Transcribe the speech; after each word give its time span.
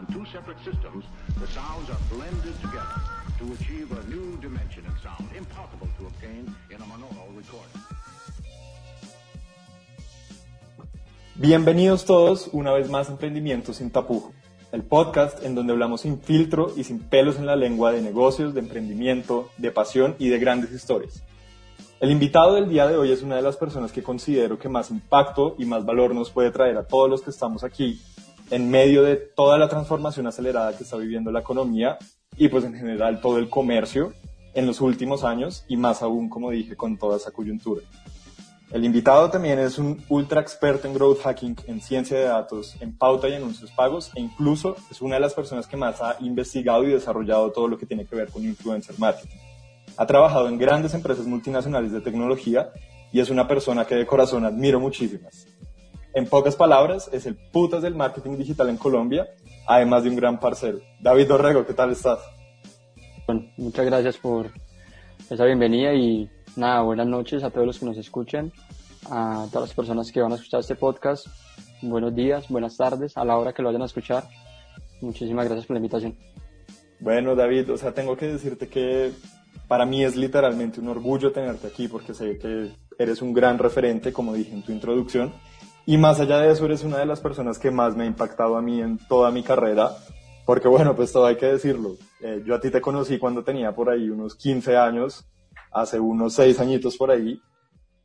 On 0.00 0.06
two 0.06 0.24
separate 0.32 0.56
systems, 0.64 1.04
the 1.38 1.46
sounds 1.48 1.90
are 1.90 2.00
blended 2.08 2.54
together 2.62 3.00
to 3.38 3.52
achieve 3.52 3.92
a 3.92 4.02
new 4.08 4.38
dimension 4.40 4.82
sound, 5.02 5.28
impossible 5.36 5.88
to 5.98 6.06
obtain 6.06 6.46
in 6.70 6.76
a 6.76 6.86
monaural 6.86 7.28
recording. 7.36 7.82
Bienvenidos 11.34 12.06
todos 12.06 12.48
una 12.52 12.72
vez 12.72 12.88
más 12.88 13.10
a 13.10 13.12
Emprendimiento 13.12 13.74
sin 13.74 13.90
tapujo, 13.90 14.32
el 14.72 14.84
podcast 14.84 15.44
en 15.44 15.54
donde 15.54 15.74
hablamos 15.74 16.00
sin 16.00 16.18
filtro 16.18 16.72
y 16.74 16.84
sin 16.84 17.00
pelos 17.00 17.36
en 17.36 17.44
la 17.44 17.56
lengua 17.56 17.92
de 17.92 18.00
negocios, 18.00 18.54
de 18.54 18.60
emprendimiento, 18.60 19.50
de 19.58 19.70
pasión 19.70 20.16
y 20.18 20.30
de 20.30 20.38
grandes 20.38 20.72
historias. 20.72 21.22
El 22.00 22.10
invitado 22.10 22.54
del 22.54 22.70
día 22.70 22.86
de 22.86 22.96
hoy 22.96 23.12
es 23.12 23.20
una 23.20 23.36
de 23.36 23.42
las 23.42 23.58
personas 23.58 23.92
que 23.92 24.02
considero 24.02 24.58
que 24.58 24.70
más 24.70 24.90
impacto 24.90 25.56
y 25.58 25.66
más 25.66 25.84
valor 25.84 26.14
nos 26.14 26.30
puede 26.30 26.50
traer 26.50 26.78
a 26.78 26.86
todos 26.86 27.10
los 27.10 27.20
que 27.20 27.28
estamos 27.28 27.64
aquí 27.64 28.00
en 28.50 28.70
medio 28.70 29.02
de 29.02 29.16
toda 29.16 29.58
la 29.58 29.68
transformación 29.68 30.26
acelerada 30.26 30.76
que 30.76 30.84
está 30.84 30.96
viviendo 30.96 31.30
la 31.30 31.40
economía 31.40 31.98
y 32.36 32.48
pues 32.48 32.64
en 32.64 32.74
general 32.74 33.20
todo 33.20 33.38
el 33.38 33.48
comercio 33.48 34.12
en 34.54 34.66
los 34.66 34.80
últimos 34.80 35.24
años 35.24 35.64
y 35.68 35.76
más 35.76 36.02
aún, 36.02 36.28
como 36.28 36.50
dije, 36.50 36.76
con 36.76 36.98
toda 36.98 37.16
esa 37.16 37.30
coyuntura. 37.30 37.82
El 38.72 38.84
invitado 38.84 39.30
también 39.30 39.58
es 39.58 39.78
un 39.78 40.00
ultra 40.08 40.40
experto 40.40 40.86
en 40.86 40.94
growth 40.94 41.22
hacking, 41.22 41.56
en 41.66 41.80
ciencia 41.80 42.16
de 42.16 42.24
datos, 42.24 42.76
en 42.80 42.96
pauta 42.96 43.28
y 43.28 43.34
anuncios 43.34 43.72
pagos 43.72 44.12
e 44.14 44.20
incluso 44.20 44.76
es 44.90 45.02
una 45.02 45.16
de 45.16 45.20
las 45.20 45.34
personas 45.34 45.66
que 45.66 45.76
más 45.76 46.00
ha 46.00 46.16
investigado 46.20 46.84
y 46.84 46.92
desarrollado 46.92 47.50
todo 47.50 47.66
lo 47.66 47.76
que 47.76 47.86
tiene 47.86 48.06
que 48.06 48.14
ver 48.14 48.30
con 48.30 48.44
influencer 48.44 48.96
marketing. 48.98 49.36
Ha 49.96 50.06
trabajado 50.06 50.48
en 50.48 50.56
grandes 50.56 50.94
empresas 50.94 51.26
multinacionales 51.26 51.90
de 51.90 52.00
tecnología 52.00 52.70
y 53.12 53.18
es 53.18 53.28
una 53.28 53.48
persona 53.48 53.84
que 53.86 53.96
de 53.96 54.06
corazón 54.06 54.44
admiro 54.44 54.78
muchísimas. 54.78 55.48
En 56.12 56.26
pocas 56.26 56.56
palabras, 56.56 57.08
es 57.12 57.26
el 57.26 57.36
putas 57.36 57.82
del 57.82 57.94
marketing 57.94 58.36
digital 58.36 58.68
en 58.68 58.76
Colombia, 58.76 59.28
además 59.66 60.02
de 60.02 60.10
un 60.10 60.16
gran 60.16 60.40
parcero. 60.40 60.80
David 61.00 61.28
Dorrego, 61.28 61.64
¿qué 61.64 61.72
tal 61.72 61.92
estás? 61.92 62.18
Bueno, 63.26 63.46
muchas 63.56 63.86
gracias 63.86 64.16
por 64.16 64.50
esa 65.30 65.44
bienvenida 65.44 65.94
y 65.94 66.28
nada, 66.56 66.82
buenas 66.82 67.06
noches 67.06 67.44
a 67.44 67.50
todos 67.50 67.64
los 67.64 67.78
que 67.78 67.86
nos 67.86 67.96
escuchan, 67.96 68.52
a 69.08 69.46
todas 69.52 69.68
las 69.68 69.76
personas 69.76 70.10
que 70.10 70.20
van 70.20 70.32
a 70.32 70.34
escuchar 70.34 70.60
este 70.60 70.74
podcast. 70.74 71.28
Buenos 71.80 72.12
días, 72.12 72.48
buenas 72.48 72.76
tardes, 72.76 73.16
a 73.16 73.24
la 73.24 73.38
hora 73.38 73.52
que 73.52 73.62
lo 73.62 73.68
vayan 73.68 73.82
a 73.82 73.86
escuchar. 73.86 74.24
Muchísimas 75.00 75.44
gracias 75.44 75.66
por 75.66 75.74
la 75.74 75.78
invitación. 75.78 76.16
Bueno, 76.98 77.36
David, 77.36 77.70
o 77.70 77.76
sea, 77.76 77.94
tengo 77.94 78.16
que 78.16 78.26
decirte 78.26 78.66
que 78.66 79.12
para 79.68 79.86
mí 79.86 80.02
es 80.02 80.16
literalmente 80.16 80.80
un 80.80 80.88
orgullo 80.88 81.30
tenerte 81.30 81.68
aquí 81.68 81.86
porque 81.86 82.14
sé 82.14 82.36
que 82.36 82.72
eres 82.98 83.22
un 83.22 83.32
gran 83.32 83.58
referente, 83.58 84.12
como 84.12 84.34
dije 84.34 84.52
en 84.52 84.62
tu 84.62 84.72
introducción. 84.72 85.32
Y 85.86 85.98
más 85.98 86.20
allá 86.20 86.38
de 86.38 86.52
eso, 86.52 86.64
eres 86.66 86.84
una 86.84 86.98
de 86.98 87.06
las 87.06 87.20
personas 87.20 87.58
que 87.58 87.70
más 87.70 87.96
me 87.96 88.04
ha 88.04 88.06
impactado 88.06 88.56
a 88.56 88.62
mí 88.62 88.80
en 88.80 88.98
toda 89.08 89.30
mi 89.30 89.42
carrera. 89.42 89.96
Porque 90.44 90.68
bueno, 90.68 90.94
pues 90.96 91.12
todo 91.12 91.26
hay 91.26 91.36
que 91.36 91.46
decirlo. 91.46 91.96
Eh, 92.20 92.42
yo 92.44 92.54
a 92.54 92.60
ti 92.60 92.70
te 92.70 92.80
conocí 92.80 93.18
cuando 93.18 93.44
tenía 93.44 93.74
por 93.74 93.90
ahí 93.90 94.10
unos 94.10 94.34
15 94.34 94.76
años, 94.76 95.24
hace 95.70 95.98
unos 96.00 96.34
6 96.34 96.58
añitos 96.60 96.96
por 96.96 97.10
ahí. 97.10 97.40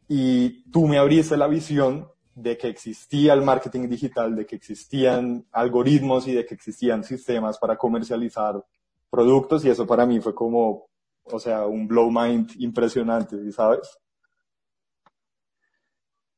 Y 0.07 0.69
tú 0.71 0.87
me 0.87 0.97
abriste 0.97 1.37
la 1.37 1.47
visión 1.47 2.07
de 2.35 2.57
que 2.57 2.67
existía 2.67 3.33
el 3.33 3.41
marketing 3.41 3.87
digital, 3.87 4.35
de 4.35 4.45
que 4.45 4.57
existían 4.57 5.45
algoritmos 5.51 6.27
y 6.27 6.33
de 6.33 6.45
que 6.45 6.53
existían 6.53 7.03
sistemas 7.03 7.57
para 7.57 7.77
comercializar 7.77 8.63
productos. 9.09 9.65
Y 9.65 9.69
eso 9.69 9.87
para 9.87 10.05
mí 10.05 10.19
fue 10.19 10.35
como, 10.35 10.87
o 11.23 11.39
sea, 11.39 11.65
un 11.65 11.87
blow 11.87 12.11
mind 12.11 12.51
impresionante, 12.59 13.51
¿sabes? 13.51 13.97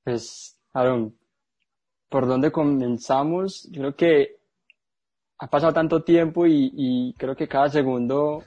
Pues, 0.04 0.58
Aaron, 0.72 1.18
¿por 2.10 2.28
dónde 2.28 2.52
comenzamos? 2.52 3.70
Yo 3.72 3.82
creo 3.82 3.96
que 3.96 4.38
ha 5.40 5.48
pasado 5.48 5.74
tanto 5.74 6.04
tiempo 6.04 6.46
y, 6.46 6.72
y 6.74 7.14
creo 7.14 7.36
que 7.36 7.48
cada 7.48 7.70
segundo 7.70 8.44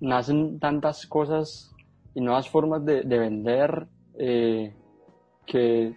nacen 0.00 0.58
tantas 0.58 1.06
cosas 1.06 1.74
y 2.14 2.20
nuevas 2.20 2.48
formas 2.48 2.84
de, 2.84 3.02
de 3.02 3.18
vender 3.18 3.86
eh, 4.18 4.74
que, 5.46 5.96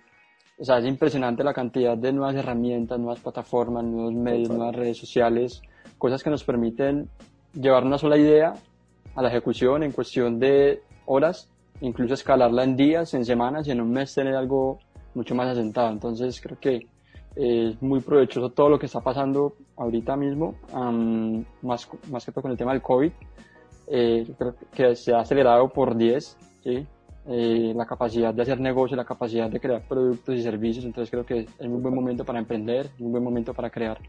o 0.57 0.63
sea, 0.63 0.79
es 0.79 0.85
impresionante 0.85 1.43
la 1.43 1.53
cantidad 1.53 1.97
de 1.97 2.13
nuevas 2.13 2.35
herramientas, 2.35 2.99
nuevas 2.99 3.19
plataformas, 3.19 3.83
nuevos 3.83 4.13
medios, 4.13 4.49
nuevas 4.49 4.75
redes 4.75 4.97
sociales, 4.97 5.61
cosas 5.97 6.23
que 6.23 6.29
nos 6.29 6.43
permiten 6.43 7.09
llevar 7.53 7.83
una 7.83 7.97
sola 7.97 8.17
idea 8.17 8.53
a 9.15 9.21
la 9.21 9.29
ejecución 9.29 9.83
en 9.83 9.91
cuestión 9.91 10.39
de 10.39 10.83
horas, 11.05 11.49
incluso 11.81 12.13
escalarla 12.13 12.63
en 12.63 12.77
días, 12.77 13.13
en 13.13 13.25
semanas 13.25 13.67
y 13.67 13.71
en 13.71 13.81
un 13.81 13.91
mes 13.91 14.13
tener 14.13 14.35
algo 14.35 14.79
mucho 15.13 15.35
más 15.35 15.47
asentado. 15.49 15.91
Entonces 15.91 16.39
creo 16.41 16.59
que 16.59 16.87
es 17.35 17.81
muy 17.81 18.01
provechoso 18.01 18.49
todo 18.49 18.69
lo 18.69 18.79
que 18.79 18.87
está 18.87 19.01
pasando 19.01 19.55
ahorita 19.77 20.15
mismo, 20.17 20.55
um, 20.73 21.43
más, 21.61 21.87
más 22.09 22.25
que 22.25 22.31
todo 22.31 22.43
con 22.43 22.51
el 22.51 22.57
tema 22.57 22.73
del 22.73 22.81
COVID. 22.81 23.11
Eh, 23.87 24.27
creo 24.37 24.55
que 24.73 24.95
se 24.95 25.13
ha 25.13 25.19
acelerado 25.19 25.69
por 25.69 25.95
10, 25.95 26.37
¿sí? 26.63 26.87
eh, 27.27 27.73
la 27.75 27.85
capacidad 27.85 28.33
de 28.33 28.41
hacer 28.41 28.59
negocio, 28.59 28.97
la 28.97 29.05
capacidad 29.05 29.49
de 29.49 29.59
crear 29.59 29.81
productos 29.87 30.35
y 30.35 30.41
servicios. 30.41 30.85
Entonces 30.85 31.09
creo 31.09 31.25
que 31.25 31.39
es 31.39 31.47
un 31.59 31.81
buen 31.81 31.93
momento 31.93 32.25
para 32.25 32.39
emprender, 32.39 32.89
un 32.99 33.11
buen 33.11 33.23
momento 33.23 33.53
para 33.53 33.69
crear. 33.69 33.99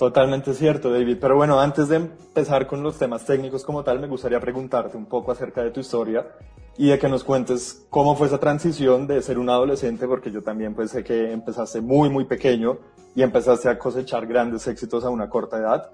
Totalmente 0.00 0.54
cierto, 0.54 0.90
David. 0.90 1.18
Pero 1.20 1.36
bueno, 1.36 1.60
antes 1.60 1.90
de 1.90 1.96
empezar 1.96 2.66
con 2.66 2.82
los 2.82 2.96
temas 2.96 3.26
técnicos 3.26 3.64
como 3.64 3.84
tal, 3.84 4.00
me 4.00 4.06
gustaría 4.06 4.40
preguntarte 4.40 4.96
un 4.96 5.04
poco 5.04 5.30
acerca 5.30 5.62
de 5.62 5.72
tu 5.72 5.80
historia 5.80 6.26
y 6.78 6.88
de 6.88 6.98
que 6.98 7.06
nos 7.06 7.22
cuentes 7.22 7.86
cómo 7.90 8.16
fue 8.16 8.28
esa 8.28 8.40
transición 8.40 9.06
de 9.06 9.20
ser 9.20 9.38
un 9.38 9.50
adolescente, 9.50 10.08
porque 10.08 10.30
yo 10.30 10.42
también 10.42 10.74
pues 10.74 10.92
sé 10.92 11.04
que 11.04 11.30
empezaste 11.30 11.82
muy, 11.82 12.08
muy 12.08 12.24
pequeño 12.24 12.78
y 13.14 13.20
empezaste 13.20 13.68
a 13.68 13.78
cosechar 13.78 14.26
grandes 14.26 14.66
éxitos 14.68 15.04
a 15.04 15.10
una 15.10 15.28
corta 15.28 15.58
edad. 15.58 15.90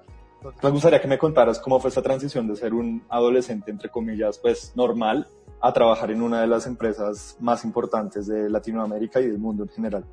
Me 0.63 0.69
gustaría 0.69 1.01
que 1.01 1.09
me 1.09 1.17
contaras 1.17 1.59
cómo 1.59 1.81
fue 1.81 1.89
esa 1.89 2.01
transición 2.01 2.47
de 2.47 2.55
ser 2.55 2.73
un 2.73 3.03
adolescente, 3.09 3.71
entre 3.71 3.89
comillas, 3.89 4.39
pues 4.39 4.71
normal, 4.73 5.27
a 5.59 5.73
trabajar 5.73 6.11
en 6.11 6.21
una 6.21 6.39
de 6.39 6.47
las 6.47 6.65
empresas 6.65 7.35
más 7.41 7.65
importantes 7.65 8.25
de 8.25 8.49
Latinoamérica 8.49 9.19
y 9.19 9.27
del 9.27 9.37
mundo 9.37 9.63
en 9.63 9.69
general. 9.69 10.05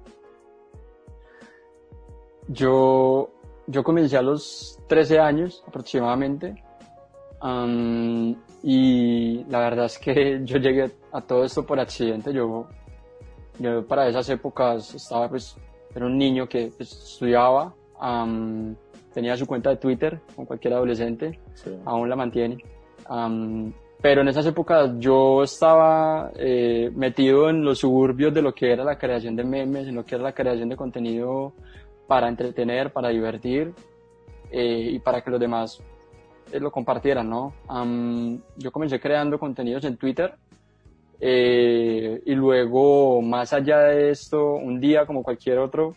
Yo 2.49 3.31
yo 3.66 3.82
comencé 3.82 4.16
a 4.16 4.22
los 4.22 4.78
13 4.88 5.19
años 5.19 5.62
aproximadamente 5.66 6.62
um, 7.42 8.34
y 8.62 9.44
la 9.48 9.60
verdad 9.60 9.86
es 9.86 9.98
que 9.98 10.41
yo 10.44 10.58
llegué 10.58 10.91
a 11.12 11.20
todo 11.20 11.44
esto 11.44 11.64
por 11.64 11.78
accidente. 11.78 12.32
Yo, 12.32 12.66
yo 13.58 13.86
para 13.86 14.08
esas 14.08 14.28
épocas 14.30 14.94
estaba 14.94 15.28
pues, 15.28 15.56
era 15.94 16.06
un 16.06 16.19
niño 16.19 16.48
que 16.48 16.72
pues, 16.76 16.92
estudiaba, 16.92 17.75
um, 18.00 18.75
tenía 19.12 19.36
su 19.36 19.47
cuenta 19.47 19.70
de 19.70 19.76
Twitter, 19.76 20.20
como 20.34 20.46
cualquier 20.46 20.75
adolescente, 20.75 21.38
sí. 21.54 21.70
aún 21.84 22.08
la 22.08 22.16
mantiene. 22.16 22.58
Um, 23.08 23.72
pero 24.00 24.20
en 24.20 24.28
esas 24.28 24.44
épocas 24.44 24.91
yo 24.98 25.42
estaba 25.42 26.31
eh, 26.36 26.91
metido 26.94 27.48
en 27.48 27.64
los 27.64 27.78
suburbios 27.78 28.34
de 28.34 28.42
lo 28.42 28.54
que 28.54 28.70
era 28.70 28.84
la 28.84 28.98
creación 28.98 29.34
de 29.34 29.44
memes, 29.44 29.88
en 29.88 29.94
lo 29.94 30.04
que 30.04 30.16
era 30.16 30.25
la 30.25 30.34
creación 30.34 30.69
de 30.69 30.76
contenido 30.76 31.54
para 32.06 32.28
entretener, 32.28 32.92
para 32.92 33.09
divertir 33.09 33.72
eh, 34.50 34.91
y 34.92 34.98
para 34.98 35.22
que 35.22 35.31
los 35.31 35.41
demás 35.41 35.81
eh, 36.53 36.60
lo 36.60 36.70
compartieran, 36.70 37.28
¿no? 37.28 37.53
Yo 38.56 38.70
comencé 38.70 39.00
creando 39.00 39.38
contenidos 39.38 39.84
en 39.84 39.97
Twitter 39.97 40.34
eh, 41.20 42.22
y 42.25 42.34
luego, 42.34 43.22
más 43.22 43.53
allá 43.53 43.78
de 43.81 44.10
esto, 44.10 44.54
un 44.54 44.81
día 44.81 45.06
como 45.06 45.22
cualquier 45.22 45.59
otro, 45.59 45.94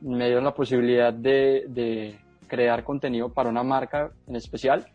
me 0.00 0.26
dieron 0.26 0.44
la 0.44 0.54
posibilidad 0.54 1.12
de 1.12 2.18
crear 2.48 2.82
contenido 2.82 3.28
para 3.28 3.48
una 3.48 3.62
marca 3.62 4.10
en 4.26 4.36
especial. 4.36 4.86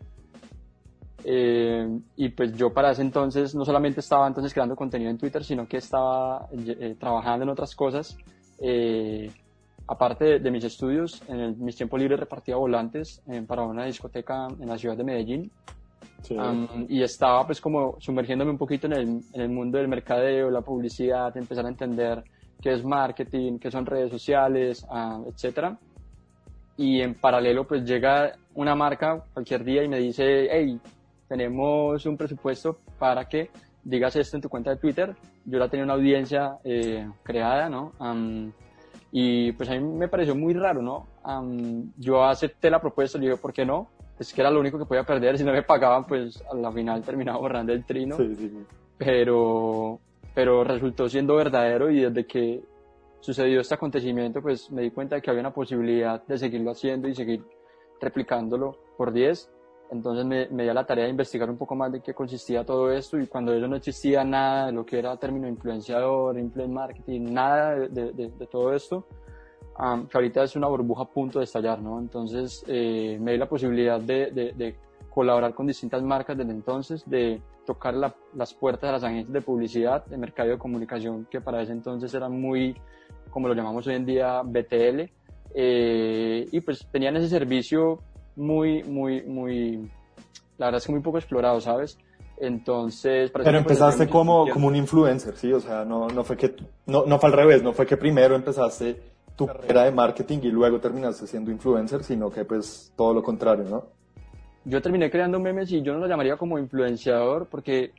y 1.24 2.28
pues 2.30 2.52
yo 2.54 2.72
para 2.72 2.90
ese 2.90 3.02
entonces 3.02 3.54
no 3.54 3.64
solamente 3.64 4.00
estaba 4.00 4.26
entonces 4.26 4.52
creando 4.52 4.76
contenido 4.76 5.10
en 5.10 5.18
Twitter, 5.18 5.44
sino 5.44 5.66
que 5.66 5.78
estaba 5.78 6.48
trabajando 6.98 7.44
en 7.44 7.50
otras 7.50 7.74
cosas 7.74 8.16
aparte 9.88 10.24
de, 10.24 10.38
de, 10.38 10.50
mis 10.50 10.64
estudios, 10.64 11.22
en 11.28 11.40
el, 11.40 11.56
mis 11.56 11.74
tiempos 11.74 11.98
libres 11.98 12.20
repartía 12.20 12.56
volantes 12.56 13.22
eh, 13.26 13.42
para 13.42 13.62
una 13.62 13.86
discoteca 13.86 14.46
en 14.60 14.68
la 14.68 14.78
ciudad 14.78 14.96
de 14.96 15.04
Medellín. 15.04 15.50
Sí. 16.22 16.36
Um, 16.36 16.86
y 16.88 17.02
estaba 17.02 17.46
pues 17.46 17.60
como 17.60 17.96
sumergiéndome 17.98 18.50
un 18.50 18.58
poquito 18.58 18.86
en 18.86 18.92
el, 18.92 19.20
en 19.32 19.40
el, 19.40 19.48
mundo 19.48 19.78
del 19.78 19.88
mercadeo, 19.88 20.50
la 20.50 20.60
publicidad, 20.60 21.34
empezar 21.36 21.64
a 21.64 21.68
entender 21.68 22.22
qué 22.60 22.72
es 22.72 22.84
marketing, 22.84 23.58
qué 23.58 23.70
son 23.70 23.86
redes 23.86 24.10
sociales, 24.10 24.84
uh, 24.90 25.28
etcétera. 25.28 25.78
Y 26.76 27.00
en 27.00 27.14
paralelo 27.14 27.66
pues 27.66 27.84
llega 27.84 28.32
una 28.54 28.74
marca 28.74 29.24
cualquier 29.32 29.64
día 29.64 29.82
y 29.82 29.88
me 29.88 29.98
dice, 29.98 30.48
hey, 30.50 30.78
tenemos 31.28 32.04
un 32.04 32.16
presupuesto 32.16 32.78
para 32.98 33.28
que 33.28 33.50
digas 33.84 34.16
esto 34.16 34.36
en 34.36 34.42
tu 34.42 34.48
cuenta 34.48 34.70
de 34.70 34.76
Twitter. 34.76 35.14
Yo 35.44 35.58
ya 35.58 35.68
tenía 35.68 35.84
una 35.84 35.94
audiencia 35.94 36.58
eh, 36.62 37.08
creada, 37.22 37.68
¿no? 37.68 37.92
Um, 37.98 38.52
y 39.10 39.52
pues 39.52 39.68
a 39.70 39.72
mí 39.74 39.80
me 39.80 40.08
pareció 40.08 40.34
muy 40.34 40.54
raro, 40.54 40.82
¿no? 40.82 41.06
Um, 41.24 41.90
yo 41.96 42.24
acepté 42.24 42.70
la 42.70 42.80
propuesta, 42.80 43.18
le 43.18 43.26
dije, 43.26 43.38
¿por 43.38 43.52
qué 43.52 43.64
no? 43.64 43.88
Es 44.18 44.32
que 44.32 44.40
era 44.40 44.50
lo 44.50 44.60
único 44.60 44.78
que 44.78 44.84
podía 44.84 45.04
perder, 45.04 45.38
si 45.38 45.44
no 45.44 45.52
me 45.52 45.62
pagaban, 45.62 46.06
pues 46.06 46.42
a 46.50 46.54
la 46.54 46.72
final 46.72 47.02
terminaba 47.02 47.38
borrando 47.38 47.72
el 47.72 47.84
trino. 47.84 48.16
Sí, 48.16 48.34
sí, 48.34 48.48
sí. 48.48 48.66
Pero, 48.98 50.00
pero 50.34 50.64
resultó 50.64 51.08
siendo 51.08 51.36
verdadero 51.36 51.90
y 51.90 52.00
desde 52.00 52.26
que 52.26 52.62
sucedió 53.20 53.60
este 53.60 53.74
acontecimiento, 53.74 54.42
pues 54.42 54.70
me 54.70 54.82
di 54.82 54.90
cuenta 54.90 55.16
de 55.16 55.22
que 55.22 55.30
había 55.30 55.40
una 55.40 55.54
posibilidad 55.54 56.24
de 56.24 56.38
seguirlo 56.38 56.72
haciendo 56.72 57.08
y 57.08 57.14
seguir 57.14 57.44
replicándolo 58.00 58.76
por 58.96 59.12
10. 59.12 59.50
Entonces 59.90 60.26
me, 60.26 60.48
me 60.48 60.64
di 60.64 60.68
a 60.68 60.74
la 60.74 60.84
tarea 60.84 61.04
de 61.04 61.10
investigar 61.10 61.48
un 61.48 61.56
poco 61.56 61.74
más 61.74 61.90
de 61.90 62.00
qué 62.00 62.12
consistía 62.12 62.64
todo 62.64 62.92
esto 62.92 63.18
y 63.18 63.26
cuando 63.26 63.54
eso 63.54 63.66
no 63.68 63.76
existía 63.76 64.22
nada 64.22 64.66
de 64.66 64.72
lo 64.72 64.84
que 64.84 64.98
era 64.98 65.16
término 65.16 65.48
influenciador, 65.48 66.38
influence 66.38 66.72
marketing, 66.72 67.32
nada 67.32 67.74
de, 67.74 68.12
de, 68.12 68.28
de 68.28 68.46
todo 68.46 68.74
esto, 68.74 69.06
um, 69.78 70.06
que 70.06 70.16
ahorita 70.18 70.42
es 70.44 70.56
una 70.56 70.66
burbuja 70.66 71.02
a 71.02 71.08
punto 71.08 71.38
de 71.38 71.46
estallar, 71.46 71.80
¿no? 71.80 71.98
Entonces 71.98 72.64
eh, 72.66 73.18
me 73.20 73.32
di 73.32 73.38
la 73.38 73.48
posibilidad 73.48 74.00
de, 74.00 74.30
de, 74.30 74.76
colaborar 75.10 75.52
con 75.52 75.66
distintas 75.66 76.00
marcas 76.02 76.36
desde 76.36 76.52
entonces, 76.52 77.02
de 77.08 77.40
tocar 77.66 77.94
la, 77.94 78.14
las 78.34 78.54
puertas 78.54 78.88
de 78.88 78.92
las 78.92 79.02
agencias 79.02 79.32
de 79.32 79.40
publicidad, 79.40 80.04
de 80.06 80.16
mercado 80.16 80.50
de 80.50 80.58
comunicación, 80.58 81.26
que 81.28 81.40
para 81.40 81.60
ese 81.60 81.72
entonces 81.72 82.14
eran 82.14 82.40
muy, 82.40 82.76
como 83.30 83.48
lo 83.48 83.54
llamamos 83.54 83.84
hoy 83.88 83.94
en 83.94 84.06
día, 84.06 84.42
BTL, 84.42 85.10
eh, 85.54 86.46
y 86.52 86.60
pues 86.60 86.86
tenían 86.92 87.16
ese 87.16 87.28
servicio 87.28 88.00
muy, 88.38 88.82
muy, 88.84 89.22
muy, 89.22 89.90
la 90.56 90.66
verdad 90.66 90.78
es 90.78 90.86
que 90.86 90.92
muy 90.92 91.02
poco 91.02 91.18
explorado, 91.18 91.60
¿sabes? 91.60 91.98
Entonces, 92.40 93.32
pero 93.32 93.58
empezaste 93.58 94.08
como, 94.08 94.48
como 94.48 94.68
un 94.68 94.76
influencer, 94.76 95.36
¿sí? 95.36 95.52
O 95.52 95.60
sea, 95.60 95.84
no, 95.84 96.06
no 96.08 96.22
fue 96.22 96.36
que, 96.36 96.54
no, 96.86 97.04
no 97.04 97.18
fue 97.18 97.30
al 97.30 97.36
revés, 97.36 97.62
no 97.62 97.72
fue 97.72 97.84
que 97.84 97.96
primero 97.96 98.36
empezaste 98.36 98.96
tu 99.36 99.46
carrera 99.46 99.84
de 99.84 99.92
marketing 99.92 100.38
y 100.42 100.50
luego 100.50 100.80
terminaste 100.80 101.26
siendo 101.26 101.50
influencer, 101.50 102.04
sino 102.04 102.30
que 102.30 102.44
pues 102.44 102.92
todo 102.96 103.12
lo 103.12 103.22
contrario, 103.22 103.64
¿no? 103.64 103.84
Yo 104.64 104.82
terminé 104.82 105.10
creando 105.10 105.40
memes 105.40 105.70
y 105.72 105.82
yo 105.82 105.94
no 105.94 106.00
lo 106.00 106.06
llamaría 106.06 106.36
como 106.36 106.58
influenciador 106.58 107.46
porque 107.46 107.92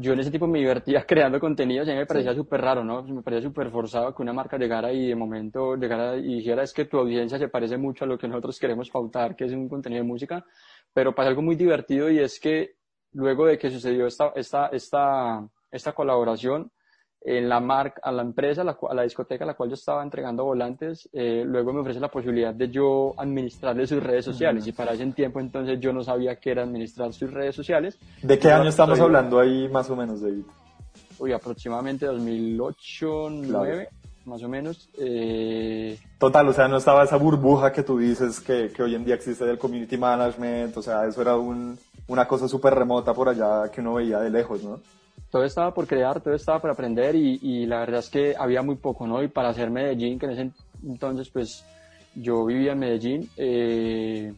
yo 0.00 0.12
en 0.12 0.20
ese 0.20 0.30
tipo 0.30 0.46
me 0.46 0.60
divertía 0.60 1.04
creando 1.06 1.40
contenidos 1.40 1.88
y 1.88 1.90
a 1.90 1.94
mí 1.94 2.00
me 2.00 2.06
parecía 2.06 2.34
súper 2.34 2.60
raro, 2.60 2.84
¿no? 2.84 3.02
Me 3.02 3.22
parecía 3.22 3.48
súper 3.48 3.70
forzado 3.70 4.14
que 4.14 4.22
una 4.22 4.32
marca 4.32 4.56
llegara 4.56 4.92
y 4.92 5.08
de 5.08 5.14
momento 5.16 5.76
llegara 5.76 6.16
y 6.16 6.36
dijera 6.36 6.62
es 6.62 6.72
que 6.72 6.84
tu 6.84 6.98
audiencia 6.98 7.38
se 7.38 7.48
parece 7.48 7.76
mucho 7.76 8.04
a 8.04 8.08
lo 8.08 8.16
que 8.16 8.28
nosotros 8.28 8.58
queremos 8.58 8.90
pautar, 8.90 9.34
que 9.34 9.44
es 9.44 9.52
un 9.52 9.68
contenido 9.68 10.02
de 10.02 10.08
música, 10.08 10.44
pero 10.92 11.14
pasa 11.14 11.30
algo 11.30 11.42
muy 11.42 11.56
divertido 11.56 12.10
y 12.10 12.20
es 12.20 12.38
que 12.38 12.76
luego 13.12 13.46
de 13.46 13.58
que 13.58 13.70
sucedió 13.70 14.06
esta, 14.06 14.32
esta, 14.36 14.68
esta, 14.68 15.48
esta 15.70 15.92
colaboración, 15.92 16.70
en 17.20 17.48
la 17.48 17.60
marca, 17.60 18.00
a 18.02 18.12
la 18.12 18.22
empresa, 18.22 18.62
a 18.62 18.94
la, 18.94 19.02
discoteca 19.02 19.44
a 19.44 19.46
la 19.46 19.54
cual 19.54 19.70
yo 19.70 19.74
estaba 19.74 20.02
entregando 20.02 20.44
volantes, 20.44 21.08
eh, 21.12 21.42
luego 21.44 21.72
me 21.72 21.80
ofrece 21.80 22.00
la 22.00 22.10
posibilidad 22.10 22.54
de 22.54 22.70
yo 22.70 23.14
administrarle 23.16 23.86
sus 23.86 24.02
redes 24.02 24.24
sociales. 24.24 24.66
Y 24.66 24.72
para 24.72 24.92
ese 24.92 25.06
tiempo 25.06 25.40
entonces 25.40 25.80
yo 25.80 25.92
no 25.92 26.02
sabía 26.02 26.36
qué 26.36 26.52
era 26.52 26.62
administrar 26.62 27.12
sus 27.12 27.32
redes 27.32 27.54
sociales. 27.54 27.98
¿De 28.22 28.38
qué 28.38 28.50
año 28.50 28.68
estamos 28.68 29.00
hablando 29.00 29.40
ahí 29.40 29.68
más 29.68 29.90
o 29.90 29.96
menos, 29.96 30.20
David? 30.20 30.44
Uy, 31.18 31.32
aproximadamente 31.32 32.06
2008, 32.06 33.06
2009, 33.06 33.88
más 34.24 34.42
o 34.42 34.48
menos. 34.48 34.88
Eh... 34.98 35.98
Total, 36.18 36.46
o 36.48 36.52
sea, 36.52 36.68
no 36.68 36.76
estaba 36.76 37.02
esa 37.02 37.16
burbuja 37.16 37.72
que 37.72 37.82
tú 37.82 37.98
dices 37.98 38.40
que, 38.40 38.70
que 38.70 38.82
hoy 38.82 38.94
en 38.94 39.04
día 39.04 39.16
existe 39.16 39.44
del 39.44 39.58
community 39.58 39.98
management, 39.98 40.76
o 40.76 40.82
sea, 40.82 41.06
eso 41.06 41.20
era 41.20 41.36
un, 41.36 41.76
una 42.06 42.28
cosa 42.28 42.46
súper 42.46 42.74
remota 42.74 43.12
por 43.12 43.28
allá 43.28 43.70
que 43.70 43.80
uno 43.80 43.94
veía 43.94 44.20
de 44.20 44.30
lejos, 44.30 44.62
¿no? 44.62 44.80
Todo 45.30 45.44
estaba 45.44 45.72
por 45.74 45.86
crear, 45.86 46.20
todo 46.20 46.34
estaba 46.34 46.58
por 46.58 46.70
aprender 46.70 47.14
y, 47.14 47.38
y, 47.42 47.66
la 47.66 47.80
verdad 47.80 48.00
es 48.00 48.08
que 48.08 48.34
había 48.38 48.62
muy 48.62 48.76
poco, 48.76 49.06
¿no? 49.06 49.22
Y 49.22 49.28
para 49.28 49.50
hacer 49.50 49.70
Medellín, 49.70 50.18
que 50.18 50.26
en 50.26 50.32
ese 50.32 50.50
entonces 50.82 51.28
pues 51.30 51.64
yo 52.14 52.44
vivía 52.46 52.72
en 52.72 52.78
Medellín 52.78 53.30
eh, 53.36 54.32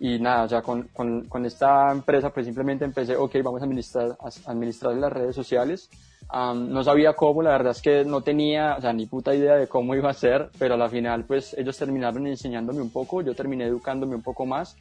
y 0.00 0.18
nada, 0.18 0.44
o 0.44 0.48
sea, 0.48 0.62
con, 0.62 0.88
con, 0.88 1.24
con, 1.26 1.44
esta 1.44 1.92
empresa 1.92 2.30
pues 2.30 2.46
simplemente 2.46 2.84
empecé, 2.84 3.16
ok, 3.16 3.36
vamos 3.42 3.60
a 3.60 3.64
administrar, 3.64 4.16
a 4.20 4.50
administrar 4.50 4.94
las 4.96 5.12
redes 5.12 5.34
sociales. 5.34 5.90
no 6.32 6.82
sabía 6.82 7.12
cómo, 7.12 7.42
la 7.42 7.50
verdad 7.50 7.72
es 7.72 7.82
que 7.82 8.04
no 8.04 8.22
tenía, 8.22 8.76
o 8.76 8.80
sea, 8.80 8.92
ni 8.92 9.06
puta 9.06 9.34
idea 9.34 9.56
de 9.56 9.68
cómo 9.68 9.94
iba 9.94 10.10
a 10.10 10.14
ser, 10.14 10.50
pero 10.58 10.74
a 10.74 10.78
la 10.78 10.88
final 10.88 11.24
pues 11.24 11.54
ellos 11.54 11.76
terminaron 11.76 12.26
enseñándome 12.26 12.80
un 12.80 12.90
poco, 12.90 13.22
yo 13.22 13.34
terminé 13.34 13.66
educándome 13.66 14.16
un 14.16 14.22
poco 14.22 14.46
más 14.46 14.76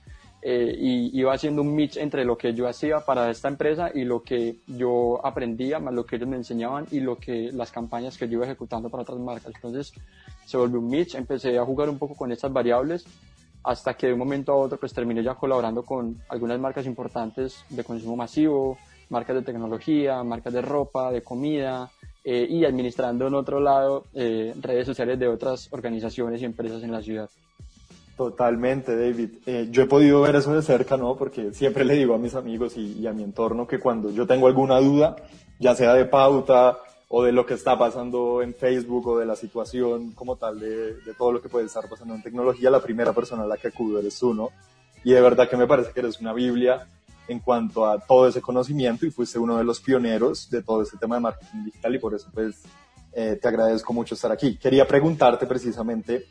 eh, 0.46 0.76
y 0.78 1.18
iba 1.18 1.34
haciendo 1.34 1.62
un 1.62 1.74
mix 1.74 1.96
entre 1.96 2.26
lo 2.26 2.38
que 2.38 2.54
yo 2.54 2.68
hacía 2.68 3.00
para 3.00 3.32
esta 3.32 3.48
empresa 3.48 3.92
y 3.94 4.04
lo 4.04 4.24
que 4.24 4.58
yo 4.68 5.26
aprendía, 5.26 5.80
más 5.80 5.94
lo 5.94 6.06
que 6.06 6.18
ellos 6.18 6.28
me 6.28 6.36
enseñaban 6.36 6.86
y 6.92 7.00
lo 7.00 7.18
que 7.18 7.50
las 7.54 7.72
campañas 7.72 8.18
que 8.18 8.28
yo 8.28 8.34
iba 8.34 8.46
ejecutando 8.46 8.90
para 8.90 9.04
otras 9.04 9.20
marcas. 9.20 9.54
Entonces 9.56 9.94
se 10.46 10.58
volvió 10.58 10.80
un 10.80 10.90
mix, 10.90 11.16
empecé 11.16 11.58
a 11.58 11.64
jugar 11.64 11.88
un 11.88 11.98
poco 11.98 12.16
con 12.16 12.30
estas 12.34 12.52
variables 12.52 13.06
hasta 13.64 13.94
que 13.94 14.08
de 14.08 14.14
un 14.14 14.20
momento 14.20 14.52
a 14.52 14.56
otro 14.58 14.78
pues 14.78 14.94
terminé 14.94 15.24
ya 15.24 15.36
colaborando 15.36 15.84
con 15.84 16.22
algunas 16.28 16.60
marcas 16.60 16.86
importantes 16.86 17.64
de 17.70 17.84
consumo 17.86 18.18
masivo, 18.18 18.78
marcas 19.10 19.38
de 19.38 19.42
tecnología, 19.44 20.24
marcas 20.24 20.52
de 20.52 20.62
ropa, 20.62 21.10
de 21.10 21.22
comida 21.22 21.90
eh, 22.26 22.46
y 22.50 22.66
administrando 22.66 23.28
en 23.28 23.36
otro 23.36 23.62
lado 23.62 24.08
eh, 24.14 24.54
redes 24.60 24.86
sociales 24.86 25.18
de 25.18 25.30
otras 25.30 25.72
organizaciones 25.72 26.42
y 26.42 26.46
empresas 26.46 26.84
en 26.84 26.92
la 26.92 27.02
ciudad. 27.02 27.30
Totalmente, 28.18 28.96
David. 28.96 29.30
Eh, 29.48 29.68
yo 29.72 29.84
he 29.84 29.88
podido 29.88 30.22
ver 30.22 30.36
eso 30.36 30.54
de 30.54 30.62
cerca, 30.62 30.98
¿no? 30.98 31.16
Porque 31.16 31.52
siempre 31.54 31.84
le 31.84 31.96
digo 31.96 32.14
a 32.14 32.20
mis 32.20 32.36
amigos 32.36 32.78
y, 32.78 33.08
a 33.08 33.14
mi 33.14 33.24
entorno 33.24 33.68
que 33.68 33.80
cuando 33.80 34.12
yo 34.12 34.28
tengo 34.28 34.48
alguna 34.48 34.80
duda, 34.80 35.16
ya 35.60 35.74
sea 35.74 35.96
de 35.96 36.06
pauta 36.06 36.78
o 37.08 37.24
de 37.24 37.32
lo 37.32 37.46
que 37.46 37.56
está 37.56 37.78
pasando 37.78 38.44
en 38.44 38.54
Facebook 38.54 39.08
o 39.08 39.18
de 39.18 39.26
la 39.26 39.36
situación 39.36 40.12
como 40.12 40.36
tal 40.36 40.60
de, 40.60 40.96
todo 41.18 41.32
lo 41.32 41.42
que 41.42 41.50
puede 41.50 41.66
estar 41.66 41.90
pasando 41.90 42.14
en 42.14 42.22
tecnología, 42.22 42.70
la 42.70 42.82
primera 42.82 43.14
persona 43.14 43.44
a 43.44 43.48
la 43.48 43.58
que 43.58 43.70
acudo 43.70 44.00
eres 44.00 44.18
tú, 44.20 44.34
¿no? 44.34 44.50
Y 45.04 45.14
de 45.14 45.22
verdad 45.22 45.50
que 45.50 45.58
me 45.58 45.68
parece 45.68 45.92
que 45.92 46.00
eres 46.00 46.22
una 46.22 46.34
Biblia 46.34 46.88
en 47.28 47.40
cuanto 47.40 47.86
a 47.88 48.00
todo 48.00 48.28
ese 48.28 48.42
conocimiento 48.42 49.08
y 49.08 49.12
fuiste 49.12 49.40
uno 49.40 49.58
de 49.58 49.64
los 49.64 49.80
pioneros 49.80 50.50
de 50.52 50.62
todo 50.62 50.84
este 50.84 50.98
tema 50.98 51.16
de 51.16 51.22
marketing 51.22 51.66
digital 51.66 51.96
y 51.96 52.00
por 52.00 52.14
eso 52.14 52.30
pues 52.34 52.62
eh, 53.12 53.40
te 53.42 53.48
agradezco 53.48 53.92
mucho 53.92 54.14
estar 54.14 54.32
aquí. 54.32 54.58
Quería 54.58 54.88
preguntarte 54.88 55.48
precisamente 55.48 56.28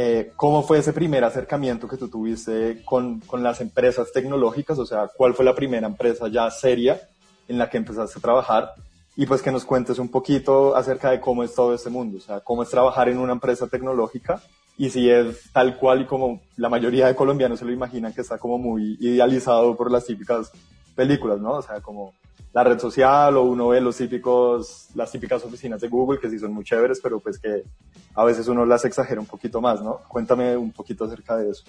eh, 0.00 0.30
¿Cómo 0.36 0.62
fue 0.62 0.78
ese 0.78 0.92
primer 0.92 1.24
acercamiento 1.24 1.88
que 1.88 1.96
tú 1.96 2.06
tuviste 2.06 2.84
con, 2.84 3.18
con, 3.18 3.42
las 3.42 3.60
empresas 3.60 4.12
tecnológicas? 4.12 4.78
O 4.78 4.86
sea, 4.86 5.08
¿cuál 5.08 5.34
fue 5.34 5.44
la 5.44 5.56
primera 5.56 5.88
empresa 5.88 6.28
ya 6.28 6.48
seria 6.52 7.00
en 7.48 7.58
la 7.58 7.68
que 7.68 7.78
empezaste 7.78 8.20
a 8.20 8.22
trabajar? 8.22 8.74
Y 9.16 9.26
pues 9.26 9.42
que 9.42 9.50
nos 9.50 9.64
cuentes 9.64 9.98
un 9.98 10.08
poquito 10.08 10.76
acerca 10.76 11.10
de 11.10 11.20
cómo 11.20 11.42
es 11.42 11.52
todo 11.52 11.74
este 11.74 11.90
mundo, 11.90 12.18
o 12.18 12.20
sea, 12.20 12.38
cómo 12.38 12.62
es 12.62 12.68
trabajar 12.68 13.08
en 13.08 13.18
una 13.18 13.32
empresa 13.32 13.66
tecnológica 13.66 14.40
y 14.76 14.88
si 14.90 15.10
es 15.10 15.50
tal 15.52 15.76
cual 15.76 16.02
y 16.02 16.06
como 16.06 16.42
la 16.56 16.68
mayoría 16.68 17.08
de 17.08 17.16
colombianos 17.16 17.58
se 17.58 17.64
lo 17.64 17.72
imaginan 17.72 18.12
que 18.12 18.20
está 18.20 18.38
como 18.38 18.56
muy 18.56 18.96
idealizado 19.00 19.76
por 19.76 19.90
las 19.90 20.06
típicas 20.06 20.52
películas, 20.98 21.38
¿no? 21.38 21.52
O 21.52 21.62
sea, 21.62 21.80
como 21.80 22.12
la 22.52 22.64
red 22.64 22.80
social 22.80 23.36
o 23.36 23.44
uno 23.44 23.68
ve 23.68 23.80
los 23.80 23.96
típicos, 23.96 24.88
las 24.96 25.12
típicas 25.12 25.44
oficinas 25.44 25.80
de 25.80 25.86
Google 25.86 26.18
que 26.18 26.28
sí 26.28 26.40
son 26.40 26.52
muy 26.52 26.64
chéveres, 26.64 26.98
pero 27.00 27.20
pues 27.20 27.38
que 27.38 27.62
a 28.16 28.24
veces 28.24 28.48
uno 28.48 28.66
las 28.66 28.84
exagera 28.84 29.20
un 29.20 29.26
poquito 29.26 29.60
más, 29.60 29.80
¿no? 29.80 30.00
Cuéntame 30.08 30.56
un 30.56 30.72
poquito 30.72 31.04
acerca 31.04 31.36
de 31.36 31.50
eso. 31.50 31.62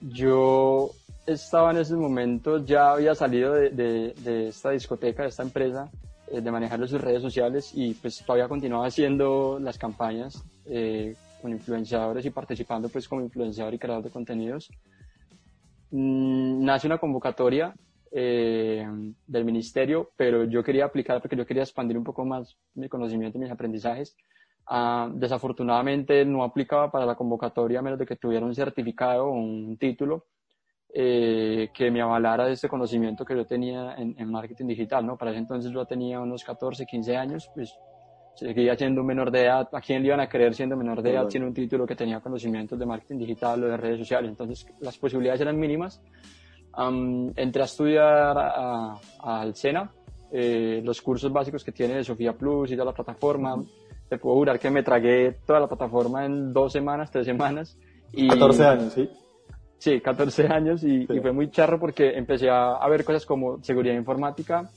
Yo 0.00 0.90
estaba 1.26 1.72
en 1.72 1.78
ese 1.78 1.96
momento, 1.96 2.64
ya 2.64 2.92
había 2.92 3.16
salido 3.16 3.54
de, 3.54 3.70
de, 3.70 4.48
esta 4.48 4.70
discoteca, 4.70 5.24
de 5.24 5.30
esta 5.30 5.42
empresa, 5.42 5.90
eh, 6.28 6.40
de 6.40 6.50
manejar 6.52 6.78
sus 6.86 7.00
redes 7.00 7.22
sociales 7.22 7.72
y 7.74 7.94
pues 7.94 8.22
todavía 8.24 8.46
continuaba 8.46 8.86
haciendo 8.86 9.58
las 9.60 9.78
campañas 9.78 10.44
eh, 10.66 11.16
con 11.42 11.50
influenciadores 11.50 12.24
y 12.24 12.30
participando 12.30 12.88
pues 12.88 13.08
como 13.08 13.22
influenciador 13.22 13.74
y 13.74 13.78
creador 13.80 14.04
de 14.04 14.10
contenidos. 14.10 14.70
Mm, 15.90 16.64
nace 16.64 16.86
una 16.86 16.98
convocatoria 16.98 17.74
eh, 18.16 18.86
del 19.26 19.44
ministerio, 19.44 20.12
pero 20.16 20.44
yo 20.44 20.62
quería 20.62 20.84
aplicar 20.84 21.20
porque 21.20 21.34
yo 21.34 21.44
quería 21.44 21.64
expandir 21.64 21.98
un 21.98 22.04
poco 22.04 22.24
más 22.24 22.56
mi 22.74 22.88
conocimiento 22.88 23.38
y 23.38 23.40
mis 23.40 23.50
aprendizajes. 23.50 24.16
Ah, 24.66 25.10
desafortunadamente 25.12 26.24
no 26.24 26.44
aplicaba 26.44 26.92
para 26.92 27.06
la 27.06 27.16
convocatoria 27.16 27.80
a 27.80 27.82
menos 27.82 27.98
de 27.98 28.06
que 28.06 28.14
tuviera 28.14 28.46
un 28.46 28.54
certificado 28.54 29.26
o 29.26 29.32
un 29.32 29.76
título 29.78 30.26
eh, 30.94 31.70
que 31.74 31.90
me 31.90 32.00
avalara 32.02 32.48
ese 32.48 32.68
conocimiento 32.68 33.24
que 33.24 33.34
yo 33.34 33.44
tenía 33.44 33.96
en, 33.96 34.30
marketing 34.30 34.66
digital, 34.68 35.04
¿no? 35.04 35.18
Para 35.18 35.32
ese 35.32 35.40
entonces 35.40 35.72
yo 35.72 35.84
tenía 35.84 36.20
unos 36.20 36.44
14, 36.44 36.86
15 36.86 37.16
años, 37.16 37.50
pues 37.52 37.76
seguía 38.36 38.76
siendo 38.76 39.02
menor 39.02 39.32
de 39.32 39.42
edad. 39.42 39.68
¿A 39.72 39.80
quién 39.80 40.02
le 40.02 40.08
iban 40.08 40.20
a 40.20 40.28
creer 40.28 40.54
siendo 40.54 40.76
menor 40.76 41.02
de 41.02 41.10
edad, 41.10 41.28
siendo 41.28 41.48
un 41.48 41.54
título 41.54 41.84
que 41.84 41.96
tenía 41.96 42.20
conocimientos 42.20 42.78
de 42.78 42.86
marketing 42.86 43.18
digital 43.18 43.64
o 43.64 43.66
de 43.66 43.76
redes 43.76 43.98
sociales? 43.98 44.30
Entonces 44.30 44.68
las 44.78 44.96
posibilidades 44.98 45.40
eran 45.40 45.58
mínimas 45.58 46.00
entré 47.36 47.62
a 47.62 47.64
estudiar 47.64 48.98
al 49.20 49.54
SENA, 49.54 49.90
eh, 50.32 50.82
los 50.84 51.00
cursos 51.00 51.32
básicos 51.32 51.62
que 51.62 51.72
tiene 51.72 51.94
de 51.94 52.04
Sofía 52.04 52.32
Plus 52.32 52.70
y 52.72 52.74
toda 52.74 52.86
la 52.86 52.92
plataforma. 52.92 53.56
Te 54.08 54.18
puedo 54.18 54.36
jurar 54.36 54.58
que 54.58 54.70
me 54.70 54.82
tragué 54.82 55.36
toda 55.46 55.60
la 55.60 55.68
plataforma 55.68 56.24
en 56.24 56.52
dos 56.52 56.72
semanas, 56.72 57.10
tres 57.10 57.26
semanas. 57.26 57.78
Y, 58.12 58.28
14 58.28 58.64
años, 58.64 58.92
¿sí? 58.92 59.08
Sí, 59.78 60.00
14 60.00 60.46
años 60.48 60.82
y, 60.82 61.06
fue 61.06 61.32
muy 61.32 61.50
charro 61.50 61.78
porque 61.78 62.16
empecé 62.16 62.48
a, 62.50 62.86
ver 62.88 63.04
cosas 63.04 63.26
como 63.26 63.62
seguridad 63.62 63.94
informática, 63.94 64.70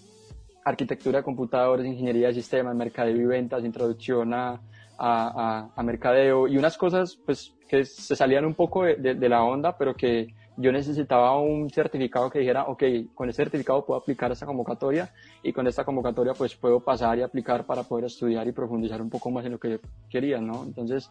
arquitectura 0.66 1.20
de 1.20 1.24
computadores, 1.24 1.86
ingeniería 1.86 2.28
de 2.28 2.34
sistemas, 2.34 2.76
mercadeo 2.76 3.16
y 3.16 3.26
ventas, 3.26 3.64
introducción 3.64 4.34
a, 4.34 4.60
a, 4.98 5.84
mercadeo 5.84 6.48
y 6.48 6.58
unas 6.58 6.78
cosas 6.78 7.18
pues 7.26 7.54
que 7.70 7.86
se 7.86 8.16
salían 8.16 8.46
un 8.46 8.54
poco 8.54 8.84
de, 8.84 9.16
de 9.16 9.30
la 9.30 9.44
onda, 9.44 9.78
pero 9.78 9.94
que 9.96 10.28
yo 10.58 10.72
necesitaba 10.72 11.40
un 11.40 11.70
certificado 11.70 12.30
que 12.32 12.40
dijera, 12.40 12.64
ok, 12.64 12.84
con 13.14 13.30
este 13.30 13.44
certificado 13.44 13.86
puedo 13.86 14.00
aplicar 14.00 14.32
esta 14.32 14.48
convocatoria 14.48 15.14
y 15.44 15.54
con 15.54 15.68
esta 15.68 15.86
convocatoria 15.86 16.34
pues 16.34 16.56
puedo 16.56 16.80
pasar 16.80 17.20
y 17.20 17.22
aplicar 17.22 17.66
para 17.66 17.84
poder 17.84 18.06
estudiar 18.06 18.48
y 18.48 18.52
profundizar 18.52 19.00
un 19.02 19.10
poco 19.10 19.30
más 19.30 19.46
en 19.46 19.52
lo 19.54 19.60
que 19.60 19.72
yo 19.72 19.78
quería, 20.10 20.42
¿no? 20.42 20.64
Entonces, 20.64 21.10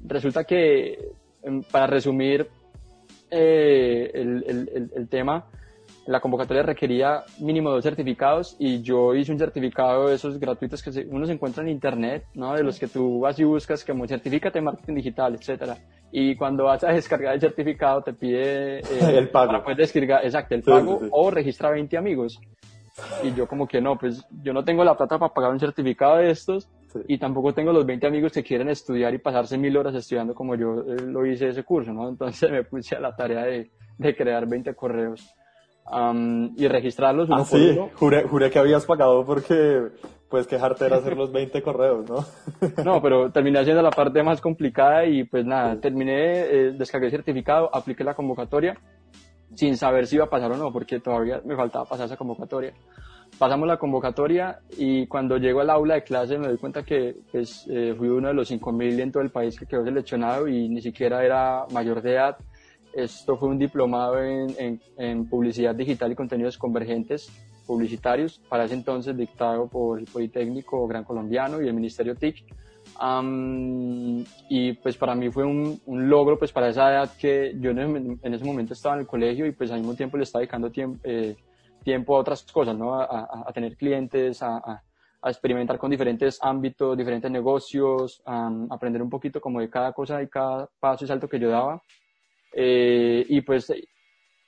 resulta 0.00 0.44
que, 0.44 1.12
em, 1.42 1.62
para 1.62 1.88
resumir 1.88 2.48
eh, 3.30 4.10
el, 4.14 4.44
el, 4.46 4.90
el, 4.94 5.08
tema, 5.08 5.46
la 6.06 6.20
convocatoria 6.20 6.62
requería 6.62 7.24
mínimo 7.38 7.70
dos 7.70 7.82
certificados 7.82 8.56
y 8.58 8.82
yo 8.82 9.14
hice 9.14 9.32
un 9.32 9.38
certificado 9.38 10.08
de 10.08 10.16
esos 10.16 10.38
gratuitos 10.38 10.82
que 10.82 11.06
uno 11.10 11.26
se 11.26 11.32
encuentra 11.32 11.62
en 11.62 11.70
internet, 11.70 12.26
¿no? 12.34 12.54
De 12.54 12.62
los 12.62 12.78
que 12.78 12.88
tú 12.88 13.20
vas 13.20 13.38
y 13.38 13.44
buscas 13.44 13.84
como 13.84 14.06
certifícate 14.06 14.58
en 14.58 14.64
marketing 14.64 14.94
digital, 14.94 15.34
etcétera. 15.34 15.78
Y 16.12 16.36
cuando 16.36 16.64
vas 16.64 16.84
a 16.84 16.92
descargar 16.92 17.34
el 17.34 17.40
certificado 17.40 18.02
te 18.02 18.12
pide 18.12 18.80
eh, 18.80 18.82
el 19.18 19.30
pago. 19.30 19.64
Para 19.64 19.74
descargar, 19.74 20.24
exacto, 20.24 20.54
el 20.54 20.62
pago 20.62 21.00
o 21.10 21.30
registra 21.30 21.70
20 21.70 21.96
amigos. 21.96 22.38
Y 23.22 23.34
yo 23.34 23.48
como 23.48 23.66
que 23.66 23.80
no, 23.80 23.98
pues 23.98 24.24
yo 24.42 24.52
no 24.52 24.64
tengo 24.64 24.84
la 24.84 24.96
plata 24.96 25.18
para 25.18 25.32
pagar 25.32 25.50
un 25.50 25.58
certificado 25.58 26.18
de 26.18 26.30
estos 26.30 26.68
y 27.08 27.18
tampoco 27.18 27.52
tengo 27.52 27.72
los 27.72 27.84
20 27.84 28.06
amigos 28.06 28.32
que 28.32 28.44
quieren 28.44 28.68
estudiar 28.68 29.12
y 29.14 29.18
pasarse 29.18 29.58
mil 29.58 29.76
horas 29.76 29.96
estudiando 29.96 30.32
como 30.32 30.54
yo 30.54 30.84
eh, 30.86 31.00
lo 31.04 31.26
hice 31.26 31.48
ese 31.48 31.64
curso, 31.64 31.92
¿no? 31.92 32.08
Entonces 32.08 32.48
me 32.52 32.62
puse 32.62 32.94
a 32.94 33.00
la 33.00 33.16
tarea 33.16 33.44
de, 33.44 33.70
de 33.98 34.14
crear 34.14 34.46
20 34.46 34.74
correos 34.74 35.34
y 36.56 36.68
registrarlos 36.68 37.28
uno 37.28 37.42
ah, 37.42 37.46
por 37.48 37.58
sí. 37.58 37.78
Juré, 37.94 38.22
juré 38.24 38.50
que 38.50 38.58
habías 38.58 38.86
pagado 38.86 39.24
porque 39.24 39.90
pues 40.28 40.46
quejarte 40.46 40.86
era 40.86 40.96
hacer 40.98 41.16
los 41.16 41.30
20 41.30 41.62
correos, 41.62 42.08
¿no? 42.08 42.24
no, 42.84 43.02
pero 43.02 43.30
terminé 43.30 43.58
haciendo 43.58 43.82
la 43.82 43.90
parte 43.90 44.22
más 44.22 44.40
complicada 44.40 45.04
y 45.04 45.24
pues 45.24 45.44
nada, 45.44 45.78
terminé, 45.80 46.40
eh, 46.40 46.72
descargué 46.72 47.06
el 47.06 47.12
certificado, 47.12 47.70
apliqué 47.74 48.02
la 48.02 48.14
convocatoria 48.14 48.76
sin 49.54 49.76
saber 49.76 50.06
si 50.06 50.16
iba 50.16 50.24
a 50.24 50.30
pasar 50.30 50.50
o 50.52 50.56
no, 50.56 50.72
porque 50.72 51.00
todavía 51.00 51.40
me 51.44 51.54
faltaba 51.54 51.84
pasar 51.84 52.06
esa 52.06 52.16
convocatoria. 52.16 52.72
Pasamos 53.38 53.66
la 53.66 53.78
convocatoria 53.78 54.60
y 54.76 55.06
cuando 55.06 55.38
llego 55.38 55.60
al 55.60 55.70
aula 55.70 55.94
de 55.94 56.04
clase 56.04 56.38
me 56.38 56.48
doy 56.48 56.56
cuenta 56.56 56.84
que 56.84 57.16
pues, 57.32 57.66
eh, 57.68 57.94
fui 57.96 58.08
uno 58.08 58.28
de 58.28 58.34
los 58.34 58.50
5.000 58.50 59.00
en 59.00 59.12
todo 59.12 59.22
el 59.22 59.30
país 59.30 59.58
que 59.58 59.66
quedó 59.66 59.84
seleccionado 59.84 60.46
y 60.46 60.68
ni 60.68 60.80
siquiera 60.80 61.24
era 61.24 61.66
mayor 61.72 62.00
de 62.00 62.12
edad 62.12 62.36
esto 62.94 63.36
fue 63.36 63.48
un 63.48 63.58
diplomado 63.58 64.22
en, 64.22 64.80
en, 64.96 65.28
publicidad 65.28 65.74
digital 65.74 66.12
y 66.12 66.14
contenidos 66.14 66.58
convergentes 66.58 67.30
publicitarios, 67.66 68.40
para 68.48 68.64
ese 68.64 68.74
entonces 68.74 69.16
dictado 69.16 69.68
por 69.68 69.98
el 69.98 70.04
Politécnico 70.04 70.86
Gran 70.86 71.04
Colombiano 71.04 71.62
y 71.62 71.68
el 71.68 71.74
Ministerio 71.74 72.14
TIC. 72.14 72.44
y 74.48 74.72
pues 74.74 74.96
para 74.96 75.14
mí 75.14 75.30
fue 75.30 75.44
un, 75.44 75.80
logro, 75.86 76.38
pues 76.38 76.52
para 76.52 76.68
esa 76.68 76.90
edad 76.90 77.10
que 77.18 77.54
yo 77.58 77.70
en, 77.70 78.18
ese 78.22 78.44
momento 78.44 78.74
estaba 78.74 78.96
en 78.96 79.02
el 79.02 79.06
colegio 79.06 79.46
y 79.46 79.52
pues 79.52 79.70
al 79.70 79.78
mismo 79.78 79.94
tiempo 79.94 80.16
le 80.18 80.24
estaba 80.24 80.40
dedicando 80.40 80.70
tiempo, 80.70 81.00
eh, 81.04 81.36
tiempo 81.82 82.16
a 82.16 82.20
otras 82.20 82.42
cosas, 82.44 82.76
¿no? 82.76 82.94
A, 82.94 83.44
a, 83.46 83.52
tener 83.52 83.76
clientes, 83.76 84.42
a, 84.42 84.56
a, 85.22 85.30
experimentar 85.30 85.78
con 85.78 85.90
diferentes 85.90 86.38
ámbitos, 86.42 86.98
diferentes 86.98 87.30
negocios, 87.30 88.22
a 88.26 88.50
aprender 88.70 89.00
un 89.00 89.08
poquito 89.08 89.40
como 89.40 89.60
de 89.60 89.70
cada 89.70 89.92
cosa 89.92 90.22
y 90.22 90.28
cada 90.28 90.68
paso 90.78 91.04
y 91.04 91.08
salto 91.08 91.28
que 91.28 91.38
yo 91.38 91.48
daba. 91.48 91.82
Eh, 92.56 93.26
y 93.28 93.40
pues 93.40 93.72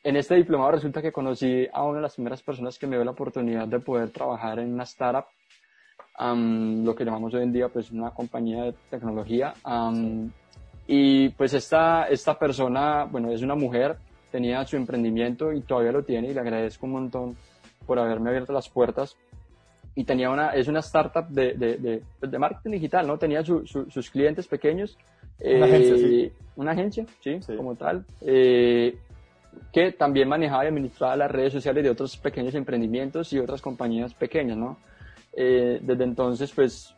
en 0.04 0.16
este 0.16 0.36
diplomado 0.36 0.70
resulta 0.70 1.02
que 1.02 1.10
conocí 1.10 1.66
a 1.72 1.82
una 1.82 1.96
de 1.96 2.02
las 2.02 2.14
primeras 2.14 2.40
personas 2.40 2.78
que 2.78 2.86
me 2.86 2.94
dio 2.94 3.04
la 3.04 3.10
oportunidad 3.10 3.66
de 3.66 3.80
poder 3.80 4.10
trabajar 4.10 4.60
en 4.60 4.72
una 4.72 4.84
startup, 4.84 5.24
lo 6.18 6.94
que 6.94 7.04
llamamos 7.04 7.34
hoy 7.34 7.42
en 7.42 7.52
día 7.52 7.68
pues 7.68 7.90
una 7.90 8.10
compañía 8.12 8.64
de 8.64 8.74
tecnología. 8.88 9.54
y 10.86 11.30
pues 11.30 11.54
esta, 11.54 12.04
esta 12.04 12.38
persona, 12.38 13.04
bueno, 13.04 13.32
es 13.32 13.42
una 13.42 13.56
mujer, 13.56 13.96
tenía 14.30 14.64
su 14.64 14.76
emprendimiento 14.76 15.52
y 15.52 15.62
todavía 15.62 15.90
lo 15.90 16.04
tiene 16.04 16.28
y 16.28 16.34
le 16.34 16.40
agradezco 16.40 16.86
un 16.86 16.92
montón 16.92 17.36
por 17.84 17.98
haberme 17.98 18.30
abierto 18.30 18.52
las 18.52 18.68
puertas. 18.68 19.16
Y 19.96 20.04
tenía 20.04 20.30
una, 20.30 20.50
es 20.50 20.68
una 20.68 20.80
startup 20.80 21.26
de, 21.28 21.54
de, 21.54 21.78
de, 21.78 22.02
pues, 22.20 22.30
de 22.30 22.38
marketing 22.38 22.72
digital, 22.72 23.06
¿no? 23.06 23.18
Tenía 23.18 23.42
sus 23.42 24.10
clientes 24.10 24.46
pequeños 24.46 24.96
una 25.40 25.66
agencia, 25.66 25.96
sí. 25.96 26.04
Eh, 26.04 26.32
una 26.56 26.70
agencia, 26.72 27.06
sí, 27.20 27.38
como 27.56 27.74
tal. 27.74 28.04
Eh, 28.22 28.96
que 29.72 29.92
también 29.92 30.28
manejaba 30.28 30.64
y 30.64 30.68
administraba 30.68 31.16
las 31.16 31.30
redes 31.30 31.52
sociales 31.52 31.84
de 31.84 31.90
otros 31.90 32.16
pequeños 32.16 32.54
emprendimientos 32.54 33.32
y 33.32 33.38
otras 33.38 33.60
compañías 33.60 34.14
pequeñas, 34.14 34.56
¿no? 34.56 34.78
Eh, 35.34 35.80
desde 35.82 36.04
entonces, 36.04 36.52
pues, 36.52 36.94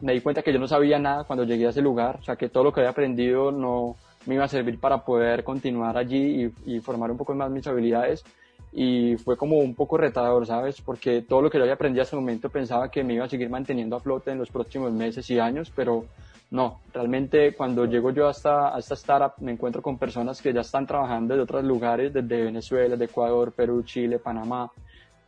me 0.00 0.12
di 0.12 0.20
cuenta 0.20 0.42
que 0.42 0.52
yo 0.52 0.58
no 0.58 0.66
sabía 0.66 0.98
nada 0.98 1.24
cuando 1.24 1.44
llegué 1.44 1.66
a 1.66 1.70
ese 1.70 1.82
lugar, 1.82 2.18
o 2.20 2.24
sea, 2.24 2.36
que 2.36 2.48
todo 2.48 2.64
lo 2.64 2.72
que 2.72 2.80
había 2.80 2.90
aprendido 2.90 3.52
no 3.52 3.96
me 4.26 4.34
iba 4.34 4.44
a 4.44 4.48
servir 4.48 4.80
para 4.80 5.04
poder 5.04 5.44
continuar 5.44 5.96
allí 5.96 6.52
y, 6.66 6.76
y 6.76 6.80
formar 6.80 7.10
un 7.10 7.16
poco 7.16 7.34
más 7.34 7.50
mis 7.50 7.66
habilidades 7.66 8.24
y 8.72 9.16
fue 9.16 9.38
como 9.38 9.56
un 9.56 9.74
poco 9.74 9.96
retador, 9.96 10.46
¿sabes? 10.46 10.82
Porque 10.82 11.22
todo 11.22 11.40
lo 11.40 11.50
que 11.50 11.56
yo 11.56 11.64
había 11.64 11.74
aprendido 11.74 12.02
hasta 12.02 12.14
el 12.14 12.20
momento 12.20 12.50
pensaba 12.50 12.90
que 12.90 13.02
me 13.02 13.14
iba 13.14 13.24
a 13.24 13.28
seguir 13.28 13.48
manteniendo 13.48 13.96
a 13.96 14.00
flote 14.00 14.32
en 14.32 14.38
los 14.38 14.50
próximos 14.50 14.92
meses 14.92 15.30
y 15.30 15.38
años, 15.38 15.72
pero 15.74 16.04
no, 16.50 16.80
realmente 16.92 17.54
cuando 17.54 17.86
llego 17.86 18.10
yo 18.10 18.28
hasta 18.28 18.74
a 18.74 18.78
esta 18.78 18.94
startup 18.94 19.32
me 19.40 19.52
encuentro 19.52 19.82
con 19.82 19.98
personas 19.98 20.40
que 20.40 20.52
ya 20.52 20.60
están 20.60 20.86
trabajando 20.86 21.34
de 21.34 21.42
otros 21.42 21.64
lugares, 21.64 22.12
desde 22.12 22.44
Venezuela, 22.44 22.96
de 22.96 23.04
Ecuador, 23.04 23.52
Perú, 23.52 23.82
Chile, 23.82 24.18
Panamá, 24.18 24.70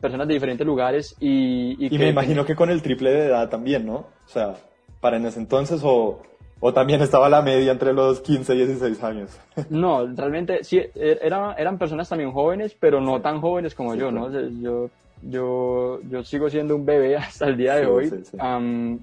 personas 0.01 0.29
de 0.29 0.35
diferentes 0.35 0.67
lugares 0.67 1.17
y... 1.19 1.87
Y, 1.87 1.99
me 1.99 2.09
imagino 2.09 2.45
que 2.45 2.55
con 2.55 2.71
el 2.71 2.83
triple 2.83 3.11
de 3.11 3.27
edad 3.27 3.49
también, 3.49 3.85
¿no? 3.85 3.95
O 3.97 4.29
sea, 4.29 4.55
para 5.01 5.17
en 5.17 5.27
ese 5.27 5.41
entonces 5.41 5.81
o, 5.83 6.23
o 6.61 6.73
también 6.73 7.03
estaba 7.03 7.29
la 7.29 7.43
media 7.43 7.73
entre 7.73 7.93
los 7.93 8.21
15 8.21 8.55
y 8.55 8.59
16 8.59 9.03
años. 9.03 9.41
No, 9.71 10.07
realmente 10.07 10.63
sí, 10.63 10.79
e, 10.79 11.19
era, 11.21 11.55
eran 11.55 11.79
personas 11.79 12.09
también 12.09 12.31
jóvenes, 12.31 12.77
pero 12.79 13.01
no 13.01 13.21
tan 13.21 13.41
jóvenes 13.41 13.75
como 13.75 13.97
yo, 13.97 14.13
¿no? 14.13 14.31
Yo, 14.31 14.89
yo, 15.23 16.01
yo 16.09 16.23
sigo 16.23 16.49
siendo 16.49 16.77
un 16.77 16.87
bebé 16.87 17.17
hasta 17.19 17.47
el 17.47 17.57
día 17.57 17.75
de 17.75 17.87
hoy, 17.87 18.13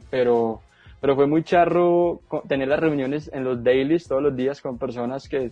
pero 0.09 0.61
pero 1.05 1.15
fue 1.15 1.27
muy 1.27 1.43
charro 1.43 2.19
tener 2.47 2.67
las 2.67 2.79
reuniones 2.79 3.29
en 3.31 3.43
los 3.43 3.63
dailies 3.63 4.07
todos 4.07 4.23
los 4.23 4.35
días 4.35 4.59
con 4.59 4.79
personas 4.79 5.29
que 5.29 5.51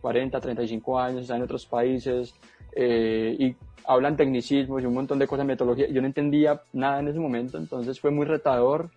40, 0.00 0.40
35 0.40 0.98
años, 0.98 1.20
están 1.20 1.36
en 1.36 1.42
otros 1.42 1.66
países 1.66 2.34
eh, 2.74 3.36
y 3.38 3.54
hablan 3.86 4.16
tecnicismos 4.16 4.82
y 4.82 4.86
un 4.86 4.94
montón 4.94 5.18
de 5.18 5.26
cosas, 5.26 5.44
metodología. 5.44 5.88
Yo 5.88 6.00
no 6.00 6.06
entendía 6.06 6.62
nada 6.72 7.00
en 7.00 7.08
ese 7.08 7.18
momento, 7.18 7.58
entonces 7.58 8.00
fue 8.00 8.10
muy 8.12 8.24
retador, 8.24 8.88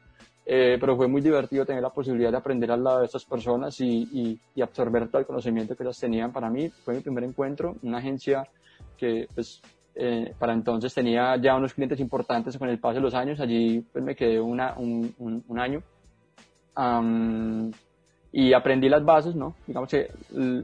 eh, 0.46 0.78
pero 0.80 0.96
fue 0.96 1.10
muy 1.10 1.20
divertido 1.20 1.66
tener 1.66 1.82
la 1.82 1.90
posibilidad 1.90 2.32
de 2.32 2.38
aprender 2.38 2.72
al 2.72 2.86
lado 2.86 3.00
de 3.00 3.06
estas 3.08 3.26
personas 3.26 3.78
y, 3.82 4.40
y, 4.56 4.62
absorber 4.62 5.10
todo 5.10 5.20
el 5.20 5.28
conocimiento 5.28 5.76
que 5.76 5.84
ellas 5.84 6.00
tenían. 6.00 6.32
Para 6.32 6.50
mí 6.50 6.70
fue 6.86 6.94
mi 6.94 7.02
primer 7.02 7.26
encuentro, 7.26 7.76
una 7.84 7.98
agencia 7.98 8.48
que 8.98 9.28
pues, 9.36 9.62
eh, 9.94 10.34
para 10.40 10.54
entonces 10.54 10.94
tenía 10.94 11.36
ya 11.36 11.54
unos 11.58 11.74
clientes 11.74 12.00
importantes 12.00 12.58
con 12.58 12.70
el 12.70 12.80
paso 12.80 12.96
de 12.96 13.02
los 13.02 13.14
años. 13.14 13.42
Allí 13.42 13.82
pues, 13.92 14.02
me 14.02 14.16
quedé 14.16 14.40
una, 14.40 14.74
un, 14.78 15.14
un, 15.20 15.44
un 15.46 15.60
año 15.60 15.84
y 18.32 18.54
aprendí 18.54 18.90
las 18.90 19.04
bases, 19.04 19.36
¿no? 19.36 19.56
Digamos 19.66 19.90
que 19.90 20.12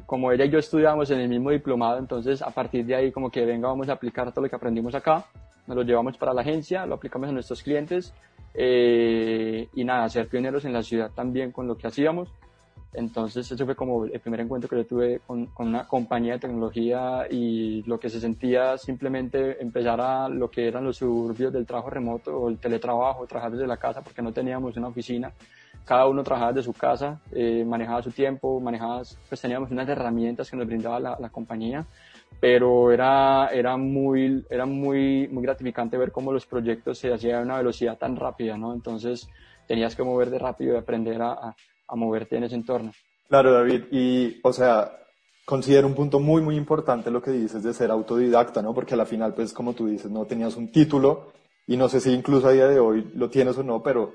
como 0.05 0.31
ella 0.31 0.45
y 0.45 0.49
yo 0.49 0.59
estudiamos 0.59 1.09
en 1.11 1.19
el 1.21 1.29
mismo 1.29 1.49
diplomado, 1.49 1.97
entonces 1.97 2.41
a 2.41 2.49
partir 2.49 2.85
de 2.85 2.95
ahí 2.95 3.11
como 3.11 3.29
que 3.29 3.45
venga, 3.45 3.67
vamos 3.67 3.89
a 3.89 3.93
aplicar 3.93 4.31
todo 4.31 4.43
lo 4.43 4.49
que 4.49 4.55
aprendimos 4.55 4.93
acá, 4.95 5.25
nos 5.65 5.77
lo 5.77 5.83
llevamos 5.83 6.17
para 6.17 6.33
la 6.33 6.41
agencia, 6.41 6.85
lo 6.85 6.95
aplicamos 6.95 7.29
a 7.29 7.31
nuestros 7.31 7.63
clientes 7.63 8.13
eh, 8.53 9.67
y 9.73 9.83
nada, 9.83 10.09
ser 10.09 10.27
pioneros 10.27 10.65
en 10.65 10.73
la 10.73 10.83
ciudad 10.83 11.11
también 11.15 11.51
con 11.51 11.67
lo 11.67 11.77
que 11.77 11.87
hacíamos. 11.87 12.29
Entonces 12.95 13.51
ese 13.51 13.65
fue 13.65 13.75
como 13.75 14.05
el 14.05 14.19
primer 14.19 14.41
encuentro 14.41 14.69
que 14.69 14.75
yo 14.75 14.85
tuve 14.85 15.19
con, 15.25 15.47
con, 15.47 15.69
una 15.69 15.87
compañía 15.87 16.33
de 16.33 16.39
tecnología 16.39 17.25
y 17.27 17.81
lo 17.87 17.99
que 17.99 18.07
se 18.07 18.19
sentía 18.19 18.77
simplemente 18.77 19.59
empezar 19.59 19.99
a 19.99 20.29
lo 20.29 20.51
que 20.51 20.67
eran 20.67 20.83
los 20.83 20.97
suburbios 20.97 21.51
del 21.51 21.65
trabajo 21.65 21.89
remoto 21.89 22.37
o 22.37 22.49
el 22.49 22.59
teletrabajo, 22.59 23.25
trabajar 23.25 23.53
desde 23.53 23.65
la 23.65 23.77
casa 23.77 24.03
porque 24.03 24.21
no 24.21 24.31
teníamos 24.31 24.77
una 24.77 24.89
oficina 24.89 25.33
cada 25.85 26.07
uno 26.07 26.23
trabajaba 26.23 26.53
de 26.53 26.63
su 26.63 26.73
casa, 26.73 27.19
eh, 27.31 27.63
manejaba 27.65 28.01
su 28.01 28.11
tiempo, 28.11 28.59
manejaba, 28.59 29.01
pues 29.27 29.41
teníamos 29.41 29.71
unas 29.71 29.87
herramientas 29.89 30.49
que 30.49 30.57
nos 30.57 30.67
brindaba 30.67 30.99
la, 30.99 31.29
compañía, 31.29 31.85
pero 32.39 32.91
era, 32.91 33.47
era, 33.47 33.77
muy, 33.77 34.45
era 34.49 34.65
muy, 34.65 35.27
muy 35.27 35.43
gratificante 35.43 35.97
ver 35.97 36.11
cómo 36.11 36.31
los 36.31 36.45
proyectos 36.45 36.97
se 36.97 37.13
hacían 37.13 37.39
a 37.39 37.43
una 37.43 37.57
velocidad 37.57 37.97
tan 37.97 38.15
rápida, 38.15 38.57
¿no? 38.57 38.73
Entonces 38.73 39.27
tenías 39.67 39.95
que 39.95 40.03
moverte 40.03 40.39
rápido 40.39 40.75
y 40.75 40.77
aprender 40.77 41.21
a, 41.21 41.33
a, 41.33 41.55
a 41.87 41.95
moverte 41.95 42.37
en 42.37 42.45
ese 42.45 42.55
entorno. 42.55 42.91
Claro, 43.27 43.51
David, 43.51 43.85
y 43.91 44.39
o 44.43 44.53
sea, 44.53 44.91
considero 45.45 45.87
un 45.87 45.95
punto 45.95 46.19
muy, 46.19 46.41
muy 46.41 46.55
importante 46.55 47.11
lo 47.11 47.21
que 47.21 47.31
dices 47.31 47.63
de 47.63 47.73
ser 47.73 47.91
autodidacta, 47.91 48.61
¿no? 48.61 48.73
Porque 48.73 48.93
a 48.93 48.97
la 48.97 49.05
final, 49.05 49.33
pues 49.33 49.53
como 49.53 49.73
tú 49.73 49.87
dices, 49.87 50.09
no 50.09 50.25
tenías 50.25 50.55
un 50.55 50.71
título 50.71 51.33
y 51.67 51.77
no 51.77 51.89
sé 51.89 51.99
si 51.99 52.11
incluso 52.11 52.47
a 52.47 52.51
día 52.51 52.67
de 52.67 52.79
hoy 52.79 53.11
lo 53.15 53.29
tienes 53.29 53.57
o 53.57 53.63
no, 53.63 53.81
pero 53.81 54.13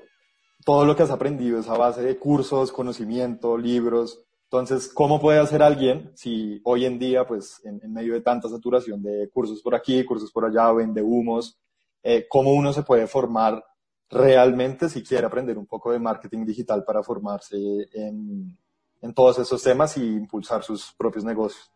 todo 0.65 0.85
lo 0.85 0.97
que 0.97 1.03
has 1.03 1.11
aprendido 1.11 1.61
es 1.61 1.69
a 1.69 1.77
base 1.77 2.03
de 2.03 2.19
cursos, 2.19 2.73
conocimiento, 2.73 3.57
libros. 3.57 4.23
Entonces, 4.45 4.88
¿cómo 4.93 5.21
puede 5.21 5.38
hacer 5.38 5.62
alguien 5.62 6.11
si 6.15 6.61
hoy 6.65 6.85
en 6.85 6.99
día, 6.99 7.27
pues, 7.27 7.61
en, 7.65 7.93
medio 7.93 8.15
de 8.15 8.21
tanta 8.21 8.49
saturación 8.49 9.03
de 9.03 9.29
cursos 9.31 9.62
por 9.62 9.75
aquí, 9.75 10.05
cursos 10.05 10.33
por 10.33 10.45
allá, 10.45 10.73
vende 10.73 11.03
humos, 11.03 11.59
eh, 12.03 12.27
cómo 12.29 12.53
uno 12.53 12.73
se 12.73 12.83
puede 12.83 13.07
formar 13.07 13.65
realmente 14.11 14.88
si 14.88 15.03
quiere 15.03 15.27
aprender 15.27 15.59
un 15.59 15.67
poco 15.67 15.93
de 15.93 15.99
marketing 15.99 16.47
digital 16.47 16.83
para 16.85 17.03
formarse 17.03 17.57
en, 17.93 18.57
en 19.03 19.15
todos 19.15 19.38
esos 19.38 19.62
temas 19.62 19.97
y 19.99 20.05
impulsar 20.05 20.62
sus 20.62 20.93
propios 20.97 21.25
negocios? 21.25 21.71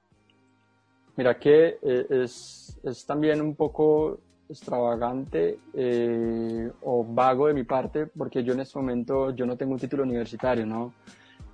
Mira 1.17 1.39
que 1.39 1.79
eh, 1.83 2.07
es, 2.09 2.79
es, 2.83 3.05
también 3.05 3.43
un 3.43 3.55
poco 3.55 4.21
extravagante 4.53 5.59
eh, 5.75 6.71
o 6.83 7.05
vago 7.05 7.49
de 7.49 7.55
mi 7.55 7.65
parte 7.65 8.07
porque 8.07 8.45
yo 8.45 8.55
en 8.55 8.61
este 8.61 8.79
momento 8.79 9.35
yo 9.35 9.47
no 9.47 9.57
tengo 9.57 9.73
un 9.73 9.79
título 9.79 10.03
universitario, 10.05 10.67
¿no? 10.67 10.93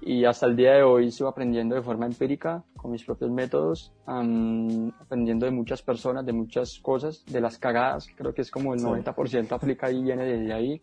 Y 0.01 0.25
hasta 0.25 0.47
el 0.47 0.57
día 0.57 0.75
de 0.75 0.83
hoy 0.83 1.11
sigo 1.11 1.29
aprendiendo 1.29 1.75
de 1.75 1.83
forma 1.83 2.07
empírica, 2.07 2.63
con 2.77 2.93
mis 2.93 3.05
propios 3.05 3.31
métodos, 3.31 3.93
aprendiendo 4.07 5.45
de 5.45 5.51
muchas 5.51 5.83
personas, 5.83 6.25
de 6.25 6.33
muchas 6.33 6.79
cosas, 6.79 7.25
de 7.27 7.41
las 7.41 7.59
cagadas, 7.59 8.07
creo 8.15 8.33
que 8.33 8.43
es 8.43 8.51
como 8.51 8.75
el 8.75 8.81
90% 8.81 9.51
aplica 9.53 9.91
y 9.91 10.03
viene 10.03 10.25
desde 10.25 10.53
ahí. 10.53 10.81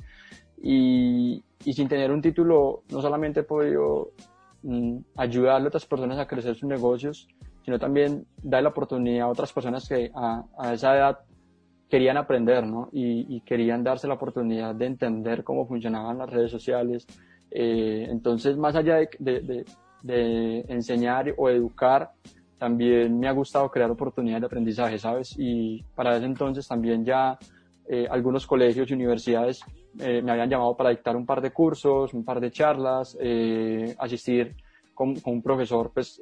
Y, 0.61 1.43
y, 1.63 1.73
sin 1.73 1.87
tener 1.87 2.11
un 2.11 2.21
título, 2.21 2.83
no 2.89 3.01
solamente 3.01 3.41
he 3.41 3.43
podido 3.43 4.11
mm, 4.63 4.97
ayudarle 5.15 5.67
a 5.67 5.69
otras 5.69 5.85
personas 5.85 6.17
a 6.17 6.27
crecer 6.27 6.55
sus 6.55 6.67
negocios, 6.67 7.27
sino 7.63 7.79
también 7.79 8.25
dar 8.43 8.63
la 8.63 8.69
oportunidad 8.69 9.27
a 9.27 9.29
otras 9.29 9.51
personas 9.53 9.87
que 9.87 10.11
a, 10.13 10.43
a 10.57 10.73
esa 10.73 10.95
edad 10.95 11.19
querían 11.95 12.17
aprender, 12.17 12.67
¿no? 12.67 12.89
Y, 12.91 13.37
y, 13.37 13.39
querían 13.39 13.81
darse 13.81 14.05
la 14.05 14.15
oportunidad 14.15 14.75
de 14.75 14.85
entender 14.85 15.45
cómo 15.45 15.65
funcionaban 15.65 16.17
las 16.17 16.29
redes 16.29 16.51
sociales, 16.51 17.07
eh, 17.57 18.07
entonces, 18.09 18.57
más 18.57 18.75
allá 18.75 18.97
de, 19.17 19.65
enseñar 20.67 21.33
o 21.37 21.49
educar, 21.49 22.11
también 22.59 23.17
me 23.17 23.29
ha 23.29 23.31
gustado 23.31 23.71
crear 23.71 23.89
oportunidades 23.89 24.41
de 24.41 24.47
aprendizaje, 24.47 24.99
¿sabes? 24.99 25.35
Y 25.37 25.81
para 25.95 26.17
ese 26.17 26.25
entonces 26.25 26.67
también 26.67 27.05
ya 27.05 27.39
eh, 27.87 28.07
algunos 28.09 28.45
colegios 28.45 28.89
y 28.89 28.93
universidades 28.93 29.61
eh, 29.99 30.21
me 30.21 30.33
habían 30.33 30.49
llamado 30.49 30.75
para 30.75 30.89
dictar 30.89 31.15
un 31.15 31.25
par 31.25 31.41
de 31.41 31.51
cursos, 31.51 32.13
un 32.13 32.25
par 32.25 32.41
de 32.41 32.51
charlas, 32.51 33.17
asistir 33.97 34.53
con, 34.95 35.15
un 35.25 35.41
profesor, 35.43 35.91
pues 35.93 36.19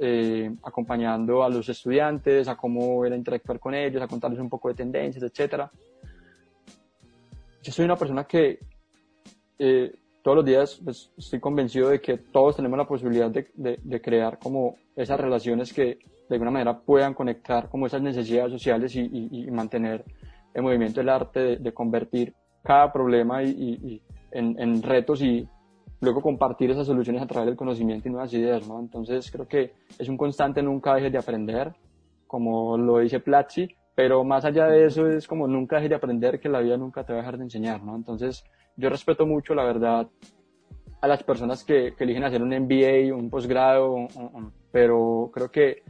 acompañando 0.63 1.43
a 1.43 1.49
los 1.49 1.69
estudiantes, 1.69 2.47
a 2.47 2.57
cómo 2.57 3.05
era 3.05 3.15
interactuar 3.15 3.59
con 3.59 3.73
ellos, 3.73 4.01
a 4.01 4.07
contarles 4.07 4.39
un 4.39 4.49
poco 4.49 4.67
de 4.67 4.75
tendencias, 4.75 5.23
etcétera. 5.23 5.71
Yo 7.61 7.71
soy 7.71 7.85
una 7.85 7.95
persona 7.95 8.25
que 8.25 8.59
todos 10.23 10.37
los 10.37 10.45
días 10.45 10.81
pues, 10.83 11.11
estoy 11.17 11.39
convencido 11.39 11.89
de 11.89 12.01
que 12.01 12.17
todos 12.17 12.55
tenemos 12.55 12.77
la 12.77 12.87
posibilidad 12.87 13.29
de, 13.29 13.51
de, 13.53 14.01
crear 14.01 14.39
como 14.39 14.77
esas 14.95 15.19
relaciones 15.19 15.73
que 15.73 15.99
de 16.29 16.35
alguna 16.35 16.51
manera 16.51 16.79
puedan 16.79 17.13
conectar 17.13 17.69
como 17.69 17.85
esas 17.85 18.01
necesidades 18.01 18.51
sociales 18.53 18.95
y, 18.95 19.01
y, 19.11 19.51
mantener 19.51 20.05
el 20.53 20.63
movimiento 20.63 21.01
del 21.01 21.09
arte 21.09 21.57
de, 21.57 21.73
convertir 21.73 22.33
cada 22.63 22.91
problema 22.91 23.43
y, 23.43 24.01
en, 24.31 24.59
en, 24.59 24.81
retos 24.81 25.21
y 25.21 25.47
luego 26.03 26.21
compartir 26.21 26.69
esas 26.69 26.85
soluciones 26.85 27.21
a 27.21 27.25
través 27.25 27.47
del 27.47 27.55
conocimiento 27.55 28.07
y 28.07 28.11
nuevas 28.11 28.33
ideas, 28.33 28.67
¿no? 28.67 28.79
Entonces 28.79 29.31
creo 29.31 29.47
que 29.47 29.73
es 29.97 30.09
un 30.09 30.17
constante 30.17 30.61
nunca 30.61 30.93
dejes 30.93 31.11
de 31.11 31.17
aprender, 31.17 31.73
como 32.27 32.77
lo 32.77 32.99
dice 32.99 33.19
Platzi, 33.19 33.69
pero 33.95 34.23
más 34.23 34.43
allá 34.45 34.67
de 34.67 34.85
eso 34.85 35.07
es 35.07 35.27
como 35.27 35.47
nunca 35.47 35.77
dejes 35.77 35.89
de 35.89 35.95
aprender 35.95 36.39
que 36.39 36.49
la 36.49 36.59
vida 36.59 36.77
nunca 36.77 37.03
te 37.03 37.13
va 37.13 37.19
a 37.19 37.21
dejar 37.21 37.37
de 37.37 37.45
enseñar, 37.45 37.81
¿no? 37.83 37.95
Entonces 37.95 38.43
yo 38.75 38.89
respeto 38.89 39.25
mucho, 39.25 39.55
la 39.55 39.63
verdad, 39.63 40.07
a 41.01 41.07
las 41.07 41.23
personas 41.23 41.63
que, 41.63 41.93
eligen 41.99 42.23
hacer 42.23 42.41
un 42.41 42.49
MBA, 42.49 43.15
un 43.15 43.29
posgrado, 43.29 44.07
pero 44.71 45.31
creo 45.33 45.51
que 45.51 45.83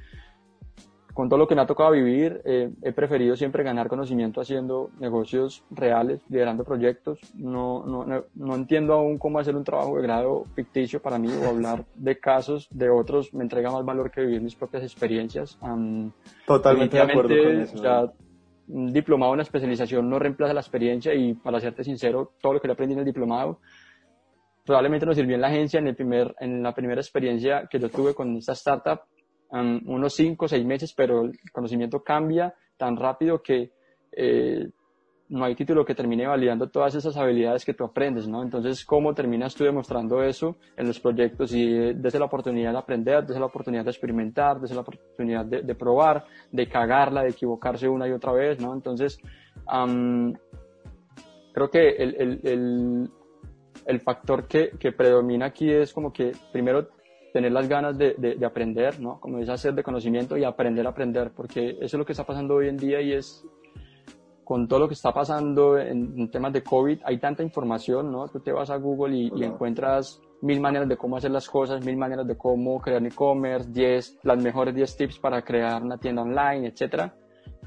con 1.13 1.29
todo 1.29 1.37
lo 1.37 1.47
que 1.47 1.55
me 1.55 1.61
ha 1.61 1.65
tocado 1.65 1.91
vivir, 1.91 2.41
eh, 2.45 2.71
he 2.81 2.91
preferido 2.91 3.35
siempre 3.35 3.63
ganar 3.63 3.87
conocimiento 3.87 4.41
haciendo 4.41 4.89
negocios 4.99 5.63
reales, 5.69 6.21
liderando 6.29 6.63
proyectos. 6.63 7.19
No, 7.35 7.85
no, 7.85 8.05
no, 8.33 8.55
entiendo 8.55 8.93
aún 8.93 9.17
cómo 9.17 9.39
hacer 9.39 9.55
un 9.55 9.63
trabajo 9.63 9.95
de 9.97 10.03
grado 10.03 10.45
ficticio 10.55 11.01
para 11.01 11.19
mí 11.19 11.29
o 11.31 11.49
hablar 11.49 11.85
de 11.95 12.19
casos 12.19 12.67
de 12.71 12.89
otros 12.89 13.33
me 13.33 13.43
entrega 13.43 13.71
más 13.71 13.85
valor 13.85 14.11
que 14.11 14.21
vivir 14.21 14.41
mis 14.41 14.55
propias 14.55 14.83
experiencias. 14.83 15.57
Totalmente 16.45 16.97
de 16.97 17.03
acuerdo 17.03 17.35
con 17.43 17.61
eso 17.61 18.13
un 18.67 18.93
diplomado, 18.93 19.33
una 19.33 19.43
especialización 19.43 20.09
no 20.09 20.19
reemplaza 20.19 20.53
la 20.53 20.61
experiencia 20.61 21.13
y 21.13 21.33
para 21.33 21.59
serte 21.59 21.83
sincero, 21.83 22.31
todo 22.41 22.53
lo 22.53 22.61
que 22.61 22.67
le 22.67 22.73
aprendí 22.73 22.93
en 22.93 22.99
el 22.99 23.05
diplomado 23.05 23.59
probablemente 24.65 25.05
nos 25.05 25.15
sirvió 25.15 25.35
en 25.35 25.41
la 25.41 25.47
agencia 25.47 25.79
en, 25.79 25.87
el 25.87 25.95
primer, 25.95 26.33
en 26.39 26.63
la 26.63 26.73
primera 26.73 27.01
experiencia 27.01 27.67
que 27.69 27.79
yo 27.79 27.89
tuve 27.89 28.13
con 28.13 28.35
esta 28.37 28.53
startup, 28.53 29.01
unos 29.61 30.15
cinco 30.15 30.45
o 30.45 30.47
seis 30.47 30.65
meses, 30.65 30.93
pero 30.93 31.25
el 31.25 31.39
conocimiento 31.51 32.03
cambia 32.03 32.53
tan 32.77 32.97
rápido 32.97 33.41
que 33.41 33.71
eh, 34.11 34.67
no 35.29 35.45
hay 35.45 35.55
título 35.55 35.85
que 35.85 35.95
termine 35.95 36.27
validando 36.27 36.69
todas 36.69 36.95
esas 36.95 37.15
habilidades 37.17 37.65
que 37.65 37.73
tú 37.73 37.83
aprendes, 37.83 38.27
¿no? 38.27 38.43
Entonces, 38.43 38.85
¿cómo 38.85 39.13
terminas 39.13 39.55
tú 39.55 39.63
demostrando 39.63 40.21
eso 40.21 40.57
en 40.75 40.87
los 40.87 40.99
proyectos? 40.99 41.53
Y 41.53 41.73
eh, 41.73 41.93
desde 41.95 42.19
la 42.19 42.25
oportunidad 42.25 42.71
de 42.71 42.77
aprender, 42.77 43.25
desde 43.25 43.39
la 43.39 43.47
oportunidad 43.47 43.83
de 43.83 43.91
experimentar, 43.91 44.59
desde 44.59 44.75
la 44.75 44.81
oportunidad 44.81 45.45
de, 45.45 45.75
probar, 45.75 46.25
de 46.51 46.67
cagarla, 46.67 47.23
de 47.23 47.29
equivocarse 47.29 47.87
una 47.87 48.07
y 48.07 48.11
otra 48.11 48.31
vez, 48.33 48.59
¿no? 48.59 48.73
Entonces, 48.73 49.19
creo 51.53 51.69
que 51.71 51.89
el, 51.89 52.15
el, 52.15 52.39
el, 52.43 53.09
el 53.85 53.99
factor 54.01 54.47
que, 54.47 54.71
que, 54.79 54.91
predomina 54.91 55.47
aquí 55.47 55.71
es 55.71 55.93
como 55.93 56.11
que 56.11 56.33
primero 56.51 56.89
tener 57.33 57.51
las 57.51 57.67
ganas 57.67 57.97
de, 57.97 58.13
de, 58.13 58.45
aprender, 58.45 58.99
¿no? 58.99 59.19
Como 59.19 59.39
es 59.39 59.49
hacer 59.49 59.73
de 59.73 59.83
conocimiento 59.83 60.37
y 60.37 60.43
aprender 60.43 60.85
a 60.85 60.91
aprender, 60.91 61.31
porque 61.35 61.71
eso 61.71 61.85
es 61.85 61.93
lo 61.93 62.05
que 62.05 62.13
está 62.13 62.23
pasando 62.23 62.55
hoy 62.55 62.69
en 62.69 62.77
día 62.77 63.01
y 63.01 63.13
es 63.13 63.43
con 64.43 64.67
todo 64.67 64.79
lo 64.79 64.87
que 64.87 64.93
está 64.93 65.11
pasando 65.11 65.77
en, 65.79 66.29
temas 66.29 66.53
de 66.53 66.61
COVID, 66.61 66.99
hay 67.03 67.17
tanta 67.17 67.41
información, 67.41 68.11
¿no? 68.11 68.27
Tú 68.27 68.39
te 68.39 68.51
vas 68.51 68.69
a 68.69 68.77
Google 68.77 69.17
y, 69.17 69.31
y 69.35 69.43
encuentras 69.43 70.21
mil 70.41 70.61
maneras 70.61 70.87
de 70.87 70.95
cómo 70.95 71.17
hacer 71.17 71.31
las 71.31 71.49
cosas, 71.49 71.83
mil 71.83 71.97
maneras 71.97 72.27
de 72.27 72.37
cómo 72.37 72.79
crear 72.79 73.03
e-commerce, 73.03 73.69
10, 73.71 74.19
las 74.23 74.37
mejores 74.37 74.75
10 74.75 74.97
tips 74.97 75.19
para 75.19 75.41
crear 75.41 75.81
una 75.81 75.97
tienda 75.97 76.21
online, 76.21 76.67
etcétera 76.67 77.15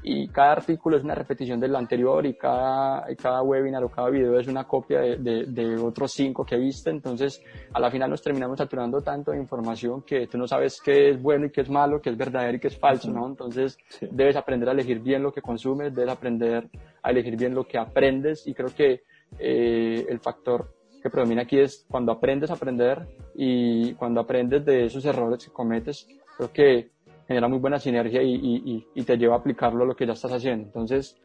y 0.03 0.27
cada 0.29 0.53
artículo 0.53 0.97
es 0.97 1.03
una 1.03 1.15
repetición 1.15 1.59
del 1.59 1.75
anterior 1.75 2.25
y 2.25 2.35
cada, 2.35 3.05
cada 3.15 3.41
webinar 3.41 3.83
o 3.83 3.89
cada 3.89 4.09
video 4.09 4.39
es 4.39 4.47
una 4.47 4.65
copia 4.65 4.99
de, 5.01 5.45
de, 5.45 5.77
otros 5.77 6.11
cinco 6.11 6.45
que 6.45 6.57
viste. 6.57 6.89
Entonces, 6.89 7.41
a 7.73 7.79
la 7.79 7.91
final 7.91 8.09
nos 8.09 8.21
terminamos 8.21 8.57
saturando 8.57 9.01
tanto 9.01 9.31
de 9.31 9.39
información 9.39 10.01
que 10.03 10.27
tú 10.27 10.37
no 10.37 10.47
sabes 10.47 10.81
qué 10.81 11.09
es 11.09 11.21
bueno 11.21 11.47
y 11.47 11.51
qué 11.51 11.61
es 11.61 11.69
malo, 11.69 12.01
qué 12.01 12.09
es 12.09 12.17
verdadero 12.17 12.57
y 12.57 12.59
qué 12.59 12.67
es 12.67 12.77
falso, 12.77 13.11
¿no? 13.11 13.27
Entonces, 13.27 13.77
debes 14.11 14.35
aprender 14.35 14.69
a 14.69 14.73
elegir 14.73 14.99
bien 14.99 15.23
lo 15.23 15.31
que 15.31 15.41
consumes, 15.41 15.93
debes 15.93 16.11
aprender 16.11 16.69
a 17.01 17.11
elegir 17.11 17.35
bien 17.35 17.53
lo 17.53 17.65
que 17.65 17.77
aprendes 17.77 18.47
y 18.47 18.53
creo 18.53 18.69
que 18.75 19.03
eh, 19.39 20.05
el 20.07 20.19
factor 20.19 20.73
que 21.01 21.09
predomina 21.09 21.43
aquí 21.43 21.59
es 21.59 21.85
cuando 21.89 22.11
aprendes 22.11 22.49
a 22.49 22.53
aprender 22.53 23.07
y 23.35 23.93
cuando 23.93 24.21
aprendes 24.21 24.65
de 24.65 24.85
esos 24.85 25.05
errores 25.05 25.45
que 25.45 25.51
cometes, 25.51 26.07
creo 26.37 26.51
que 26.51 26.96
genera 27.27 27.47
muy 27.47 27.59
buena 27.59 27.79
sinergia 27.79 28.21
y, 28.23 28.35
y, 28.35 28.87
y, 28.95 29.03
te 29.03 29.17
lleva 29.17 29.35
a 29.35 29.39
aplicarlo 29.39 29.83
a 29.83 29.87
lo 29.87 29.95
que 29.95 30.05
ya 30.05 30.13
estás 30.13 30.31
haciendo. 30.31 30.67
Entonces, 30.67 31.17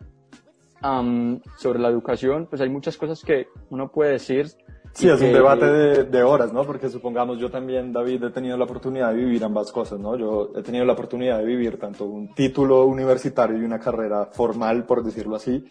sobre 1.57 1.79
la 1.79 1.89
educación, 1.89 2.47
pues 2.51 2.61
hay 2.61 2.69
muchas 2.69 2.97
cosas 2.97 3.23
que 3.23 3.47
uno 3.71 3.91
puede 3.91 4.13
decir. 4.13 4.49
Sí, 4.95 5.09
es 5.09 5.23
un 5.23 5.33
debate 5.33 5.65
de, 5.65 6.05
de, 6.05 6.23
horas, 6.23 6.53
¿no? 6.53 6.65
Porque 6.65 6.91
supongamos 6.91 7.39
yo 7.39 7.51
también, 7.51 7.93
David, 7.93 8.25
he 8.25 8.31
tenido 8.31 8.57
la 8.57 8.65
oportunidad 8.65 9.11
de 9.11 9.17
vivir 9.17 9.43
ambas 9.45 9.71
cosas, 9.73 9.99
¿no? 9.99 10.17
Yo 10.17 10.51
he 10.57 10.63
tenido 10.63 10.85
la 10.85 10.93
oportunidad 10.93 11.39
de 11.39 11.45
vivir 11.47 11.79
tanto 11.79 12.05
un 12.05 12.35
título 12.35 12.85
universitario 12.85 13.57
y 13.57 13.65
una 13.65 13.79
carrera 13.79 14.27
formal, 14.27 14.85
por 14.85 15.03
decirlo 15.03 15.37
así, 15.37 15.65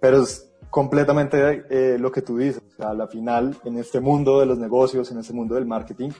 pero 0.00 0.22
es 0.22 0.52
completamente 0.68 1.64
eh, 1.70 1.96
lo 1.98 2.10
que 2.12 2.20
tú 2.20 2.36
dices. 2.36 2.62
O 2.66 2.76
sea, 2.76 2.90
a 2.90 2.94
la 2.94 3.06
final, 3.06 3.56
en 3.64 3.78
este 3.78 4.00
mundo 4.00 4.40
de 4.40 4.46
los 4.46 4.58
negocios, 4.58 5.10
en 5.10 5.18
este 5.20 5.32
mundo 5.32 5.54
del 5.54 5.64
marketing, 5.64 6.10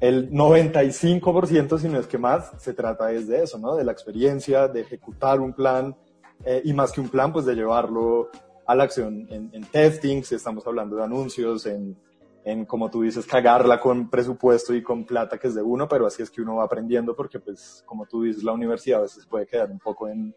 el 0.00 0.30
95%, 0.30 1.78
si 1.78 1.88
no 1.88 1.98
es 1.98 2.06
que 2.06 2.18
más, 2.18 2.52
se 2.58 2.74
trata 2.74 3.12
es 3.12 3.28
de 3.28 3.42
eso, 3.42 3.58
¿no? 3.58 3.76
De 3.76 3.84
la 3.84 3.92
experiencia, 3.92 4.68
de 4.68 4.80
ejecutar 4.82 5.40
un 5.40 5.52
plan 5.52 5.96
eh, 6.44 6.62
y 6.64 6.72
más 6.72 6.92
que 6.92 7.00
un 7.00 7.08
plan, 7.08 7.32
pues 7.32 7.46
de 7.46 7.54
llevarlo 7.54 8.30
a 8.66 8.74
la 8.74 8.84
acción 8.84 9.26
en, 9.30 9.50
en 9.52 9.64
testing, 9.64 10.22
si 10.22 10.34
estamos 10.34 10.66
hablando 10.66 10.96
de 10.96 11.04
anuncios, 11.04 11.66
en, 11.66 11.96
en, 12.44 12.64
como 12.64 12.90
tú 12.90 13.02
dices, 13.02 13.26
cagarla 13.26 13.80
con 13.80 14.08
presupuesto 14.08 14.74
y 14.74 14.82
con 14.82 15.04
plata 15.04 15.38
que 15.38 15.48
es 15.48 15.54
de 15.54 15.62
uno, 15.62 15.88
pero 15.88 16.06
así 16.06 16.22
es 16.22 16.30
que 16.30 16.42
uno 16.42 16.56
va 16.56 16.64
aprendiendo 16.64 17.14
porque, 17.16 17.40
pues, 17.40 17.82
como 17.86 18.06
tú 18.06 18.22
dices, 18.22 18.44
la 18.44 18.52
universidad 18.52 19.00
a 19.00 19.02
veces 19.02 19.26
puede 19.26 19.46
quedar 19.46 19.70
un 19.70 19.78
poco 19.78 20.08
en, 20.08 20.34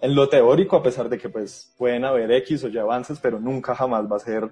en 0.00 0.14
lo 0.14 0.28
teórico, 0.28 0.76
a 0.76 0.82
pesar 0.82 1.08
de 1.08 1.18
que, 1.18 1.28
pues, 1.28 1.74
pueden 1.76 2.04
haber 2.04 2.30
X 2.32 2.64
o 2.64 2.68
Y 2.68 2.78
avances, 2.78 3.18
pero 3.20 3.40
nunca 3.40 3.74
jamás 3.74 4.10
va 4.10 4.16
a 4.16 4.20
ser 4.20 4.50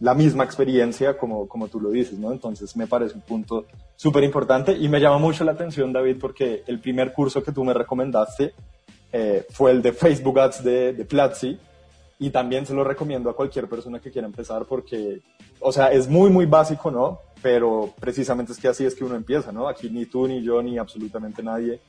la 0.00 0.14
misma 0.14 0.44
experiencia 0.44 1.18
como, 1.18 1.48
como 1.48 1.68
tú 1.68 1.80
lo 1.80 1.90
dices, 1.90 2.18
¿no? 2.18 2.32
Entonces 2.32 2.76
me 2.76 2.86
parece 2.86 3.14
un 3.14 3.22
punto 3.22 3.66
súper 3.96 4.24
importante 4.24 4.72
y 4.72 4.88
me 4.88 5.00
llama 5.00 5.18
mucho 5.18 5.44
la 5.44 5.52
atención, 5.52 5.92
David, 5.92 6.18
porque 6.20 6.62
el 6.66 6.80
primer 6.80 7.12
curso 7.12 7.42
que 7.42 7.52
tú 7.52 7.64
me 7.64 7.74
recomendaste 7.74 8.54
eh, 9.12 9.46
fue 9.50 9.72
el 9.72 9.82
de 9.82 9.92
Facebook 9.92 10.38
Ads 10.38 10.62
de, 10.62 10.92
de 10.92 11.04
Platzi 11.04 11.58
y 12.20 12.30
también 12.30 12.66
se 12.66 12.74
lo 12.74 12.84
recomiendo 12.84 13.30
a 13.30 13.36
cualquier 13.36 13.68
persona 13.68 14.00
que 14.00 14.10
quiera 14.10 14.26
empezar 14.26 14.66
porque, 14.66 15.20
o 15.60 15.72
sea, 15.72 15.90
es 15.92 16.08
muy, 16.08 16.30
muy 16.30 16.46
básico, 16.46 16.90
¿no? 16.90 17.20
Pero 17.42 17.94
precisamente 18.00 18.52
es 18.52 18.58
que 18.58 18.68
así 18.68 18.84
es 18.84 18.94
que 18.94 19.04
uno 19.04 19.14
empieza, 19.14 19.52
¿no? 19.52 19.68
Aquí 19.68 19.88
ni 19.90 20.06
tú, 20.06 20.26
ni 20.26 20.42
yo, 20.42 20.62
ni 20.62 20.78
absolutamente 20.78 21.42
nadie 21.42 21.80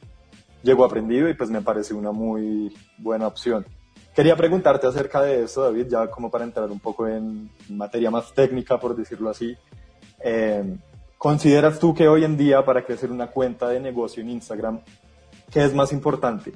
llegó 0.62 0.84
aprendido 0.84 1.30
y 1.30 1.34
pues 1.34 1.50
me 1.50 1.62
parece 1.62 1.94
una 1.94 2.12
muy 2.12 2.76
buena 2.98 3.28
opción. 3.28 3.66
Quería 4.14 4.36
preguntarte 4.36 4.88
acerca 4.88 5.22
de 5.22 5.44
eso, 5.44 5.64
David, 5.64 5.88
ya 5.88 6.10
como 6.10 6.30
para 6.30 6.44
entrar 6.44 6.70
un 6.70 6.80
poco 6.80 7.08
en 7.08 7.50
materia 7.70 8.12
más 8.12 8.34
técnica, 8.34 8.80
por 8.80 8.96
decirlo 8.96 9.30
así. 9.30 9.56
Eh, 10.20 10.76
¿Consideras 11.18 11.80
tú 11.80 11.94
que 11.94 12.08
hoy 12.08 12.24
en 12.24 12.38
día 12.38 12.66
para 12.66 12.84
crecer 12.84 13.12
una 13.12 13.28
cuenta 13.28 13.70
de 13.70 13.80
negocio 13.80 14.22
en 14.22 14.30
Instagram, 14.30 14.82
qué 15.52 15.64
es 15.64 15.74
más 15.74 15.94
importante? 15.94 16.54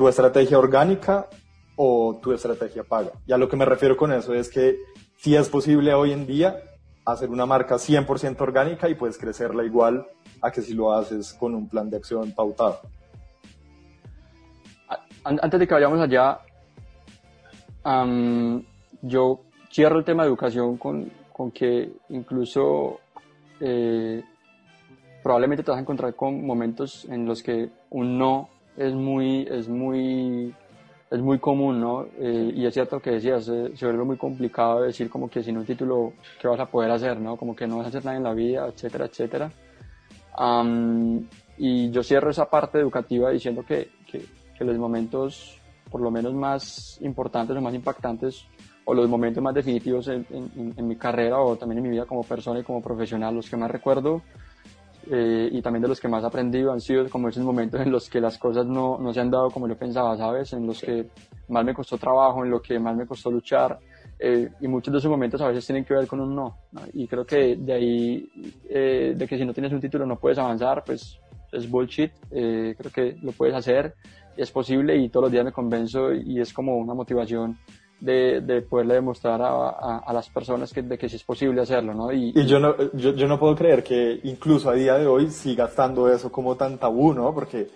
tu 0.00 0.08
estrategia 0.08 0.58
orgánica 0.58 1.28
o 1.76 2.18
tu 2.22 2.32
estrategia 2.32 2.82
paga. 2.82 3.10
Y 3.26 3.32
a 3.34 3.36
lo 3.36 3.50
que 3.50 3.56
me 3.58 3.66
refiero 3.66 3.98
con 3.98 4.10
eso 4.14 4.32
es 4.32 4.48
que 4.48 4.78
si 5.18 5.36
es 5.36 5.50
posible 5.50 5.92
hoy 5.92 6.12
en 6.12 6.26
día 6.26 6.56
hacer 7.04 7.28
una 7.28 7.44
marca 7.44 7.74
100% 7.74 8.40
orgánica 8.40 8.88
y 8.88 8.94
puedes 8.94 9.18
crecerla 9.18 9.62
igual 9.62 10.06
a 10.40 10.50
que 10.50 10.62
si 10.62 10.72
lo 10.72 10.94
haces 10.94 11.34
con 11.34 11.54
un 11.54 11.68
plan 11.68 11.90
de 11.90 11.98
acción 11.98 12.32
pautado. 12.32 12.80
Antes 15.22 15.60
de 15.60 15.68
que 15.68 15.74
vayamos 15.74 16.00
allá, 16.00 16.40
yo 19.02 19.40
cierro 19.70 19.98
el 19.98 20.04
tema 20.04 20.22
de 20.22 20.28
educación 20.28 20.76
con, 20.76 21.10
con 21.32 21.50
que 21.50 21.90
incluso 22.10 23.00
eh, 23.60 24.22
probablemente 25.22 25.62
te 25.62 25.70
vas 25.70 25.78
a 25.78 25.82
encontrar 25.82 26.14
con 26.14 26.44
momentos 26.44 27.06
en 27.06 27.26
los 27.26 27.42
que 27.42 27.70
un 27.90 28.18
no 28.18 28.48
es 28.76 28.94
muy, 28.94 29.46
es 29.50 29.68
muy, 29.68 30.54
es 31.10 31.20
muy 31.20 31.38
común, 31.38 31.80
¿no? 31.80 32.06
Eh, 32.18 32.52
y 32.54 32.66
es 32.66 32.72
cierto 32.72 33.00
que 33.00 33.12
decías, 33.12 33.44
se 33.44 33.86
vuelve 33.86 34.04
muy 34.04 34.16
complicado 34.16 34.82
decir 34.82 35.10
como 35.10 35.28
que 35.28 35.42
sin 35.42 35.58
un 35.58 35.66
título, 35.66 36.14
¿qué 36.40 36.48
vas 36.48 36.60
a 36.60 36.66
poder 36.66 36.90
hacer, 36.90 37.20
no? 37.20 37.36
Como 37.36 37.54
que 37.54 37.66
no 37.66 37.78
vas 37.78 37.86
a 37.86 37.88
hacer 37.88 38.04
nada 38.04 38.16
en 38.16 38.22
la 38.22 38.32
vida, 38.32 38.66
etcétera, 38.66 39.06
etcétera. 39.06 39.50
y 41.58 41.90
yo 41.90 42.02
cierro 42.02 42.30
esa 42.30 42.48
parte 42.48 42.78
educativa 42.78 43.30
diciendo 43.30 43.64
que, 43.66 43.90
que, 44.10 44.24
que 44.56 44.64
los 44.64 44.78
momentos, 44.78 45.59
por 45.90 46.00
lo 46.00 46.10
menos 46.10 46.32
más 46.34 46.98
importantes 47.02 47.56
o 47.56 47.60
más 47.60 47.74
impactantes, 47.74 48.46
o 48.84 48.94
los 48.94 49.08
momentos 49.08 49.42
más 49.42 49.54
definitivos 49.54 50.08
en, 50.08 50.26
en, 50.30 50.74
en, 50.76 50.88
mi 50.88 50.96
carrera 50.96 51.38
o 51.38 51.56
también 51.56 51.78
en 51.78 51.84
mi 51.84 51.90
vida 51.90 52.06
como 52.06 52.24
persona 52.24 52.60
y 52.60 52.62
como 52.62 52.82
profesional, 52.82 53.34
los 53.34 53.48
que 53.48 53.56
más 53.56 53.70
recuerdo 53.70 54.22
eh, 55.08 55.48
y 55.50 55.62
también 55.62 55.82
de 55.82 55.88
los 55.88 56.00
que 56.00 56.08
más 56.08 56.22
he 56.22 56.26
aprendido 56.26 56.72
han 56.72 56.80
sido 56.80 57.08
como 57.08 57.28
esos 57.28 57.42
momentos 57.42 57.80
en 57.80 57.90
los 57.90 58.08
que 58.08 58.20
las 58.20 58.36
cosas 58.38 58.66
no, 58.66 58.98
no 58.98 59.12
se 59.12 59.20
han 59.20 59.30
dado 59.30 59.50
como 59.50 59.66
yo 59.66 59.76
pensaba, 59.76 60.16
¿sabes? 60.16 60.52
En 60.52 60.66
los 60.66 60.80
que 60.80 61.06
más 61.48 61.64
me 61.64 61.74
costó 61.74 61.96
trabajo, 61.96 62.44
en 62.44 62.50
lo 62.50 62.60
que 62.60 62.78
más 62.78 62.96
me 62.96 63.06
costó 63.06 63.30
luchar. 63.30 63.78
Eh, 64.18 64.50
y 64.60 64.68
muchos 64.68 64.92
de 64.92 64.98
esos 64.98 65.10
momentos 65.10 65.40
a 65.40 65.48
veces 65.48 65.66
tienen 65.66 65.84
que 65.84 65.94
ver 65.94 66.06
con 66.06 66.20
un 66.20 66.36
no. 66.36 66.58
Y 66.92 67.08
creo 67.08 67.24
que 67.24 67.56
de 67.56 67.72
ahí, 67.72 68.30
eh, 68.68 69.14
de 69.16 69.26
que 69.26 69.38
si 69.38 69.44
no 69.44 69.54
tienes 69.54 69.72
un 69.72 69.80
título 69.80 70.04
no 70.04 70.18
puedes 70.18 70.38
avanzar, 70.38 70.84
pues 70.84 71.18
es 71.50 71.68
bullshit. 71.68 72.12
creo 72.28 72.92
que 72.94 73.16
lo 73.22 73.32
puedes 73.32 73.54
hacer, 73.54 73.94
es 74.42 74.50
posible 74.50 74.96
y 74.96 75.08
todos 75.08 75.24
los 75.24 75.32
días 75.32 75.44
me 75.44 75.52
convenzo 75.52 76.12
y 76.12 76.40
es 76.40 76.52
como 76.52 76.76
una 76.76 76.94
motivación 76.94 77.58
de, 78.00 78.40
de 78.40 78.62
poderle 78.62 78.94
demostrar 78.94 79.40
a, 79.42 79.98
a, 79.98 80.12
las 80.12 80.28
personas 80.30 80.72
que, 80.72 80.82
de 80.82 80.96
que 80.96 81.08
sí 81.08 81.16
es 81.16 81.24
posible 81.24 81.60
hacerlo, 81.60 81.94
¿no? 81.94 82.12
Y, 82.12 82.32
y 82.34 82.46
yo, 82.46 82.58
no, 82.58 82.74
yo, 82.94 83.14
yo, 83.14 83.28
no 83.28 83.38
puedo 83.38 83.54
creer 83.54 83.84
que 83.84 84.20
incluso 84.24 84.70
a 84.70 84.74
día 84.74 84.94
de 84.94 85.06
hoy 85.06 85.30
siga 85.30 85.66
estando 85.66 86.10
eso 86.10 86.32
como 86.32 86.56
tan 86.56 86.78
tabú, 86.78 87.12
¿no? 87.12 87.34
Porque 87.34 87.68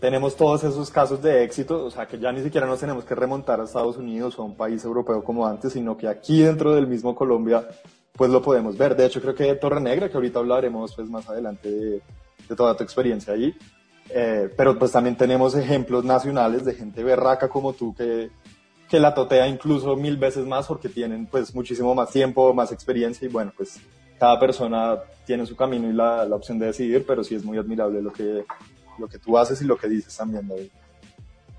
tenemos 0.00 0.36
todos 0.36 0.64
esos 0.64 0.90
casos 0.90 1.22
de 1.22 1.44
éxito, 1.44 1.84
o 1.84 1.90
sea, 1.90 2.06
que 2.06 2.18
ya 2.18 2.32
ni 2.32 2.42
siquiera 2.42 2.66
nos 2.66 2.80
tenemos 2.80 3.04
que 3.04 3.14
remontar 3.14 3.60
a 3.60 3.64
Estados 3.64 3.98
Unidos 3.98 4.38
o 4.38 4.42
a 4.42 4.46
un 4.46 4.56
país 4.56 4.84
europeo 4.84 5.22
como 5.22 5.46
antes, 5.46 5.72
sino 5.72 5.96
que 5.96 6.08
aquí 6.08 6.40
dentro 6.40 6.74
del 6.74 6.86
mismo 6.86 7.14
Colombia, 7.14 7.68
pues 8.12 8.30
lo 8.30 8.40
podemos 8.40 8.76
ver. 8.78 8.96
De 8.96 9.04
hecho, 9.04 9.20
creo 9.20 9.34
que 9.34 9.54
Torre 9.56 9.80
Negra, 9.80 10.08
que 10.08 10.16
ahorita 10.16 10.38
hablaremos 10.38 10.94
pues 10.94 11.10
más 11.10 11.28
adelante 11.28 11.70
de, 11.70 12.02
de 12.48 12.56
toda 12.56 12.76
tu 12.76 12.84
experiencia 12.84 13.34
allí, 13.34 13.54
eh, 14.10 14.50
pero 14.56 14.78
pues 14.78 14.92
también 14.92 15.16
tenemos 15.16 15.54
ejemplos 15.54 16.04
nacionales 16.04 16.64
de 16.64 16.74
gente 16.74 17.02
berraca 17.02 17.48
como 17.48 17.72
tú 17.72 17.94
que 17.94 18.30
que 18.88 18.98
la 18.98 19.14
totea 19.14 19.46
incluso 19.46 19.94
mil 19.96 20.16
veces 20.16 20.46
más 20.46 20.66
porque 20.66 20.88
tienen 20.88 21.26
pues 21.26 21.54
muchísimo 21.54 21.94
más 21.94 22.10
tiempo, 22.10 22.54
más 22.54 22.72
experiencia 22.72 23.28
y 23.28 23.30
bueno, 23.30 23.52
pues 23.56 23.80
cada 24.18 24.40
persona 24.40 24.98
tiene 25.26 25.46
su 25.46 25.54
camino 25.54 25.88
y 25.88 25.92
la, 25.92 26.24
la 26.24 26.36
opción 26.36 26.58
de 26.58 26.66
decidir, 26.66 27.04
pero 27.06 27.22
sí 27.22 27.34
es 27.34 27.44
muy 27.44 27.58
admirable 27.58 28.02
lo 28.02 28.12
que, 28.12 28.44
lo 28.98 29.06
que 29.06 29.18
tú 29.18 29.36
haces 29.36 29.60
y 29.62 29.66
lo 29.66 29.76
que 29.76 29.88
dices 29.88 30.16
también, 30.16 30.48
David. 30.48 30.68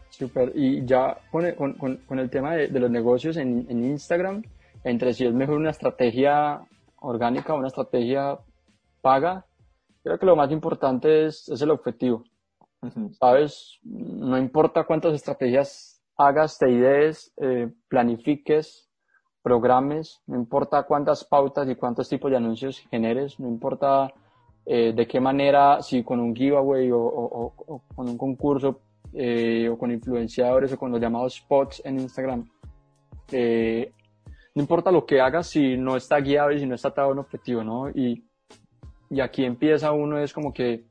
Súper, 0.10 0.52
y 0.56 0.86
ya 0.86 1.18
con, 1.32 1.50
con, 1.54 1.98
con 1.98 2.20
el 2.20 2.30
tema 2.30 2.56
de, 2.56 2.68
de 2.68 2.80
los 2.80 2.92
negocios 2.92 3.38
en, 3.38 3.66
en, 3.70 3.86
Instagram, 3.86 4.42
entre 4.84 5.14
si 5.14 5.26
es 5.26 5.34
mejor 5.34 5.56
una 5.56 5.70
estrategia 5.70 6.62
orgánica 6.98 7.54
o 7.54 7.58
una 7.58 7.68
estrategia 7.68 8.38
paga, 9.02 9.46
creo 10.04 10.20
que 10.20 10.26
lo 10.26 10.36
más 10.36 10.52
importante 10.52 11.28
es, 11.28 11.48
es 11.48 11.62
el 11.62 11.70
objetivo. 11.70 12.26
¿Sabes? 13.20 13.80
No 13.84 14.38
importa 14.38 14.86
cuántas 14.86 15.13
estrategias 15.13 16.02
hagas, 16.15 16.58
te 16.58 16.70
idees, 16.70 17.34
eh, 17.38 17.70
planifiques, 17.88 18.89
programes, 19.42 20.22
no 20.28 20.36
importa 20.38 20.84
cuántas 20.84 21.24
pautas 21.26 21.68
y 21.70 21.76
cuántos 21.76 22.08
tipos 22.10 22.32
de 22.32 22.38
anuncios 22.38 22.80
generes, 22.89 23.39
no 23.39 23.48
importa 23.48 24.13
eh, 24.65 24.94
de 24.94 25.08
qué 25.08 25.20
manera, 25.20 25.82
si 25.82 26.04
con 26.04 26.20
un 26.20 26.36
giveaway 26.36 26.89
o, 26.92 27.54
con 27.96 28.10
un 28.10 28.18
concurso 28.18 28.82
eh, 29.13 29.70
o 29.70 29.78
con 29.78 29.92
influenciadores 29.92 30.74
o 30.74 30.78
con 30.78 30.92
los 30.92 31.02
llamados 31.02 31.36
spots 31.36 31.82
en 31.86 32.00
Instagram. 32.00 32.50
no 33.32 34.62
importa 34.62 34.92
lo 34.92 35.06
que 35.06 35.22
hagas 35.22 35.48
si 35.48 35.78
no 35.78 35.96
está 35.96 36.20
guiado 36.20 36.52
y 36.52 36.60
si 36.60 36.65
no 36.65 36.76
está 36.76 36.89
atado 36.89 37.10
a 37.10 37.12
un 37.12 37.20
objetivo, 37.20 37.63
¿no? 37.63 37.89
Y, 37.89 38.26
y 39.10 39.22
aquí 39.22 39.46
empieza 39.46 39.92
uno, 39.92 40.20
es 40.20 40.34
como 40.34 40.54
que 40.54 40.88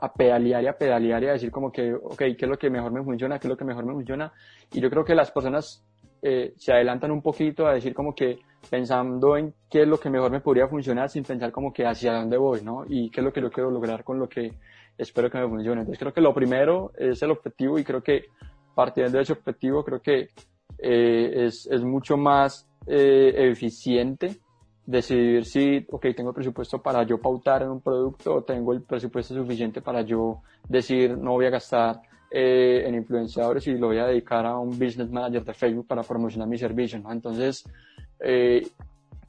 a 0.00 0.12
pedalear 0.12 0.62
y 0.62 0.66
a 0.66 0.76
pedalear 0.76 1.22
y 1.22 1.26
a 1.28 1.32
decir 1.32 1.50
como 1.50 1.70
que, 1.72 1.92
ok, 1.92 2.16
¿qué 2.16 2.36
es 2.40 2.48
lo 2.48 2.58
que 2.58 2.70
mejor 2.70 2.92
me 2.92 3.02
funciona? 3.02 3.38
¿Qué 3.38 3.46
es 3.46 3.50
lo 3.50 3.56
que 3.56 3.64
mejor 3.64 3.84
me 3.84 3.92
funciona? 3.92 4.32
Y 4.72 4.80
yo 4.80 4.90
creo 4.90 5.04
que 5.04 5.14
las 5.14 5.30
personas 5.30 5.84
eh, 6.22 6.54
se 6.56 6.72
adelantan 6.72 7.10
un 7.10 7.22
poquito 7.22 7.66
a 7.66 7.74
decir 7.74 7.94
como 7.94 8.14
que 8.14 8.38
pensando 8.68 9.36
en 9.36 9.54
qué 9.70 9.82
es 9.82 9.88
lo 9.88 9.98
que 9.98 10.10
mejor 10.10 10.30
me 10.30 10.40
podría 10.40 10.66
funcionar 10.66 11.08
sin 11.08 11.24
pensar 11.24 11.52
como 11.52 11.72
que 11.72 11.86
hacia 11.86 12.12
dónde 12.12 12.36
voy, 12.36 12.62
¿no? 12.62 12.84
Y 12.88 13.10
qué 13.10 13.20
es 13.20 13.24
lo 13.24 13.32
que 13.32 13.40
yo 13.40 13.50
quiero 13.50 13.70
lograr 13.70 14.04
con 14.04 14.18
lo 14.18 14.28
que 14.28 14.52
espero 14.96 15.30
que 15.30 15.38
me 15.38 15.48
funcione. 15.48 15.80
Entonces 15.82 15.98
creo 15.98 16.12
que 16.12 16.20
lo 16.20 16.34
primero 16.34 16.92
es 16.96 17.22
el 17.22 17.30
objetivo 17.30 17.78
y 17.78 17.84
creo 17.84 18.02
que 18.02 18.24
partiendo 18.74 19.18
de 19.18 19.22
ese 19.22 19.32
objetivo 19.32 19.84
creo 19.84 20.00
que 20.00 20.28
eh, 20.78 21.46
es, 21.46 21.66
es 21.70 21.82
mucho 21.82 22.16
más 22.16 22.68
eh, 22.86 23.32
eficiente 23.50 24.38
decidir 24.88 25.44
si, 25.44 25.86
ok, 25.90 26.06
tengo 26.16 26.32
presupuesto 26.32 26.80
para 26.80 27.02
yo 27.02 27.20
pautar 27.20 27.62
en 27.62 27.68
un 27.68 27.80
producto 27.82 28.36
o 28.36 28.42
tengo 28.42 28.72
el 28.72 28.80
presupuesto 28.80 29.34
suficiente 29.34 29.82
para 29.82 30.00
yo 30.00 30.40
decir 30.66 31.18
no 31.18 31.32
voy 31.32 31.44
a 31.44 31.50
gastar 31.50 32.00
eh, 32.30 32.84
en 32.86 32.94
influenciadores 32.94 33.66
y 33.66 33.76
lo 33.76 33.88
voy 33.88 33.98
a 33.98 34.06
dedicar 34.06 34.46
a 34.46 34.56
un 34.56 34.70
business 34.70 35.10
manager 35.10 35.44
de 35.44 35.52
Facebook 35.52 35.86
para 35.86 36.02
promocionar 36.02 36.48
mi 36.48 36.56
servicio, 36.56 36.98
¿no? 37.00 37.12
Entonces, 37.12 37.68
eh, 38.18 38.66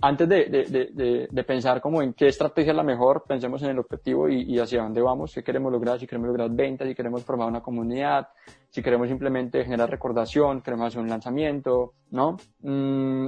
antes 0.02 0.30
de, 0.30 0.46
de, 0.46 0.64
de, 0.94 1.28
de, 1.30 1.44
pensar 1.44 1.82
como 1.82 2.02
en 2.02 2.14
qué 2.14 2.28
estrategia 2.28 2.72
es 2.72 2.78
la 2.78 2.84
mejor, 2.84 3.26
pensemos 3.28 3.62
en 3.64 3.72
el 3.72 3.80
objetivo 3.80 4.30
y, 4.30 4.44
y, 4.44 4.60
hacia 4.60 4.82
dónde 4.82 5.02
vamos, 5.02 5.34
qué 5.34 5.44
queremos 5.44 5.74
lograr, 5.74 6.00
si 6.00 6.08
queremos 6.08 6.30
lograr 6.30 6.50
ventas, 6.52 6.88
si 6.88 6.96
queremos 6.96 7.26
formar 7.26 7.50
una 7.50 7.62
comunidad, 7.62 8.30
si 8.70 8.82
queremos 8.82 9.10
simplemente 9.10 9.66
generar 9.66 9.90
recordación, 9.90 10.62
queremos 10.62 10.88
hacer 10.88 11.02
un 11.02 11.10
lanzamiento, 11.10 11.96
¿no? 12.12 12.38
Mm, 12.62 13.28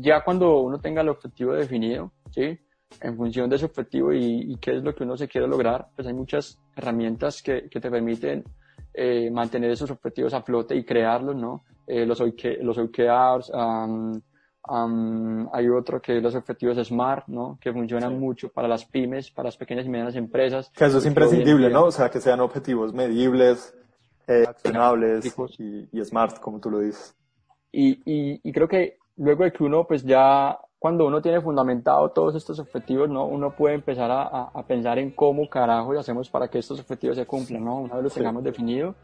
ya 0.00 0.22
cuando 0.24 0.60
uno 0.60 0.80
tenga 0.80 1.02
el 1.02 1.08
objetivo 1.08 1.52
definido, 1.52 2.12
¿sí? 2.30 2.58
En 3.00 3.16
función 3.16 3.48
de 3.48 3.56
ese 3.56 3.66
objetivo 3.66 4.12
y, 4.12 4.56
qué 4.60 4.76
es 4.76 4.82
lo 4.82 4.94
que 4.94 5.04
uno 5.04 5.16
se 5.16 5.28
quiere 5.28 5.46
lograr, 5.46 5.88
pues 5.94 6.08
hay 6.08 6.14
muchas 6.14 6.58
herramientas 6.74 7.42
que, 7.42 7.68
que 7.68 7.80
te 7.80 7.90
permiten 7.90 8.44
eh, 8.92 9.30
mantener 9.30 9.70
esos 9.70 9.90
objetivos 9.90 10.34
a 10.34 10.42
flote 10.42 10.74
y 10.74 10.84
crearlos, 10.84 11.36
¿no? 11.36 11.64
Eh, 11.86 12.04
los, 12.04 12.20
los 12.60 12.78
OKRs, 12.78 13.50
um, 13.50 14.20
um, 14.68 15.48
hay 15.52 15.68
otro 15.68 16.00
que 16.00 16.16
es 16.16 16.22
los 16.22 16.34
objetivos 16.34 16.76
SMART, 16.78 17.28
¿no? 17.28 17.58
Que 17.60 17.72
funcionan 17.72 18.18
mucho 18.18 18.48
para 18.48 18.66
las 18.66 18.84
pymes, 18.84 19.30
para 19.30 19.48
las 19.48 19.56
pequeñas 19.56 19.86
y 19.86 19.88
medianas 19.88 20.16
empresas. 20.16 20.70
Que 20.70 20.86
eso 20.86 20.98
es 20.98 21.06
imprescindible, 21.06 21.70
¿no? 21.70 21.84
O 21.84 21.90
sea, 21.92 22.10
que 22.10 22.20
sean 22.20 22.40
objetivos 22.40 22.92
medibles, 22.92 23.74
eh, 24.26 24.44
accionables 24.46 25.34
y, 25.58 25.88
y, 25.92 26.04
SMART, 26.04 26.40
como 26.40 26.60
tú 26.60 26.70
lo 26.70 26.80
dices. 26.80 27.16
Y, 27.72 28.00
y, 28.04 28.40
y 28.42 28.52
creo 28.52 28.68
que 28.68 28.99
luego 29.20 29.44
de 29.44 29.52
que 29.52 29.62
uno, 29.62 29.86
pues 29.86 30.02
ya, 30.02 30.58
cuando 30.78 31.06
uno 31.06 31.20
tiene 31.20 31.40
fundamentado 31.40 32.10
todos 32.10 32.34
estos 32.34 32.58
objetivos, 32.58 33.08
¿no? 33.08 33.26
Uno 33.26 33.54
puede 33.54 33.74
empezar 33.74 34.10
a, 34.10 34.22
a 34.52 34.66
pensar 34.66 34.98
en 34.98 35.10
cómo 35.10 35.48
carajo 35.48 35.98
hacemos 35.98 36.28
para 36.30 36.48
que 36.48 36.58
estos 36.58 36.80
objetivos 36.80 37.16
se 37.16 37.26
cumplan, 37.26 37.64
¿no? 37.64 37.80
Una 37.80 37.96
vez 37.96 38.04
los 38.04 38.14
tengamos 38.14 38.42
definido. 38.42 38.94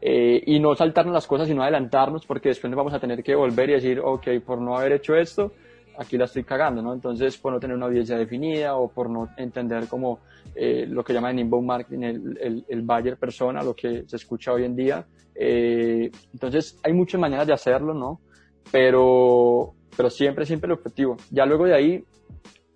Eh, 0.00 0.42
y 0.46 0.60
no 0.60 0.74
saltarnos 0.74 1.14
las 1.14 1.26
cosas, 1.26 1.48
sino 1.48 1.62
adelantarnos, 1.62 2.26
porque 2.26 2.50
después 2.50 2.70
nos 2.70 2.76
vamos 2.76 2.94
a 2.94 3.00
tener 3.00 3.22
que 3.22 3.34
volver 3.34 3.70
y 3.70 3.72
decir, 3.74 4.00
ok, 4.00 4.28
por 4.44 4.60
no 4.60 4.76
haber 4.76 4.92
hecho 4.92 5.14
esto, 5.14 5.52
aquí 5.98 6.18
la 6.18 6.26
estoy 6.26 6.44
cagando, 6.44 6.82
¿no? 6.82 6.92
Entonces, 6.92 7.36
por 7.38 7.52
no 7.52 7.60
tener 7.60 7.76
una 7.76 7.86
audiencia 7.86 8.16
definida 8.16 8.76
o 8.76 8.88
por 8.88 9.08
no 9.08 9.28
entender 9.36 9.88
como 9.88 10.20
eh, 10.54 10.86
lo 10.88 11.02
que 11.02 11.12
llaman 11.12 11.32
en 11.32 11.46
inbound 11.46 11.66
marketing 11.66 12.02
el, 12.02 12.38
el, 12.40 12.64
el, 12.68 12.82
buyer 12.82 13.16
persona, 13.16 13.62
lo 13.62 13.74
que 13.74 14.04
se 14.06 14.16
escucha 14.16 14.52
hoy 14.52 14.64
en 14.64 14.76
día. 14.76 15.06
Eh, 15.34 16.10
entonces, 16.32 16.78
hay 16.82 16.92
muchas 16.92 17.20
maneras 17.20 17.46
de 17.46 17.54
hacerlo, 17.54 17.94
¿no? 17.94 18.20
Pero, 18.70 19.74
pero 19.96 20.10
siempre, 20.10 20.46
siempre 20.46 20.68
el 20.68 20.78
objetivo. 20.78 21.16
Ya 21.30 21.46
luego 21.46 21.66
de 21.66 21.74
ahí, 21.74 22.04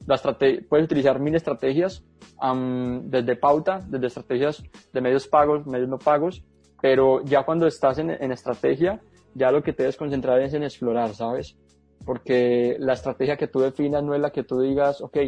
la 0.06 0.16
puedes 0.68 0.84
utilizar 0.84 1.20
mil 1.20 1.34
estrategias, 1.34 2.04
desde 3.04 3.36
pauta, 3.36 3.80
desde 3.86 4.06
estrategias 4.06 4.62
de 4.92 5.00
medios 5.00 5.28
pagos, 5.28 5.66
medios 5.66 5.88
no 5.88 5.98
pagos, 5.98 6.42
pero 6.80 7.22
ya 7.24 7.42
cuando 7.42 7.66
estás 7.66 7.98
en, 7.98 8.10
en 8.10 8.32
estrategia, 8.32 9.00
ya 9.34 9.52
lo 9.52 9.62
que 9.62 9.72
te 9.72 9.82
debes 9.82 9.96
concentrar 9.96 10.40
es 10.40 10.54
en 10.54 10.62
explorar, 10.62 11.14
¿sabes? 11.14 11.56
Porque 12.04 12.76
la 12.78 12.94
estrategia 12.94 13.36
que 13.36 13.46
tú 13.46 13.60
definas 13.60 14.02
no 14.02 14.14
es 14.14 14.20
la 14.20 14.30
que 14.30 14.42
tú 14.42 14.60
digas, 14.60 15.02
ok, 15.02 15.18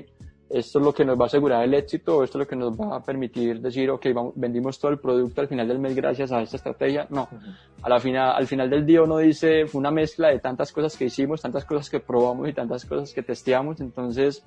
esto 0.53 0.79
es 0.79 0.85
lo 0.85 0.93
que 0.93 1.05
nos 1.05 1.19
va 1.19 1.25
a 1.25 1.27
asegurar 1.27 1.65
el 1.65 1.75
éxito, 1.75 2.23
esto 2.23 2.39
es 2.39 2.45
lo 2.45 2.49
que 2.49 2.57
nos 2.57 2.79
va 2.79 2.97
a 2.97 3.03
permitir 3.03 3.61
decir, 3.61 3.91
ok, 3.91 4.07
vamos, 4.15 4.33
vendimos 4.37 4.79
todo 4.79 4.91
el 4.91 4.99
producto 4.99 5.41
al 5.41 5.49
final 5.49 5.67
del 5.67 5.79
mes 5.79 5.95
gracias 5.95 6.31
a 6.31 6.43
esta 6.43 6.57
estrategia. 6.57 7.07
No, 7.11 7.29
a 7.83 7.89
la 7.89 7.99
final, 7.99 8.35
al 8.37 8.47
final 8.47 8.69
del 8.69 8.85
día 8.85 9.03
uno 9.03 9.19
dice, 9.19 9.67
fue 9.67 9.79
una 9.79 9.91
mezcla 9.91 10.29
de 10.29 10.39
tantas 10.39 10.73
cosas 10.73 10.97
que 10.97 11.07
hicimos, 11.07 11.41
tantas 11.41 11.65
cosas 11.65 11.89
que 11.89 12.01
probamos 12.01 12.49
y 12.49 12.53
tantas 12.53 12.85
cosas 12.85 13.13
que 13.13 13.23
testeamos, 13.23 13.81
entonces 13.81 14.45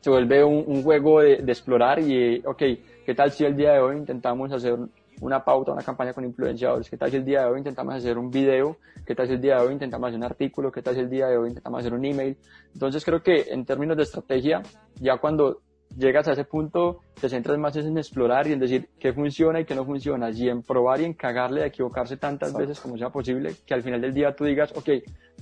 se 0.00 0.10
vuelve 0.10 0.42
un, 0.44 0.64
un 0.66 0.82
juego 0.82 1.20
de, 1.20 1.36
de, 1.36 1.52
explorar 1.52 1.98
y, 1.98 2.42
ok, 2.46 2.62
¿qué 3.04 3.14
tal 3.14 3.30
si 3.30 3.44
el 3.44 3.56
día 3.56 3.72
de 3.72 3.80
hoy 3.80 3.96
intentamos 3.96 4.52
hacer 4.52 4.78
una 5.20 5.44
pauta, 5.44 5.72
una 5.72 5.82
campaña 5.82 6.12
con 6.12 6.24
influenciadores? 6.24 6.88
¿Qué 6.88 6.96
tal 6.96 7.10
si 7.10 7.16
el 7.16 7.24
día 7.24 7.42
de 7.42 7.50
hoy 7.50 7.58
intentamos 7.58 7.94
hacer 7.94 8.18
un 8.18 8.30
video? 8.30 8.76
¿Qué 9.06 9.14
tal 9.14 9.26
si 9.26 9.34
el 9.34 9.40
día 9.40 9.56
de 9.56 9.66
hoy 9.66 9.72
intentamos 9.72 10.08
hacer 10.08 10.18
un 10.18 10.24
artículo? 10.24 10.70
¿Qué 10.70 10.82
tal 10.82 10.94
si 10.94 11.00
el 11.00 11.10
día 11.10 11.26
de 11.28 11.36
hoy 11.36 11.48
intentamos 11.48 11.80
hacer 11.80 11.94
un 11.94 12.04
email? 12.04 12.36
Entonces 12.72 13.04
creo 13.04 13.22
que 13.22 13.46
en 13.50 13.64
términos 13.64 13.96
de 13.96 14.02
estrategia, 14.04 14.62
ya 15.00 15.18
cuando 15.18 15.62
llegas 15.96 16.28
a 16.28 16.32
ese 16.32 16.44
punto, 16.44 17.00
te 17.20 17.28
centras 17.28 17.58
más 17.58 17.76
en 17.76 17.96
explorar 17.96 18.46
y 18.46 18.52
en 18.52 18.60
decir 18.60 18.88
qué 18.98 19.12
funciona 19.12 19.60
y 19.60 19.64
qué 19.64 19.74
no 19.74 19.84
funciona, 19.84 20.30
y 20.30 20.48
en 20.48 20.62
probar 20.62 21.00
y 21.00 21.04
en 21.04 21.14
cagarle, 21.14 21.62
de 21.62 21.68
equivocarse 21.68 22.16
tantas 22.16 22.54
veces 22.54 22.78
como 22.80 22.96
sea 22.96 23.10
posible, 23.10 23.54
que 23.66 23.74
al 23.74 23.82
final 23.82 24.00
del 24.00 24.12
día 24.12 24.34
tú 24.34 24.44
digas, 24.44 24.72
ok, 24.76 24.90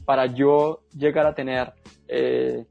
para 0.05 0.27
yo 0.27 0.83
llegar 0.97 1.27
a 1.27 1.35
tener 1.35 1.73
eh, 2.09 2.65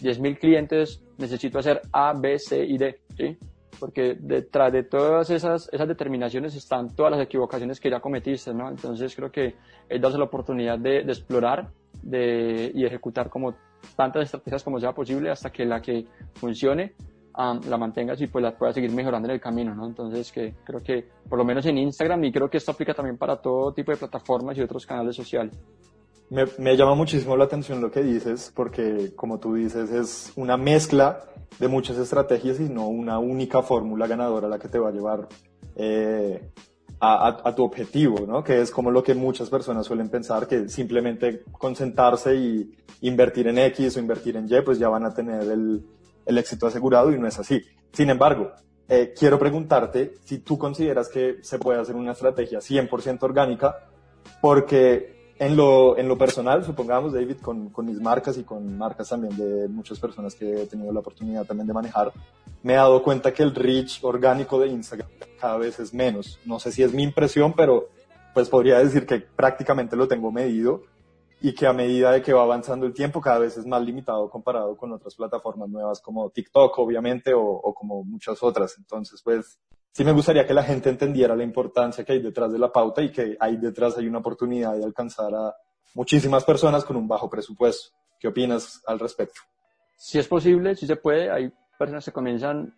10.000 0.00 0.38
clientes, 0.38 1.02
necesito 1.18 1.58
hacer 1.58 1.82
A, 1.92 2.12
B, 2.14 2.38
C 2.38 2.64
y 2.64 2.78
D, 2.78 3.00
¿sí? 3.16 3.36
Porque 3.78 4.16
detrás 4.18 4.72
de 4.72 4.82
todas 4.82 5.30
esas, 5.30 5.68
esas 5.72 5.88
determinaciones 5.88 6.54
están 6.54 6.94
todas 6.94 7.12
las 7.12 7.20
equivocaciones 7.20 7.80
que 7.80 7.90
ya 7.90 8.00
cometiste, 8.00 8.52
¿no? 8.52 8.68
Entonces 8.68 9.14
creo 9.14 9.30
que 9.30 9.54
es 9.88 10.00
darse 10.00 10.18
la 10.18 10.24
oportunidad 10.24 10.78
de, 10.78 11.04
de 11.04 11.12
explorar 11.12 11.70
de, 12.02 12.70
y 12.74 12.84
ejecutar 12.84 13.28
como 13.28 13.54
tantas 13.96 14.24
estrategias 14.24 14.62
como 14.62 14.80
sea 14.80 14.92
posible 14.92 15.30
hasta 15.30 15.50
que 15.50 15.64
la 15.64 15.80
que 15.80 16.06
funcione 16.34 16.94
um, 17.36 17.60
la 17.68 17.76
mantengas 17.76 18.20
y 18.20 18.26
pues 18.26 18.42
la 18.42 18.56
puedas 18.56 18.74
seguir 18.74 18.90
mejorando 18.92 19.28
en 19.28 19.34
el 19.34 19.40
camino, 19.40 19.74
¿no? 19.74 19.86
Entonces 19.86 20.30
que 20.32 20.54
creo 20.64 20.82
que 20.82 21.08
por 21.28 21.38
lo 21.38 21.44
menos 21.44 21.64
en 21.66 21.78
Instagram 21.78 22.24
y 22.24 22.32
creo 22.32 22.48
que 22.48 22.58
esto 22.58 22.72
aplica 22.72 22.94
también 22.94 23.16
para 23.16 23.36
todo 23.36 23.72
tipo 23.72 23.92
de 23.92 23.96
plataformas 23.96 24.56
y 24.58 24.62
otros 24.62 24.86
canales 24.86 25.16
sociales. 25.16 25.58
Me, 26.30 26.44
me, 26.58 26.76
llama 26.76 26.94
muchísimo 26.94 27.36
la 27.38 27.44
atención 27.44 27.80
lo 27.80 27.90
que 27.90 28.02
dices, 28.02 28.52
porque 28.54 29.12
como 29.16 29.38
tú 29.38 29.54
dices, 29.54 29.90
es 29.90 30.32
una 30.36 30.58
mezcla 30.58 31.20
de 31.58 31.68
muchas 31.68 31.98
estrategias 31.98 32.60
y 32.60 32.68
no 32.68 32.88
una 32.88 33.18
única 33.18 33.62
fórmula 33.62 34.06
ganadora 34.06 34.48
la 34.48 34.58
que 34.58 34.68
te 34.68 34.78
va 34.78 34.88
a 34.88 34.92
llevar 34.92 35.28
eh, 35.76 36.50
a, 37.00 37.54
tu 37.54 37.64
objetivo, 37.64 38.26
¿no? 38.26 38.42
Que 38.42 38.60
es 38.60 38.70
como 38.70 38.90
lo 38.90 39.02
que 39.02 39.14
muchas 39.14 39.48
personas 39.48 39.86
suelen 39.86 40.08
pensar, 40.08 40.48
que 40.48 40.68
simplemente 40.68 41.44
concentrarse 41.52 42.34
y 42.34 42.76
invertir 43.02 43.46
en 43.46 43.58
X 43.58 43.96
o 43.96 44.00
invertir 44.00 44.36
en 44.36 44.46
Y, 44.48 44.60
pues 44.62 44.78
ya 44.78 44.88
van 44.88 45.04
a 45.04 45.14
tener 45.14 45.42
el, 45.42 45.84
el 46.26 46.38
éxito 46.38 46.66
asegurado 46.66 47.12
y 47.12 47.18
no 47.18 47.26
es 47.28 47.38
así. 47.38 47.62
Sin 47.92 48.10
embargo, 48.10 48.50
eh, 48.88 49.12
quiero 49.16 49.38
preguntarte 49.38 50.14
si 50.24 50.38
tú 50.38 50.58
consideras 50.58 51.08
que 51.08 51.38
se 51.42 51.58
puede 51.58 51.80
hacer 51.80 51.94
una 51.94 52.12
estrategia 52.12 52.58
100% 52.58 53.22
orgánica, 53.22 53.76
porque 54.40 55.17
en 55.38 55.56
lo, 55.56 55.96
en 55.96 56.08
lo 56.08 56.18
personal, 56.18 56.64
supongamos, 56.64 57.12
David, 57.12 57.36
con, 57.40 57.70
con, 57.70 57.86
mis 57.86 58.00
marcas 58.00 58.36
y 58.38 58.42
con 58.42 58.76
marcas 58.76 59.08
también 59.08 59.36
de 59.36 59.68
muchas 59.68 59.98
personas 60.00 60.34
que 60.34 60.62
he 60.62 60.66
tenido 60.66 60.92
la 60.92 61.00
oportunidad 61.00 61.44
también 61.44 61.66
de 61.66 61.74
manejar, 61.74 62.12
me 62.62 62.72
he 62.72 62.76
dado 62.76 63.02
cuenta 63.02 63.32
que 63.32 63.44
el 63.44 63.54
reach 63.54 64.02
orgánico 64.02 64.58
de 64.58 64.68
Instagram 64.68 65.08
cada 65.40 65.58
vez 65.58 65.78
es 65.78 65.94
menos. 65.94 66.40
No 66.44 66.58
sé 66.58 66.72
si 66.72 66.82
es 66.82 66.92
mi 66.92 67.04
impresión, 67.04 67.52
pero 67.52 67.88
pues 68.34 68.48
podría 68.48 68.78
decir 68.78 69.06
que 69.06 69.20
prácticamente 69.20 69.96
lo 69.96 70.08
tengo 70.08 70.32
medido 70.32 70.82
y 71.40 71.54
que 71.54 71.68
a 71.68 71.72
medida 71.72 72.10
de 72.10 72.20
que 72.20 72.32
va 72.32 72.42
avanzando 72.42 72.84
el 72.84 72.92
tiempo 72.92 73.20
cada 73.20 73.38
vez 73.38 73.56
es 73.56 73.64
más 73.64 73.80
limitado 73.82 74.28
comparado 74.28 74.76
con 74.76 74.92
otras 74.92 75.14
plataformas 75.14 75.68
nuevas 75.68 76.00
como 76.00 76.30
TikTok, 76.30 76.76
obviamente, 76.80 77.32
o, 77.32 77.42
o 77.42 77.72
como 77.74 78.02
muchas 78.02 78.42
otras. 78.42 78.76
Entonces, 78.76 79.22
pues 79.22 79.60
sí 79.92 80.04
me 80.04 80.12
gustaría 80.12 80.46
que 80.46 80.54
la 80.54 80.62
gente 80.62 80.90
entendiera 80.90 81.34
la 81.34 81.44
importancia 81.44 82.04
que 82.04 82.12
hay 82.12 82.22
detrás 82.22 82.52
de 82.52 82.58
la 82.58 82.72
pauta 82.72 83.02
y 83.02 83.10
que 83.10 83.36
hay 83.38 83.56
detrás 83.56 83.96
hay 83.98 84.06
una 84.06 84.18
oportunidad 84.18 84.76
de 84.76 84.84
alcanzar 84.84 85.34
a 85.34 85.54
muchísimas 85.94 86.44
personas 86.44 86.84
con 86.84 86.96
un 86.96 87.08
bajo 87.08 87.28
presupuesto. 87.28 87.96
¿Qué 88.18 88.28
opinas 88.28 88.82
al 88.86 88.98
respecto? 88.98 89.40
Si 89.96 90.18
es 90.18 90.26
posible, 90.28 90.74
si 90.74 90.86
se 90.86 90.96
puede. 90.96 91.30
Hay 91.30 91.52
personas 91.78 92.04
que 92.04 92.12
comienzan 92.12 92.74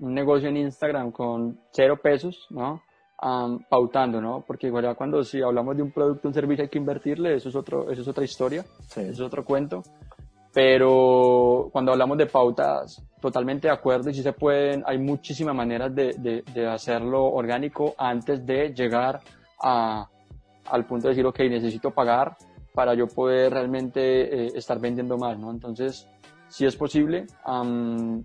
un 0.00 0.14
negocio 0.14 0.48
en 0.48 0.56
Instagram 0.56 1.10
con 1.10 1.60
cero 1.72 2.00
pesos, 2.02 2.46
¿no? 2.50 2.82
Um, 3.20 3.64
pautando, 3.68 4.20
¿no? 4.20 4.44
Porque 4.46 4.68
igual 4.68 4.94
cuando 4.96 5.24
si 5.24 5.42
hablamos 5.42 5.76
de 5.76 5.82
un 5.82 5.90
producto, 5.90 6.28
un 6.28 6.34
servicio 6.34 6.62
hay 6.62 6.68
que 6.68 6.78
invertirle, 6.78 7.34
eso 7.34 7.48
es 7.48 7.56
otro, 7.56 7.90
eso 7.90 8.02
es 8.02 8.08
otra 8.08 8.22
historia, 8.22 8.64
sí. 8.88 9.00
eso 9.00 9.10
es 9.10 9.20
otro 9.20 9.44
cuento. 9.44 9.82
Pero 10.58 11.68
cuando 11.70 11.92
hablamos 11.92 12.18
de 12.18 12.26
pautas, 12.26 13.00
totalmente 13.20 13.68
de 13.68 13.72
acuerdo 13.72 14.10
y 14.10 14.14
si 14.14 14.24
se 14.24 14.32
pueden, 14.32 14.82
hay 14.86 14.98
muchísimas 14.98 15.54
maneras 15.54 15.94
de, 15.94 16.16
de, 16.18 16.42
de 16.52 16.66
hacerlo 16.66 17.26
orgánico 17.26 17.94
antes 17.96 18.44
de 18.44 18.74
llegar 18.74 19.20
a, 19.62 20.08
al 20.64 20.84
punto 20.84 21.06
de 21.06 21.10
decir, 21.10 21.24
ok, 21.24 21.38
necesito 21.48 21.92
pagar 21.92 22.36
para 22.74 22.94
yo 22.94 23.06
poder 23.06 23.52
realmente 23.52 24.00
eh, 24.46 24.50
estar 24.56 24.80
vendiendo 24.80 25.16
más, 25.16 25.38
¿no? 25.38 25.52
Entonces, 25.52 26.08
si 26.48 26.66
es 26.66 26.74
posible, 26.74 27.28
um, 27.46 28.24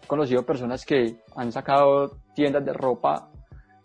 he 0.00 0.06
conocido 0.06 0.46
personas 0.46 0.86
que 0.86 1.16
han 1.34 1.50
sacado 1.50 2.18
tiendas 2.34 2.64
de 2.64 2.72
ropa 2.72 3.30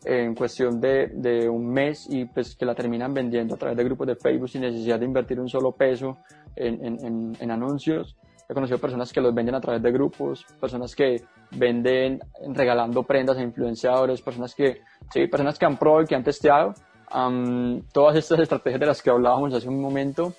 en 0.05 0.35
cuestión 0.35 0.79
de, 0.79 1.07
de, 1.07 1.49
un 1.49 1.73
mes 1.73 2.07
y 2.07 2.25
pues 2.25 2.55
que 2.55 2.65
la 2.65 2.75
terminan 2.75 3.15
vendiendo 3.15 3.55
a 3.55 3.57
través 3.57 3.77
de 3.77 3.83
grupos 3.83 4.05
de 4.05 4.15
Facebook 4.15 4.49
sin 4.49 4.61
necesidad 4.61 4.99
de 4.99 5.05
invertir 5.05 5.39
un 5.39 5.49
solo 5.49 5.71
peso 5.71 6.19
en, 6.55 6.83
en, 6.85 7.35
en, 7.39 7.51
anuncios. 7.51 8.15
He 8.49 8.53
conocido 8.53 8.77
personas 8.77 9.11
que 9.11 9.21
los 9.21 9.33
venden 9.33 9.55
a 9.55 9.61
través 9.61 9.81
de 9.81 9.91
grupos, 9.91 10.45
personas 10.59 10.95
que 10.95 11.23
venden 11.51 12.19
regalando 12.49 13.03
prendas 13.03 13.37
a 13.37 13.41
influenciadores, 13.41 14.21
personas 14.21 14.53
que, 14.53 14.81
sí, 15.11 15.27
personas 15.27 15.57
que 15.57 15.65
han 15.65 15.77
probado 15.77 16.03
y 16.03 16.07
que 16.07 16.15
han 16.15 16.23
testeado 16.23 16.73
um, 17.15 17.81
todas 17.93 18.15
estas 18.17 18.39
estrategias 18.39 18.79
de 18.79 18.85
las 18.85 19.01
que 19.01 19.09
hablábamos 19.09 19.53
hace 19.53 19.69
un 19.69 19.81
momento 19.81 20.33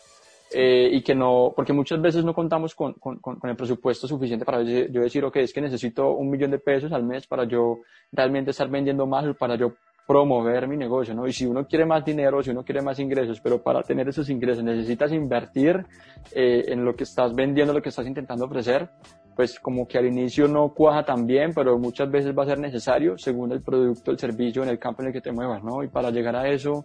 eh, 0.53 0.89
y 0.93 1.03
que 1.03 1.15
no, 1.15 1.53
porque 1.57 1.73
muchas 1.73 2.01
veces 2.01 2.25
no 2.25 2.35
contamos 2.35 2.75
con, 2.75 2.93
con, 2.95 3.19
con, 3.19 3.51
el 3.51 3.57
presupuesto 3.57 4.07
suficiente 4.07 4.45
para 4.45 4.63
yo 4.63 5.01
decir, 5.01 5.25
ok, 5.25 5.37
es 5.37 5.53
que 5.53 5.61
necesito 5.61 6.13
un 6.13 6.31
millón 6.31 6.51
de 6.51 6.59
pesos 6.59 6.93
al 6.93 7.03
mes 7.03 7.27
para 7.27 7.45
yo 7.45 7.81
realmente 8.13 8.53
estar 8.53 8.69
vendiendo 8.69 9.07
más, 9.07 9.25
para 9.37 9.57
yo 9.57 9.73
promover 10.07 10.69
mi 10.69 10.77
negocio, 10.77 11.15
¿no? 11.15 11.27
Y 11.27 11.33
si 11.33 11.47
uno 11.47 11.67
quiere 11.67 11.87
más 11.87 12.05
dinero, 12.05 12.43
si 12.43 12.51
uno 12.51 12.63
quiere 12.63 12.83
más 12.83 12.99
ingresos, 12.99 13.41
pero 13.41 13.63
para 13.63 13.83
tener 13.83 14.09
esos 14.09 14.29
ingresos 14.29 14.63
necesitas 14.63 15.13
invertir 15.13 15.85
eh, 16.33 16.65
en 16.69 16.85
lo 16.85 16.95
que 16.95 17.05
estás 17.05 17.35
vendiendo, 17.35 17.73
lo 17.73 17.81
que 17.81 17.89
estás 17.89 18.07
intentando 18.07 18.45
ofrecer, 18.45 18.91
pues 19.35 19.59
como 19.59 19.87
que 19.89 19.99
al 19.99 20.07
inicio 20.07 20.47
no 20.47 20.75
cuaja 20.75 21.05
tan 21.05 21.27
bien, 21.27 21.53
pero 21.55 21.79
muchas 21.79 22.11
veces 22.11 22.37
va 22.37 22.45
a 22.45 22.47
ser 22.47 22.59
necesario 22.59 23.17
según 23.17 23.53
el 23.53 23.63
producto, 23.63 24.11
el 24.11 24.19
servicio, 24.19 24.63
en 24.63 24.69
el 24.69 24.79
campo 24.79 25.03
en 25.03 25.09
el 25.09 25.13
que 25.13 25.21
te 25.21 25.33
muevas, 25.33 25.65
¿no? 25.65 25.83
Y 25.83 25.89
para 25.89 26.11
llegar 26.11 26.37
a 26.37 26.49
eso, 26.49 26.85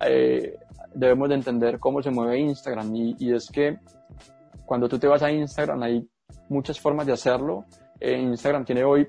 eh, 0.00 0.56
debemos 0.94 1.28
de 1.28 1.34
entender 1.36 1.78
cómo 1.78 2.02
se 2.02 2.10
mueve 2.10 2.38
Instagram 2.38 2.94
y, 2.94 3.14
y, 3.18 3.34
es 3.34 3.48
que 3.50 3.78
cuando 4.64 4.88
tú 4.88 4.98
te 4.98 5.06
vas 5.06 5.22
a 5.22 5.30
Instagram 5.30 5.82
hay 5.82 6.08
muchas 6.48 6.80
formas 6.80 7.06
de 7.06 7.12
hacerlo. 7.12 7.64
Eh, 8.00 8.18
Instagram 8.18 8.64
tiene 8.64 8.84
hoy 8.84 9.06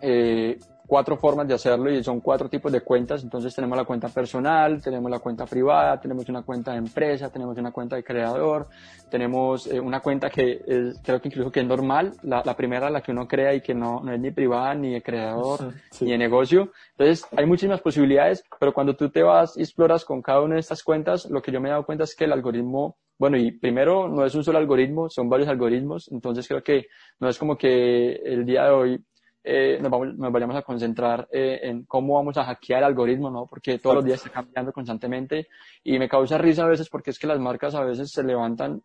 eh, 0.00 0.58
cuatro 0.86 1.16
formas 1.16 1.48
de 1.48 1.54
hacerlo 1.54 1.90
y 1.90 2.02
son 2.02 2.20
cuatro 2.20 2.48
tipos 2.48 2.70
de 2.70 2.82
cuentas. 2.82 3.22
Entonces 3.22 3.54
tenemos 3.54 3.76
la 3.76 3.84
cuenta 3.84 4.08
personal, 4.08 4.82
tenemos 4.82 5.10
la 5.10 5.18
cuenta 5.18 5.46
privada, 5.46 6.00
tenemos 6.00 6.28
una 6.28 6.42
cuenta 6.42 6.72
de 6.72 6.78
empresa, 6.78 7.30
tenemos 7.30 7.56
una 7.56 7.72
cuenta 7.72 7.96
de 7.96 8.04
creador, 8.04 8.68
tenemos 9.10 9.66
eh, 9.66 9.80
una 9.80 10.00
cuenta 10.00 10.30
que 10.30 10.62
es, 10.66 11.00
creo 11.02 11.20
que 11.20 11.28
incluso 11.28 11.50
que 11.50 11.60
es 11.60 11.66
normal, 11.66 12.12
la, 12.22 12.42
la, 12.44 12.56
primera 12.56 12.90
la 12.90 13.00
que 13.00 13.12
uno 13.12 13.26
crea 13.26 13.54
y 13.54 13.60
que 13.60 13.74
no, 13.74 14.00
no 14.00 14.12
es 14.12 14.20
ni 14.20 14.30
privada, 14.30 14.74
ni 14.74 14.92
de 14.92 15.02
creador, 15.02 15.72
sí. 15.90 16.04
ni 16.04 16.12
de 16.12 16.18
negocio. 16.18 16.72
Entonces 16.96 17.26
hay 17.36 17.46
muchísimas 17.46 17.80
posibilidades, 17.80 18.44
pero 18.60 18.72
cuando 18.72 18.94
tú 18.94 19.10
te 19.10 19.22
vas 19.22 19.56
y 19.56 19.62
exploras 19.62 20.04
con 20.04 20.22
cada 20.22 20.42
una 20.42 20.54
de 20.54 20.60
estas 20.60 20.82
cuentas, 20.82 21.28
lo 21.30 21.40
que 21.40 21.52
yo 21.52 21.60
me 21.60 21.68
he 21.68 21.72
dado 21.72 21.86
cuenta 21.86 22.04
es 22.04 22.14
que 22.14 22.24
el 22.24 22.32
algoritmo 22.32 22.96
bueno, 23.16 23.36
y 23.36 23.52
primero 23.52 24.08
no 24.08 24.26
es 24.26 24.34
un 24.34 24.42
solo 24.42 24.58
algoritmo, 24.58 25.08
son 25.08 25.28
varios 25.28 25.48
algoritmos, 25.48 26.10
entonces 26.10 26.48
creo 26.48 26.64
que 26.64 26.86
no 27.20 27.28
es 27.28 27.38
como 27.38 27.56
que 27.56 28.14
el 28.16 28.44
día 28.44 28.64
de 28.64 28.70
hoy 28.70 29.04
eh, 29.46 29.78
nos, 29.78 29.90
vamos, 29.90 30.16
nos, 30.16 30.32
vayamos 30.32 30.56
a 30.56 30.62
concentrar 30.62 31.28
eh, 31.30 31.60
en 31.64 31.84
cómo 31.84 32.14
vamos 32.14 32.36
a 32.38 32.44
hackear 32.44 32.78
el 32.78 32.86
algoritmo, 32.86 33.30
¿no? 33.30 33.46
Porque 33.46 33.78
todos 33.78 33.96
los 33.96 34.04
días 34.04 34.24
está 34.24 34.30
cambiando 34.30 34.72
constantemente 34.72 35.48
y 35.82 35.98
me 35.98 36.08
causa 36.08 36.38
risa 36.38 36.64
a 36.64 36.68
veces 36.68 36.88
porque 36.88 37.10
es 37.10 37.18
que 37.18 37.26
las 37.26 37.38
marcas 37.38 37.74
a 37.74 37.84
veces 37.84 38.10
se 38.10 38.22
levantan 38.22 38.82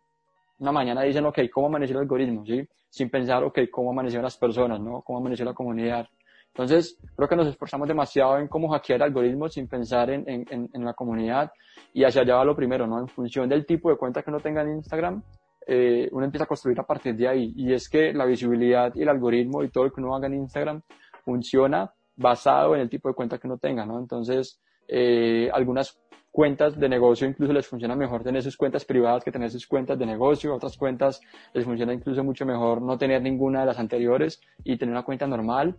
una 0.58 0.70
mañana 0.70 1.02
y 1.04 1.08
dicen, 1.08 1.24
ok, 1.24 1.38
¿cómo 1.50 1.68
amaneció 1.68 1.96
el 1.96 2.02
algoritmo? 2.02 2.44
¿Sí? 2.44 2.68
Sin 2.90 3.08
pensar, 3.08 3.42
ok, 3.42 3.60
¿cómo 3.70 3.90
amanecieron 3.90 4.24
las 4.24 4.36
personas? 4.36 4.78
¿No? 4.80 5.00
¿Cómo 5.00 5.18
amaneció 5.18 5.46
la 5.46 5.54
comunidad? 5.54 6.06
Entonces, 6.48 6.98
creo 7.16 7.28
que 7.28 7.36
nos 7.36 7.46
esforzamos 7.46 7.88
demasiado 7.88 8.36
en 8.38 8.48
cómo 8.48 8.68
hackear 8.68 9.02
algoritmos 9.02 9.54
sin 9.54 9.66
pensar 9.66 10.10
en, 10.10 10.28
en, 10.28 10.68
en 10.70 10.84
la 10.84 10.92
comunidad 10.92 11.50
y 11.94 12.04
hacia 12.04 12.20
allá 12.20 12.36
va 12.36 12.44
lo 12.44 12.54
primero, 12.54 12.86
¿no? 12.86 12.98
En 12.98 13.08
función 13.08 13.48
del 13.48 13.64
tipo 13.64 13.88
de 13.88 13.96
cuenta 13.96 14.22
que 14.22 14.28
uno 14.28 14.40
tenga 14.40 14.60
en 14.60 14.76
Instagram, 14.76 15.22
eh, 15.72 16.08
uno 16.10 16.24
empieza 16.24 16.44
a 16.44 16.48
construir 16.48 16.80
a 16.80 16.82
partir 16.82 17.14
de 17.14 17.28
ahí. 17.28 17.52
Y 17.54 17.72
es 17.72 17.88
que 17.88 18.12
la 18.12 18.24
visibilidad 18.24 18.92
y 18.92 19.02
el 19.02 19.08
algoritmo 19.08 19.62
y 19.62 19.68
todo 19.68 19.84
lo 19.84 19.92
que 19.92 20.00
uno 20.00 20.16
haga 20.16 20.26
en 20.26 20.34
Instagram 20.34 20.82
funciona 21.24 21.92
basado 22.16 22.74
en 22.74 22.80
el 22.80 22.90
tipo 22.90 23.08
de 23.08 23.14
cuenta 23.14 23.38
que 23.38 23.46
uno 23.46 23.56
tenga, 23.56 23.86
¿no? 23.86 24.00
Entonces, 24.00 24.60
eh, 24.88 25.48
algunas 25.52 25.96
cuentas 26.32 26.78
de 26.78 26.88
negocio 26.88 27.28
incluso 27.28 27.52
les 27.52 27.68
funciona 27.68 27.94
mejor 27.94 28.24
tener 28.24 28.42
sus 28.42 28.56
cuentas 28.56 28.84
privadas 28.84 29.22
que 29.22 29.30
tener 29.30 29.48
sus 29.50 29.66
cuentas 29.66 29.96
de 29.96 30.06
negocio, 30.06 30.54
otras 30.54 30.76
cuentas 30.76 31.20
les 31.54 31.64
funciona 31.64 31.92
incluso 31.92 32.24
mucho 32.24 32.44
mejor 32.44 32.82
no 32.82 32.98
tener 32.98 33.22
ninguna 33.22 33.60
de 33.60 33.66
las 33.66 33.78
anteriores 33.78 34.40
y 34.64 34.76
tener 34.76 34.92
una 34.92 35.04
cuenta 35.04 35.28
normal. 35.28 35.76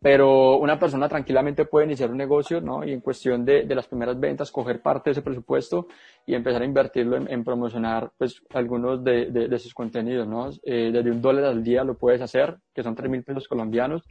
Pero 0.00 0.56
una 0.56 0.78
persona 0.78 1.08
tranquilamente 1.08 1.64
puede 1.64 1.86
iniciar 1.86 2.10
un 2.10 2.16
negocio, 2.16 2.60
¿no? 2.60 2.84
Y 2.84 2.92
en 2.92 3.00
cuestión 3.00 3.44
de, 3.44 3.64
de 3.64 3.74
las 3.74 3.86
primeras 3.86 4.18
ventas, 4.18 4.50
coger 4.50 4.80
parte 4.80 5.10
de 5.10 5.12
ese 5.12 5.22
presupuesto 5.22 5.88
y 6.26 6.34
empezar 6.34 6.62
a 6.62 6.64
invertirlo 6.64 7.16
en, 7.16 7.44
promocionar, 7.44 8.12
pues, 8.16 8.42
algunos 8.54 9.02
de, 9.02 9.26
de, 9.30 9.58
sus 9.58 9.74
contenidos, 9.74 10.26
¿no? 10.26 10.50
Eh, 10.64 10.90
desde 10.92 11.10
un 11.10 11.20
dólar 11.20 11.44
al 11.44 11.62
día 11.62 11.84
lo 11.84 11.98
puedes 11.98 12.20
hacer, 12.20 12.58
que 12.74 12.82
son 12.82 12.94
tres 12.94 13.10
mil 13.10 13.24
pesos 13.24 13.48
colombianos. 13.48 14.02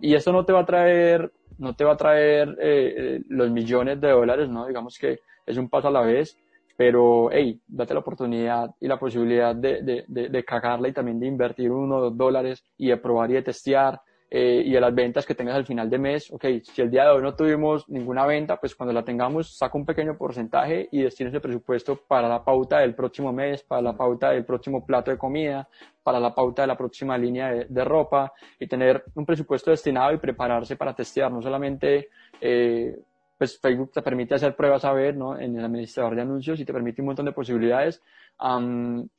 y 0.00 0.14
esto 0.14 0.32
no 0.32 0.44
te 0.44 0.52
va 0.52 0.60
a 0.60 0.66
traer 0.66 1.32
no 1.58 1.74
te 1.74 1.84
va 1.84 1.92
a 1.92 1.96
traer 1.96 2.56
eh, 2.60 2.94
eh, 2.96 3.20
los 3.28 3.50
millones 3.50 4.00
de 4.00 4.10
dólares, 4.10 4.48
¿no? 4.48 4.66
Digamos 4.66 4.98
que 4.98 5.20
es 5.46 5.56
un 5.56 5.68
paso 5.68 5.88
a 5.88 5.90
la 5.90 6.02
vez, 6.02 6.36
pero, 6.76 7.30
hey, 7.30 7.60
date 7.66 7.94
la 7.94 8.00
oportunidad 8.00 8.74
y 8.80 8.88
la 8.88 8.98
posibilidad 8.98 9.54
de, 9.54 9.82
de, 9.82 10.04
de, 10.08 10.28
de 10.28 10.44
cagarla 10.44 10.88
y 10.88 10.92
también 10.92 11.20
de 11.20 11.26
invertir 11.26 11.70
uno 11.70 11.96
o 11.96 12.00
dos 12.00 12.16
dólares 12.16 12.64
y 12.76 12.88
de 12.88 12.96
probar 12.96 13.30
y 13.30 13.34
de 13.34 13.42
testear 13.42 14.00
eh, 14.34 14.62
y 14.64 14.72
de 14.72 14.80
las 14.80 14.94
ventas 14.94 15.26
que 15.26 15.34
tengas 15.34 15.56
al 15.56 15.66
final 15.66 15.90
de 15.90 15.98
mes, 15.98 16.32
ok, 16.32 16.46
si 16.62 16.80
el 16.80 16.90
día 16.90 17.04
de 17.04 17.10
hoy 17.10 17.22
no 17.22 17.34
tuvimos 17.34 17.86
ninguna 17.90 18.24
venta, 18.24 18.56
pues 18.56 18.74
cuando 18.74 18.90
la 18.94 19.04
tengamos 19.04 19.58
saca 19.58 19.76
un 19.76 19.84
pequeño 19.84 20.16
porcentaje 20.16 20.88
y 20.90 21.02
destina 21.02 21.28
ese 21.28 21.38
presupuesto 21.38 21.96
para 22.08 22.30
la 22.30 22.42
pauta 22.42 22.78
del 22.78 22.94
próximo 22.94 23.30
mes, 23.30 23.62
para 23.62 23.82
la 23.82 23.94
pauta 23.94 24.30
del 24.30 24.46
próximo 24.46 24.86
plato 24.86 25.10
de 25.10 25.18
comida, 25.18 25.68
para 26.02 26.18
la 26.18 26.34
pauta 26.34 26.62
de 26.62 26.68
la 26.68 26.78
próxima 26.78 27.18
línea 27.18 27.66
de, 27.68 27.84
ropa 27.84 28.32
y 28.58 28.66
tener 28.66 29.04
un 29.14 29.26
presupuesto 29.26 29.70
destinado 29.70 30.14
y 30.14 30.16
prepararse 30.16 30.76
para 30.76 30.94
testear, 30.94 31.30
no 31.30 31.42
solamente... 31.42 32.08
Eh, 32.40 32.98
pues 33.36 33.58
Facebook 33.58 33.90
te 33.90 34.02
permite 34.02 34.36
hacer 34.36 34.54
pruebas 34.54 34.84
a 34.84 34.92
ver 34.92 35.16
¿no? 35.16 35.36
en 35.36 35.58
el 35.58 35.64
administrador 35.64 36.14
de 36.14 36.22
anuncios 36.22 36.60
y 36.60 36.64
te 36.64 36.72
permite 36.72 37.02
un 37.02 37.06
montón 37.06 37.26
de 37.26 37.32
posibilidades, 37.32 38.00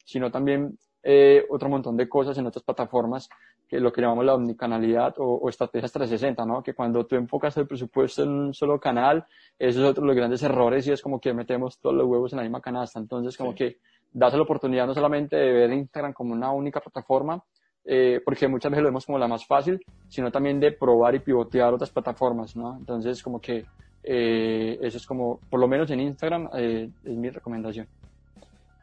sino 0.05 0.31
también 0.31 0.77
eh, 1.05 1.45
otro 1.49 1.67
montón 1.67 1.97
de 1.97 2.07
cosas 2.07 2.37
en 2.37 2.45
otras 2.47 2.63
plataformas 2.63 3.29
que 3.73 3.79
lo 3.79 3.91
que 3.91 4.01
llamamos 4.01 4.23
la 4.23 4.35
omnicanalidad 4.35 5.15
o, 5.17 5.33
o, 5.33 5.49
estrategias 5.49 5.91
360, 5.91 6.45
¿no? 6.45 6.61
Que 6.61 6.75
cuando 6.75 7.07
tú 7.07 7.15
enfocas 7.15 7.57
el 7.57 7.65
presupuesto 7.65 8.21
en 8.21 8.29
un 8.29 8.53
solo 8.53 8.79
canal, 8.79 9.25
esos 9.57 9.81
son 9.81 9.85
otros 9.89 10.05
los 10.05 10.15
grandes 10.15 10.43
errores 10.43 10.85
y 10.85 10.91
es 10.91 11.01
como 11.01 11.19
que 11.19 11.33
metemos 11.33 11.79
todos 11.79 11.95
los 11.95 12.05
huevos 12.05 12.31
en 12.33 12.37
la 12.37 12.43
misma 12.43 12.61
canasta. 12.61 12.99
Entonces, 12.99 13.35
como 13.35 13.55
que 13.55 13.79
das 14.11 14.35
la 14.35 14.43
oportunidad 14.43 14.85
no 14.85 14.93
solamente 14.93 15.35
de 15.35 15.51
ver 15.51 15.73
Instagram 15.73 16.13
como 16.13 16.33
una 16.33 16.51
única 16.51 16.79
plataforma, 16.81 17.43
eh, 17.83 18.21
porque 18.23 18.47
muchas 18.47 18.69
veces 18.69 18.83
lo 18.83 18.89
vemos 18.89 19.07
como 19.07 19.17
la 19.17 19.27
más 19.27 19.43
fácil, 19.43 19.83
sino 20.07 20.31
también 20.31 20.59
de 20.59 20.71
probar 20.71 21.15
y 21.15 21.19
pivotear 21.19 21.73
otras 21.73 21.89
plataformas, 21.89 22.55
¿no? 22.55 22.77
Entonces, 22.77 23.23
como 23.23 23.41
que 23.41 23.65
eh, 24.03 24.77
eso 24.83 24.97
es 24.97 25.07
como, 25.07 25.39
por 25.49 25.59
lo 25.59 25.67
menos 25.67 25.89
en 25.89 25.99
Instagram, 25.99 26.47
eh, 26.53 26.91
es 27.03 27.15
mi 27.15 27.31
recomendación. 27.31 27.87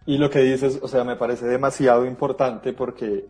Y 0.07 0.18
lo 0.18 0.29
que 0.31 0.40
dices, 0.40 0.81
o 0.83 0.88
sea, 0.88 1.05
me 1.05 1.14
parece 1.14 1.46
demasiado 1.46 2.05
importante 2.07 2.72
porque, 2.72 3.26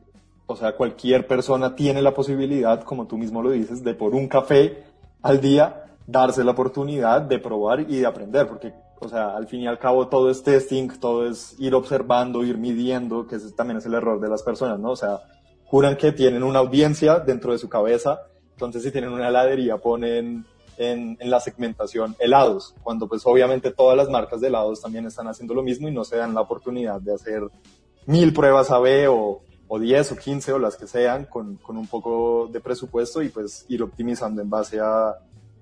o 0.50 0.56
sea, 0.56 0.72
cualquier 0.72 1.28
persona 1.28 1.76
tiene 1.76 2.02
la 2.02 2.12
posibilidad, 2.12 2.82
como 2.82 3.06
tú 3.06 3.16
mismo 3.16 3.40
lo 3.40 3.50
dices, 3.50 3.84
de 3.84 3.94
por 3.94 4.16
un 4.16 4.26
café 4.26 4.82
al 5.22 5.40
día 5.40 5.84
darse 6.08 6.42
la 6.42 6.50
oportunidad 6.50 7.22
de 7.22 7.38
probar 7.38 7.80
y 7.82 7.98
de 7.98 8.06
aprender, 8.06 8.48
porque, 8.48 8.72
o 8.98 9.08
sea, 9.08 9.36
al 9.36 9.46
fin 9.46 9.60
y 9.60 9.68
al 9.68 9.78
cabo 9.78 10.08
todo 10.08 10.28
es 10.28 10.42
testing, 10.42 10.88
todo 10.98 11.28
es 11.28 11.54
ir 11.60 11.72
observando, 11.74 12.42
ir 12.42 12.58
midiendo, 12.58 13.28
que 13.28 13.36
ese 13.36 13.52
también 13.52 13.78
es 13.78 13.86
el 13.86 13.94
error 13.94 14.20
de 14.20 14.28
las 14.28 14.42
personas, 14.42 14.80
¿no? 14.80 14.90
O 14.90 14.96
sea, 14.96 15.20
juran 15.66 15.96
que 15.96 16.10
tienen 16.10 16.42
una 16.42 16.58
audiencia 16.58 17.20
dentro 17.20 17.52
de 17.52 17.58
su 17.58 17.68
cabeza, 17.68 18.18
entonces 18.52 18.82
si 18.82 18.90
tienen 18.90 19.12
una 19.12 19.28
heladería 19.28 19.76
ponen 19.76 20.44
en, 20.78 21.16
la 21.20 21.38
segmentación 21.38 22.16
helados, 22.18 22.74
cuando 22.82 23.06
pues 23.06 23.22
obviamente 23.24 23.70
todas 23.70 23.96
las 23.96 24.10
marcas 24.10 24.40
de 24.40 24.48
helados 24.48 24.80
también 24.80 25.06
están 25.06 25.28
haciendo 25.28 25.54
lo 25.54 25.62
mismo 25.62 25.88
y 25.88 25.92
no 25.92 26.02
se 26.02 26.16
dan 26.16 26.34
la 26.34 26.40
oportunidad 26.40 27.00
de 27.00 27.14
hacer 27.14 27.42
mil 28.06 28.32
pruebas 28.32 28.72
AB 28.72 29.08
o, 29.08 29.42
o 29.72 29.78
10 29.78 30.12
o 30.12 30.16
15 30.16 30.52
o 30.54 30.58
las 30.58 30.76
que 30.76 30.88
sean 30.88 31.26
con, 31.26 31.54
con, 31.58 31.76
un 31.76 31.86
poco 31.86 32.48
de 32.52 32.58
presupuesto 32.58 33.22
y 33.22 33.28
pues 33.28 33.66
ir 33.68 33.84
optimizando 33.84 34.42
en 34.42 34.50
base 34.50 34.80
a, 34.80 35.14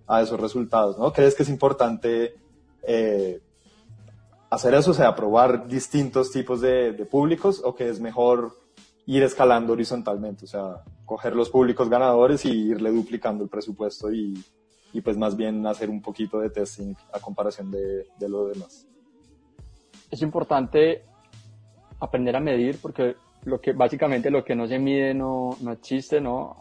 a 0.06 0.22
esos 0.22 0.40
resultados, 0.40 0.98
¿no? 0.98 1.12
¿Crees 1.12 1.34
que 1.34 1.42
es 1.42 1.50
importante 1.50 2.34
eh, 2.84 3.42
hacer 4.48 4.72
eso, 4.72 4.92
o 4.92 4.94
sea, 4.94 5.14
probar 5.14 5.68
distintos 5.68 6.30
tipos 6.30 6.62
de, 6.62 6.92
de 6.92 7.04
públicos 7.04 7.60
o 7.62 7.74
que 7.74 7.90
es 7.90 8.00
mejor 8.00 8.56
ir 9.04 9.22
escalando 9.22 9.74
horizontalmente, 9.74 10.46
o 10.46 10.48
sea, 10.48 10.82
coger 11.04 11.36
los 11.36 11.50
públicos 11.50 11.90
ganadores 11.90 12.46
y 12.46 12.50
irle 12.50 12.90
duplicando 12.90 13.44
el 13.44 13.50
presupuesto 13.50 14.10
y, 14.10 14.42
y 14.94 15.02
pues 15.02 15.18
más 15.18 15.36
bien 15.36 15.66
hacer 15.66 15.90
un 15.90 16.00
poquito 16.00 16.40
de 16.40 16.48
testing 16.48 16.94
a 17.12 17.20
comparación 17.20 17.70
de, 17.70 18.06
de 18.18 18.28
lo 18.30 18.46
demás. 18.46 18.86
Es 20.10 20.22
importante 20.22 21.04
aprender 22.00 22.36
a 22.36 22.40
medir 22.40 22.78
porque 22.80 23.16
lo 23.48 23.60
que 23.60 23.72
básicamente 23.72 24.30
lo 24.30 24.44
que 24.44 24.54
no 24.54 24.66
se 24.66 24.78
mide 24.78 25.14
no, 25.14 25.50
no 25.60 25.72
existe, 25.72 26.20
¿no? 26.20 26.56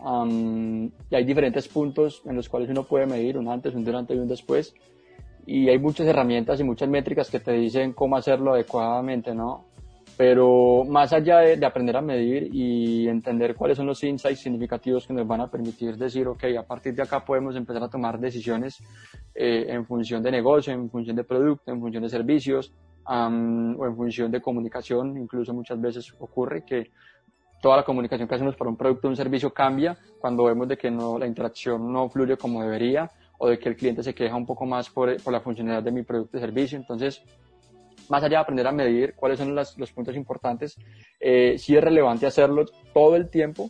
y 1.09 1.15
hay 1.15 1.23
diferentes 1.23 1.67
puntos 1.67 2.21
en 2.25 2.35
los 2.35 2.49
cuales 2.49 2.69
uno 2.69 2.83
puede 2.83 3.05
medir, 3.05 3.37
un 3.37 3.47
antes, 3.47 3.75
un 3.75 3.83
durante 3.83 4.15
y 4.15 4.17
un 4.17 4.27
después. 4.27 4.73
Y 5.45 5.69
hay 5.69 5.79
muchas 5.79 6.07
herramientas 6.07 6.59
y 6.59 6.63
muchas 6.63 6.89
métricas 6.89 7.29
que 7.29 7.39
te 7.39 7.53
dicen 7.53 7.93
cómo 7.93 8.17
hacerlo 8.17 8.53
adecuadamente, 8.53 9.33
¿no? 9.33 9.65
Pero 10.17 10.83
más 10.83 11.13
allá 11.13 11.39
de, 11.39 11.63
aprender 11.65 11.95
a 11.95 12.01
medir 12.01 12.49
y 12.51 13.07
entender 13.07 13.55
cuáles 13.55 13.77
son 13.77 13.85
los 13.85 14.03
insights 14.03 14.39
significativos 14.39 15.05
que 15.05 15.13
nos 15.13 15.27
van 15.27 15.41
a 15.41 15.51
permitir 15.51 15.95
decir, 15.95 16.27
ok, 16.27 16.43
a 16.59 16.63
partir 16.63 16.95
de 16.95 17.03
acá 17.03 17.23
podemos 17.23 17.55
empezar 17.55 17.83
a 17.83 17.89
tomar 17.89 18.19
decisiones 18.19 18.81
eh, 19.35 19.67
en 19.69 19.85
función 19.85 20.23
de 20.23 20.31
negocio, 20.31 20.73
en 20.73 20.89
función 20.89 21.15
de 21.15 21.23
producto, 21.23 21.71
en 21.71 21.79
función 21.79 22.03
de 22.03 22.09
servicios 22.09 22.73
o 23.07 23.85
en 23.85 23.95
función 23.95 24.31
de 24.31 24.41
comunicación. 24.41 25.17
Incluso 25.17 25.53
muchas 25.53 25.79
veces 25.79 26.13
ocurre 26.19 26.63
que 26.63 26.91
toda 27.61 27.77
la 27.77 27.83
comunicación 27.83 28.27
que 28.27 28.35
hacemos 28.35 28.55
para 28.55 28.69
un 28.69 28.77
producto 28.77 29.07
o 29.07 29.09
un 29.09 29.15
servicio 29.15 29.53
cambia 29.53 29.97
cuando 30.19 30.43
vemos 30.43 30.67
de 30.67 30.77
que 30.77 30.91
no, 30.91 31.17
la 31.17 31.25
interacción 31.25 31.91
no 31.91 32.09
fluye 32.09 32.37
como 32.37 32.61
debería 32.61 33.09
o 33.39 33.47
de 33.47 33.59
que 33.59 33.69
el 33.69 33.75
cliente 33.75 34.03
se 34.03 34.13
queja 34.13 34.35
un 34.35 34.45
poco 34.45 34.65
más 34.65 34.89
por, 34.89 35.21
por 35.21 35.31
la 35.33 35.41
funcionalidad 35.41 35.83
de 35.83 35.91
mi 35.91 36.03
producto 36.03 36.37
o 36.37 36.41
servicio. 36.41 36.77
Entonces, 36.77 37.23
más 38.09 38.23
allá 38.23 38.37
de 38.37 38.43
aprender 38.43 38.67
a 38.67 38.71
medir 38.71 39.13
cuáles 39.15 39.37
son 39.37 39.53
los 39.55 39.91
puntos 39.93 40.15
importantes, 40.15 40.77
eh, 41.19 41.55
sí 41.57 41.75
es 41.75 41.83
relevante 41.83 42.25
hacerlo 42.25 42.65
todo 42.93 43.15
el 43.15 43.29
tiempo, 43.29 43.69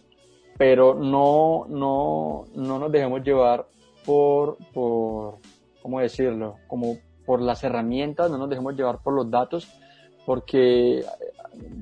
pero 0.58 0.95
no, 0.95 1.65
no, 1.67 2.45
no 2.56 2.80
nos 2.80 2.91
dejemos 2.91 3.23
llevar 3.23 3.67
por, 4.06 4.58
por, 4.73 5.39
¿cómo 5.82 6.00
decirlo? 6.00 6.56
Como 6.67 6.97
por 7.27 7.41
las 7.41 7.61
herramientas, 7.65 8.31
no 8.31 8.37
nos 8.37 8.49
dejemos 8.49 8.73
llevar 8.73 8.99
por 9.03 9.13
los 9.13 9.29
datos, 9.29 9.67
porque 10.25 10.99
eh, 10.99 11.03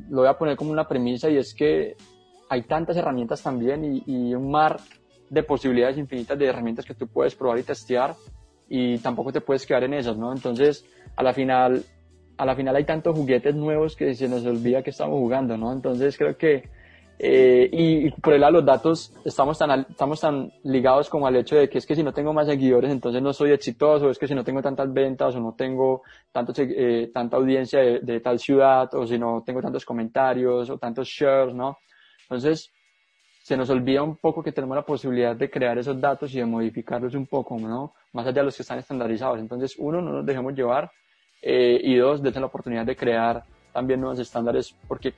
lo 0.09 0.21
voy 0.21 0.27
a 0.27 0.37
poner 0.39 0.57
como 0.57 0.71
una 0.71 0.87
premisa 0.87 1.29
y 1.29 1.37
es 1.37 1.53
que 1.53 1.95
hay 2.49 2.63
tantas 2.63 2.97
herramientas 2.97 3.43
también 3.43 4.03
y, 4.05 4.33
un 4.33 4.49
mar 4.49 4.79
de 5.29 5.43
posibilidades 5.43 5.99
infinitas 5.99 6.37
de 6.37 6.47
herramientas 6.47 6.85
que 6.85 6.95
tú 6.95 7.07
puedes 7.07 7.35
probar 7.35 7.59
y 7.59 7.63
testear 7.63 8.15
y 8.67 8.97
tampoco 8.97 9.31
te 9.31 9.41
puedes 9.41 9.67
quedar 9.67 9.83
en 9.83 9.93
esas, 9.93 10.17
¿no? 10.17 10.33
Entonces, 10.33 10.83
a 11.15 11.21
la 11.21 11.31
final, 11.31 11.83
a 12.37 12.45
la 12.45 12.55
final 12.55 12.75
hay 12.75 12.85
tantos 12.85 13.15
juguetes 13.15 13.53
nuevos 13.53 13.95
que 13.95 14.15
se 14.15 14.27
nos 14.27 14.43
olvida 14.47 14.81
que 14.81 14.89
estamos 14.89 15.19
jugando, 15.19 15.57
¿no? 15.57 15.71
Entonces 15.71 16.17
creo 16.17 16.35
que, 16.37 16.69
eh, 17.17 17.69
y, 17.71 18.11
por 18.11 18.33
el 18.33 18.41
lado 18.41 18.53
de 18.53 18.59
los 18.59 18.65
datos, 18.65 19.13
estamos 19.23 19.57
tan, 19.57 19.85
estamos 19.89 20.19
tan 20.19 20.51
ligados 20.63 21.09
como 21.09 21.27
al 21.27 21.35
hecho 21.37 21.55
de 21.55 21.69
que 21.69 21.77
es 21.77 21.85
que 21.85 21.95
si 21.95 22.03
no 22.03 22.13
tengo 22.13 22.33
más 22.33 22.47
seguidores, 22.47 22.91
entonces 22.91 23.21
no 23.21 23.31
soy 23.31 23.51
exitoso, 23.51 24.09
es 24.09 24.19
que 24.19 24.27
si 24.27 24.35
no 24.35 24.43
tengo 24.43 24.61
tantas 24.61 24.91
ventas 24.93 25.35
o 25.35 25.39
no 25.39 25.53
tengo 25.53 26.03
tantos, 26.31 26.55
eh, 26.59 27.09
tanta 27.13 27.37
audiencia 27.37 27.79
de, 27.79 27.99
de, 28.01 28.19
tal 28.19 28.39
ciudad, 28.39 28.93
o 28.93 29.07
si 29.07 29.17
no 29.17 29.43
tengo 29.45 29.61
tantos 29.61 29.85
comentarios 29.85 30.69
o 30.69 30.77
tantos 30.77 31.07
shares, 31.07 31.55
¿no? 31.55 31.77
Entonces, 32.23 32.71
se 33.45 33.55
nos 33.55 33.69
olvida 33.69 34.01
un 34.01 34.17
poco 34.17 34.41
que 34.41 34.51
tenemos 34.51 34.75
la 34.75 34.83
posibilidad 34.83 35.35
de 35.35 35.51
crear 35.51 35.77
esos 35.77 36.01
datos 36.01 36.33
y 36.33 36.39
de 36.39 36.45
modificarlos 36.45 37.13
un 37.13 37.27
poco, 37.27 37.57
¿no? 37.59 37.93
Más 38.11 38.25
allá 38.25 38.41
de 38.41 38.45
los 38.45 38.55
que 38.55 38.63
están 38.63 38.79
estandarizados. 38.79 39.39
Entonces, 39.39 39.75
uno, 39.77 40.01
no 40.01 40.11
nos 40.11 40.25
dejemos 40.25 40.55
llevar 40.55 40.91
eh, 41.43 41.79
y 41.83 41.95
dos, 41.95 42.23
desde 42.23 42.39
la 42.39 42.47
oportunidad 42.47 42.85
de 42.85 42.95
crear 42.95 43.43
también 43.71 44.01
nuevos 44.01 44.17
estándares, 44.17 44.75
porque 44.87 45.13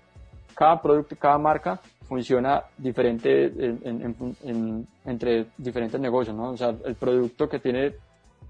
cada 0.58 0.82
producto, 0.82 1.16
cada 1.18 1.38
marca 1.38 1.80
funciona 2.04 2.64
diferente 2.78 3.52
entre 5.06 5.46
diferentes 5.58 6.00
negocios, 6.00 6.36
¿no? 6.36 6.52
O 6.52 6.58
sea, 6.58 6.74
el 6.86 6.96
producto 6.96 7.48
que 7.48 7.60
tiene 7.60 7.94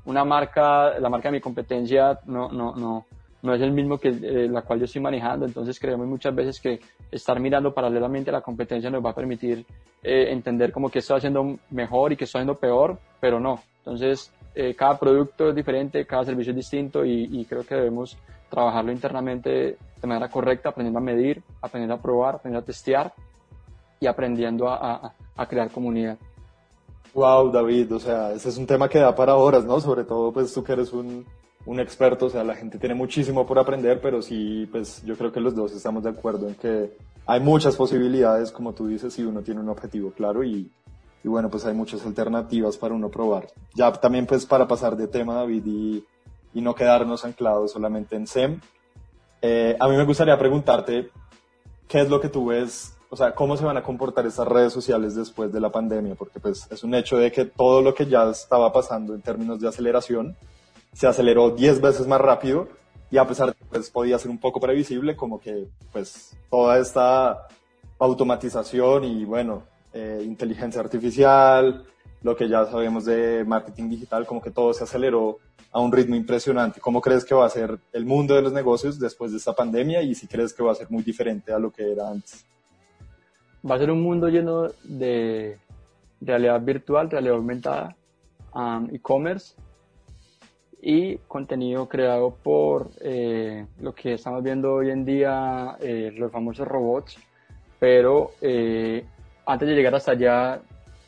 una 0.05 0.23
marca, 0.23 0.97
la 0.99 1.09
marca 1.09 1.29
de 1.29 1.33
mi 1.33 1.41
competencia, 1.41 2.19
no, 2.25 2.49
no, 2.49 2.75
no, 2.75 3.05
no 3.41 3.53
es 3.53 3.61
el 3.61 3.71
mismo 3.71 3.97
que 3.97 4.09
eh, 4.09 4.47
la 4.49 4.61
cual 4.61 4.79
yo 4.79 4.85
estoy 4.85 5.01
manejando, 5.01 5.45
entonces 5.45 5.79
creemos 5.79 6.07
muchas 6.07 6.33
veces 6.33 6.59
que 6.59 6.79
estar 7.11 7.39
mirando 7.39 7.73
paralelamente 7.73 8.29
a 8.29 8.33
la 8.33 8.41
competencia 8.41 8.89
nos 8.89 9.03
va 9.03 9.11
a 9.11 9.15
permitir 9.15 9.65
eh, 10.03 10.31
entender 10.31 10.71
como 10.71 10.89
que 10.89 10.99
estoy 10.99 11.17
haciendo 11.17 11.57
mejor 11.71 12.13
y 12.13 12.17
que 12.17 12.23
estoy 12.23 12.39
haciendo 12.39 12.59
peor, 12.59 12.97
pero 13.19 13.39
no. 13.39 13.61
Entonces, 13.79 14.31
eh, 14.55 14.73
cada 14.75 14.97
producto 14.97 15.49
es 15.49 15.55
diferente, 15.55 16.05
cada 16.05 16.25
servicio 16.25 16.51
es 16.51 16.57
distinto 16.57 17.05
y, 17.05 17.45
creo 17.45 17.65
que 17.65 17.75
debemos 17.75 18.17
trabajarlo 18.49 18.91
internamente 18.91 19.77
de 20.01 20.07
manera 20.07 20.29
correcta, 20.29 20.69
aprendiendo 20.69 20.99
a 20.99 21.01
medir, 21.01 21.43
aprendiendo 21.61 21.95
a 21.95 22.01
probar, 22.01 22.35
aprendiendo 22.35 22.63
a 22.63 22.65
testear 22.65 23.13
y 23.99 24.07
aprendiendo 24.07 24.69
a, 24.69 25.13
crear 25.49 25.69
comunidad. 25.71 26.17
Wow, 27.13 27.51
David, 27.51 27.93
o 27.95 27.99
sea, 27.99 28.31
ese 28.33 28.49
es 28.49 28.57
un 28.57 28.67
tema 28.67 28.89
que 28.89 28.99
da 28.99 29.15
para 29.15 29.35
horas, 29.35 29.65
¿no? 29.65 29.79
Sobre 29.79 30.03
todo, 30.03 30.31
pues 30.31 30.53
tú 30.53 30.63
que 30.63 30.73
eres 30.73 30.93
un, 30.93 31.25
un 31.65 31.79
experto, 31.79 32.27
o 32.27 32.29
sea, 32.29 32.43
la 32.43 32.55
gente 32.55 32.77
tiene 32.77 32.95
muchísimo 32.95 33.45
por 33.45 33.57
aprender, 33.57 33.99
pero 34.01 34.21
sí, 34.21 34.67
pues 34.71 35.03
yo 35.03 35.15
creo 35.17 35.31
que 35.31 35.39
los 35.39 35.55
dos 35.55 35.73
estamos 35.73 36.03
de 36.03 36.11
acuerdo 36.11 36.47
en 36.47 36.55
que 36.55 36.91
hay 37.25 37.39
muchas 37.39 37.75
posibilidades, 37.75 38.51
como 38.51 38.73
tú 38.73 38.87
dices, 38.87 39.13
si 39.13 39.23
uno 39.23 39.41
tiene 39.41 39.59
un 39.61 39.69
objetivo 39.69 40.11
claro 40.11 40.43
y, 40.43 40.71
y 41.23 41.27
bueno, 41.27 41.49
pues 41.49 41.65
hay 41.65 41.73
muchas 41.73 42.05
alternativas 42.05 42.77
para 42.77 42.93
uno 42.93 43.09
probar. 43.09 43.47
Ya 43.75 43.91
también 43.91 44.25
pues 44.25 44.45
para 44.45 44.67
pasar 44.67 44.95
de 44.95 45.07
tema, 45.07 45.35
David, 45.35 45.63
y, 45.65 46.05
y 46.53 46.61
no 46.61 46.73
quedarnos 46.73 47.25
anclados 47.25 47.71
solamente 47.71 48.15
en 48.15 48.27
SEM, 48.27 48.61
eh, 49.41 49.75
a 49.79 49.87
mí 49.87 49.95
me 49.95 50.03
gustaría 50.03 50.37
preguntarte, 50.37 51.09
¿qué 51.87 52.01
es 52.01 52.09
lo 52.09 52.19
que 52.19 52.29
tú 52.29 52.47
ves? 52.47 52.95
O 53.09 53.15
sea, 53.15 53.33
¿cómo 53.33 53.55
se 53.55 53.63
van 53.63 53.77
a 53.77 53.83
comportar 53.83 54.25
estas 54.25 54.47
redes 54.47 54.73
sociales 54.73 55.15
después 55.15 55.53
de 55.53 55.61
la 55.61 55.71
pandemia? 55.71 56.15
Porque 56.15 56.39
pues 56.39 56.67
es 56.69 56.83
un 56.83 56.93
hecho 56.93 57.17
de 57.17 57.31
que 57.31 57.45
todo 57.45 57.81
lo 57.81 57.93
que 57.93 58.05
ya 58.05 58.29
estaba 58.29 58.71
pasando 58.73 59.13
en 59.13 59.21
términos 59.21 59.59
de 59.59 59.67
aceleración, 59.67 60.35
se 60.93 61.07
aceleró 61.07 61.51
10 61.51 61.79
veces 61.79 62.07
más 62.07 62.19
rápido 62.19 62.67
y 63.09 63.17
a 63.17 63.27
pesar 63.27 63.47
de 63.47 63.53
que 63.53 63.65
pues, 63.65 63.89
podía 63.89 64.19
ser 64.19 64.31
un 64.31 64.39
poco 64.39 64.59
previsible, 64.59 65.15
como 65.15 65.39
que 65.39 65.67
pues 65.93 66.35
toda 66.49 66.77
esta 66.79 67.47
automatización 67.99 69.05
y 69.05 69.23
bueno, 69.23 69.63
eh, 69.93 70.21
inteligencia 70.25 70.81
artificial, 70.81 71.85
lo 72.21 72.35
que 72.35 72.49
ya 72.49 72.65
sabemos 72.65 73.05
de 73.05 73.45
marketing 73.45 73.89
digital, 73.89 74.25
como 74.25 74.41
que 74.41 74.51
todo 74.51 74.73
se 74.73 74.83
aceleró 74.83 75.37
a 75.77 75.79
un 75.79 75.91
ritmo 75.91 76.15
impresionante. 76.15 76.79
¿Cómo 76.79 76.99
crees 76.99 77.23
que 77.23 77.35
va 77.35 77.45
a 77.45 77.49
ser 77.51 77.77
el 77.93 78.03
mundo 78.03 78.33
de 78.33 78.41
los 78.41 78.51
negocios 78.51 78.99
después 78.99 79.31
de 79.31 79.37
esta 79.37 79.53
pandemia 79.53 80.01
y 80.01 80.15
si 80.15 80.25
crees 80.25 80.51
que 80.51 80.63
va 80.63 80.71
a 80.71 80.75
ser 80.75 80.89
muy 80.89 81.03
diferente 81.03 81.53
a 81.53 81.59
lo 81.59 81.69
que 81.69 81.91
era 81.91 82.09
antes? 82.09 82.43
Va 83.63 83.75
a 83.75 83.77
ser 83.77 83.91
un 83.91 84.01
mundo 84.01 84.27
lleno 84.27 84.69
de 84.83 85.59
realidad 86.19 86.59
virtual, 86.61 87.11
realidad 87.11 87.35
aumentada, 87.35 87.95
um, 88.55 88.87
e-commerce, 88.91 89.53
y 90.81 91.17
contenido 91.27 91.87
creado 91.87 92.31
por 92.31 92.89
eh, 93.01 93.67
lo 93.79 93.93
que 93.93 94.13
estamos 94.13 94.41
viendo 94.41 94.73
hoy 94.73 94.89
en 94.89 95.05
día, 95.05 95.77
eh, 95.79 96.11
los 96.17 96.31
famosos 96.31 96.67
robots, 96.67 97.19
pero 97.77 98.31
eh, 98.41 99.05
antes 99.45 99.67
de 99.67 99.75
llegar 99.75 99.93
hasta 99.93 100.13
allá, 100.13 100.59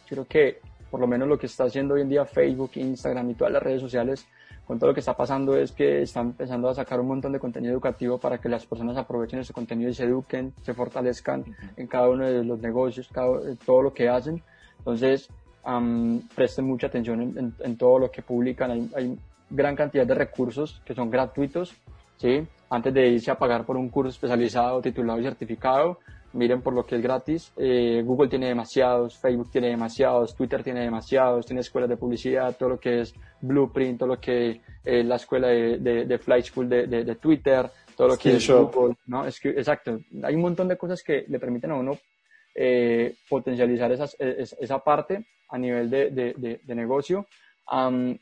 creo 0.07 0.25
que 0.25 0.59
por 0.91 0.99
lo 0.99 1.07
menos 1.07 1.27
lo 1.27 1.39
que 1.39 1.47
está 1.47 1.63
haciendo 1.63 1.95
hoy 1.95 2.01
en 2.01 2.09
día 2.09 2.23
Facebook, 2.25 2.71
Instagram 2.75 3.31
y 3.31 3.33
todas 3.33 3.53
las 3.53 3.63
redes 3.63 3.81
sociales, 3.81 4.27
con 4.69 4.77
todo 4.77 4.91
lo 4.91 4.93
que 4.93 4.99
está 4.99 5.17
pasando 5.17 5.57
es 5.57 5.71
que 5.71 6.03
están 6.03 6.27
empezando 6.27 6.69
a 6.69 6.75
sacar 6.75 6.99
un 6.99 7.07
montón 7.07 7.31
de 7.31 7.39
contenido 7.39 7.73
educativo 7.73 8.19
para 8.19 8.37
que 8.37 8.47
las 8.47 8.67
personas 8.67 8.95
aprovechen 8.97 9.39
ese 9.39 9.51
contenido 9.51 9.89
y 9.89 9.95
se 9.95 10.03
eduquen, 10.03 10.53
se 10.61 10.75
fortalezcan 10.75 11.43
en 11.75 11.87
cada 11.87 12.07
uno 12.07 12.27
de 12.27 12.43
los 12.43 12.59
negocios, 12.59 13.09
cada, 13.11 13.39
todo 13.65 13.81
lo 13.81 13.91
que 13.91 14.07
hacen. 14.07 14.43
Entonces, 14.77 15.27
presten 16.35 16.65
mucha 16.65 16.85
atención 16.85 17.55
en, 17.59 17.77
todo 17.77 17.97
lo 17.97 18.11
que 18.11 18.21
publican. 18.21 18.69
Hay, 18.69 18.91
hay 18.95 19.17
gran 19.49 19.75
cantidad 19.75 20.05
de 20.05 20.13
recursos 20.13 20.79
que 20.85 20.93
son 20.93 21.09
gratuitos, 21.09 21.73
¿sí? 22.17 22.47
Antes 22.69 22.93
de 22.93 23.07
irse 23.07 23.31
a 23.31 23.39
pagar 23.39 23.65
por 23.65 23.75
un 23.75 23.89
curso 23.89 24.11
especializado, 24.11 24.83
titulado 24.83 25.19
y 25.19 25.23
certificado, 25.23 25.97
miren 26.33 26.61
por 26.61 26.73
lo 26.73 26.85
que 26.85 26.95
es 26.95 27.01
gratis. 27.01 27.51
Eh, 27.57 28.01
Google 28.05 28.29
tiene 28.29 28.47
demasiados, 28.47 29.17
Facebook 29.17 29.51
tiene 29.51 29.69
demasiados, 29.69 30.35
Twitter 30.35 30.63
tiene 30.63 30.81
demasiados, 30.81 31.45
tiene 31.45 31.61
escuelas 31.61 31.89
de 31.89 31.97
publicidad, 31.97 32.55
todo 32.57 32.69
lo 32.69 32.79
que 32.79 33.01
es 33.01 33.13
Blueprint, 33.41 33.99
todo 33.99 34.09
lo 34.09 34.19
que 34.19 34.49
es 34.49 34.59
eh, 34.85 35.03
la 35.03 35.15
escuela 35.15 35.47
de, 35.47 36.05
de, 36.05 36.17
Flight 36.17 36.45
School 36.45 36.69
de, 36.69 36.87
de, 36.87 37.15
Twitter, 37.15 37.69
todo 37.95 38.09
lo 38.09 38.17
que 38.17 38.35
es 38.35 38.49
Google, 38.49 38.95
¿no? 39.07 39.25
Es 39.25 39.39
que, 39.39 39.49
exacto, 39.49 39.99
hay 40.23 40.35
un 40.35 40.41
montón 40.41 40.67
de 40.67 40.77
cosas 40.77 41.03
que 41.03 41.25
le 41.27 41.39
permiten 41.39 41.71
a 41.71 41.75
uno 41.75 41.97
eh, 42.55 43.15
potencializar 43.29 43.91
esas, 43.91 44.15
esa 44.19 44.79
parte 44.79 45.25
a 45.49 45.57
nivel 45.57 45.89
de, 45.89 46.61
negocio 46.67 47.27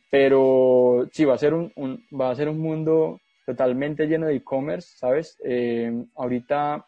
pero 0.09 1.07
sí, 1.11 1.25
va 1.25 1.35
a 1.35 1.37
ser 1.37 1.53
un, 1.53 1.71
va 2.11 2.29
a 2.31 2.35
ser 2.35 2.49
un 2.49 2.59
mundo 2.59 3.21
totalmente 3.45 4.07
lleno 4.07 4.27
de 4.27 4.35
e-commerce, 4.35 4.97
¿sabes? 4.97 5.37
Eh, 5.43 6.05
ahorita, 6.15 6.85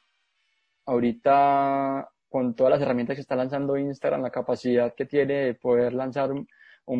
ahorita, 0.89 2.09
con 2.29 2.53
todas 2.55 2.71
las 2.71 2.81
herramientas 2.81 3.15
que 3.15 3.21
está 3.21 3.35
lanzando 3.35 3.77
Instagram, 3.77 4.21
la 4.21 4.29
capacidad 4.29 4.93
que 4.93 5.05
tiene 5.05 5.33
de 5.33 5.53
poder 5.53 5.93
lanzar 5.93 6.31
un, 6.31 6.47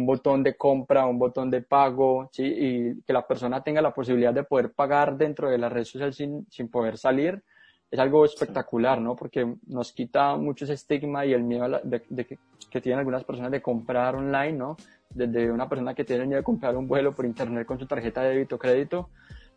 botón 0.05 0.43
de 0.43 0.55
compra, 0.55 1.05
un 1.05 1.17
botón 1.17 1.49
de 1.49 1.61
pago, 1.61 2.29
¿sí? 2.31 2.43
Y 2.45 3.01
que 3.01 3.13
la 3.13 3.25
persona 3.25 3.63
tenga 3.63 3.81
la 3.81 3.93
posibilidad 3.93 4.33
de 4.33 4.43
poder 4.43 4.71
pagar 4.71 5.17
dentro 5.17 5.49
de 5.49 5.57
la 5.57 5.69
red 5.69 5.83
social 5.83 6.13
sin, 6.13 6.45
sin 6.49 6.69
poder 6.69 6.97
salir, 6.97 7.43
es 7.89 7.99
algo 7.99 8.23
espectacular, 8.23 9.01
¿no? 9.01 9.15
Porque 9.15 9.55
nos 9.65 9.91
quita 9.91 10.35
mucho 10.35 10.65
ese 10.65 10.73
estigma 10.73 11.25
y 11.25 11.33
el 11.33 11.43
miedo 11.43 11.79
de, 11.83 12.01
que, 12.01 12.37
que, 12.69 12.81
tienen 12.81 12.99
algunas 12.99 13.23
personas 13.23 13.51
de 13.51 13.63
comprar 13.63 14.15
online, 14.15 14.53
¿no? 14.53 14.77
desde 15.09 15.51
una 15.51 15.67
persona 15.67 15.93
que 15.93 16.03
tiene 16.03 16.25
miedo 16.25 16.37
de 16.37 16.43
comprar 16.43 16.77
un 16.77 16.87
vuelo 16.87 17.13
por 17.13 17.25
internet 17.25 17.65
con 17.65 17.79
su 17.79 17.87
tarjeta 17.87 18.21
de 18.21 18.29
débito 18.29 18.55
o 18.55 18.59
crédito, 18.59 19.09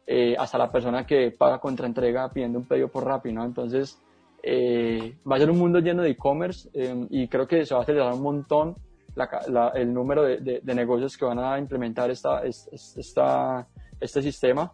eh, 0.07 0.35
hasta 0.39 0.59
la 0.59 0.71
persona 0.71 1.07
que 1.07 1.31
paga 1.31 1.59
contra 1.59 1.87
entrega 1.87 2.29
pidiendo 2.31 2.59
un 2.59 2.65
pedido 2.65 2.89
por 2.89 3.05
Rappi, 3.05 3.33
¿no? 3.33 3.45
Entonces, 3.45 4.01
eh, 4.43 5.17
va 5.31 5.37
a 5.37 5.39
ser 5.39 5.51
un 5.51 5.59
mundo 5.59 5.79
lleno 5.79 6.03
de 6.03 6.11
e-commerce 6.11 6.69
eh, 6.75 7.07
y 7.11 7.29
creo 7.29 7.47
que 7.47 7.65
se 7.65 7.75
va 7.75 7.81
a 7.81 7.83
acelerar 7.85 8.13
un 8.13 8.23
montón 8.23 8.77
el 9.75 9.93
número 9.93 10.23
de, 10.23 10.61
de, 10.63 10.75
negocios 10.75 11.19
que 11.19 11.27
van 11.27 11.39
a 11.39 11.59
implementar 11.59 12.11
esta, 12.11 12.43
esta, 12.45 13.69
este 14.01 14.23
sistema 14.23 14.73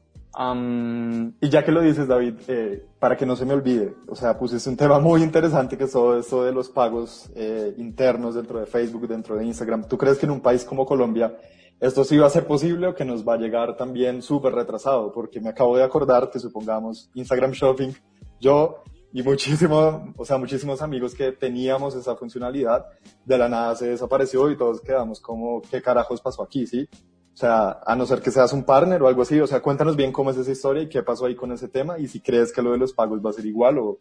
y 1.41 1.49
ya 1.49 1.64
que 1.64 1.73
lo 1.73 1.81
dices, 1.81 2.07
David, 2.07 2.35
eh, 2.47 2.87
para 3.01 3.16
que 3.16 3.27
no 3.27 3.35
se 3.35 3.45
me 3.45 3.55
olvide, 3.55 3.95
o 4.07 4.14
sea, 4.14 4.39
pusiste 4.39 4.71
un 4.71 4.77
tema 4.77 5.01
muy 5.01 5.23
interesante 5.23 5.77
que 5.77 5.85
es 5.85 5.93
todo 5.93 6.16
esto 6.16 6.45
de 6.45 6.53
los 6.53 6.69
pagos 6.69 7.29
eh, 7.35 7.75
internos 7.77 8.37
dentro 8.37 8.61
de 8.61 8.66
Facebook, 8.66 9.09
dentro 9.09 9.37
de 9.37 9.45
Instagram. 9.45 9.89
¿Tú 9.89 9.99
crees 9.99 10.19
que 10.19 10.27
en 10.27 10.33
un 10.33 10.41
país 10.41 10.64
como 10.64 10.87
Colombia 10.87 11.37
esto 11.81 12.05
sí 12.05 12.16
va 12.16 12.27
a 12.27 12.31
ser 12.31 12.47
posible 12.47 12.89
o 12.89 12.95
que 12.95 13.05
nos 13.05 13.27
va 13.27 13.35
a 13.35 13.39
llegar 13.39 13.77
también 13.77 14.23
súper 14.23 14.55
retrasado? 14.55 15.11
Porque 15.12 15.41
me 15.41 15.49
acabo 15.49 15.77
de 15.77 15.83
acordar 15.83 16.31
que 16.31 16.39
supongamos 16.39 17.11
Instagram 17.14 17.51
Shopping, 17.51 17.91
yo 18.39 18.85
y 19.13 19.23
muchísimo, 19.23 20.13
o 20.17 20.25
sea, 20.25 20.37
muchísimos 20.39 20.83
amigos 20.83 21.15
que 21.15 21.33
teníamos 21.33 21.95
esa 21.95 22.15
funcionalidad, 22.17 22.87
de 23.25 23.39
la 23.39 23.49
nada 23.49 23.75
se 23.75 23.89
desapareció 23.89 24.51
y 24.51 24.57
todos 24.57 24.81
quedamos 24.81 25.21
como, 25.21 25.63
¿qué 25.63 25.81
carajos 25.81 26.21
pasó 26.21 26.43
aquí? 26.43 26.67
¿Sí? 26.67 26.89
O 27.33 27.37
sea, 27.37 27.79
a 27.87 27.95
no 27.95 28.05
ser 28.05 28.21
que 28.21 28.31
seas 28.31 28.53
un 28.53 28.65
partner 28.65 29.03
o 29.03 29.09
algo 29.09 29.23
así, 29.23 29.41
o 29.41 29.47
sea, 29.47 29.61
cuéntanos 29.61 29.97
bien 29.97 30.13
cómo 30.13 30.31
es 30.31 30.37
esa 30.37 30.51
historia 30.51 30.83
y 30.83 30.89
qué 30.89 31.03
pasó 31.03 31.27
ahí 31.27 31.37
con 31.37 31.53
ese 31.53 31.69
tema 31.69 31.99
y 31.99 32.09
si 32.09 32.21
crees 32.21 32.53
que 32.53 32.61
lo 32.61 32.73
de 32.73 32.79
los 32.79 32.93
pagos 32.93 33.25
va 33.25 33.31
a 33.31 33.33
ser 33.33 33.47
igual 33.47 33.79
o, 33.79 33.99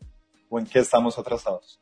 o 0.50 0.60
en 0.60 0.66
qué 0.66 0.80
estamos 0.80 1.18
atrasados. 1.20 1.80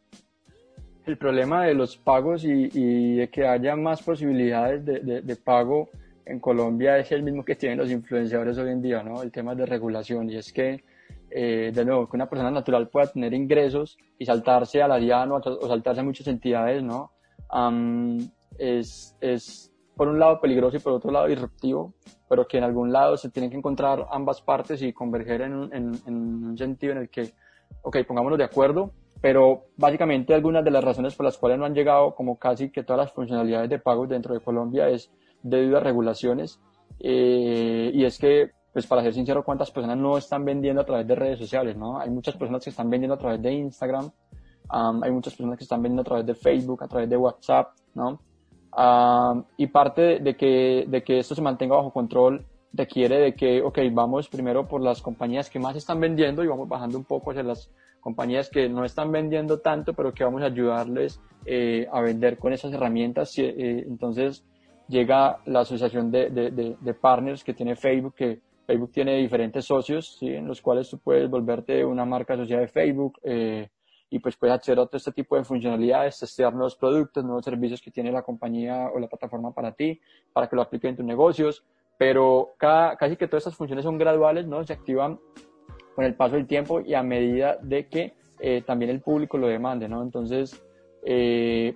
El 1.06 1.18
problema 1.18 1.66
de 1.66 1.74
los 1.74 1.98
pagos 1.98 2.44
y, 2.44 2.70
y 2.74 3.16
de 3.16 3.30
que 3.30 3.48
haya 3.48 3.76
más 3.76 4.02
posibilidades 4.02 4.84
de, 4.84 5.00
de, 5.00 5.22
de, 5.22 5.36
pago 5.36 5.90
en 6.26 6.40
Colombia 6.40 6.98
es 6.98 7.12
el 7.12 7.22
mismo 7.22 7.46
que 7.46 7.56
tienen 7.56 7.78
los 7.78 7.92
influenciadores 7.92 8.58
hoy 8.58 8.72
en 8.72 8.82
día, 8.82 9.04
¿no? 9.04 9.22
El 9.22 9.32
tema 9.32 9.54
de 9.56 9.66
regulación 9.66 10.30
y 10.30 10.38
es 10.38 10.52
que, 10.52 10.84
eh, 11.38 11.74
de 11.74 11.84
nuevo, 11.84 12.08
que 12.08 12.16
una 12.16 12.30
persona 12.30 12.50
natural 12.50 12.88
pueda 12.88 13.08
tener 13.08 13.34
ingresos 13.34 13.98
y 14.18 14.26
saltarse 14.26 14.82
a 14.82 14.88
la 14.88 15.26
o, 15.34 15.68
saltarse 15.68 16.00
a 16.00 16.04
muchas 16.06 16.28
entidades, 16.28 16.82
¿no? 16.82 17.12
es, 18.58 19.18
es 19.20 19.74
por 19.98 20.08
un 20.08 20.18
lado 20.18 20.40
peligroso 20.40 20.78
y 20.78 20.80
por 20.80 20.94
otro 20.94 21.12
lado 21.12 21.28
disruptivo, 21.28 21.94
pero 22.30 22.48
que 22.48 22.58
en 22.58 22.64
algún 22.64 22.94
lado 22.94 23.18
se 23.18 23.30
tienen 23.32 23.52
que 23.52 23.58
encontrar 23.58 24.08
ambas 24.12 24.42
partes 24.42 24.82
y 24.82 24.94
converger 24.94 25.42
en 25.42 25.54
un, 25.56 25.74
en, 25.74 25.90
un 26.08 26.58
sentido 26.58 26.94
en 26.94 27.00
el 27.00 27.10
que, 27.10 27.34
ok, 27.82 27.98
pongámonos 28.08 28.38
de 28.38 28.46
acuerdo, 28.46 28.92
pero 29.20 29.66
básicamente 29.76 30.34
algunas 30.34 30.64
de 30.64 30.72
las 30.72 30.86
razones 30.86 31.16
por 31.16 31.26
las 31.26 31.38
cuales 31.38 31.60
no 31.60 31.66
han 31.66 31.76
llegado 31.76 32.16
como 32.16 32.40
casi 32.40 32.72
que 32.72 32.84
todas 32.84 33.08
las 33.08 33.12
funcionalidades 33.12 33.70
de 33.70 33.80
pagos 33.80 34.08
dentro 34.08 34.34
de 34.34 34.40
Colombia 34.40 34.88
es 34.88 35.12
debido 35.44 35.76
a 35.76 35.82
regulaciones 35.82 36.62
eh, 37.02 37.92
y 37.94 38.06
es 38.06 38.18
que 38.20 38.52
pues 38.76 38.86
para 38.88 39.02
ser 39.04 39.14
sincero, 39.14 39.46
cuántas 39.46 39.72
personas 39.72 39.98
no 39.98 40.18
están 40.18 40.44
vendiendo 40.44 40.82
a 40.82 40.86
través 40.86 41.08
de 41.08 41.16
redes 41.16 41.40
sociales, 41.40 41.78
¿no? 41.78 41.98
Hay 41.98 42.10
muchas 42.10 42.36
personas 42.36 42.62
que 42.62 42.72
están 42.72 42.90
vendiendo 42.90 43.16
a 43.16 43.18
través 43.18 43.42
de 43.42 43.54
Instagram, 43.54 44.12
hay 44.68 45.12
muchas 45.12 45.34
personas 45.34 45.58
que 45.58 45.64
están 45.64 45.82
vendiendo 45.82 46.02
a 46.02 46.04
través 46.04 46.26
de 46.26 46.36
Facebook, 46.36 46.84
a 46.84 46.88
través 46.90 47.10
de 47.10 47.16
WhatsApp, 47.16 47.70
¿no? 47.94 48.20
y 49.56 49.68
parte 49.68 50.20
de 50.20 50.36
que, 50.36 50.84
de 50.90 51.04
que 51.06 51.20
esto 51.20 51.36
se 51.36 51.42
mantenga 51.42 51.78
bajo 51.78 51.94
control 51.94 52.46
requiere 52.74 53.18
de 53.18 53.34
que, 53.34 53.62
ok, 53.62 53.80
vamos 53.94 54.28
primero 54.28 54.68
por 54.68 54.82
las 54.82 55.02
compañías 55.02 55.50
que 55.50 55.58
más 55.58 55.78
están 55.78 56.02
vendiendo 56.02 56.44
y 56.44 56.48
vamos 56.48 56.68
bajando 56.68 56.98
un 56.98 57.06
poco 57.06 57.32
hacia 57.32 57.44
las 57.44 57.72
compañías 58.02 58.50
que 58.50 58.68
no 58.68 58.84
están 58.84 59.10
vendiendo 59.10 59.62
tanto, 59.62 59.94
pero 59.94 60.14
que 60.14 60.26
vamos 60.26 60.42
a 60.42 60.48
ayudarles 60.48 61.22
eh, 61.46 61.88
a 61.90 62.02
vender 62.02 62.38
con 62.38 62.52
esas 62.52 62.74
herramientas. 62.74 63.34
Eh, 63.38 63.86
entonces 63.88 64.44
llega 64.90 65.40
la 65.46 65.62
asociación 65.62 66.12
de, 66.12 66.30
de, 66.30 66.94
partners 66.94 67.44
que 67.44 67.54
tiene 67.54 67.76
Facebook, 67.76 68.16
que 68.16 68.42
Facebook 68.66 68.92
tiene 68.92 69.18
diferentes 69.18 69.66
socios, 69.66 70.18
¿sí? 70.20 70.28
en 70.28 70.48
los 70.48 70.62
cuales 70.62 70.90
tú 70.90 71.00
puedes 71.00 71.30
volverte 71.30 71.86
una 71.86 72.06
marca 72.06 72.34
asociada 72.34 72.62
de 72.62 72.68
Facebook. 72.68 73.20
Eh, 73.24 73.70
y 74.10 74.20
pues 74.20 74.38
puedes 74.38 74.56
acceder 74.56 74.80
a 74.80 74.86
todo 74.86 74.98
este 74.98 75.12
tipo 75.12 75.36
de 75.36 75.44
funcionalidades, 75.44 76.20
testear 76.20 76.54
nuevos 76.54 76.76
productos, 76.76 77.24
nuevos 77.24 77.44
servicios 77.44 77.82
que 77.82 77.92
tiene 77.92 78.12
la 78.12 78.22
compañía 78.22 78.90
o 78.94 79.00
la 79.00 79.08
plataforma 79.08 79.52
para 79.52 79.74
ti, 79.74 80.00
para 80.32 80.48
que 80.48 80.56
lo 80.56 80.62
apliquen 80.62 80.92
en 80.92 80.96
tus 80.98 81.06
negocios, 81.06 81.64
pero 81.98 82.54
cada, 82.58 82.96
casi 82.98 83.18
que 83.18 83.28
todas 83.28 83.42
estas 83.42 83.58
funciones 83.58 83.84
son 83.84 83.98
graduales, 83.98 84.46
¿no? 84.46 84.64
Se 84.64 84.74
activan 84.74 85.20
con 85.96 86.06
el 86.06 86.16
paso 86.16 86.36
del 86.36 86.46
tiempo 86.46 86.82
y 86.82 86.94
a 86.94 87.04
medida 87.04 87.58
de 87.62 87.88
que 87.88 88.14
eh, 88.40 88.62
también 88.66 88.92
el 88.92 89.02
público 89.02 89.38
lo 89.38 89.48
demande, 89.48 89.88
¿no? 89.88 90.02
Entonces, 90.02 90.62
eh, 91.04 91.76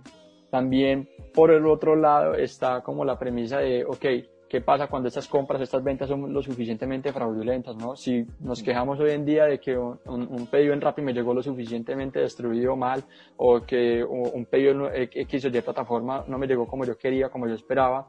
también 0.51 1.09
por 1.33 1.51
el 1.51 1.65
otro 1.65 1.95
lado 1.95 2.35
está 2.35 2.81
como 2.81 3.05
la 3.05 3.17
premisa 3.17 3.59
de, 3.59 3.85
ok, 3.85 4.05
¿qué 4.49 4.61
pasa 4.61 4.87
cuando 4.87 5.07
estas 5.07 5.27
compras, 5.27 5.61
estas 5.61 5.83
ventas 5.83 6.09
son 6.09 6.33
lo 6.33 6.41
suficientemente 6.41 7.13
fraudulentas, 7.13 7.75
no? 7.75 7.95
Si 7.95 8.25
nos 8.39 8.63
quejamos 8.63 8.99
hoy 8.99 9.11
en 9.11 9.23
día 9.23 9.45
de 9.45 9.59
que 9.59 9.77
un, 9.77 9.99
un 10.05 10.47
pedido 10.47 10.73
en 10.73 10.81
Rappi 10.81 11.03
me 11.03 11.13
llegó 11.13 11.33
lo 11.33 11.43
suficientemente 11.43 12.19
destruido 12.19 12.75
mal, 12.75 13.03
o 13.37 13.61
que 13.61 14.03
un 14.03 14.45
pedido 14.45 14.91
en 14.91 15.09
X 15.13 15.45
o 15.45 15.47
Y 15.49 15.61
plataforma 15.61 16.25
no 16.27 16.37
me 16.37 16.47
llegó 16.47 16.67
como 16.67 16.83
yo 16.83 16.97
quería, 16.97 17.29
como 17.29 17.47
yo 17.47 17.53
esperaba, 17.53 18.07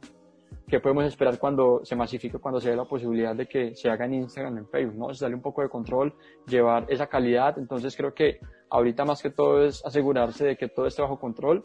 ¿qué 0.67 0.81
podemos 0.81 1.05
esperar 1.05 1.39
cuando 1.39 1.85
se 1.85 1.95
masifique, 1.95 2.39
cuando 2.39 2.61
se 2.61 2.71
dé 2.71 2.77
la 2.77 2.85
posibilidad 2.85 3.37
de 3.37 3.47
que 3.47 3.75
se 3.75 3.91
haga 3.91 4.07
en 4.07 4.15
Instagram, 4.15 4.59
en 4.59 4.69
Facebook, 4.69 4.97
¿no? 4.97 5.09
darle 5.13 5.37
un 5.37 5.43
poco 5.43 5.63
de 5.63 5.69
control, 5.69 6.15
llevar 6.47 6.87
esa 6.89 7.07
calidad. 7.07 7.59
Entonces 7.59 7.95
creo 7.97 8.15
que 8.15 8.39
ahorita 8.71 9.05
más 9.05 9.21
que 9.21 9.31
todo 9.31 9.63
es 9.65 9.85
asegurarse 9.85 10.47
de 10.47 10.57
que 10.57 10.69
todo 10.69 10.87
esté 10.87 11.03
bajo 11.03 11.19
control, 11.19 11.63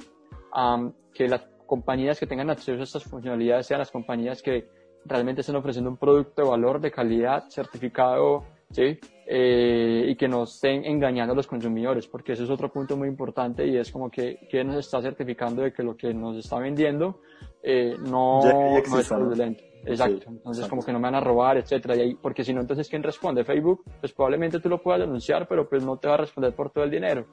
que 1.14 1.28
las 1.28 1.48
compañías 1.66 2.20
que 2.20 2.28
tengan 2.28 2.50
acceso 2.50 2.80
a 2.80 2.84
estas 2.84 3.04
funcionalidades 3.04 3.68
sean 3.68 3.80
las 3.80 3.92
compañías 3.92 4.42
que 4.42 4.68
realmente 5.06 5.42
estén 5.42 5.56
ofreciendo 5.56 5.90
un 5.90 5.98
producto 5.98 6.42
de 6.42 6.50
valor, 6.50 6.82
de 6.82 6.92
calidad, 6.92 7.46
certificado, 7.50 8.44
¿sí? 8.72 9.00
Eh, 9.28 10.06
y 10.08 10.16
que 10.16 10.28
no 10.28 10.44
estén 10.44 10.86
engañando 10.86 11.34
a 11.34 11.36
los 11.36 11.48
consumidores, 11.48 12.08
porque 12.08 12.34
ese 12.34 12.44
es 12.44 12.50
otro 12.50 12.72
punto 12.72 12.98
muy 12.98 13.08
importante 13.08 13.66
y 13.66 13.78
es 13.78 13.92
como 13.92 14.10
que 14.10 14.40
quién 14.50 14.68
nos 14.68 14.78
está 14.78 15.02
certificando 15.02 15.64
de 15.64 15.74
que 15.74 15.84
lo 15.84 15.96
que 15.96 16.14
nos 16.14 16.38
está 16.38 16.60
vendiendo 16.60 17.22
eh, 17.64 17.96
no, 18.00 18.42
no, 18.42 18.78
es 18.78 19.08
fraudulento. 19.08 19.64
Exacto. 19.88 20.26
entonces, 20.30 20.68
como 20.68 20.84
que 20.84 20.92
no 20.92 20.98
me 20.98 21.04
van 21.04 21.16
a 21.16 21.20
robar, 21.20 21.58
etcétera. 21.58 21.96
Y 21.96 22.02
ahí, 22.02 22.16
porque 22.16 22.44
si 22.44 22.54
no, 22.54 22.62
entonces, 22.62 22.90
¿quién 22.90 23.04
responde? 23.04 23.44
Facebook, 23.44 23.84
pues 24.00 24.14
probablemente 24.14 24.60
tú 24.60 24.68
lo 24.68 24.82
puedas 24.82 25.02
denunciar, 25.02 25.48
pero 25.48 25.70
pues 25.70 25.86
no 25.86 25.98
te 25.98 26.08
va 26.08 26.16
a 26.16 26.18
responder 26.18 26.56
por 26.56 26.72
todo 26.72 26.84
el 26.84 26.90
dinero 26.90 27.28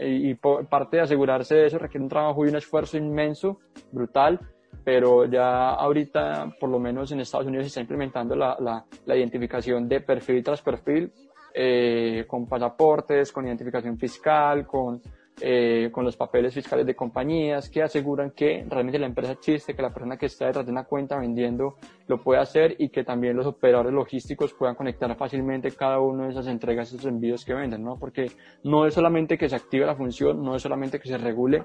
y, 0.00 0.34
parte 0.34 0.96
de 0.96 1.02
asegurarse 1.02 1.54
de 1.54 1.66
eso 1.66 1.78
requiere 1.78 2.04
un 2.04 2.08
trabajo 2.10 2.44
y 2.44 2.48
un 2.48 2.56
esfuerzo 2.56 2.96
inmenso, 2.96 3.60
brutal, 3.92 4.40
pero 4.84 5.24
ya 5.24 5.70
ahorita, 5.70 6.54
por 6.60 6.70
lo 6.70 6.78
menos 6.78 7.10
en 7.12 7.20
Estados 7.20 7.46
Unidos, 7.46 7.64
se 7.64 7.68
está 7.68 7.80
implementando 7.80 8.36
la, 8.36 8.56
la, 8.60 8.84
la 9.04 9.16
identificación 9.16 9.88
de 9.88 10.00
perfil 10.00 10.44
tras 10.44 10.62
perfil, 10.62 11.12
eh, 11.58 12.24
con 12.28 12.46
pasaportes, 12.46 13.32
con 13.32 13.46
identificación 13.46 13.98
fiscal, 13.98 14.66
con 14.66 15.00
eh, 15.40 15.90
con 15.92 16.04
los 16.04 16.16
papeles 16.16 16.54
fiscales 16.54 16.86
de 16.86 16.96
compañías 16.96 17.68
que 17.68 17.82
aseguran 17.82 18.30
que 18.30 18.64
realmente 18.68 18.98
la 18.98 19.06
empresa 19.06 19.32
existe, 19.32 19.74
que 19.74 19.82
la 19.82 19.92
persona 19.92 20.16
que 20.16 20.26
está 20.26 20.46
detrás 20.46 20.64
de 20.64 20.72
una 20.72 20.84
cuenta 20.84 21.18
vendiendo 21.18 21.76
lo 22.06 22.22
puede 22.22 22.40
hacer 22.40 22.76
y 22.78 22.88
que 22.88 23.04
también 23.04 23.36
los 23.36 23.46
operadores 23.46 23.92
logísticos 23.92 24.54
puedan 24.54 24.74
conectar 24.74 25.14
fácilmente 25.16 25.72
cada 25.72 26.00
uno 26.00 26.24
de 26.24 26.30
esas 26.30 26.46
entregas, 26.46 26.92
esos 26.92 27.04
envíos 27.04 27.44
que 27.44 27.52
venden, 27.52 27.84
¿no? 27.84 27.98
Porque 27.98 28.30
no 28.64 28.86
es 28.86 28.94
solamente 28.94 29.36
que 29.36 29.48
se 29.48 29.56
active 29.56 29.84
la 29.84 29.94
función, 29.94 30.42
no 30.42 30.56
es 30.56 30.62
solamente 30.62 30.98
que 30.98 31.08
se 31.08 31.18
regule, 31.18 31.64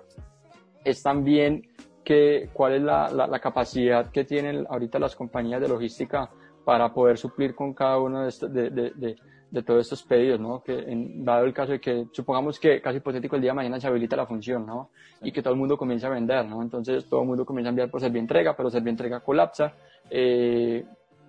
es 0.83 1.01
también 1.01 1.67
que 2.03 2.49
cuál 2.51 2.73
es 2.73 2.81
la, 2.81 3.09
la, 3.09 3.39
capacidad 3.39 4.11
que 4.11 4.23
tienen 4.25 4.65
ahorita 4.69 4.99
las 4.99 5.15
compañías 5.15 5.61
de 5.61 5.67
logística 5.67 6.29
para 6.65 6.93
poder 6.93 7.17
suplir 7.17 7.55
con 7.55 7.73
cada 7.73 7.99
uno 7.99 8.25
de, 8.25 8.69
de, 8.69 8.91
de, 8.95 9.15
de 9.51 9.63
todos 9.63 9.81
estos 9.81 10.01
pedidos, 10.03 10.39
¿no? 10.39 10.63
Que 10.63 10.73
en, 10.73 11.25
dado 11.25 11.45
el 11.45 11.53
caso 11.53 11.73
de 11.73 11.81
que, 11.81 12.07
supongamos 12.13 12.57
que 12.57 12.81
casi 12.81 12.97
hipotético 12.97 13.35
el 13.35 13.41
día 13.41 13.51
de 13.51 13.55
mañana 13.55 13.79
se 13.79 13.87
habilita 13.87 14.15
la 14.15 14.25
función, 14.25 14.65
¿no? 14.65 14.89
Y 15.21 15.31
que 15.31 15.41
todo 15.41 15.53
el 15.53 15.59
mundo 15.59 15.77
comienza 15.77 16.07
a 16.07 16.11
vender, 16.11 16.45
¿no? 16.45 16.61
Entonces 16.61 17.05
todo 17.07 17.21
el 17.21 17.27
mundo 17.27 17.45
comienza 17.45 17.69
a 17.69 17.71
enviar 17.71 17.91
por 17.91 18.01
entrega, 18.03 18.55
pero 18.55 18.69
entrega 18.89 19.19
colapsa. 19.19 19.73
Eh, 20.09 20.85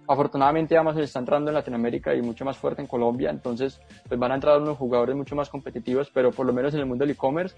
afortunadamente 0.09 0.77
Amazon 0.77 1.03
está 1.03 1.19
entrando 1.19 1.51
en 1.51 1.55
Latinoamérica 1.55 2.15
y 2.15 2.23
mucho 2.23 2.45
más 2.45 2.57
fuerte 2.57 2.83
en 2.83 2.89
Colombia, 2.89 3.31
entonces 3.31 3.81
pues 4.09 4.19
van 4.19 4.33
a 4.33 4.35
entrar 4.35 4.61
unos 4.61 4.77
jugadores 4.77 5.17
mucho 5.17 5.37
más 5.37 5.49
competitivos, 5.49 6.11
pero 6.13 6.31
por 6.33 6.47
lo 6.47 6.53
menos 6.53 6.75
en 6.75 6.81
el 6.81 6.87
mundo 6.87 7.05
del 7.05 7.13
e-commerce 7.13 7.57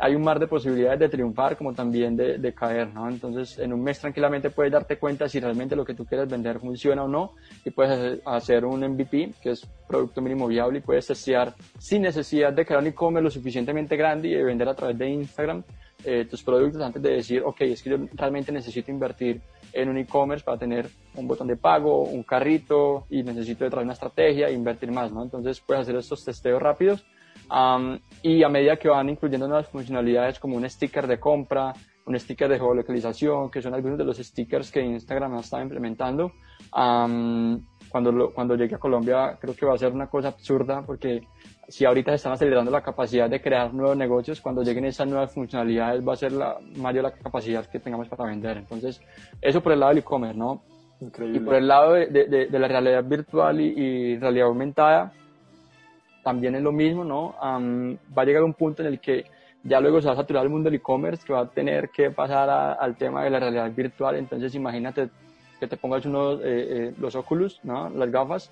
hay 0.00 0.14
un 0.14 0.22
mar 0.22 0.38
de 0.38 0.46
posibilidades 0.46 0.98
de 0.98 1.08
triunfar 1.08 1.56
como 1.56 1.72
también 1.72 2.16
de, 2.16 2.38
de, 2.38 2.52
caer, 2.52 2.92
¿no? 2.92 3.08
Entonces, 3.08 3.58
en 3.58 3.72
un 3.72 3.82
mes 3.82 3.98
tranquilamente 3.98 4.50
puedes 4.50 4.72
darte 4.72 4.98
cuenta 4.98 5.28
si 5.28 5.40
realmente 5.40 5.74
lo 5.74 5.84
que 5.84 5.94
tú 5.94 6.04
quieres 6.04 6.28
vender 6.28 6.58
funciona 6.58 7.04
o 7.04 7.08
no 7.08 7.32
y 7.64 7.70
puedes 7.70 8.20
hacer 8.26 8.64
un 8.66 8.80
MVP, 8.80 9.32
que 9.40 9.52
es 9.52 9.66
producto 9.88 10.20
mínimo 10.20 10.48
viable, 10.48 10.80
y 10.80 10.82
puedes 10.82 11.06
testear 11.06 11.54
sin 11.78 12.02
necesidad 12.02 12.52
de 12.52 12.66
crear 12.66 12.82
un 12.82 12.88
e-commerce 12.88 13.24
lo 13.24 13.30
suficientemente 13.30 13.96
grande 13.96 14.28
y 14.28 14.34
de 14.34 14.44
vender 14.44 14.68
a 14.68 14.74
través 14.74 14.98
de 14.98 15.08
Instagram 15.08 15.62
eh, 16.04 16.26
tus 16.28 16.42
productos 16.42 16.82
antes 16.82 17.02
de 17.02 17.10
decir, 17.10 17.42
ok, 17.44 17.62
es 17.62 17.82
que 17.82 17.90
yo 17.90 17.96
realmente 18.12 18.52
necesito 18.52 18.90
invertir 18.90 19.40
en 19.72 19.88
un 19.88 19.96
e-commerce 19.98 20.44
para 20.44 20.58
tener 20.58 20.88
un 21.16 21.26
botón 21.26 21.46
de 21.46 21.56
pago, 21.56 22.02
un 22.02 22.22
carrito 22.22 23.06
y 23.10 23.22
necesito 23.22 23.64
detrás 23.64 23.84
una 23.84 23.92
estrategia 23.94 24.48
e 24.48 24.52
invertir 24.52 24.90
más, 24.92 25.12
¿no? 25.12 25.22
Entonces 25.22 25.60
puedes 25.60 25.82
hacer 25.82 25.96
estos 25.96 26.24
testeos 26.24 26.60
rápidos 26.62 27.04
y 28.22 28.42
a 28.42 28.48
medida 28.48 28.76
que 28.76 28.88
van 28.88 29.08
incluyendo 29.08 29.46
nuevas 29.46 29.68
funcionalidades 29.68 30.38
como 30.38 30.56
un 30.56 30.68
sticker 30.68 31.06
de 31.06 31.20
compra, 31.20 31.72
un 32.06 32.18
sticker 32.18 32.48
de 32.48 32.58
geolocalización, 32.58 33.50
que 33.50 33.62
son 33.62 33.74
algunos 33.74 33.98
de 33.98 34.04
los 34.04 34.18
stickers 34.18 34.70
que 34.70 34.80
Instagram 34.80 35.38
está 35.38 35.62
implementando, 35.62 36.32
cuando, 36.70 38.32
cuando 38.34 38.56
llegue 38.56 38.74
a 38.74 38.78
Colombia 38.78 39.38
creo 39.40 39.54
que 39.54 39.66
va 39.66 39.74
a 39.74 39.78
ser 39.78 39.92
una 39.92 40.08
cosa 40.08 40.28
absurda 40.28 40.82
porque 40.82 41.22
si 41.68 41.84
ahorita 41.84 42.10
se 42.12 42.16
están 42.16 42.32
acelerando 42.32 42.70
la 42.70 42.82
capacidad 42.82 43.28
de 43.28 43.40
crear 43.40 43.72
nuevos 43.72 43.96
negocios, 43.96 44.40
cuando 44.40 44.62
lleguen 44.62 44.84
esas 44.84 45.08
nuevas 45.08 45.32
funcionalidades 45.32 46.06
va 46.06 46.12
a 46.12 46.16
ser 46.16 46.32
la 46.32 46.58
mayor 46.76 47.04
la 47.04 47.12
capacidad 47.12 47.66
que 47.66 47.80
tengamos 47.80 48.08
para 48.08 48.24
vender. 48.24 48.56
Entonces, 48.56 49.00
eso 49.40 49.60
por 49.60 49.72
el 49.72 49.80
lado 49.80 49.90
del 49.90 49.98
e-commerce, 49.98 50.38
¿no? 50.38 50.62
Increíble. 51.00 51.38
Y 51.38 51.40
por 51.40 51.54
el 51.54 51.68
lado 51.68 51.92
de, 51.94 52.06
de, 52.06 52.46
de 52.46 52.58
la 52.58 52.68
realidad 52.68 53.04
virtual 53.04 53.60
y, 53.60 53.66
y 53.66 54.18
realidad 54.18 54.48
aumentada, 54.48 55.12
también 56.26 56.56
es 56.56 56.62
lo 56.62 56.72
mismo, 56.72 57.04
¿no? 57.04 57.36
va 57.40 58.22
a 58.22 58.24
llegar 58.24 58.42
un 58.42 58.54
punto 58.54 58.82
en 58.82 58.88
el 58.88 58.98
que 58.98 59.26
ya 59.62 59.80
luego 59.80 60.00
se 60.00 60.08
va 60.08 60.14
a 60.14 60.16
saturar 60.16 60.42
el 60.42 60.50
mundo 60.50 60.68
del 60.68 60.80
e-commerce, 60.80 61.24
que 61.24 61.32
va 61.32 61.42
a 61.42 61.46
tener 61.48 61.88
que 61.90 62.10
pasar 62.10 62.50
al 62.80 62.96
tema 62.96 63.22
de 63.22 63.30
la 63.30 63.38
realidad 63.38 63.70
virtual. 63.70 64.16
Entonces, 64.16 64.52
imagínate 64.56 65.08
que 65.60 65.68
te 65.68 65.76
pongas 65.76 66.04
unos, 66.04 66.40
eh, 66.40 66.44
eh, 66.44 66.94
los 66.98 67.14
Oculus, 67.14 67.60
¿no? 67.62 67.88
Las 67.90 68.10
gafas, 68.10 68.50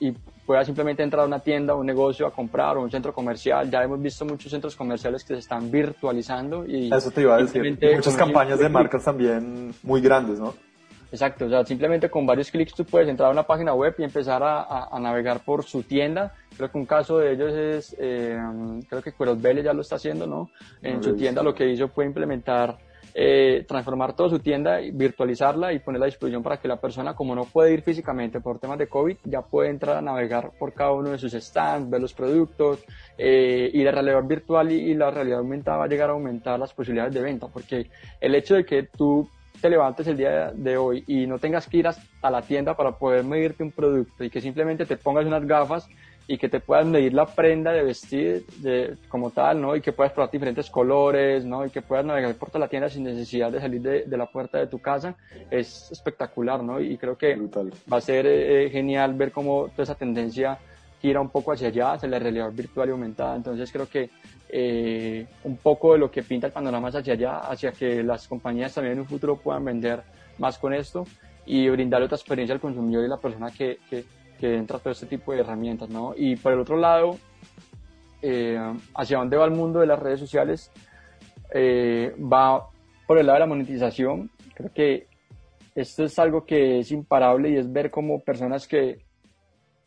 y 0.00 0.12
puedas 0.46 0.64
simplemente 0.64 1.02
entrar 1.02 1.24
a 1.24 1.26
una 1.26 1.40
tienda, 1.40 1.74
un 1.74 1.84
negocio 1.84 2.26
a 2.26 2.30
comprar 2.30 2.78
o 2.78 2.82
un 2.82 2.90
centro 2.90 3.12
comercial. 3.12 3.70
Ya 3.70 3.82
hemos 3.82 4.00
visto 4.00 4.24
muchos 4.24 4.50
centros 4.50 4.74
comerciales 4.74 5.24
que 5.24 5.34
se 5.34 5.40
están 5.40 5.70
virtualizando 5.70 6.64
y... 6.66 6.90
Eso 6.90 7.10
te 7.10 7.20
iba 7.20 7.36
a 7.36 7.38
decir. 7.38 7.78
muchas 7.94 8.16
campañas 8.16 8.58
de 8.58 8.70
marcas 8.70 9.04
también 9.04 9.74
muy 9.82 10.00
grandes, 10.00 10.40
¿no? 10.40 10.54
Exacto, 11.10 11.46
o 11.46 11.48
sea, 11.48 11.64
simplemente 11.64 12.10
con 12.10 12.26
varios 12.26 12.50
clics 12.50 12.74
tú 12.74 12.84
puedes 12.84 13.08
entrar 13.08 13.30
a 13.30 13.32
una 13.32 13.44
página 13.44 13.72
web 13.72 13.94
y 13.98 14.04
empezar 14.04 14.42
a, 14.42 14.88
a, 14.94 15.00
navegar 15.00 15.40
por 15.42 15.64
su 15.64 15.82
tienda. 15.82 16.34
Creo 16.54 16.70
que 16.70 16.78
un 16.78 16.86
caso 16.86 17.18
de 17.18 17.32
ellos 17.32 17.54
es, 17.54 17.96
eh, 17.98 18.38
creo 18.88 19.02
que 19.02 19.12
Cueros 19.12 19.40
Vélez 19.40 19.64
ya 19.64 19.72
lo 19.72 19.80
está 19.80 19.96
haciendo, 19.96 20.26
¿no? 20.26 20.50
En 20.82 21.02
su 21.02 21.16
tienda 21.16 21.42
lo 21.42 21.54
que 21.54 21.66
hizo 21.66 21.88
fue 21.88 22.04
implementar, 22.04 22.76
eh, 23.14 23.64
transformar 23.66 24.14
toda 24.14 24.28
su 24.28 24.38
tienda, 24.40 24.80
virtualizarla 24.92 25.72
y 25.72 25.78
ponerla 25.78 26.04
a 26.04 26.08
disposición 26.12 26.42
para 26.42 26.58
que 26.58 26.68
la 26.68 26.76
persona, 26.76 27.14
como 27.14 27.34
no 27.34 27.46
puede 27.46 27.72
ir 27.72 27.80
físicamente 27.80 28.40
por 28.40 28.58
temas 28.58 28.78
de 28.78 28.86
COVID, 28.86 29.16
ya 29.24 29.40
puede 29.40 29.70
entrar 29.70 29.96
a 29.96 30.02
navegar 30.02 30.52
por 30.58 30.74
cada 30.74 30.92
uno 30.92 31.08
de 31.08 31.18
sus 31.18 31.32
stands, 31.32 31.88
ver 31.88 32.02
los 32.02 32.12
productos 32.12 32.84
eh, 33.16 33.70
y 33.72 33.82
la 33.82 33.92
realidad 33.92 34.22
virtual 34.24 34.70
y, 34.72 34.90
y 34.90 34.94
la 34.94 35.10
realidad 35.10 35.38
aumentada 35.38 35.78
va 35.78 35.84
a 35.84 35.88
llegar 35.88 36.10
a 36.10 36.12
aumentar 36.12 36.58
las 36.58 36.74
posibilidades 36.74 37.14
de 37.14 37.22
venta, 37.22 37.48
porque 37.48 37.90
el 38.20 38.34
hecho 38.34 38.56
de 38.56 38.66
que 38.66 38.82
tú 38.82 39.26
te 39.60 39.70
levantes 39.70 40.06
el 40.06 40.16
día 40.16 40.52
de 40.52 40.76
hoy 40.76 41.04
y 41.06 41.26
no 41.26 41.38
tengas 41.38 41.66
que 41.66 41.78
ir 41.78 41.88
a 41.88 42.30
la 42.30 42.42
tienda 42.42 42.74
para 42.74 42.92
poder 42.92 43.24
medirte 43.24 43.62
un 43.62 43.72
producto 43.72 44.24
y 44.24 44.30
que 44.30 44.40
simplemente 44.40 44.86
te 44.86 44.96
pongas 44.96 45.26
unas 45.26 45.46
gafas 45.46 45.88
y 46.30 46.36
que 46.36 46.50
te 46.50 46.60
puedas 46.60 46.86
medir 46.86 47.14
la 47.14 47.24
prenda 47.24 47.72
de 47.72 47.82
vestir 47.82 48.44
de, 48.58 48.96
como 49.08 49.30
tal, 49.30 49.62
¿no? 49.62 49.74
Y 49.74 49.80
que 49.80 49.92
puedas 49.92 50.12
probar 50.12 50.30
diferentes 50.30 50.68
colores, 50.68 51.42
¿no? 51.46 51.64
Y 51.64 51.70
que 51.70 51.80
puedas 51.80 52.04
navegar 52.04 52.34
por 52.34 52.50
toda 52.50 52.60
la 52.60 52.68
tienda 52.68 52.90
sin 52.90 53.04
necesidad 53.04 53.50
de 53.50 53.60
salir 53.60 53.80
de, 53.80 54.04
de 54.04 54.16
la 54.16 54.26
puerta 54.26 54.58
de 54.58 54.66
tu 54.66 54.78
casa, 54.78 55.16
es 55.50 55.90
espectacular, 55.90 56.62
¿no? 56.62 56.80
Y 56.82 56.98
creo 56.98 57.16
que 57.16 57.34
va 57.90 57.96
a 57.96 58.00
ser 58.02 58.26
eh, 58.26 58.68
genial 58.70 59.14
ver 59.14 59.32
cómo 59.32 59.68
toda 59.68 59.84
esa 59.84 59.94
tendencia 59.94 60.58
gira 61.00 61.20
un 61.20 61.30
poco 61.30 61.52
hacia 61.52 61.68
allá, 61.68 61.92
hacia 61.92 62.08
la 62.08 62.18
realidad 62.18 62.50
virtual 62.52 62.88
y 62.88 62.92
aumentada. 62.92 63.36
Entonces 63.36 63.70
creo 63.72 63.88
que 63.88 64.10
eh, 64.48 65.26
un 65.44 65.56
poco 65.56 65.92
de 65.92 65.98
lo 65.98 66.10
que 66.10 66.22
pinta 66.22 66.46
el 66.46 66.52
panorama 66.52 66.88
hacia 66.88 67.12
allá, 67.12 67.38
hacia 67.38 67.72
que 67.72 68.02
las 68.02 68.26
compañías 68.26 68.74
también 68.74 68.94
en 68.94 69.00
un 69.00 69.06
futuro 69.06 69.36
puedan 69.36 69.64
vender 69.64 70.02
más 70.38 70.58
con 70.58 70.74
esto 70.74 71.04
y 71.46 71.68
brindarle 71.68 72.06
otra 72.06 72.16
experiencia 72.16 72.54
al 72.54 72.60
consumidor 72.60 73.04
y 73.04 73.08
la 73.08 73.16
persona 73.16 73.50
que, 73.50 73.78
que, 73.88 74.04
que 74.38 74.56
entra 74.56 74.78
todo 74.78 74.92
este 74.92 75.06
tipo 75.06 75.32
de 75.32 75.40
herramientas, 75.40 75.88
¿no? 75.88 76.14
Y 76.16 76.36
por 76.36 76.52
el 76.52 76.60
otro 76.60 76.76
lado, 76.76 77.16
eh, 78.20 78.58
hacia 78.94 79.18
dónde 79.18 79.36
va 79.36 79.44
el 79.44 79.52
mundo 79.52 79.80
de 79.80 79.86
las 79.86 79.98
redes 79.98 80.20
sociales, 80.20 80.70
eh, 81.54 82.14
va 82.20 82.68
por 83.06 83.18
el 83.18 83.26
lado 83.26 83.36
de 83.36 83.40
la 83.40 83.46
monetización. 83.46 84.30
Creo 84.54 84.72
que 84.72 85.06
esto 85.74 86.04
es 86.04 86.18
algo 86.18 86.44
que 86.44 86.80
es 86.80 86.90
imparable 86.90 87.50
y 87.50 87.56
es 87.56 87.72
ver 87.72 87.90
cómo 87.90 88.20
personas 88.20 88.66
que 88.66 88.98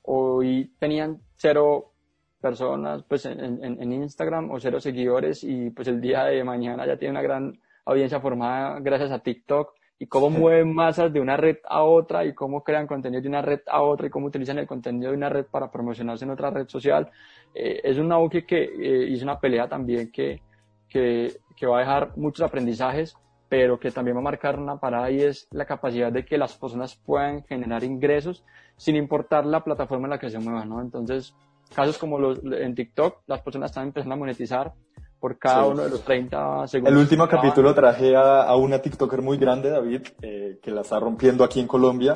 hoy 0.04 0.74
tenían 0.80 1.22
cero 1.36 1.94
personas 2.40 3.04
pues 3.08 3.26
en, 3.26 3.64
en, 3.64 3.94
Instagram 3.94 4.50
o 4.50 4.60
cero 4.60 4.80
seguidores 4.80 5.44
y 5.44 5.70
pues 5.70 5.88
el 5.88 6.02
día 6.02 6.24
de 6.26 6.44
mañana 6.44 6.88
ya 6.88 6.98
tiene 6.98 7.12
una 7.12 7.22
gran 7.22 7.60
audiencia 7.86 8.20
formada 8.20 8.80
gracias 8.80 9.12
a 9.12 9.20
TikTok. 9.20 9.74
Y 10.00 10.08
cómo 10.08 10.32
mueven 10.32 10.74
masas 10.74 11.14
de 11.14 11.20
una 11.20 11.38
red 11.38 11.58
a 11.64 11.84
otra 11.84 12.26
y 12.26 12.34
cómo 12.34 12.64
crean 12.64 12.88
contenido 12.88 13.22
de 13.22 13.28
una 13.28 13.44
red 13.44 13.60
a 13.68 13.84
otra 13.84 14.08
y 14.08 14.10
cómo 14.10 14.26
utilizan 14.26 14.58
el 14.58 14.66
contenido 14.66 15.12
de 15.12 15.18
una 15.18 15.30
red 15.30 15.46
para 15.46 15.70
promocionarse 15.70 16.26
en 16.26 16.32
otra 16.32 16.50
red 16.50 16.68
social. 16.68 17.12
Eh, 17.54 17.82
es 17.84 18.00
un 18.00 18.12
auge 18.12 18.44
que 18.44 18.64
eh, 18.64 19.10
hizo 19.10 19.26
una 19.26 19.40
pelea 19.40 19.70
también 19.70 20.12
que, 20.12 20.42
que 20.90 21.38
que 21.62 21.68
va 21.68 21.78
a 21.78 21.82
dejar 21.82 22.18
muchos 22.18 22.44
aprendizajes, 22.44 23.16
pero 23.52 23.78
que 23.78 23.92
también 23.92 24.16
va 24.16 24.22
a 24.22 24.24
marcar 24.24 24.58
una 24.58 24.80
parada 24.80 25.12
y 25.12 25.24
es 25.24 25.46
la 25.52 25.66
capacidad 25.66 26.10
de 26.10 26.24
que 26.24 26.38
las 26.38 26.58
personas 26.58 26.96
puedan 26.96 27.44
generar 27.44 27.84
ingresos 27.84 28.46
sin 28.78 28.96
importar 28.96 29.46
la 29.46 29.62
plataforma 29.62 30.06
en 30.06 30.12
la 30.12 30.20
que 30.20 30.30
se 30.30 30.40
muevan, 30.40 30.70
¿no? 30.70 30.80
Entonces, 30.80 31.36
casos 31.76 31.98
como 31.98 32.18
los 32.18 32.40
en 32.42 32.74
TikTok, 32.74 33.24
las 33.28 33.42
personas 33.42 33.72
están 33.72 33.88
empezando 33.88 34.16
a 34.16 34.20
monetizar 34.20 34.72
por 35.20 35.38
cada 35.38 35.66
uno 35.66 35.84
de 35.84 35.90
los 35.90 36.02
30 36.02 36.66
segundos. 36.68 36.94
El 36.94 36.98
último 36.98 37.28
capítulo 37.28 37.76
traje 37.76 38.16
a, 38.16 38.44
a, 38.44 38.56
una 38.56 38.80
TikToker 38.80 39.22
muy 39.22 39.38
grande, 39.38 39.70
David, 39.70 40.04
eh, 40.22 40.58
que 40.64 40.72
la 40.72 40.80
está 40.80 41.02
rompiendo 41.02 41.44
aquí 41.44 41.60
en 41.60 41.68
Colombia. 41.68 42.16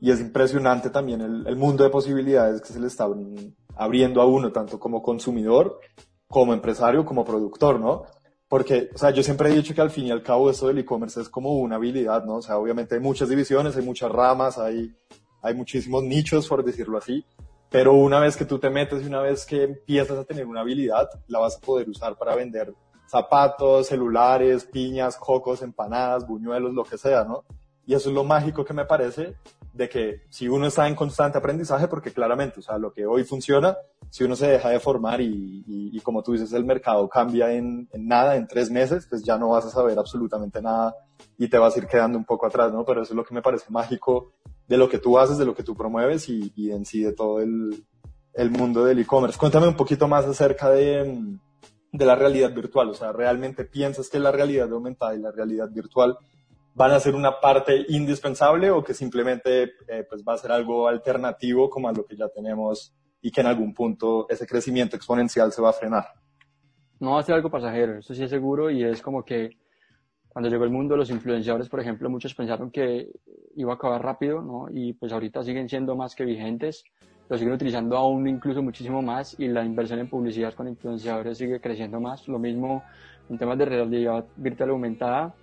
Y 0.00 0.10
es 0.10 0.20
impresionante 0.20 0.90
también 0.90 1.20
el, 1.20 1.46
el, 1.46 1.54
mundo 1.54 1.84
de 1.84 1.90
posibilidades 1.90 2.60
que 2.60 2.72
se 2.72 2.80
le 2.80 2.88
está 2.88 3.06
abriendo 3.76 4.20
a 4.20 4.26
uno, 4.26 4.50
tanto 4.50 4.80
como 4.80 5.00
consumidor, 5.00 5.78
como 6.26 6.52
empresario, 6.52 7.04
como 7.04 7.24
productor, 7.24 7.78
¿no? 7.78 8.02
Porque, 8.52 8.90
o 8.94 8.98
sea, 8.98 9.08
yo 9.08 9.22
siempre 9.22 9.48
he 9.48 9.54
dicho 9.54 9.74
que 9.74 9.80
al 9.80 9.88
fin 9.88 10.08
y 10.08 10.10
al 10.10 10.22
cabo 10.22 10.50
esto 10.50 10.68
del 10.68 10.76
e-commerce 10.76 11.22
es 11.22 11.30
como 11.30 11.54
una 11.54 11.76
habilidad, 11.76 12.26
¿no? 12.26 12.34
O 12.34 12.42
sea, 12.42 12.58
obviamente 12.58 12.94
hay 12.94 13.00
muchas 13.00 13.30
divisiones, 13.30 13.74
hay 13.78 13.82
muchas 13.82 14.12
ramas, 14.12 14.58
hay, 14.58 14.94
hay 15.40 15.54
muchísimos 15.54 16.04
nichos, 16.04 16.48
por 16.48 16.62
decirlo 16.62 16.98
así, 16.98 17.24
pero 17.70 17.94
una 17.94 18.20
vez 18.20 18.36
que 18.36 18.44
tú 18.44 18.58
te 18.58 18.68
metes 18.68 19.02
y 19.02 19.06
una 19.06 19.22
vez 19.22 19.46
que 19.46 19.62
empiezas 19.62 20.18
a 20.18 20.24
tener 20.24 20.44
una 20.44 20.60
habilidad, 20.60 21.08
la 21.28 21.38
vas 21.38 21.56
a 21.56 21.60
poder 21.60 21.88
usar 21.88 22.18
para 22.18 22.36
vender 22.36 22.74
zapatos, 23.06 23.86
celulares, 23.86 24.66
piñas, 24.66 25.16
cocos, 25.16 25.62
empanadas, 25.62 26.26
buñuelos, 26.26 26.74
lo 26.74 26.84
que 26.84 26.98
sea, 26.98 27.24
¿no? 27.24 27.44
Y 27.86 27.94
eso 27.94 28.08
es 28.10 28.14
lo 28.14 28.24
mágico 28.24 28.64
que 28.64 28.74
me 28.74 28.84
parece 28.84 29.36
de 29.72 29.88
que 29.88 30.22
si 30.28 30.48
uno 30.48 30.66
está 30.66 30.86
en 30.86 30.94
constante 30.94 31.38
aprendizaje, 31.38 31.88
porque 31.88 32.12
claramente, 32.12 32.60
o 32.60 32.62
sea, 32.62 32.78
lo 32.78 32.92
que 32.92 33.06
hoy 33.06 33.24
funciona, 33.24 33.76
si 34.10 34.22
uno 34.24 34.36
se 34.36 34.46
deja 34.46 34.68
de 34.68 34.78
formar 34.78 35.20
y, 35.20 35.64
y, 35.66 35.96
y 35.96 36.00
como 36.00 36.22
tú 36.22 36.32
dices, 36.32 36.52
el 36.52 36.64
mercado 36.64 37.08
cambia 37.08 37.52
en, 37.52 37.88
en, 37.90 38.06
nada, 38.06 38.36
en 38.36 38.46
tres 38.46 38.70
meses, 38.70 39.06
pues 39.08 39.24
ya 39.24 39.38
no 39.38 39.48
vas 39.48 39.64
a 39.64 39.70
saber 39.70 39.98
absolutamente 39.98 40.60
nada 40.60 40.94
y 41.38 41.48
te 41.48 41.58
vas 41.58 41.74
a 41.74 41.78
ir 41.78 41.86
quedando 41.86 42.18
un 42.18 42.24
poco 42.24 42.46
atrás, 42.46 42.72
¿no? 42.72 42.84
Pero 42.84 43.02
eso 43.02 43.14
es 43.14 43.16
lo 43.16 43.24
que 43.24 43.34
me 43.34 43.42
parece 43.42 43.70
mágico 43.70 44.32
de 44.68 44.76
lo 44.76 44.88
que 44.88 44.98
tú 44.98 45.18
haces, 45.18 45.38
de 45.38 45.46
lo 45.46 45.54
que 45.54 45.62
tú 45.62 45.74
promueves 45.74 46.28
y, 46.28 46.52
y 46.54 46.70
en 46.70 46.84
sí 46.84 47.02
de 47.02 47.12
todo 47.12 47.40
el, 47.40 47.84
el 48.34 48.50
mundo 48.50 48.84
del 48.84 48.98
e-commerce. 48.98 49.38
Cuéntame 49.38 49.68
un 49.68 49.76
poquito 49.76 50.06
más 50.06 50.26
acerca 50.26 50.70
de, 50.70 51.38
de 51.92 52.04
la 52.04 52.14
realidad 52.14 52.52
virtual, 52.54 52.90
o 52.90 52.94
sea, 52.94 53.12
¿realmente 53.12 53.64
piensas 53.64 54.08
que 54.10 54.18
la 54.18 54.32
realidad 54.32 54.70
aumentada 54.70 55.14
y 55.14 55.18
la 55.18 55.30
realidad 55.30 55.70
virtual 55.70 56.18
van 56.74 56.92
a 56.92 57.00
ser 57.00 57.14
una 57.14 57.38
parte 57.40 57.84
indispensable 57.88 58.70
o 58.70 58.82
que 58.82 58.94
simplemente 58.94 59.74
eh, 59.86 60.06
pues 60.08 60.22
va 60.26 60.34
a 60.34 60.38
ser 60.38 60.52
algo 60.52 60.88
alternativo 60.88 61.68
como 61.68 61.88
a 61.88 61.92
lo 61.92 62.06
que 62.06 62.16
ya 62.16 62.28
tenemos 62.28 62.94
y 63.20 63.30
que 63.30 63.40
en 63.40 63.46
algún 63.46 63.72
punto 63.74 64.26
ese 64.28 64.46
crecimiento 64.46 64.96
exponencial 64.96 65.52
se 65.52 65.62
va 65.62 65.70
a 65.70 65.74
frenar? 65.74 66.04
No 66.98 67.12
va 67.12 67.20
a 67.20 67.22
ser 67.22 67.34
algo 67.34 67.50
pasajero, 67.50 67.98
eso 67.98 68.14
sí 68.14 68.22
es 68.22 68.30
seguro 68.30 68.70
y 68.70 68.84
es 68.84 69.02
como 69.02 69.24
que 69.24 69.58
cuando 70.28 70.48
llegó 70.48 70.64
el 70.64 70.70
mundo 70.70 70.96
los 70.96 71.10
influenciadores, 71.10 71.68
por 71.68 71.80
ejemplo, 71.80 72.08
muchos 72.08 72.34
pensaron 72.34 72.70
que 72.70 73.10
iba 73.54 73.72
a 73.72 73.74
acabar 73.74 74.02
rápido, 74.02 74.40
¿no? 74.40 74.66
Y 74.72 74.94
pues 74.94 75.12
ahorita 75.12 75.42
siguen 75.42 75.68
siendo 75.68 75.94
más 75.94 76.14
que 76.14 76.24
vigentes, 76.24 76.84
lo 77.28 77.36
siguen 77.36 77.52
utilizando 77.52 77.98
aún 77.98 78.26
incluso 78.26 78.62
muchísimo 78.62 79.02
más 79.02 79.38
y 79.38 79.48
la 79.48 79.62
inversión 79.62 79.98
en 79.98 80.08
publicidad 80.08 80.54
con 80.54 80.68
influenciadores 80.68 81.36
sigue 81.36 81.60
creciendo 81.60 82.00
más. 82.00 82.28
Lo 82.28 82.38
mismo 82.38 82.82
en 83.28 83.36
temas 83.36 83.58
de 83.58 83.66
realidad 83.66 84.24
virtual 84.36 84.70
aumentada, 84.70 85.34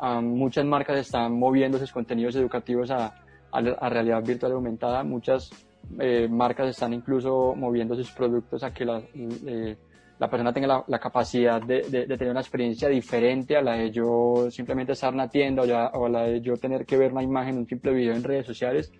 Um, 0.00 0.24
muchas 0.24 0.64
marcas 0.64 0.98
están 0.98 1.38
moviendo 1.38 1.78
sus 1.78 1.92
contenidos 1.92 2.34
educativos 2.36 2.90
a, 2.90 3.06
a, 3.52 3.58
a 3.58 3.88
realidad 3.90 4.22
virtual 4.24 4.52
aumentada. 4.52 5.04
Muchas 5.04 5.50
eh, 5.98 6.26
marcas 6.30 6.70
están 6.70 6.94
incluso 6.94 7.54
moviendo 7.54 7.94
sus 7.94 8.10
productos 8.10 8.62
a 8.62 8.72
que 8.72 8.86
la, 8.86 9.02
eh, 9.14 9.76
la 10.18 10.30
persona 10.30 10.54
tenga 10.54 10.68
la, 10.68 10.84
la 10.86 10.98
capacidad 10.98 11.60
de, 11.60 11.82
de, 11.82 12.06
de, 12.06 12.16
tener 12.16 12.30
una 12.30 12.40
experiencia 12.40 12.88
diferente 12.88 13.56
a 13.56 13.62
la 13.62 13.74
de 13.74 13.90
yo 13.90 14.50
simplemente 14.50 14.92
estar 14.92 15.12
en 15.12 15.18
la 15.18 15.28
tienda 15.28 15.62
o, 15.62 15.66
ya, 15.66 15.88
o 15.88 16.06
a 16.06 16.08
la 16.08 16.22
de 16.22 16.40
yo 16.40 16.56
tener 16.56 16.86
que 16.86 16.96
ver 16.96 17.12
una 17.12 17.22
imagen, 17.22 17.58
un 17.58 17.66
simple 17.66 17.92
video 17.92 18.14
en 18.14 18.22
redes 18.22 18.46
sociales. 18.46 18.90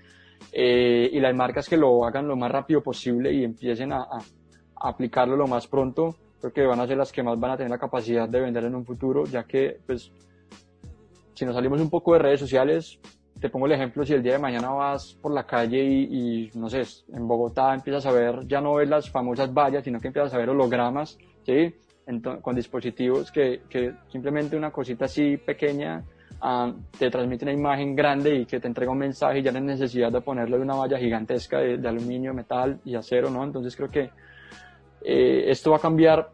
Eh, 0.52 1.08
y 1.12 1.20
las 1.20 1.34
marcas 1.34 1.66
que 1.66 1.78
lo 1.78 2.04
hagan 2.04 2.28
lo 2.28 2.36
más 2.36 2.50
rápido 2.50 2.82
posible 2.82 3.32
y 3.32 3.44
empiecen 3.44 3.92
a, 3.92 4.02
a 4.02 4.88
aplicarlo 4.88 5.36
lo 5.36 5.46
más 5.46 5.66
pronto, 5.66 6.16
creo 6.40 6.52
que 6.52 6.66
van 6.66 6.80
a 6.80 6.86
ser 6.86 6.96
las 6.98 7.12
que 7.12 7.22
más 7.22 7.38
van 7.38 7.52
a 7.52 7.56
tener 7.56 7.70
la 7.70 7.78
capacidad 7.78 8.28
de 8.28 8.40
vender 8.40 8.64
en 8.64 8.74
un 8.74 8.84
futuro, 8.84 9.24
ya 9.24 9.44
que 9.44 9.78
pues 9.86 10.12
si 11.40 11.46
nos 11.46 11.54
salimos 11.54 11.80
un 11.80 11.88
poco 11.88 12.12
de 12.12 12.18
redes 12.18 12.38
sociales, 12.38 13.00
te 13.40 13.48
pongo 13.48 13.64
el 13.64 13.72
ejemplo, 13.72 14.04
si 14.04 14.12
el 14.12 14.22
día 14.22 14.34
de 14.34 14.38
mañana 14.38 14.68
vas 14.72 15.16
por 15.22 15.32
la 15.32 15.46
calle 15.46 15.82
y, 15.82 16.02
y, 16.02 16.50
no 16.52 16.68
sé, 16.68 16.82
en 17.14 17.26
Bogotá 17.26 17.72
empiezas 17.72 18.04
a 18.04 18.12
ver, 18.12 18.46
ya 18.46 18.60
no 18.60 18.74
ves 18.74 18.90
las 18.90 19.08
famosas 19.08 19.50
vallas, 19.50 19.82
sino 19.82 19.98
que 19.98 20.08
empiezas 20.08 20.34
a 20.34 20.36
ver 20.36 20.50
hologramas, 20.50 21.16
¿sí? 21.46 21.74
Entonces, 22.06 22.42
con 22.42 22.54
dispositivos 22.54 23.32
que, 23.32 23.62
que, 23.70 23.94
simplemente 24.12 24.54
una 24.54 24.70
cosita 24.70 25.06
así 25.06 25.38
pequeña 25.38 26.04
uh, 26.42 26.74
te 26.98 27.08
transmite 27.08 27.46
una 27.46 27.54
imagen 27.54 27.96
grande 27.96 28.34
y 28.34 28.44
que 28.44 28.60
te 28.60 28.68
entrega 28.68 28.92
un 28.92 28.98
mensaje 28.98 29.38
y 29.38 29.42
ya 29.42 29.50
no 29.50 29.60
hay 29.60 29.64
necesidad 29.64 30.12
de 30.12 30.20
ponerle 30.20 30.58
una 30.58 30.74
valla 30.74 30.98
gigantesca 30.98 31.60
de, 31.60 31.78
de 31.78 31.88
aluminio, 31.88 32.34
metal 32.34 32.82
y 32.84 32.96
acero, 32.96 33.30
¿no? 33.30 33.42
Entonces 33.44 33.74
creo 33.74 33.88
que 33.88 34.10
eh, 35.02 35.44
esto 35.50 35.70
va 35.70 35.78
a 35.78 35.80
cambiar 35.80 36.32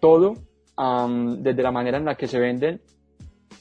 todo 0.00 0.32
um, 0.78 1.42
desde 1.42 1.62
la 1.62 1.72
manera 1.72 1.98
en 1.98 2.06
la 2.06 2.14
que 2.14 2.26
se 2.26 2.40
venden 2.40 2.80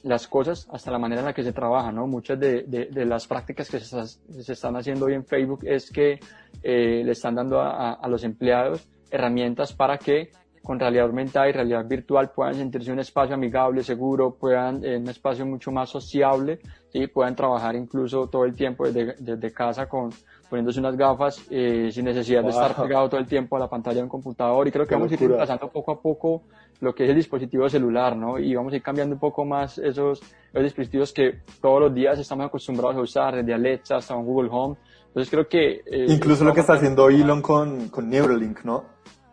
las 0.04 0.28
cosas 0.28 0.68
hasta 0.72 0.92
la 0.92 1.00
manera 1.00 1.22
en 1.22 1.28
la 1.28 1.34
que 1.34 1.44
se 1.44 1.54
trabaja, 1.54 1.92
¿no? 1.92 2.08
Muchas 2.08 2.40
de, 2.40 2.88
las 3.06 3.28
prácticas 3.28 3.70
que 3.70 3.80
se, 3.80 4.52
están 4.52 4.76
haciendo 4.76 5.06
hoy 5.06 5.14
en 5.14 5.26
Facebook 5.26 5.62
es 5.64 5.92
que 5.92 6.20
eh, 6.64 7.02
le 7.04 7.12
están 7.12 7.36
dando 7.36 7.62
a, 7.62 8.08
los 8.08 8.24
empleados 8.24 8.88
herramientas 9.10 9.74
para 9.74 9.98
que 9.98 10.32
con 10.64 10.80
realidad 10.80 11.06
aumentada 11.06 11.48
y 11.48 11.54
realidad 11.54 11.88
virtual 11.88 12.32
puedan 12.32 12.56
sentirse 12.56 12.92
un 12.92 13.00
espacio 13.00 13.36
amigable, 13.36 13.84
seguro, 13.84 14.36
puedan 14.36 14.84
en 14.84 15.04
un 15.04 15.10
espacio 15.10 15.46
mucho 15.46 15.72
más 15.72 15.90
sociable, 15.90 16.60
¿sí? 16.90 17.08
puedan 17.08 17.38
trabajar 17.38 17.76
incluso 17.76 18.28
todo 18.28 18.44
el 18.44 18.54
tiempo 18.54 18.86
desde, 18.86 19.16
desde 19.18 19.54
casa 19.54 19.88
con 19.88 20.10
poniéndose 20.50 20.80
unas 20.80 20.96
gafas 20.96 21.46
eh, 21.50 21.90
sin 21.92 22.06
necesidad 22.06 22.42
wow. 22.42 22.52
de 22.52 22.56
estar 22.58 22.76
pegado 22.84 23.10
todo 23.10 23.20
el 23.20 23.28
tiempo 23.28 23.56
a 23.56 23.60
la 23.60 23.70
pantalla 23.70 23.98
de 23.98 24.04
un 24.04 24.10
computador 24.10 24.68
y 24.68 24.72
creo 24.72 24.86
que 24.86 24.90
Qué 24.90 24.96
vamos 24.96 25.12
locura. 25.12 25.22
a 25.22 25.24
ir 25.24 25.30
reemplazando 25.30 25.70
poco 25.70 25.92
a 25.92 26.02
poco 26.02 26.44
lo 26.80 26.94
que 26.94 27.06
es 27.06 27.10
el 27.10 27.16
dispositivo 27.16 27.68
celular, 27.70 28.16
¿no? 28.16 28.38
Y 28.38 28.54
vamos 28.56 28.74
a 28.74 28.76
ir 28.76 28.84
cambiando 28.84 29.16
un 29.16 29.20
poco 29.20 29.46
más 29.46 29.78
esos, 29.78 30.22
esos 30.22 30.64
dispositivos 30.64 31.12
que 31.12 31.42
todos 31.60 31.82
los 31.82 31.94
días 31.94 32.20
estamos 32.20 32.46
acostumbrados 32.46 32.96
a 32.98 33.02
usar, 33.02 33.36
desde 33.36 33.54
Alexa 33.54 33.98
hasta 33.98 34.16
un 34.16 34.26
Google 34.26 34.50
Home. 34.52 34.78
Entonces 35.08 35.32
creo 35.32 35.48
que... 35.48 35.82
Eh, 35.86 36.06
Incluso 36.10 36.44
lo 36.44 36.54
que 36.54 36.60
está 36.60 36.74
haciendo 36.74 37.10
Elon 37.10 37.42
con, 37.42 37.90
con 37.90 38.10
Neuralink, 38.10 38.64
¿no? 38.64 38.86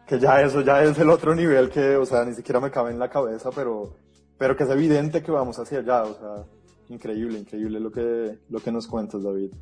Que 0.07 0.19
ya 0.19 0.41
eso 0.41 0.63
ya 0.63 0.83
es 0.83 0.99
el 0.99 1.11
otro 1.11 1.35
nivel 1.35 1.69
que, 1.71 1.97
o 1.97 2.07
sea, 2.07 2.25
ni 2.25 2.35
siquiera 2.35 2.61
me 2.61 2.71
cabe 2.71 2.91
en 2.91 2.99
la 2.99 3.09
cabeza, 3.09 3.51
pero, 3.55 3.95
pero 4.39 4.57
que 4.57 4.65
es 4.65 4.71
evidente 4.71 5.23
que 5.23 5.31
vamos 5.31 5.59
hacia 5.59 5.79
allá, 5.79 6.03
o 6.05 6.15
sea, 6.15 6.45
increíble, 6.89 7.39
increíble 7.39 7.81
lo 7.81 7.91
que, 7.91 8.39
lo 8.49 8.61
que 8.61 8.73
nos 8.73 8.87
cuentas, 8.87 9.23
David. 9.23 9.53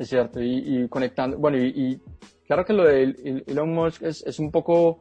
Es 0.00 0.08
cierto, 0.08 0.40
y, 0.40 0.88
conectando, 0.88 1.36
bueno, 1.36 1.58
y, 1.58 2.00
claro 2.46 2.64
que 2.64 2.72
lo 2.72 2.84
de 2.84 3.44
Elon 3.46 3.68
Musk 3.74 4.02
es, 4.02 4.38
un 4.38 4.50
poco 4.50 5.00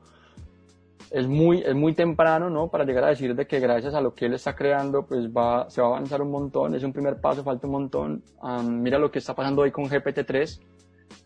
es 1.09 1.25
muy, 1.25 1.61
es 1.61 1.73
muy 1.73 1.93
temprano, 1.93 2.49
¿no? 2.49 2.67
Para 2.67 2.83
llegar 2.83 3.05
a 3.05 3.07
decir 3.07 3.33
de 3.33 3.47
que 3.47 3.61
gracias 3.61 3.93
a 3.93 4.01
lo 4.01 4.13
que 4.13 4.25
él 4.25 4.33
está 4.33 4.57
creando, 4.57 5.05
pues 5.05 5.29
va, 5.29 5.69
se 5.69 5.79
va 5.79 5.87
a 5.87 5.91
avanzar 5.91 6.21
un 6.21 6.31
montón, 6.31 6.75
es 6.75 6.83
un 6.83 6.91
primer 6.91 7.21
paso, 7.21 7.45
falta 7.45 7.65
un 7.65 7.71
montón. 7.71 8.23
Um, 8.41 8.81
mira 8.81 8.99
lo 8.99 9.09
que 9.09 9.19
está 9.19 9.33
pasando 9.33 9.61
hoy 9.61 9.71
con 9.71 9.85
GPT-3, 9.85 10.59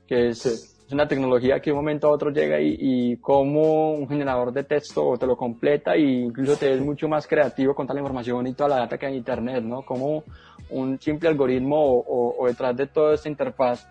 que 0.05 0.27
es. 0.27 0.72
Es, 0.85 0.93
una 0.93 1.07
tecnología 1.07 1.59
que 1.59 1.69
de 1.69 1.71
un 1.71 1.79
momento 1.79 2.07
a 2.07 2.11
otro 2.11 2.31
llega 2.31 2.59
y, 2.59 2.77
y 2.79 3.17
como 3.17 3.93
un 3.93 4.07
generador 4.07 4.51
de 4.51 4.63
texto 4.63 5.17
te 5.17 5.25
lo 5.25 5.35
completa 5.35 5.95
e 5.95 6.01
incluso 6.01 6.55
te 6.55 6.73
es 6.73 6.81
mucho 6.81 7.07
más 7.07 7.27
creativo 7.27 7.73
con 7.73 7.85
toda 7.87 7.95
la 7.95 8.01
información 8.01 8.47
y 8.47 8.53
toda 8.53 8.69
la 8.69 8.77
data 8.77 8.97
que 8.97 9.05
hay 9.05 9.13
en 9.13 9.17
Internet, 9.19 9.63
¿no? 9.63 9.81
Como 9.83 10.23
un 10.69 10.99
simple 10.99 11.29
algoritmo 11.29 11.77
o, 11.77 11.99
o, 11.99 12.43
o 12.43 12.47
detrás 12.47 12.75
de 12.75 12.87
toda 12.87 13.15
esta 13.15 13.29
interfaz 13.29 13.87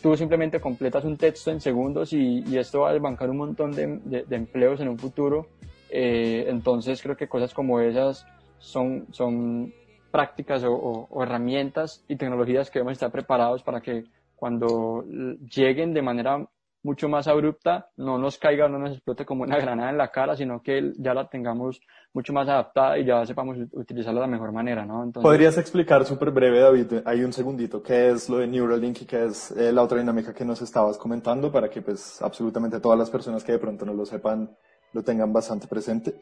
tú 0.00 0.16
simplemente 0.16 0.60
completas 0.60 1.04
un 1.04 1.16
texto 1.16 1.50
en 1.50 1.60
segundos 1.60 2.12
y, 2.12 2.44
y 2.46 2.58
esto 2.58 2.80
va 2.80 2.90
a 2.90 2.92
desbancar 2.92 3.30
un 3.30 3.38
montón 3.38 3.72
de, 3.72 3.98
de, 4.04 4.24
de 4.24 4.36
empleos 4.36 4.80
en 4.80 4.88
un 4.88 4.98
futuro. 4.98 5.48
Eh, 5.90 6.46
entonces 6.48 7.00
creo 7.02 7.16
que 7.16 7.28
cosas 7.28 7.54
como 7.54 7.80
esas 7.80 8.26
son, 8.58 9.06
son 9.12 9.72
prácticas 10.10 10.64
o, 10.64 10.72
o, 11.10 11.22
herramientas 11.22 12.04
y 12.08 12.16
tecnologías 12.16 12.70
que 12.70 12.78
debemos 12.78 12.92
estar 12.92 13.10
preparados 13.10 13.62
para 13.62 13.80
que 13.80 14.04
cuando 14.36 15.04
lleguen 15.04 15.94
de 15.94 16.02
manera 16.02 16.46
mucho 16.82 17.08
más 17.08 17.26
abrupta, 17.26 17.90
no 17.96 18.16
nos 18.16 18.38
caiga, 18.38 18.68
no 18.68 18.78
nos 18.78 18.92
explote 18.92 19.24
como 19.24 19.42
una 19.42 19.58
granada 19.60 19.90
en 19.90 19.98
la 19.98 20.12
cara, 20.12 20.36
sino 20.36 20.62
que 20.62 20.92
ya 20.98 21.14
la 21.14 21.28
tengamos 21.28 21.80
mucho 22.12 22.32
más 22.32 22.48
adaptada 22.48 22.96
y 22.98 23.04
ya 23.04 23.26
sepamos 23.26 23.58
utilizarla 23.72 24.20
de 24.20 24.26
la 24.26 24.32
mejor 24.32 24.52
manera, 24.52 24.86
¿no? 24.86 25.02
Entonces, 25.02 25.28
¿Podrías 25.28 25.58
explicar 25.58 26.04
súper 26.04 26.30
breve, 26.30 26.60
David, 26.60 27.02
hay 27.04 27.24
un 27.24 27.32
segundito, 27.32 27.82
qué 27.82 28.10
es 28.10 28.28
lo 28.28 28.38
de 28.38 28.46
Neuralink 28.46 29.02
y 29.02 29.06
qué 29.06 29.24
es 29.24 29.50
eh, 29.50 29.72
la 29.72 29.82
otra 29.82 29.98
dinámica 29.98 30.32
que 30.32 30.44
nos 30.44 30.62
estabas 30.62 30.96
comentando 30.96 31.50
para 31.50 31.68
que 31.68 31.82
pues 31.82 32.22
absolutamente 32.22 32.80
todas 32.80 32.98
las 32.98 33.10
personas 33.10 33.42
que 33.42 33.52
de 33.52 33.58
pronto 33.58 33.84
no 33.84 33.92
lo 33.92 34.06
sepan 34.06 34.56
lo 34.92 35.02
tengan 35.02 35.32
bastante 35.32 35.66
presente? 35.66 36.14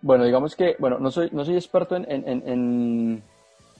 Bueno, 0.00 0.24
digamos 0.24 0.54
que, 0.54 0.76
bueno, 0.78 0.98
no 0.98 1.10
soy, 1.10 1.30
no 1.32 1.44
soy 1.44 1.54
experto 1.54 1.96
en, 1.96 2.04
en, 2.10 2.48
en, 2.48 3.22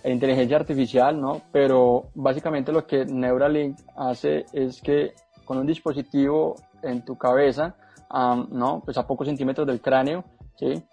en 0.05 0.13
inteligencia 0.13 0.59
artificial, 0.59 1.21
¿no? 1.21 1.41
Pero 1.51 2.11
básicamente 2.15 2.71
lo 2.71 2.87
que 2.87 3.07
Neuralink 3.07 3.79
hace 3.97 4.45
es 4.53 4.81
que 4.83 5.15
con 5.45 5.59
un 5.59 5.67
dispositivo 5.67 6.57
en 6.83 7.05
tu 7.05 7.17
cabeza, 7.17 7.75
um, 8.13 8.47
¿no? 8.51 8.83
Pues 8.85 8.99
a 8.99 9.07
pocos 9.07 9.27
centímetros 9.27 9.67
del 9.67 9.81
cráneo, 9.81 10.25
¿sí? 10.57 10.85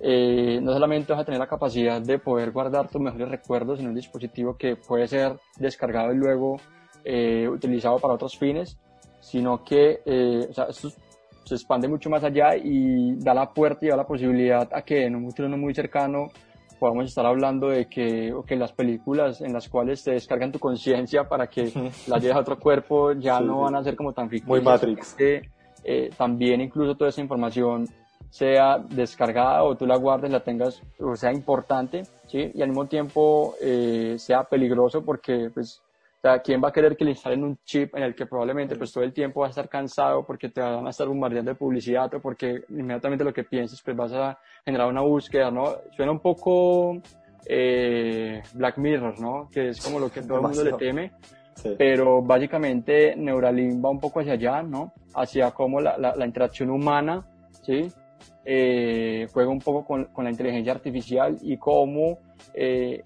eh, 0.00 0.60
no 0.62 0.72
solamente 0.72 1.12
vas 1.12 1.22
a 1.22 1.24
tener 1.24 1.40
la 1.40 1.48
capacidad 1.48 2.00
de 2.00 2.18
poder 2.18 2.52
guardar 2.52 2.88
tus 2.88 3.00
mejores 3.00 3.28
recuerdos 3.28 3.80
en 3.80 3.88
un 3.88 3.94
dispositivo 3.94 4.56
que 4.56 4.76
puede 4.76 5.06
ser 5.08 5.36
descargado 5.58 6.12
y 6.12 6.16
luego 6.16 6.56
eh, 7.04 7.48
utilizado 7.48 7.98
para 7.98 8.14
otros 8.14 8.36
fines, 8.36 8.78
sino 9.20 9.64
que 9.64 10.00
eh, 10.06 10.46
o 10.48 10.52
sea, 10.52 10.64
esto 10.64 10.90
se 11.44 11.54
expande 11.54 11.88
mucho 11.88 12.08
más 12.08 12.24
allá 12.24 12.56
y 12.56 13.16
da 13.16 13.34
la 13.34 13.52
puerta 13.52 13.84
y 13.84 13.88
da 13.88 13.96
la 13.96 14.06
posibilidad 14.06 14.68
a 14.72 14.82
que 14.82 15.04
en 15.04 15.16
un 15.16 15.26
futuro 15.26 15.48
no 15.48 15.58
muy 15.58 15.74
cercano 15.74 16.30
podamos 16.78 17.06
estar 17.06 17.26
hablando 17.26 17.68
de 17.68 17.86
que, 17.86 18.34
que 18.46 18.56
las 18.56 18.72
películas 18.72 19.40
en 19.40 19.52
las 19.52 19.68
cuales 19.68 20.02
te 20.02 20.12
descargan 20.12 20.52
tu 20.52 20.58
conciencia 20.58 21.28
para 21.28 21.46
que 21.46 21.72
las 22.06 22.22
lleves 22.22 22.36
a 22.36 22.40
otro 22.40 22.58
cuerpo 22.58 23.12
ya 23.12 23.40
no 23.40 23.62
van 23.62 23.76
a 23.76 23.82
ser 23.82 23.96
como 23.96 24.12
tan 24.12 24.28
ficticias. 24.28 24.48
Muy 24.48 24.60
Matrix. 24.60 25.14
Que, 25.14 25.42
eh, 25.84 26.10
también 26.16 26.60
incluso 26.60 26.96
toda 26.96 27.10
esa 27.10 27.20
información 27.20 27.86
sea 28.30 28.78
descargada 28.78 29.62
o 29.62 29.76
tú 29.76 29.86
la 29.86 29.96
guardes, 29.96 30.32
la 30.32 30.40
tengas, 30.40 30.82
o 30.98 31.14
sea 31.14 31.32
importante, 31.32 32.02
¿sí? 32.26 32.50
Y 32.52 32.62
al 32.62 32.68
mismo 32.68 32.86
tiempo 32.86 33.54
eh, 33.60 34.16
sea 34.18 34.42
peligroso 34.42 35.04
porque, 35.04 35.50
pues, 35.54 35.83
o 36.24 36.26
sea, 36.26 36.38
¿quién 36.38 36.62
va 36.64 36.68
a 36.68 36.72
querer 36.72 36.96
que 36.96 37.04
le 37.04 37.10
instalen 37.10 37.44
un 37.44 37.58
chip 37.66 37.94
en 37.94 38.02
el 38.02 38.14
que 38.14 38.24
probablemente 38.24 38.76
pues 38.76 38.90
todo 38.90 39.04
el 39.04 39.12
tiempo 39.12 39.40
vas 39.40 39.48
a 39.48 39.60
estar 39.60 39.68
cansado 39.68 40.24
porque 40.24 40.48
te 40.48 40.58
van 40.58 40.86
a 40.86 40.88
estar 40.88 41.06
bombardeando 41.06 41.50
de 41.50 41.54
publicidad 41.54 42.14
o 42.14 42.18
porque 42.18 42.62
inmediatamente 42.70 43.24
lo 43.24 43.34
que 43.34 43.44
pienses 43.44 43.82
pues 43.82 43.94
vas 43.94 44.10
a 44.14 44.38
generar 44.64 44.88
una 44.88 45.02
búsqueda, 45.02 45.50
¿no? 45.50 45.74
Suena 45.94 46.12
un 46.12 46.20
poco 46.20 46.96
eh, 47.44 48.40
Black 48.54 48.78
Mirror, 48.78 49.20
¿no? 49.20 49.50
Que 49.52 49.68
es 49.68 49.84
como 49.84 50.00
lo 50.00 50.10
que 50.10 50.22
todo 50.22 50.36
el 50.36 50.42
mundo 50.44 50.64
le 50.64 50.72
teme. 50.72 51.12
Sí. 51.56 51.74
Pero 51.76 52.22
básicamente 52.22 53.14
Neuralink 53.16 53.84
va 53.84 53.90
un 53.90 54.00
poco 54.00 54.20
hacia 54.20 54.32
allá, 54.32 54.62
¿no? 54.62 54.94
Hacia 55.14 55.50
cómo 55.50 55.78
la, 55.78 55.98
la, 55.98 56.16
la 56.16 56.24
interacción 56.24 56.70
humana, 56.70 57.26
¿sí? 57.60 57.92
Eh, 58.46 59.26
juega 59.30 59.50
un 59.50 59.60
poco 59.60 59.84
con, 59.84 60.06
con, 60.06 60.24
la 60.24 60.30
inteligencia 60.30 60.72
artificial 60.72 61.36
y 61.42 61.58
cómo 61.58 62.20
eh, 62.54 63.02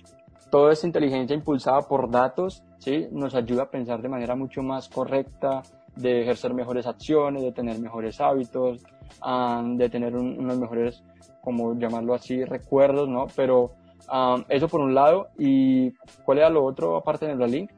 toda 0.53 0.73
esa 0.73 0.87
inteligencia 0.87 1.35
impulsada 1.35 1.83
por 1.83 2.09
datos 2.09 2.62
¿sí? 2.79 3.09
nos 3.11 3.35
ayuda 3.35 3.64
a 3.64 3.70
pensar 3.70 4.01
de 4.03 4.09
manera 4.09 4.35
mucho 4.35 4.62
más 4.62 4.89
correcta, 4.89 5.62
de 5.97 6.22
ejercer 6.22 6.55
mejores 6.55 6.87
acciones, 6.87 7.43
de 7.43 7.53
tener 7.53 7.79
mejores 7.79 8.20
hábitos, 8.20 8.83
um, 9.24 9.76
de 9.76 9.89
tener 9.89 10.16
un, 10.16 10.39
unos 10.39 10.59
mejores, 10.59 11.03
como 11.43 11.74
llamarlo 11.74 12.14
así, 12.14 12.45
recuerdos, 12.45 13.09
¿no? 13.09 13.26
Pero 13.35 13.72
um, 14.12 14.45
eso 14.49 14.68
por 14.68 14.81
un 14.81 14.95
lado, 14.95 15.29
¿y 15.39 15.91
cuál 16.24 16.39
era 16.39 16.51
lo 16.51 16.64
otro 16.64 16.97
aparte 16.97 17.26
de 17.26 17.35
Neuralink? 17.35 17.70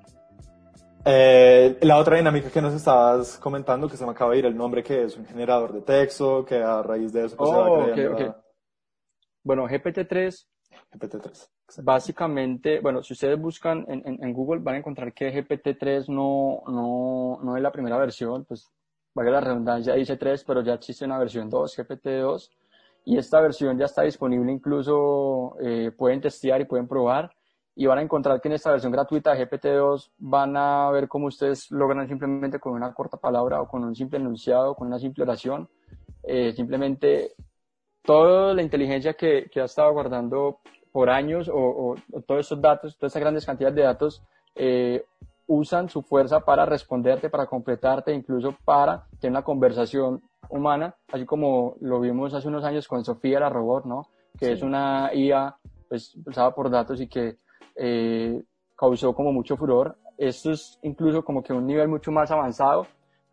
Eh, 1.05 1.79
la 1.81 1.97
otra 1.97 2.19
dinámica 2.19 2.51
que 2.51 2.61
nos 2.61 2.75
estabas 2.75 3.39
comentando, 3.39 3.89
que 3.89 3.97
se 3.97 4.05
me 4.05 4.11
acaba 4.11 4.33
de 4.33 4.39
ir 4.41 4.47
el 4.47 4.57
nombre, 4.57 4.83
que 4.83 5.05
es 5.05 5.17
un 5.17 5.25
generador 5.25 5.73
de 5.73 5.81
texto, 5.81 6.45
que 6.45 6.57
a 6.57 6.83
raíz 6.83 7.13
de 7.13 7.25
eso 7.25 7.37
pues, 7.37 7.51
oh, 7.51 7.53
se 7.53 7.59
va 7.59 7.71
okay, 7.71 7.93
creando. 7.95 8.15
okay. 8.15 8.29
Bueno, 9.43 9.67
GPT-3, 9.67 10.47
GPT-3. 10.93 11.49
Básicamente, 11.83 12.81
bueno, 12.81 13.03
si 13.03 13.13
ustedes 13.13 13.39
buscan 13.39 13.85
en, 13.89 14.19
en, 14.23 14.33
Google 14.33 14.61
van 14.61 14.77
a 14.77 14.79
encontrar 14.79 15.13
que 15.13 15.33
GPT-3 15.33 16.09
no, 16.09 16.63
no, 16.67 17.39
no 17.43 17.57
es 17.57 17.63
la 17.63 17.73
primera 17.73 17.99
versión, 17.99 18.45
pues 18.45 18.71
vaya 19.15 19.31
la 19.31 19.41
redundancia, 19.41 19.95
dice 19.95 20.17
3, 20.17 20.45
pero 20.45 20.63
ya 20.63 20.75
existe 20.75 21.05
una 21.05 21.19
versión 21.19 21.49
2, 21.49 21.79
GPT-2, 21.79 22.51
y 23.05 23.19
esta 23.19 23.41
versión 23.41 23.79
ya 23.79 23.87
está 23.87 24.03
disponible, 24.03 24.53
incluso 24.53 25.57
eh, 25.61 25.91
pueden 25.97 26.21
testear 26.21 26.61
y 26.61 26.67
pueden 26.67 26.87
probar 26.87 27.31
y 27.75 27.87
van 27.87 27.99
a 27.99 28.03
encontrar 28.03 28.41
que 28.41 28.49
en 28.49 28.55
esta 28.55 28.71
versión 28.71 28.93
gratuita 28.93 29.35
de 29.35 29.49
GPT-2 29.49 30.11
van 30.19 30.57
a 30.57 30.91
ver 30.91 31.09
cómo 31.09 31.29
ustedes 31.29 31.71
logran 31.71 32.07
simplemente 32.09 32.59
con 32.59 32.75
una 32.75 32.93
corta 32.93 33.17
palabra 33.17 33.63
o 33.63 33.69
con 33.69 33.85
un 33.85 33.95
simple 33.95 34.19
enunciado, 34.19 34.75
con 34.75 34.89
una 34.89 34.99
simple 34.99 35.25
oración, 35.25 35.69
eh, 36.23 36.53
simplemente 36.53 37.33
toda 38.03 38.55
la 38.55 38.63
inteligencia 38.63 39.15
que, 39.15 39.49
que, 39.51 39.61
ha 39.61 39.65
estado 39.65 39.93
guardando 39.93 40.61
por 40.93 41.11
años 41.11 41.49
o, 41.49 41.55
o, 41.55 41.97
o, 42.13 42.21
todos 42.23 42.47
esos 42.47 42.61
datos, 42.61 42.97
todas 42.97 43.13
esas 43.13 43.21
grandes 43.21 43.47
cantidades 43.47 43.77
de 43.77 43.83
datos, 43.83 44.23
eh, 44.55 45.05
usan 45.47 45.89
su 45.89 46.03
fuerza 46.03 46.41
para 46.41 46.65
responderte, 46.65 47.29
para 47.29 47.47
completarte, 47.47 48.15
incluso 48.15 48.55
para 48.65 49.07
tener 49.21 49.33
una 49.33 49.43
conversación 49.43 50.23
humana, 50.49 50.95
así 51.13 51.25
como 51.25 51.77
lo 51.81 52.01
vimos 52.01 52.35
hace 52.35 52.49
unos 52.49 52.65
años 52.65 52.87
con 52.87 53.05
Sofía 53.05 53.41
la 53.41 53.49
robot, 53.49 53.85
¿no? 53.85 54.07
Que 54.39 54.47
sí. 54.47 54.53
es 54.53 54.63
una 54.63 55.11
IA 55.13 55.57
pues, 55.89 56.17
usada 56.25 56.55
por 56.55 56.71
datos 56.71 57.01
y 57.01 57.09
que 57.09 57.39
eh, 57.75 58.43
causó 58.77 59.15
como 59.15 59.33
mucho 59.33 59.57
furor. 59.57 59.97
Esto 60.17 60.53
es 60.53 60.79
incluso 60.83 61.25
como 61.25 61.43
que 61.43 61.53
un 61.53 61.67
nivel 61.67 61.89
mucho 61.89 62.13
más 62.13 62.31
avanzado, 62.31 62.87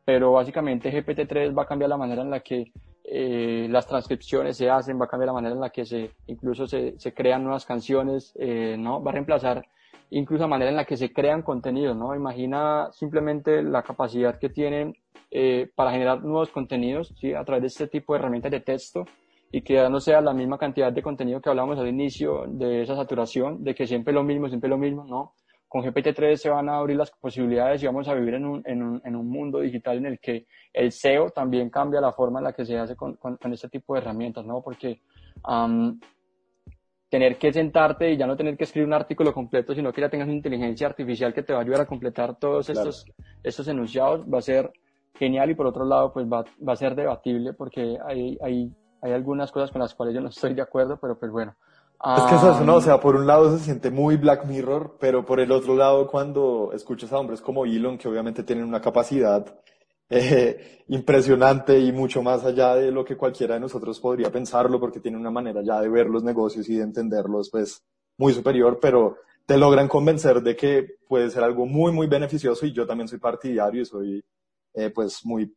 pero 0.05 0.31
básicamente 0.31 0.91
GPT-3 0.91 1.55
va 1.55 1.63
a 1.63 1.67
cambiar 1.67 1.89
la 1.89 1.97
manera 1.97 2.21
en 2.21 2.31
la 2.31 2.39
que 2.39 2.71
eh, 3.09 3.67
las 3.69 3.87
transcripciones 3.87 4.57
se 4.57 4.69
hacen, 4.69 4.99
va 4.99 5.05
a 5.05 5.07
cambiar 5.07 5.27
la 5.27 5.33
manera 5.33 5.55
en 5.55 5.61
la 5.61 5.69
que 5.69 5.85
se 5.85 6.11
incluso 6.27 6.67
se, 6.67 6.99
se 6.99 7.13
crean 7.13 7.41
nuevas 7.41 7.65
canciones, 7.65 8.33
eh, 8.37 8.75
¿no? 8.77 9.01
Va 9.01 9.11
a 9.11 9.13
reemplazar 9.13 9.65
incluso 10.09 10.41
la 10.41 10.49
manera 10.49 10.71
en 10.71 10.75
la 10.75 10.83
que 10.83 10.97
se 10.97 11.13
crean 11.13 11.41
contenidos, 11.41 11.95
¿no? 11.95 12.13
Imagina 12.13 12.89
simplemente 12.91 13.63
la 13.63 13.81
capacidad 13.81 14.37
que 14.37 14.49
tienen 14.49 14.93
eh, 15.31 15.71
para 15.73 15.91
generar 15.91 16.21
nuevos 16.21 16.49
contenidos, 16.49 17.13
¿sí? 17.17 17.33
A 17.33 17.45
través 17.45 17.61
de 17.61 17.67
este 17.67 17.87
tipo 17.87 18.13
de 18.13 18.19
herramientas 18.19 18.51
de 18.51 18.59
texto 18.59 19.05
y 19.53 19.61
que 19.61 19.75
ya 19.75 19.87
no 19.87 20.01
sea 20.01 20.19
la 20.19 20.33
misma 20.33 20.57
cantidad 20.57 20.91
de 20.91 21.01
contenido 21.01 21.39
que 21.39 21.49
hablábamos 21.49 21.79
al 21.79 21.87
inicio 21.87 22.43
de 22.47 22.81
esa 22.81 22.97
saturación, 22.97 23.63
de 23.63 23.73
que 23.73 23.87
siempre 23.87 24.13
lo 24.13 24.23
mismo, 24.23 24.49
siempre 24.49 24.69
lo 24.69 24.77
mismo, 24.77 25.05
¿no? 25.05 25.33
Con 25.67 25.83
GPT-3 25.83 26.35
se 26.35 26.49
van 26.49 26.69
a 26.69 26.77
abrir 26.77 26.97
las 26.97 27.11
posibilidades 27.11 27.83
y 27.83 27.85
vamos 27.85 28.07
a 28.07 28.13
vivir 28.13 28.35
en 28.35 28.45
un, 28.45 28.63
en 28.65 28.81
un, 28.81 29.01
en 29.03 29.15
un 29.15 29.29
mundo 29.29 29.59
digital 29.59 29.97
en 29.97 30.05
el 30.05 30.19
que 30.19 30.47
el 30.73 30.91
SEO 30.91 31.29
también 31.29 31.69
cambia 31.69 31.99
la 31.99 32.13
forma 32.13 32.39
en 32.39 32.45
la 32.45 32.53
que 32.53 32.65
se 32.65 32.77
hace 32.77 32.95
con, 32.95 33.15
con, 33.15 33.37
con 33.37 33.53
este 33.53 33.69
tipo 33.69 33.93
de 33.93 34.01
herramientas, 34.01 34.45
¿no? 34.45 34.61
Porque 34.61 35.01
um, 35.47 35.99
tener 37.09 37.37
que 37.37 37.51
sentarte 37.51 38.11
y 38.11 38.17
ya 38.17 38.27
no 38.27 38.37
tener 38.37 38.55
que 38.55 38.63
escribir 38.63 38.87
un 38.87 38.93
artículo 38.93 39.33
completo, 39.33 39.75
sino 39.75 39.91
que 39.91 40.01
ya 40.01 40.09
tengas 40.09 40.27
una 40.27 40.37
inteligencia 40.37 40.87
artificial 40.87 41.33
que 41.33 41.43
te 41.43 41.53
va 41.53 41.59
a 41.59 41.61
ayudar 41.63 41.81
a 41.81 41.85
completar 41.85 42.37
todos 42.39 42.67
claro. 42.67 42.89
estos, 42.89 43.05
estos 43.43 43.67
enunciados, 43.67 44.25
va 44.25 44.39
a 44.39 44.41
ser 44.41 44.71
genial 45.15 45.49
y 45.49 45.55
por 45.55 45.67
otro 45.67 45.83
lado, 45.83 46.13
pues 46.13 46.25
va, 46.25 46.45
va 46.65 46.73
a 46.73 46.77
ser 46.77 46.95
debatible 46.95 47.53
porque 47.53 47.97
hay, 48.05 48.37
hay 48.41 48.71
hay 49.01 49.11
algunas 49.11 49.51
cosas 49.51 49.71
con 49.71 49.81
las 49.81 49.93
cuales 49.93 50.15
yo 50.15 50.21
no 50.21 50.29
estoy 50.29 50.53
de 50.53 50.61
acuerdo, 50.61 50.97
pero 50.99 51.17
pues 51.17 51.31
bueno. 51.31 51.55
Es 52.03 52.23
que 52.23 52.35
eso, 52.35 52.63
no, 52.63 52.75
o 52.75 52.81
sea, 52.81 52.99
por 52.99 53.15
un 53.15 53.25
lado 53.25 53.57
se 53.57 53.63
siente 53.63 53.89
muy 53.89 54.17
Black 54.17 54.45
Mirror, 54.45 54.97
pero 54.99 55.25
por 55.25 55.39
el 55.39 55.51
otro 55.51 55.75
lado 55.75 56.07
cuando 56.07 56.71
escuchas 56.73 57.11
a 57.11 57.17
hombres 57.17 57.41
como 57.41 57.65
Elon, 57.65 57.97
que 57.97 58.07
obviamente 58.07 58.43
tienen 58.43 58.65
una 58.65 58.81
capacidad 58.81 59.59
eh, 60.09 60.83
impresionante 60.89 61.79
y 61.79 61.91
mucho 61.91 62.21
más 62.21 62.45
allá 62.45 62.75
de 62.75 62.91
lo 62.91 63.03
que 63.03 63.17
cualquiera 63.17 63.55
de 63.55 63.61
nosotros 63.61 63.99
podría 63.99 64.31
pensarlo, 64.31 64.79
porque 64.79 64.99
tiene 64.99 65.17
una 65.17 65.31
manera 65.31 65.61
ya 65.63 65.81
de 65.81 65.89
ver 65.89 66.07
los 66.07 66.23
negocios 66.23 66.69
y 66.69 66.75
de 66.75 66.83
entenderlos, 66.83 67.49
pues 67.49 67.83
muy 68.17 68.31
superior, 68.33 68.79
pero 68.79 69.17
te 69.47 69.57
logran 69.57 69.87
convencer 69.87 70.41
de 70.41 70.55
que 70.55 70.97
puede 71.07 71.29
ser 71.31 71.43
algo 71.43 71.65
muy, 71.65 71.91
muy 71.91 72.07
beneficioso 72.07 72.65
y 72.65 72.73
yo 72.73 72.85
también 72.85 73.07
soy 73.07 73.17
partidario 73.17 73.81
y 73.81 73.85
soy 73.85 74.23
eh, 74.73 74.91
pues 74.91 75.25
muy 75.25 75.51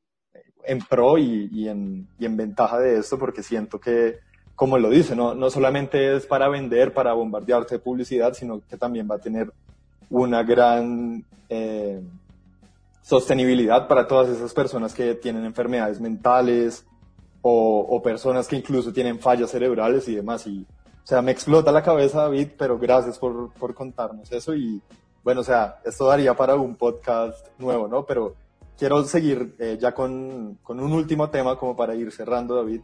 en 0.64 0.78
pro 0.78 1.18
y, 1.18 1.49
y, 1.53 1.68
en, 1.68 2.09
y, 2.18 2.24
en, 2.24 2.36
ventaja 2.36 2.78
de 2.78 2.99
esto 2.99 3.18
porque 3.18 3.43
siento 3.43 3.80
que, 3.80 4.20
como 4.61 4.76
lo 4.76 4.90
dice, 4.90 5.16
no, 5.16 5.34
no 5.34 5.48
solamente 5.48 6.14
es 6.14 6.26
para 6.26 6.46
vender, 6.50 6.92
para 6.92 7.14
bombardearte 7.14 7.76
de 7.76 7.78
publicidad, 7.78 8.34
sino 8.34 8.61
que 8.68 8.76
también 8.76 9.08
va 9.11 9.14
a 9.14 9.18
tener 9.18 9.50
una 10.11 10.42
gran 10.42 11.24
eh, 11.48 12.02
sostenibilidad 13.00 13.88
para 13.88 14.06
todas 14.06 14.28
esas 14.28 14.52
personas 14.52 14.92
que 14.92 15.14
tienen 15.14 15.46
enfermedades 15.46 15.98
mentales 15.98 16.84
o, 17.40 17.86
o, 17.88 18.02
personas 18.02 18.46
que 18.46 18.56
incluso 18.56 18.92
tienen 18.92 19.18
fallas 19.18 19.50
cerebrales 19.50 20.06
y 20.08 20.16
demás. 20.16 20.46
Y, 20.46 20.66
o 21.04 21.06
sea, 21.06 21.22
me 21.22 21.32
explota 21.32 21.72
la 21.72 21.82
cabeza, 21.82 22.24
David, 22.24 22.48
pero 22.58 22.78
gracias 22.78 23.18
por, 23.18 23.54
por 23.54 23.72
contarnos 23.72 24.30
eso. 24.30 24.54
Y 24.54 24.82
bueno, 25.24 25.40
o 25.40 25.44
sea, 25.44 25.80
esto 25.86 26.04
daría 26.04 26.34
para 26.34 26.56
un 26.56 26.76
podcast 26.76 27.46
nuevo, 27.58 27.88
¿no? 27.88 28.04
Pero 28.04 28.34
quiero 28.76 29.02
seguir 29.04 29.54
eh, 29.58 29.78
ya 29.80 29.94
con, 29.94 30.58
con, 30.62 30.80
un 30.80 30.92
último 30.92 31.30
tema 31.30 31.56
como 31.56 31.74
para 31.74 31.94
ir 31.94 32.12
cerrando, 32.12 32.56
David, 32.56 32.82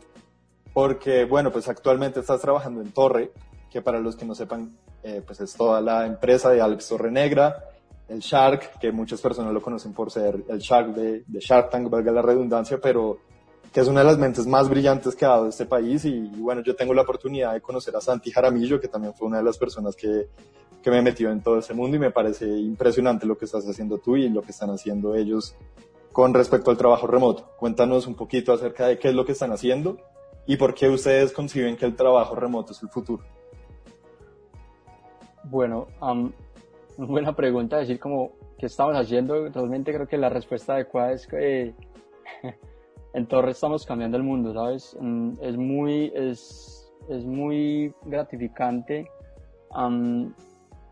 porque, 0.77 1.25
bueno, 1.25 1.51
pues 1.51 1.71
actualmente 1.71 2.21
estás 2.21 2.43
trabajando 2.43 2.83
en 2.83 2.93
Torre, 2.93 3.33
que 3.71 3.81
para 3.81 3.99
los 3.99 4.15
que 4.15 4.27
no 4.27 4.35
sepan, 4.35 4.77
eh, 5.03 5.23
pues 5.27 5.41
es 5.41 5.55
toda 5.55 5.81
la 5.81 6.05
empresa 6.05 6.51
de 6.51 6.61
Alex 6.61 6.89
Torre 6.89 7.11
Negra, 7.11 7.65
el 8.11 8.19
Shark, 8.19 8.79
que 8.79 8.93
muchas 8.93 9.23
personas 9.23 9.55
lo 9.55 9.63
conocen 9.63 9.95
por 9.95 10.11
ser 10.11 10.45
el 10.47 10.59
Shark 10.59 10.89
de, 10.89 11.25
de 11.27 11.41
Shark 11.41 11.71
Tank, 11.71 11.89
valga 11.89 12.13
la 12.13 12.21
redundancia, 12.21 12.79
pero 12.79 13.21
que 13.73 13.81
es 13.81 13.89
una 13.89 14.01
de 14.01 14.07
las 14.07 14.19
mentes 14.19 14.47
más 14.47 14.69
brillantes 14.69 15.17
que 15.17 15.25
ha 15.25 15.31
dado 15.31 15.49
este 15.49 15.65
país 15.65 16.05
y, 16.05 16.11
y, 16.11 16.41
bueno, 16.41 16.63
yo 16.63 16.77
tengo 16.77 16.93
la 16.93 17.01
oportunidad 17.01 17.55
de 17.55 17.63
conocer 17.63 17.97
a 17.97 18.03
Santi 18.03 18.31
Jaramillo, 18.31 18.79
que 18.79 18.89
también 18.89 19.15
fue 19.15 19.29
una 19.29 19.39
de 19.39 19.45
las 19.45 19.57
personas 19.57 19.97
que, 19.97 20.29
que 20.83 20.91
me 20.91 21.01
metió 21.01 21.31
en 21.31 21.41
todo 21.41 21.59
ese 21.59 21.73
mundo 21.73 21.97
y 21.97 22.01
me 22.01 22.11
parece 22.11 22.47
impresionante 22.47 23.25
lo 23.25 23.39
que 23.39 23.47
estás 23.47 23.67
haciendo 23.67 23.97
tú 23.97 24.19
y 24.19 24.29
lo 24.29 24.43
que 24.43 24.51
están 24.51 24.69
haciendo 24.69 25.15
ellos 25.15 25.55
con 26.13 26.35
respecto 26.35 26.71
al 26.71 26.77
trabajo 26.77 27.07
remoto. 27.07 27.51
Cuéntanos 27.57 28.07
un 28.07 28.15
poquito 28.15 28.53
acerca 28.53 28.87
de 28.89 28.99
qué 28.99 29.09
es 29.09 29.15
lo 29.15 29.25
que 29.25 29.33
están 29.33 29.53
haciendo 29.53 29.97
y 30.47 30.57
por 30.57 30.75
qué 30.75 30.89
ustedes 30.89 31.33
conciben 31.33 31.77
que 31.77 31.87
el 31.87 31.97
trabajo 31.97 32.35
remoto 32.35 32.73
es 32.73 32.83
el 32.83 32.89
futuro. 32.89 33.25
Bueno, 35.45 35.89
um, 36.01 36.31
buena 36.97 37.35
pregunta, 37.35 37.79
decir 37.79 37.99
como 37.99 38.33
qué 38.59 38.67
estamos 38.67 38.97
haciendo. 38.97 39.49
Realmente 39.49 39.93
creo 39.93 40.07
que 40.07 40.17
la 40.17 40.29
respuesta 40.29 40.75
adecuada 40.75 41.13
es 41.13 41.27
que 41.27 41.75
en 43.13 43.27
Torre 43.27 43.51
estamos 43.51 43.85
cambiando 43.85 44.17
el 44.17 44.23
mundo, 44.23 44.55
¿sabes? 44.55 44.97
Es 45.41 45.57
muy, 45.57 46.13
es, 46.15 46.93
es 47.09 47.25
muy 47.25 47.93
gratificante 48.05 49.11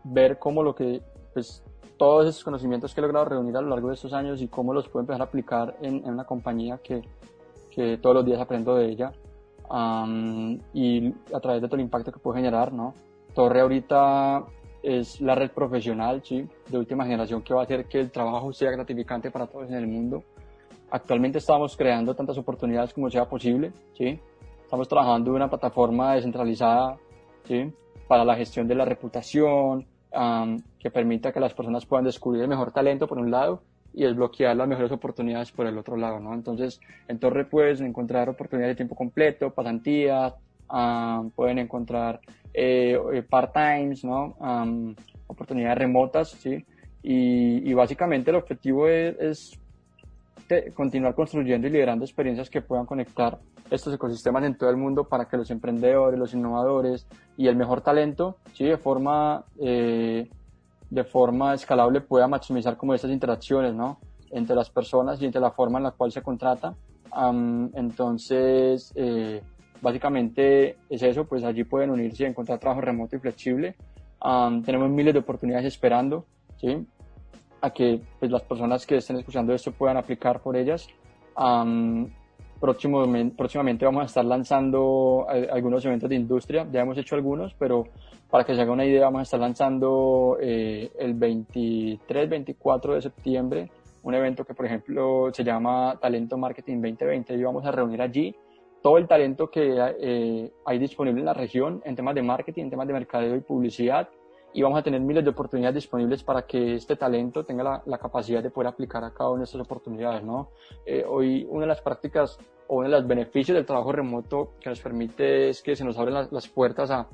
ver 0.03 0.37
cómo 0.37 0.63
lo 0.63 0.75
que, 0.75 1.01
pues, 1.33 1.63
todos 1.97 2.27
esos 2.27 2.43
conocimientos 2.43 2.93
que 2.93 2.99
he 2.99 3.03
logrado 3.03 3.25
reunir 3.25 3.55
a 3.55 3.61
lo 3.61 3.69
largo 3.69 3.87
de 3.87 3.95
estos 3.95 4.13
años 4.13 4.41
y 4.41 4.47
cómo 4.47 4.73
los 4.73 4.87
puedo 4.89 5.01
empezar 5.01 5.21
a 5.21 5.23
aplicar 5.23 5.77
en, 5.81 6.05
una 6.05 6.25
compañía 6.25 6.77
que, 6.83 7.01
que, 7.71 7.97
todos 7.97 8.17
los 8.17 8.25
días 8.25 8.39
aprendo 8.39 8.75
de 8.75 8.89
ella 8.89 9.13
y 10.73 11.13
a 11.33 11.39
través 11.39 11.61
de 11.61 11.67
todo 11.67 11.75
el 11.75 11.81
impacto 11.81 12.11
que 12.11 12.19
puede 12.19 12.37
generar, 12.39 12.71
¿no? 12.73 12.93
Torre 13.33 13.61
ahorita 13.61 14.45
es 14.83 15.19
la 15.19 15.35
red 15.35 15.51
profesional, 15.51 16.21
¿sí? 16.23 16.47
De 16.69 16.77
última 16.77 17.05
generación 17.05 17.41
que 17.41 17.53
va 17.53 17.61
a 17.61 17.63
hacer 17.63 17.85
que 17.85 17.99
el 17.99 18.11
trabajo 18.11 18.53
sea 18.53 18.71
gratificante 18.71 19.31
para 19.31 19.47
todos 19.47 19.69
en 19.69 19.75
el 19.75 19.87
mundo. 19.87 20.23
Actualmente 20.91 21.39
estamos 21.39 21.75
creando 21.75 22.15
tantas 22.15 22.37
oportunidades 22.37 22.93
como 22.93 23.09
sea 23.09 23.25
posible, 23.27 23.71
¿sí? 23.93 24.19
Estamos 24.63 24.87
trabajando 24.87 25.31
en 25.31 25.37
una 25.37 25.49
plataforma 25.49 26.13
descentralizada, 26.13 26.97
¿sí? 27.43 27.73
Para 28.07 28.23
la 28.23 28.35
gestión 28.35 28.67
de 28.67 28.75
la 28.75 28.85
reputación, 28.85 29.87
que 30.79 30.91
permita 30.91 31.33
que 31.33 31.39
las 31.39 31.53
personas 31.53 31.85
puedan 31.85 32.05
descubrir 32.05 32.43
el 32.43 32.47
mejor 32.47 32.71
talento 32.71 33.07
por 33.07 33.17
un 33.17 33.31
lado 33.31 33.63
y 33.95 34.03
desbloquear 34.03 34.55
las 34.57 34.67
mejores 34.67 34.91
oportunidades 34.91 35.51
por 35.51 35.67
el 35.67 35.77
otro 35.77 35.95
lado, 35.95 36.19
¿no? 36.19 36.33
Entonces, 36.33 36.81
en 37.07 37.17
Torre 37.17 37.45
puedes 37.45 37.79
encontrar 37.79 38.29
oportunidades 38.29 38.73
de 38.73 38.77
tiempo 38.77 38.95
completo, 38.95 39.51
pasantías, 39.51 40.33
pueden 41.35 41.59
encontrar 41.59 42.19
eh, 42.53 42.97
eh, 43.13 43.23
part-times, 43.23 44.03
¿no? 44.03 44.35
oportunidades 45.27 45.77
remotas, 45.77 46.31
¿sí? 46.31 46.63
Y, 47.01 47.73
básicamente 47.73 48.31
el 48.31 48.37
objetivo 48.37 48.87
es, 48.87 49.59
continuar 50.73 51.15
construyendo 51.15 51.67
y 51.67 51.71
liderando 51.71 52.03
experiencias 52.03 52.49
que 52.49 52.61
puedan 52.61 52.85
conectar 52.85 53.39
estos 53.71 53.93
ecosistemas 53.93 54.43
en 54.43 54.55
todo 54.55 54.69
el 54.69 54.77
mundo 54.77 55.05
para 55.05 55.25
que 55.25 55.37
los 55.37 55.49
emprendedores, 55.49 56.19
los 56.19 56.33
innovadores 56.33 57.07
y 57.37 57.47
el 57.47 57.55
mejor 57.55 57.81
talento, 57.81 58.37
¿sí? 58.53 58.65
De 58.65 58.77
forma... 58.77 59.45
Eh, 59.59 60.27
de 60.95 61.03
forma 61.03 61.53
escalable 61.53 61.99
pueda 61.99 62.25
maximizar 62.27 62.77
como 62.77 62.93
estas 62.93 63.11
interacciones, 63.11 63.75
¿no? 63.75 63.99
Entre 64.31 64.55
las 64.55 64.69
personas 64.69 65.21
y 65.21 65.25
entre 65.25 65.41
la 65.41 65.51
forma 65.51 65.77
en 65.77 65.83
la 65.83 65.91
cual 65.91 66.11
se 66.11 66.21
contrata. 66.21 66.73
entonces, 67.73 68.93
eh, 68.95 69.41
básicamente 69.81 70.77
es 70.89 71.03
eso, 71.03 71.25
pues 71.25 71.43
allí 71.43 71.65
pueden 71.65 71.89
unirse 71.89 72.23
y 72.23 72.27
encontrar 72.27 72.59
trabajo 72.59 72.81
remoto 72.81 73.17
y 73.17 73.19
flexible. 73.19 73.75
tenemos 74.65 74.89
miles 74.89 75.13
de 75.13 75.19
oportunidades 75.19 75.65
esperando, 75.65 76.25
¿sí? 76.61 76.87
A 77.59 77.69
que 77.71 78.01
pues, 78.19 78.31
las 78.31 78.43
personas 78.43 78.85
que 78.85 78.95
estén 78.97 79.17
escuchando 79.17 79.53
esto 79.53 79.73
puedan 79.73 79.97
aplicar 79.97 80.41
por 80.41 80.55
ellas. 80.55 80.87
Próximo, 82.59 83.05
próximamente 83.35 83.85
vamos 83.85 84.03
a 84.03 84.05
estar 84.05 84.25
lanzando 84.25 85.27
eh, 85.33 85.47
algunos 85.51 85.83
eventos 85.85 86.09
de 86.09 86.15
industria, 86.15 86.65
ya 86.71 86.81
hemos 86.81 86.97
hecho 86.97 87.15
algunos, 87.15 87.53
pero 87.53 87.85
para 88.29 88.43
que 88.43 88.55
se 88.55 88.61
haga 88.61 88.71
una 88.71 88.85
idea, 88.85 89.05
vamos 89.05 89.19
a 89.19 89.23
estar 89.23 89.39
lanzando 89.39 90.37
eh, 90.41 90.91
el 90.97 91.13
23, 91.13 92.29
24 92.29 92.95
de 92.95 93.01
septiembre 93.01 93.69
un 94.05 94.13
evento 94.13 94.45
que, 94.45 94.53
por 94.53 94.67
ejemplo, 94.67 95.31
se 95.33 95.43
llama 95.43 95.97
Talento 95.99 96.37
Marketing 96.37 96.75
2020 96.75 97.33
y 97.33 97.43
vamos 97.43 97.65
a 97.65 97.71
reunir 97.71 98.01
allí 98.01 98.35
todo 98.83 98.99
el 98.99 99.07
talento 99.07 99.49
que 99.49 99.75
eh, 99.99 100.51
hay 100.63 100.77
disponible 100.77 101.21
en 101.21 101.25
la 101.25 101.33
región 101.33 101.81
en 101.83 101.95
temas 101.95 102.13
de 102.13 102.21
marketing, 102.21 102.65
en 102.65 102.69
temas 102.69 102.85
de 102.85 102.93
mercadeo 102.93 103.35
y 103.35 103.39
publicidad 103.39 104.07
y 104.55 104.61
vamos 104.61 104.79
a 104.79 104.83
tener 104.83 105.01
miles 105.01 105.21
de 105.21 105.31
oportunidades 105.31 105.75
disponibles 105.75 106.23
para 106.23 106.43
que 106.43 106.75
este 106.75 106.95
talento 106.95 107.43
tenga 107.43 107.61
la, 107.61 107.83
la 107.85 107.97
capacidad 107.97 108.41
de 108.41 108.49
poder 108.49 108.69
aplicar 108.69 109.03
a 109.03 109.11
cada 109.11 109.29
una 109.29 109.39
de 109.39 109.43
estas 109.43 109.59
oportunidades. 109.59 110.23
¿no? 110.23 110.51
Eh, 110.85 111.03
hoy 111.05 111.45
una 111.49 111.63
de 111.63 111.67
las 111.67 111.81
prácticas 111.81 112.39
o 112.69 112.77
uno 112.77 112.85
de 112.87 112.95
los 112.95 113.05
beneficios 113.05 113.53
del 113.53 113.65
trabajo 113.65 113.91
remoto 113.91 114.53
que 114.61 114.69
nos 114.69 114.79
permite 114.79 115.49
es 115.49 115.61
que 115.61 115.75
se 115.75 115.83
nos 115.83 115.97
abren 115.97 116.13
las, 116.13 116.31
las 116.31 116.47
puertas 116.47 116.89
a, 116.89 117.05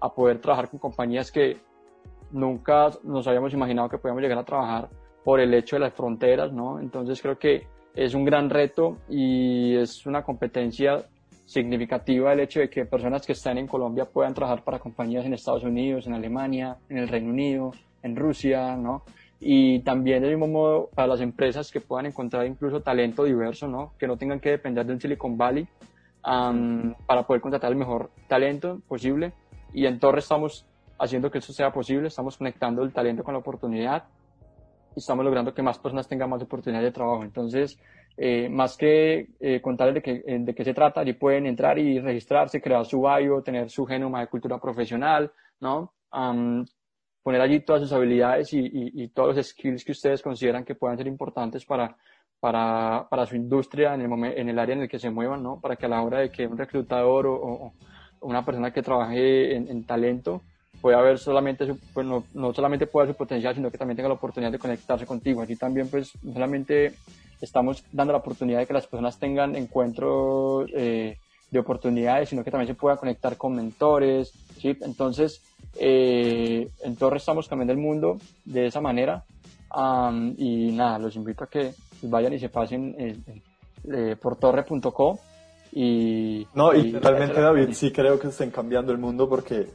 a 0.00 0.14
poder 0.14 0.40
trabajar 0.40 0.70
con 0.70 0.80
compañías 0.80 1.30
que 1.30 1.58
nunca 2.30 2.88
nos 3.04 3.26
habíamos 3.26 3.52
imaginado 3.52 3.90
que 3.90 3.98
podíamos 3.98 4.22
llegar 4.22 4.38
a 4.38 4.44
trabajar 4.44 4.88
por 5.22 5.38
el 5.38 5.52
hecho 5.52 5.76
de 5.76 5.80
las 5.80 5.92
fronteras, 5.92 6.50
¿no? 6.50 6.80
Entonces 6.80 7.20
creo 7.20 7.38
que 7.38 7.66
es 7.94 8.14
un 8.14 8.24
gran 8.24 8.48
reto 8.48 8.96
y 9.06 9.76
es 9.76 10.06
una 10.06 10.22
competencia 10.22 11.04
significativa 11.46 12.32
el 12.32 12.40
hecho 12.40 12.60
de 12.60 12.68
que 12.68 12.84
personas 12.84 13.24
que 13.24 13.32
están 13.32 13.56
en 13.56 13.68
Colombia 13.68 14.04
puedan 14.04 14.34
trabajar 14.34 14.64
para 14.64 14.80
compañías 14.80 15.24
en 15.24 15.32
Estados 15.32 15.62
Unidos, 15.62 16.06
en 16.06 16.14
Alemania, 16.14 16.76
en 16.88 16.98
el 16.98 17.08
Reino 17.08 17.30
Unido, 17.30 17.72
en 18.02 18.16
Rusia, 18.16 18.76
¿no? 18.76 19.04
Y 19.38 19.80
también 19.80 20.22
del 20.22 20.32
mismo 20.32 20.48
modo 20.48 20.90
para 20.94 21.08
las 21.08 21.20
empresas 21.20 21.70
que 21.70 21.80
puedan 21.80 22.06
encontrar 22.06 22.46
incluso 22.46 22.80
talento 22.80 23.24
diverso, 23.24 23.68
¿no? 23.68 23.92
Que 23.98 24.08
no 24.08 24.16
tengan 24.16 24.40
que 24.40 24.50
depender 24.50 24.84
del 24.84 25.00
Silicon 25.00 25.38
Valley 25.38 25.66
para 26.22 27.22
poder 27.24 27.40
contratar 27.40 27.70
el 27.70 27.78
mejor 27.78 28.10
talento 28.26 28.80
posible 28.88 29.32
y 29.72 29.86
en 29.86 30.00
Torre 30.00 30.18
estamos 30.18 30.66
haciendo 30.98 31.30
que 31.30 31.38
eso 31.38 31.52
sea 31.52 31.72
posible, 31.72 32.08
estamos 32.08 32.36
conectando 32.36 32.82
el 32.82 32.92
talento 32.92 33.22
con 33.22 33.34
la 33.34 33.38
oportunidad 33.38 34.04
estamos 34.96 35.24
logrando 35.24 35.54
que 35.54 35.62
más 35.62 35.78
personas 35.78 36.08
tengan 36.08 36.30
más 36.30 36.42
oportunidades 36.42 36.88
de 36.88 36.92
trabajo. 36.92 37.22
Entonces, 37.22 37.78
eh, 38.16 38.48
más 38.48 38.76
que 38.76 39.28
eh, 39.40 39.60
contarles 39.60 39.96
de, 39.96 40.02
qué, 40.02 40.22
eh, 40.26 40.38
de 40.40 40.54
qué 40.54 40.64
se 40.64 40.74
trata, 40.74 41.00
allí 41.00 41.12
pueden 41.12 41.46
entrar 41.46 41.78
y 41.78 42.00
registrarse, 42.00 42.60
crear 42.60 42.84
su 42.86 43.02
bio, 43.02 43.42
tener 43.42 43.70
su 43.70 43.84
genoma 43.84 44.20
de 44.20 44.28
cultura 44.28 44.58
profesional, 44.58 45.30
¿no? 45.60 45.92
poner 47.22 47.40
allí 47.40 47.60
todas 47.60 47.82
sus 47.82 47.92
habilidades 47.92 48.52
y, 48.54 48.70
y, 48.72 49.08
todos 49.08 49.36
los 49.36 49.46
skills 49.46 49.84
que 49.84 49.92
ustedes 49.92 50.22
consideran 50.22 50.64
que 50.64 50.76
puedan 50.76 50.96
ser 50.96 51.08
importantes 51.08 51.66
para, 51.66 51.94
para, 52.40 53.06
para 53.10 53.26
su 53.26 53.36
industria 53.36 53.94
en 53.94 54.02
el, 54.02 54.24
en 54.38 54.48
el 54.48 54.58
área 54.58 54.76
en 54.76 54.82
el 54.82 54.88
que 54.88 55.00
se 55.00 55.10
muevan, 55.10 55.42
¿no? 55.42 55.60
Para 55.60 55.76
que 55.76 55.86
a 55.86 55.88
la 55.88 56.02
hora 56.02 56.20
de 56.20 56.30
que 56.30 56.46
un 56.46 56.56
reclutador 56.56 57.26
o 57.26 57.72
una 58.20 58.44
persona 58.44 58.72
que 58.72 58.82
trabaje 58.82 59.56
en, 59.56 59.84
talento 59.84 60.42
pueda 60.80 61.00
ver 61.00 61.18
solamente 61.18 61.74
pues 61.92 62.06
no, 62.06 62.24
no, 62.34 62.52
solamente 62.52 62.86
pueda 62.86 63.06
su 63.06 63.14
potencial, 63.14 63.54
sino 63.54 63.70
que 63.70 63.78
también 63.78 63.96
tenga 63.96 64.08
la 64.08 64.14
oportunidad 64.14 64.52
de 64.52 64.58
conectarse 64.58 65.06
contigo. 65.06 65.42
Aquí 65.42 65.56
también 65.56 65.88
pues 65.88 66.12
no 66.22 66.32
solamente 66.32 66.94
estamos 67.40 67.84
dando 67.92 68.12
la 68.12 68.18
oportunidad 68.18 68.60
de 68.60 68.66
que 68.66 68.72
las 68.72 68.86
personas 68.86 69.18
tengan 69.18 69.56
encuentros 69.56 70.70
eh, 70.74 71.18
de 71.50 71.58
oportunidades, 71.58 72.28
sino 72.28 72.42
que 72.42 72.50
también 72.50 72.68
se 72.68 72.74
pueda 72.74 72.96
conectar 72.96 73.36
con 73.36 73.54
mentores, 73.54 74.32
¿sí? 74.58 74.76
Entonces, 74.80 75.42
eh, 75.78 76.68
en 76.82 76.96
Torre 76.96 77.18
estamos 77.18 77.48
cambiando 77.48 77.72
el 77.72 77.78
mundo 77.78 78.18
de 78.44 78.66
esa 78.66 78.80
manera 78.80 79.24
y 80.38 80.72
nada, 80.72 80.98
los 80.98 81.16
invito 81.16 81.44
a 81.44 81.48
que 81.48 81.74
vayan 82.02 82.32
y 82.32 82.38
se 82.38 82.48
pasen 82.48 82.94
eh, 82.98 84.16
por 84.20 84.36
torre.co 84.36 85.18
y, 85.72 86.46
no, 86.54 86.72
y, 86.72 86.92
realmente 86.92 87.40
David 87.40 87.72
sí 87.72 87.92
creo 87.92 88.18
que 88.18 88.28
estén 88.28 88.50
cambiando 88.50 88.92
el 88.92 88.98
mundo 88.98 89.28
porque 89.28 89.66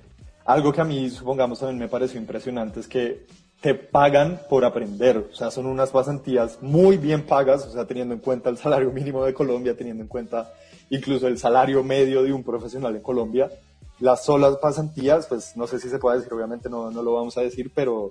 algo 0.45 0.73
que 0.73 0.81
a 0.81 0.85
mí, 0.85 1.09
supongamos, 1.09 1.59
también 1.59 1.79
me 1.79 1.87
pareció 1.87 2.19
impresionante 2.19 2.79
es 2.79 2.87
que 2.87 3.25
te 3.61 3.75
pagan 3.75 4.41
por 4.49 4.65
aprender, 4.65 5.29
o 5.31 5.35
sea, 5.35 5.51
son 5.51 5.67
unas 5.67 5.91
pasantías 5.91 6.57
muy 6.61 6.97
bien 6.97 7.27
pagas, 7.27 7.65
o 7.67 7.71
sea, 7.71 7.85
teniendo 7.85 8.15
en 8.15 8.19
cuenta 8.19 8.49
el 8.49 8.57
salario 8.57 8.91
mínimo 8.91 9.23
de 9.23 9.35
Colombia, 9.35 9.77
teniendo 9.77 10.01
en 10.01 10.09
cuenta 10.09 10.51
incluso 10.89 11.27
el 11.27 11.37
salario 11.37 11.83
medio 11.83 12.23
de 12.23 12.33
un 12.33 12.43
profesional 12.43 12.95
en 12.95 13.03
Colombia. 13.03 13.51
Las 13.99 14.25
solas 14.25 14.57
pasantías, 14.57 15.27
pues 15.27 15.55
no 15.55 15.67
sé 15.67 15.79
si 15.79 15.89
se 15.89 15.99
puede 15.99 16.17
decir, 16.17 16.33
obviamente 16.33 16.69
no, 16.69 16.89
no 16.89 17.03
lo 17.03 17.13
vamos 17.13 17.37
a 17.37 17.41
decir, 17.41 17.71
pero, 17.73 18.09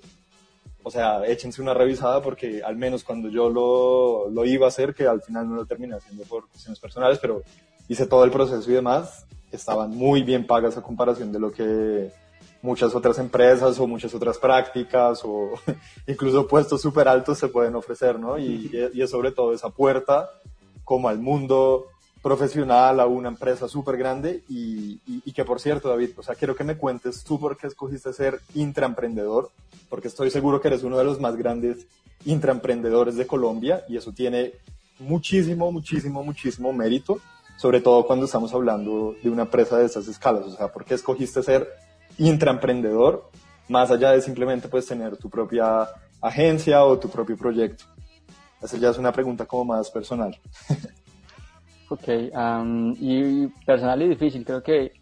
o 0.84 0.90
sea, 0.90 1.26
échense 1.26 1.60
una 1.60 1.74
revisada 1.74 2.22
porque 2.22 2.62
al 2.62 2.76
menos 2.76 3.02
cuando 3.02 3.28
yo 3.28 3.50
lo, 3.50 4.30
lo 4.30 4.44
iba 4.44 4.66
a 4.66 4.68
hacer, 4.68 4.94
que 4.94 5.08
al 5.08 5.20
final 5.20 5.48
no 5.48 5.56
lo 5.56 5.66
terminé 5.66 5.96
haciendo 5.96 6.22
por 6.24 6.48
cuestiones 6.48 6.78
personales, 6.78 7.18
pero 7.18 7.42
hice 7.88 8.06
todo 8.06 8.22
el 8.22 8.30
proceso 8.30 8.70
y 8.70 8.74
demás, 8.74 9.26
estaban 9.50 9.90
muy 9.90 10.22
bien 10.22 10.46
pagas 10.46 10.76
a 10.78 10.82
comparación 10.82 11.32
de 11.32 11.40
lo 11.40 11.50
que 11.50 12.12
muchas 12.62 12.94
otras 12.94 13.18
empresas 13.18 13.78
o 13.78 13.86
muchas 13.86 14.14
otras 14.14 14.38
prácticas 14.38 15.22
o 15.24 15.52
incluso 16.06 16.46
puestos 16.46 16.80
súper 16.80 17.08
altos 17.08 17.38
se 17.38 17.48
pueden 17.48 17.74
ofrecer, 17.74 18.18
¿no? 18.18 18.38
Y, 18.38 18.70
y, 18.92 19.02
es 19.02 19.10
sobre 19.10 19.32
todo 19.32 19.52
esa 19.52 19.70
puerta 19.70 20.30
como 20.84 21.08
al 21.08 21.18
mundo 21.18 21.86
profesional, 22.22 23.00
a 23.00 23.06
una 23.06 23.28
empresa 23.28 23.66
súper 23.66 23.96
grande 23.96 24.42
y, 24.48 25.00
y, 25.06 25.32
que 25.32 25.44
por 25.44 25.58
cierto, 25.58 25.88
David, 25.88 26.10
o 26.18 26.22
sea, 26.22 26.34
quiero 26.34 26.54
que 26.54 26.64
me 26.64 26.76
cuentes 26.76 27.24
tú 27.24 27.40
por 27.40 27.56
qué 27.56 27.66
escogiste 27.66 28.12
ser 28.12 28.40
intraemprendedor, 28.54 29.50
porque 29.88 30.08
estoy 30.08 30.30
seguro 30.30 30.60
que 30.60 30.68
eres 30.68 30.82
uno 30.82 30.98
de 30.98 31.04
los 31.04 31.18
más 31.18 31.36
grandes 31.36 31.86
intraemprendedores 32.26 33.16
de 33.16 33.26
Colombia 33.26 33.84
y 33.88 33.96
eso 33.96 34.12
tiene 34.12 34.52
muchísimo, 34.98 35.72
muchísimo, 35.72 36.22
muchísimo 36.22 36.72
mérito 36.74 37.20
sobre 37.60 37.82
todo 37.82 38.06
cuando 38.06 38.24
estamos 38.24 38.54
hablando 38.54 39.14
de 39.22 39.28
una 39.28 39.42
empresa 39.42 39.76
de 39.76 39.84
estas 39.84 40.08
escalas. 40.08 40.46
O 40.46 40.56
sea, 40.56 40.68
¿por 40.68 40.86
qué 40.86 40.94
escogiste 40.94 41.42
ser 41.42 41.68
intraemprendedor 42.20 43.30
más 43.68 43.90
allá 43.90 44.12
de 44.12 44.20
simplemente 44.20 44.68
pues 44.68 44.86
tener 44.86 45.16
tu 45.16 45.28
propia 45.28 45.88
agencia 46.20 46.84
o 46.84 46.98
tu 46.98 47.08
propio 47.08 47.36
proyecto? 47.36 47.84
Esa 48.62 48.76
ya 48.76 48.90
es 48.90 48.98
una 48.98 49.12
pregunta 49.12 49.46
como 49.46 49.64
más 49.64 49.90
personal. 49.90 50.36
ok, 51.88 52.08
y 53.00 53.46
personal 53.64 54.02
y 54.02 54.08
difícil. 54.08 54.44
Creo 54.44 54.62
que 54.62 54.92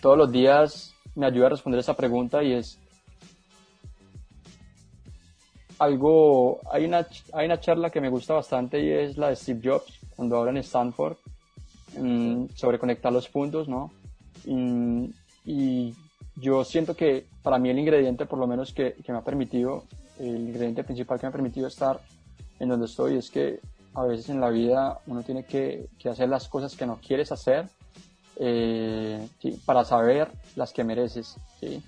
todos 0.00 0.16
los 0.16 0.32
días 0.32 0.94
me 1.14 1.26
ayuda 1.26 1.46
a 1.46 1.50
responder 1.50 1.80
esa 1.80 1.94
pregunta 1.94 2.42
y 2.42 2.54
es 2.54 2.78
algo, 5.78 6.60
hay 6.70 6.84
una, 6.84 7.06
hay 7.32 7.46
una 7.46 7.60
charla 7.60 7.90
que 7.90 8.00
me 8.00 8.10
gusta 8.10 8.34
bastante 8.34 8.80
y 8.80 8.90
es 8.90 9.16
la 9.16 9.28
de 9.28 9.36
Steve 9.36 9.60
Jobs, 9.64 9.98
cuando 10.14 10.36
habla 10.36 10.50
en 10.50 10.58
Stanford, 10.58 11.16
Mm, 11.96 12.46
sobre 12.54 12.78
conectar 12.78 13.12
los 13.12 13.28
puntos, 13.28 13.68
¿no? 13.68 13.90
Y, 14.44 15.12
y, 15.44 15.94
yo 16.36 16.64
siento 16.64 16.96
que 16.96 17.26
para 17.42 17.58
mí 17.58 17.68
el 17.68 17.78
ingrediente, 17.78 18.24
por 18.24 18.38
lo 18.38 18.46
menos 18.46 18.72
que, 18.72 18.94
que 19.04 19.12
me 19.12 19.18
ha 19.18 19.24
permitido, 19.24 19.84
el 20.18 20.48
ingrediente 20.48 20.84
principal 20.84 21.18
que 21.18 21.26
me 21.26 21.28
ha 21.28 21.32
permitido 21.32 21.66
estar 21.66 22.00
en 22.58 22.68
donde 22.68 22.86
estoy 22.86 23.16
es 23.16 23.30
que 23.30 23.60
a 23.94 24.04
veces 24.04 24.28
en 24.30 24.40
la 24.40 24.48
vida 24.48 25.00
uno 25.06 25.22
tiene 25.22 25.44
que, 25.44 25.88
que 25.98 26.08
hacer 26.08 26.28
las 26.28 26.48
cosas 26.48 26.76
que 26.76 26.86
no 26.86 26.98
quieres 27.06 27.32
hacer 27.32 27.68
eh, 28.36 29.28
¿sí? 29.40 29.60
para 29.66 29.84
saber 29.84 30.28
las 30.56 30.72
que 30.72 30.84
mereces. 30.84 31.36
¿sí? 31.58 31.82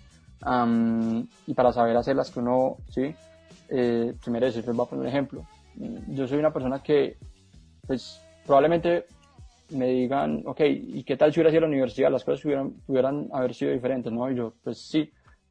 Um, 0.44 1.26
y 1.46 1.54
para 1.54 1.72
saber 1.72 1.96
hacer 1.96 2.16
las 2.16 2.30
que 2.30 2.40
uno 2.40 2.76
¿sí? 2.90 3.14
Eh, 3.68 4.14
que. 4.22 4.30
Les 4.30 4.66
voy 4.66 4.86
a 4.86 4.88
poner 4.88 5.02
un 5.02 5.08
ejemplo. 5.08 5.46
Yo 6.08 6.26
soy 6.28 6.38
una 6.38 6.52
persona 6.52 6.82
que, 6.82 7.16
pues, 7.86 8.20
probablemente 8.44 9.06
me 9.72 9.88
digan, 9.88 10.42
ok, 10.46 10.60
¿y 10.64 11.04
qué 11.04 11.16
tal 11.16 11.32
si 11.32 11.40
hubiera 11.40 11.50
sido 11.50 11.62
la 11.62 11.68
universidad? 11.68 12.10
Las 12.10 12.24
cosas 12.24 12.44
hubieran, 12.44 12.72
pudieran 12.86 13.28
haber 13.32 13.54
sido 13.54 13.72
diferentes, 13.72 14.12
¿no? 14.12 14.30
Y 14.30 14.36
yo, 14.36 14.54
pues 14.62 14.78
sí, 14.78 15.10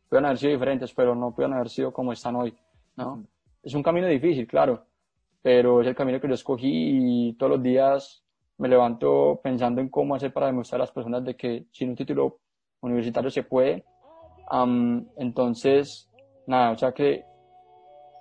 pudieran 0.09 0.25
haber 0.25 0.37
sido 0.37 0.53
diferentes, 0.53 0.93
pero 0.93 1.15
no 1.15 1.33
pudieran 1.33 1.55
haber 1.55 1.69
sido 1.69 1.91
como 1.91 2.13
están 2.13 2.35
hoy, 2.35 2.53
¿no? 2.95 3.25
Es 3.63 3.73
un 3.73 3.83
camino 3.83 4.07
difícil, 4.07 4.47
claro, 4.47 4.85
pero 5.41 5.81
es 5.81 5.87
el 5.87 5.95
camino 5.95 6.19
que 6.19 6.27
yo 6.27 6.33
escogí 6.33 6.69
y 6.71 7.33
todos 7.33 7.53
los 7.53 7.63
días 7.63 8.23
me 8.57 8.67
levanto 8.67 9.39
pensando 9.43 9.81
en 9.81 9.89
cómo 9.89 10.15
hacer 10.15 10.31
para 10.31 10.47
demostrar 10.47 10.79
a 10.81 10.83
las 10.83 10.91
personas 10.91 11.23
de 11.25 11.35
que 11.35 11.65
sin 11.71 11.89
un 11.89 11.95
título 11.95 12.39
universitario 12.81 13.29
se 13.31 13.43
puede. 13.43 13.83
Um, 14.51 15.07
entonces, 15.17 16.09
nada, 16.45 16.71
o 16.71 16.77
sea 16.77 16.91
que 16.91 17.25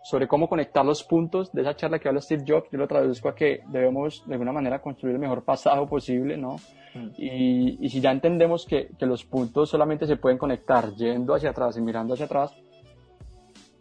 sobre 0.03 0.27
cómo 0.27 0.49
conectar 0.49 0.85
los 0.85 1.05
puntos 1.05 1.53
de 1.53 1.63
esa 1.63 1.77
charla 1.77 1.99
que 1.99 2.09
habla 2.09 2.21
Steve 2.21 2.45
Jobs, 2.47 2.69
yo 2.71 2.79
lo 2.79 2.89
traduzco 2.89 3.29
a 3.29 3.35
que 3.35 3.63
debemos 3.69 4.23
de 4.27 4.35
alguna 4.35 4.53
manera 4.53 4.81
construir 4.81 5.15
el 5.15 5.21
mejor 5.21 5.45
pasado 5.45 5.87
posible, 5.87 6.37
¿no? 6.37 6.57
Mm. 6.95 7.09
Y, 7.19 7.87
y, 7.87 7.89
si 7.91 8.01
ya 8.01 8.11
entendemos 8.11 8.67
que, 8.67 8.89
que, 8.99 9.07
los 9.07 9.25
puntos 9.25 9.69
solamente 9.69 10.07
se 10.07 10.17
pueden 10.17 10.39
conectar 10.39 10.93
yendo 10.95 11.35
hacia 11.35 11.51
atrás 11.51 11.77
y 11.77 11.83
mirando 11.83 12.15
hacia 12.15 12.27
atrás, 12.27 12.53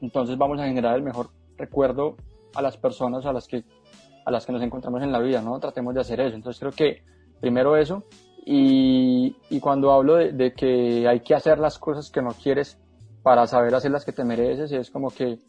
entonces 0.01 0.38
vamos 0.38 0.59
a 0.59 0.65
generar 0.65 0.95
el 0.95 1.03
mejor 1.03 1.30
recuerdo 1.57 2.15
a 2.53 2.61
las 2.61 2.78
personas 2.78 3.26
a 3.26 3.34
las 3.34 3.47
que, 3.47 3.63
a 4.26 4.32
las 4.32 4.45
que 4.45 4.51
nos 4.51 4.61
encontramos 4.61 5.01
en 5.01 5.11
la 5.11 5.20
vida, 5.20 5.41
¿no? 5.41 5.59
Tratemos 5.59 5.93
de 5.95 6.01
hacer 6.01 6.20
eso. 6.20 6.36
Entonces 6.36 6.59
creo 6.59 6.72
que 6.72 7.03
primero 7.39 7.78
eso, 7.78 8.03
y, 8.45 9.36
y 9.49 9.59
cuando 9.59 9.91
hablo 9.91 10.15
de, 10.15 10.32
de 10.34 10.53
que 10.53 11.07
hay 11.07 11.22
que 11.22 11.34
hacer 11.34 11.59
las 11.59 11.80
cosas 11.80 12.09
que 12.11 12.22
no 12.22 12.32
quieres 12.32 12.78
para 13.24 13.47
saber 13.47 13.74
hacer 13.76 13.91
las 13.91 14.05
que 14.05 14.11
te 14.11 14.24
mereces, 14.24 14.72
es 14.72 14.89
como 14.89 15.09
que 15.09 15.39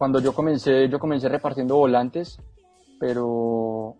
cuando 0.00 0.18
yo 0.18 0.32
comencé, 0.32 0.88
yo 0.88 0.98
comencé 0.98 1.28
repartiendo 1.28 1.76
volantes, 1.76 2.40
pero 2.98 3.96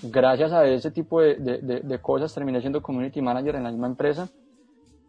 gracias 0.00 0.52
a 0.52 0.64
ese 0.64 0.92
tipo 0.92 1.20
de, 1.20 1.34
de, 1.34 1.80
de, 1.80 1.98
cosas 1.98 2.32
terminé 2.32 2.60
siendo 2.60 2.80
community 2.80 3.20
manager 3.20 3.56
en 3.56 3.64
la 3.64 3.72
misma 3.72 3.88
empresa 3.88 4.28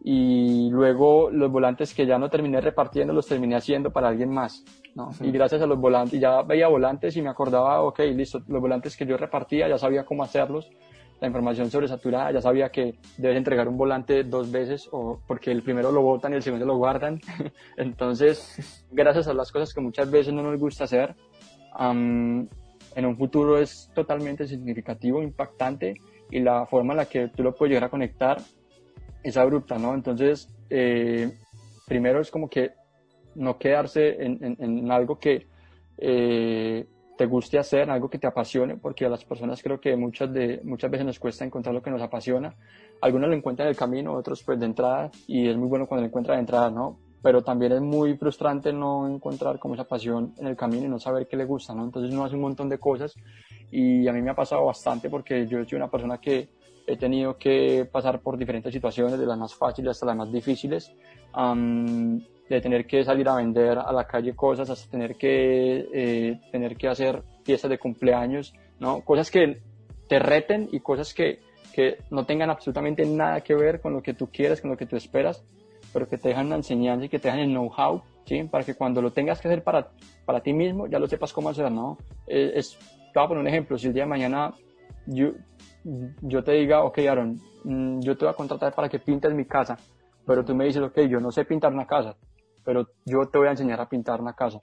y 0.02 0.68
luego 0.68 1.30
los 1.30 1.48
volantes 1.48 1.94
que 1.94 2.06
ya 2.06 2.18
no 2.18 2.28
terminé 2.28 2.60
repartiendo 2.60 3.12
los 3.12 3.28
terminé 3.28 3.54
haciendo 3.54 3.92
para 3.92 4.08
alguien 4.08 4.30
más, 4.30 4.64
¿no? 4.96 5.10
Y 5.20 5.30
gracias 5.30 5.62
a 5.62 5.66
los 5.66 5.78
volantes, 5.78 6.20
ya 6.20 6.42
veía 6.42 6.66
volantes 6.66 7.16
y 7.16 7.22
me 7.22 7.30
acordaba, 7.30 7.80
ok, 7.82 8.00
listo, 8.12 8.40
los 8.48 8.60
volantes 8.60 8.96
que 8.96 9.06
yo 9.06 9.16
repartía 9.16 9.68
ya 9.68 9.78
sabía 9.78 10.04
cómo 10.04 10.24
hacerlos 10.24 10.68
la 11.22 11.28
información 11.28 11.70
sobresaturada, 11.70 12.32
ya 12.32 12.40
sabía 12.40 12.70
que 12.70 12.96
debes 13.16 13.36
entregar 13.36 13.68
un 13.68 13.76
volante 13.76 14.24
dos 14.24 14.50
veces 14.50 14.88
o 14.90 15.20
porque 15.24 15.52
el 15.52 15.62
primero 15.62 15.92
lo 15.92 16.02
botan 16.02 16.32
y 16.32 16.34
el 16.36 16.42
segundo 16.42 16.66
lo 16.66 16.76
guardan. 16.76 17.20
Entonces, 17.76 18.84
gracias 18.90 19.28
a 19.28 19.32
las 19.32 19.52
cosas 19.52 19.72
que 19.72 19.80
muchas 19.80 20.10
veces 20.10 20.34
no 20.34 20.42
nos 20.42 20.58
gusta 20.58 20.82
hacer, 20.82 21.14
en 21.78 22.48
un 23.06 23.16
futuro 23.16 23.56
es 23.56 23.88
totalmente 23.94 24.48
significativo, 24.48 25.22
impactante 25.22 25.94
y 26.28 26.40
la 26.40 26.66
forma 26.66 26.94
en 26.94 26.96
la 26.96 27.06
que 27.06 27.28
tú 27.28 27.44
lo 27.44 27.54
puedes 27.54 27.70
llegar 27.70 27.84
a 27.84 27.90
conectar 27.90 28.38
es 29.22 29.36
abrupta, 29.36 29.78
¿no? 29.78 29.94
Entonces, 29.94 30.52
eh, 30.70 31.30
primero 31.86 32.20
es 32.20 32.32
como 32.32 32.50
que 32.50 32.72
no 33.36 33.58
quedarse 33.58 34.24
en, 34.24 34.56
en, 34.58 34.90
algo 34.90 35.20
que 35.20 35.46
eh, 35.98 36.84
te 37.22 37.26
guste 37.26 37.56
hacer, 37.56 37.88
algo 37.88 38.10
que 38.10 38.18
te 38.18 38.26
apasione, 38.26 38.76
porque 38.76 39.06
a 39.06 39.08
las 39.08 39.24
personas 39.24 39.62
creo 39.62 39.80
que 39.80 39.94
muchas, 39.94 40.32
de, 40.32 40.60
muchas 40.64 40.90
veces 40.90 41.06
nos 41.06 41.20
cuesta 41.20 41.44
encontrar 41.44 41.72
lo 41.72 41.80
que 41.80 41.88
nos 41.88 42.02
apasiona. 42.02 42.52
Algunos 43.00 43.28
lo 43.28 43.36
encuentran 43.36 43.68
en 43.68 43.70
el 43.70 43.76
camino, 43.76 44.12
otros 44.12 44.42
pues 44.42 44.58
de 44.58 44.66
entrada, 44.66 45.08
y 45.28 45.48
es 45.48 45.56
muy 45.56 45.68
bueno 45.68 45.86
cuando 45.86 46.02
lo 46.02 46.08
encuentran 46.08 46.38
de 46.38 46.40
entrada, 46.40 46.68
¿no? 46.68 46.98
Pero 47.22 47.40
también 47.42 47.70
es 47.70 47.80
muy 47.80 48.16
frustrante 48.16 48.72
no 48.72 49.06
encontrar 49.06 49.60
como 49.60 49.74
esa 49.74 49.84
pasión 49.84 50.34
en 50.36 50.48
el 50.48 50.56
camino 50.56 50.86
y 50.86 50.88
no 50.88 50.98
saber 50.98 51.28
qué 51.28 51.36
le 51.36 51.44
gusta, 51.44 51.76
¿no? 51.76 51.84
Entonces 51.84 52.12
uno 52.12 52.24
hace 52.24 52.34
un 52.34 52.40
montón 52.40 52.68
de 52.68 52.78
cosas 52.78 53.14
y 53.70 54.08
a 54.08 54.12
mí 54.12 54.20
me 54.20 54.30
ha 54.30 54.34
pasado 54.34 54.64
bastante 54.64 55.08
porque 55.08 55.46
yo 55.46 55.64
soy 55.64 55.76
una 55.76 55.88
persona 55.88 56.18
que 56.18 56.48
he 56.88 56.96
tenido 56.96 57.38
que 57.38 57.88
pasar 57.92 58.20
por 58.20 58.36
diferentes 58.36 58.72
situaciones, 58.72 59.16
de 59.16 59.26
las 59.26 59.38
más 59.38 59.54
fáciles 59.54 59.92
hasta 59.92 60.06
las 60.06 60.16
más 60.16 60.32
difíciles 60.32 60.92
de 62.48 62.60
tener 62.60 62.86
que 62.86 63.04
salir 63.04 63.28
a 63.28 63.36
vender 63.36 63.78
a 63.78 63.92
la 63.92 64.04
calle 64.04 64.34
cosas, 64.34 64.68
hasta 64.68 64.90
tener 64.90 65.16
que, 65.16 65.88
eh, 65.92 66.40
tener 66.50 66.76
que 66.76 66.88
hacer 66.88 67.22
fiestas 67.44 67.70
de 67.70 67.78
cumpleaños, 67.78 68.54
¿no? 68.78 69.00
Cosas 69.02 69.30
que 69.30 69.60
te 70.08 70.18
reten 70.18 70.68
y 70.72 70.80
cosas 70.80 71.14
que, 71.14 71.40
que 71.72 71.98
no 72.10 72.26
tengan 72.26 72.50
absolutamente 72.50 73.06
nada 73.06 73.40
que 73.40 73.54
ver 73.54 73.80
con 73.80 73.94
lo 73.94 74.02
que 74.02 74.14
tú 74.14 74.28
quieres, 74.30 74.60
con 74.60 74.70
lo 74.70 74.76
que 74.76 74.86
tú 74.86 74.96
esperas, 74.96 75.42
pero 75.92 76.08
que 76.08 76.18
te 76.18 76.28
dejan 76.28 76.50
la 76.50 76.56
enseñanza 76.56 77.06
y 77.06 77.08
que 77.08 77.18
te 77.18 77.28
dejan 77.28 77.40
el 77.40 77.50
know-how, 77.50 78.02
¿sí? 78.26 78.44
Para 78.44 78.64
que 78.64 78.74
cuando 78.74 79.00
lo 79.00 79.12
tengas 79.12 79.40
que 79.40 79.48
hacer 79.48 79.62
para, 79.62 79.88
para 80.24 80.40
ti 80.40 80.52
mismo, 80.52 80.86
ya 80.86 80.98
lo 80.98 81.06
sepas 81.06 81.32
cómo 81.32 81.48
hacer, 81.48 81.70
¿no? 81.70 81.98
Es, 82.26 82.52
es, 82.54 82.78
te 83.12 83.18
voy 83.18 83.24
a 83.24 83.28
poner 83.28 83.40
un 83.42 83.48
ejemplo, 83.48 83.78
si 83.78 83.88
el 83.88 83.92
día 83.92 84.04
de 84.04 84.08
mañana 84.10 84.52
yo, 85.06 85.32
yo 86.22 86.42
te 86.42 86.52
diga, 86.52 86.84
ok, 86.84 86.98
Aaron, 86.98 87.40
mm, 87.64 88.00
yo 88.00 88.16
te 88.16 88.24
voy 88.24 88.32
a 88.32 88.36
contratar 88.36 88.74
para 88.74 88.88
que 88.88 88.98
pintes 88.98 89.32
mi 89.34 89.44
casa, 89.44 89.76
pero 90.26 90.44
tú 90.44 90.54
me 90.54 90.64
dices, 90.64 90.82
ok, 90.82 91.00
yo 91.08 91.20
no 91.20 91.30
sé 91.30 91.44
pintar 91.44 91.72
una 91.72 91.86
casa, 91.86 92.16
pero 92.64 92.88
yo 93.04 93.26
te 93.26 93.38
voy 93.38 93.48
a 93.48 93.52
enseñar 93.52 93.80
a 93.80 93.88
pintar 93.88 94.20
una 94.20 94.34
casa. 94.34 94.58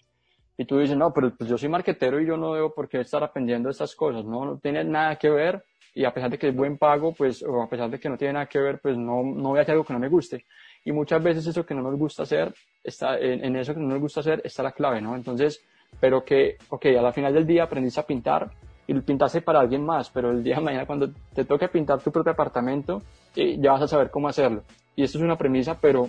Y 0.58 0.66
tú 0.66 0.78
dices, 0.78 0.98
no, 0.98 1.14
pero 1.14 1.34
pues 1.36 1.50
yo 1.50 1.58
soy 1.58 1.70
marquetero 1.70 2.20
y 2.20 2.28
yo 2.28 2.36
no 2.36 2.54
debo 2.54 2.74
por 2.74 2.90
qué 2.90 3.00
estar 3.00 3.24
aprendiendo 3.24 3.70
estas 3.70 3.96
cosas, 3.96 4.26
¿no? 4.26 4.46
No 4.46 4.58
tiene 4.58 4.84
nada 4.84 5.16
que 5.16 5.30
ver 5.30 5.64
y 5.94 6.06
a 6.06 6.14
pesar 6.14 6.30
de 6.30 6.38
que 6.38 6.50
es 6.50 6.56
buen 6.56 6.78
pago, 6.78 7.14
pues, 7.14 7.44
o 7.44 7.62
a 7.62 7.70
pesar 7.70 7.90
de 7.90 8.00
que 8.00 8.10
no 8.10 8.18
tiene 8.18 8.34
nada 8.34 8.46
que 8.46 8.60
ver, 8.60 8.80
pues 8.80 8.98
no, 8.98 9.24
no 9.24 9.50
voy 9.50 9.60
a 9.60 9.62
hacer 9.64 9.74
algo 9.74 9.84
que 9.84 9.94
no 9.94 10.00
me 10.00 10.10
guste. 10.10 10.46
Y 10.86 10.92
muchas 10.92 11.22
veces 11.22 11.46
eso 11.48 11.66
que 11.66 11.74
no 11.74 11.82
nos 11.82 11.98
gusta 11.98 12.24
hacer, 12.24 12.54
está, 12.84 13.18
en, 13.18 13.56
eso 13.56 13.74
que 13.74 13.80
no 13.80 13.88
nos 13.88 14.00
gusta 14.00 14.22
hacer 14.22 14.42
está 14.44 14.64
la 14.64 14.72
clave, 14.72 15.02
¿no? 15.02 15.16
Entonces, 15.16 15.62
pero 16.00 16.24
que, 16.24 16.58
ok, 16.70 16.86
a 16.98 17.02
la 17.02 17.12
final 17.12 17.34
del 17.34 17.46
día 17.46 17.64
aprendiste 17.64 18.00
a 18.00 18.06
pintar 18.06 18.50
y 18.88 18.94
pintaste 19.02 19.42
para 19.42 19.60
alguien 19.60 19.86
más, 19.86 20.10
pero 20.10 20.32
el 20.32 20.44
día 20.44 20.56
de 20.56 20.62
mañana 20.62 20.86
cuando 20.86 21.10
te 21.34 21.46
toque 21.46 21.68
pintar 21.68 22.02
tu 22.02 22.12
propio 22.12 22.32
apartamento, 22.32 23.02
eh, 23.36 23.58
ya 23.60 23.74
vas 23.74 23.84
a 23.84 23.88
saber 23.88 24.10
cómo 24.10 24.28
hacerlo. 24.28 24.64
Y 24.96 25.04
esto 25.04 25.18
es 25.18 25.24
una 25.24 25.38
premisa, 25.38 25.78
pero 25.80 26.08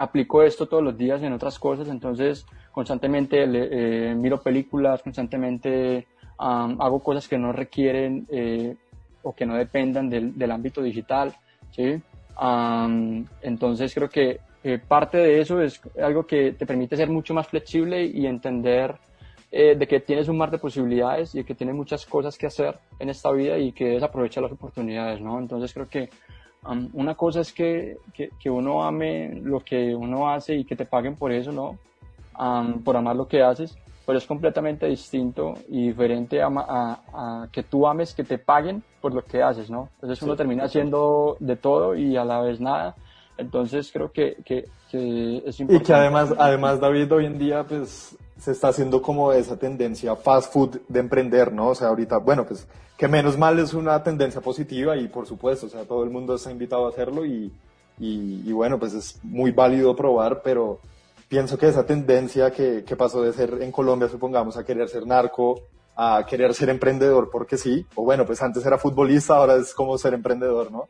aplico 0.00 0.42
esto 0.42 0.66
todos 0.66 0.82
los 0.82 0.96
días 0.96 1.22
en 1.22 1.34
otras 1.34 1.58
cosas, 1.58 1.86
entonces 1.88 2.46
constantemente 2.72 3.44
eh, 3.44 4.14
miro 4.14 4.40
películas, 4.40 5.02
constantemente 5.02 6.06
hago 6.38 7.00
cosas 7.00 7.28
que 7.28 7.36
no 7.36 7.52
requieren 7.52 8.26
eh, 8.30 8.74
o 9.22 9.34
que 9.34 9.44
no 9.44 9.56
dependan 9.56 10.08
del, 10.08 10.38
del 10.38 10.50
ámbito 10.52 10.80
digital, 10.82 11.34
¿sí? 11.70 12.00
entonces 13.42 13.92
creo 13.92 14.08
que 14.08 14.40
eh, 14.64 14.78
parte 14.78 15.18
de 15.18 15.42
eso 15.42 15.60
es 15.60 15.78
algo 16.02 16.26
que 16.26 16.52
te 16.52 16.64
permite 16.64 16.96
ser 16.96 17.10
mucho 17.10 17.34
más 17.34 17.46
flexible 17.46 18.02
y 18.02 18.26
entender 18.26 18.94
de 19.50 19.86
que 19.86 19.98
tienes 19.98 20.28
un 20.28 20.38
mar 20.38 20.50
de 20.50 20.58
posibilidades 20.58 21.34
y 21.34 21.42
que 21.42 21.56
tienes 21.56 21.74
muchas 21.74 22.06
cosas 22.06 22.38
que 22.38 22.46
hacer 22.46 22.78
en 23.00 23.10
esta 23.10 23.32
vida 23.32 23.58
y 23.58 23.72
que 23.72 23.84
debes 23.84 24.04
aprovechar 24.04 24.44
las 24.44 24.52
oportunidades, 24.52 25.20
¿no? 25.20 25.40
Entonces 25.40 25.74
creo 25.74 25.88
que 25.88 26.08
una 26.64 27.14
cosa 27.14 27.40
es 27.40 27.52
que, 27.52 27.96
que, 28.14 28.50
uno 28.50 28.82
ame 28.84 29.40
lo 29.42 29.60
que 29.60 29.94
uno 29.94 30.28
hace 30.30 30.56
y 30.56 30.64
que 30.64 30.76
te 30.76 30.84
paguen 30.84 31.16
por 31.16 31.32
eso, 31.32 31.52
¿no? 31.52 31.78
por 32.84 32.96
amar 32.96 33.16
lo 33.16 33.28
que 33.28 33.42
haces, 33.42 33.76
pero 34.06 34.18
es 34.18 34.26
completamente 34.26 34.86
distinto 34.86 35.54
y 35.68 35.88
diferente 35.88 36.40
a, 36.42 36.48
a, 36.48 37.48
que 37.52 37.62
tú 37.62 37.86
ames 37.86 38.14
que 38.14 38.24
te 38.24 38.38
paguen 38.38 38.82
por 39.00 39.14
lo 39.14 39.22
que 39.22 39.42
haces, 39.42 39.70
¿no? 39.70 39.90
Entonces 39.96 40.22
uno 40.22 40.36
termina 40.36 40.64
haciendo 40.64 41.36
de 41.38 41.56
todo 41.56 41.94
y 41.94 42.16
a 42.16 42.24
la 42.24 42.40
vez 42.40 42.60
nada. 42.60 42.94
Entonces 43.36 43.90
creo 43.92 44.10
que, 44.10 44.36
que, 44.44 44.64
que 44.90 45.42
es 45.46 45.60
importante. 45.60 45.74
Y 45.74 45.86
que 45.86 45.94
además, 45.94 46.34
además 46.38 46.80
David, 46.80 47.12
hoy 47.12 47.26
en 47.26 47.38
día 47.38 47.62
pues 47.64 48.16
se 48.40 48.52
está 48.52 48.68
haciendo 48.68 49.02
como 49.02 49.32
esa 49.32 49.58
tendencia 49.58 50.16
fast 50.16 50.52
food 50.52 50.78
de 50.88 51.00
emprender, 51.00 51.52
¿no? 51.52 51.68
O 51.68 51.74
sea, 51.74 51.88
ahorita, 51.88 52.18
bueno, 52.18 52.46
pues 52.46 52.66
que 52.96 53.08
menos 53.08 53.38
mal 53.38 53.58
es 53.58 53.74
una 53.74 54.02
tendencia 54.02 54.40
positiva 54.40 54.96
y 54.96 55.08
por 55.08 55.26
supuesto, 55.26 55.66
o 55.66 55.68
sea, 55.68 55.84
todo 55.84 56.04
el 56.04 56.10
mundo 56.10 56.34
está 56.34 56.50
invitado 56.50 56.86
a 56.86 56.90
hacerlo 56.90 57.24
y, 57.24 57.52
y, 57.98 58.50
bueno, 58.52 58.78
pues 58.78 58.94
es 58.94 59.18
muy 59.22 59.50
válido 59.50 59.94
probar, 59.94 60.40
pero 60.42 60.80
pienso 61.28 61.58
que 61.58 61.68
esa 61.68 61.84
tendencia 61.84 62.50
que, 62.50 62.82
que, 62.84 62.96
pasó 62.96 63.22
de 63.22 63.32
ser 63.32 63.58
en 63.60 63.70
Colombia, 63.70 64.08
supongamos, 64.08 64.56
a 64.56 64.64
querer 64.64 64.88
ser 64.88 65.06
narco, 65.06 65.60
a 65.96 66.24
querer 66.26 66.54
ser 66.54 66.70
emprendedor 66.70 67.28
porque 67.30 67.58
sí, 67.58 67.86
o 67.94 68.04
bueno, 68.04 68.24
pues 68.24 68.40
antes 68.42 68.64
era 68.64 68.78
futbolista, 68.78 69.36
ahora 69.36 69.56
es 69.56 69.74
como 69.74 69.98
ser 69.98 70.14
emprendedor, 70.14 70.72
¿no? 70.72 70.88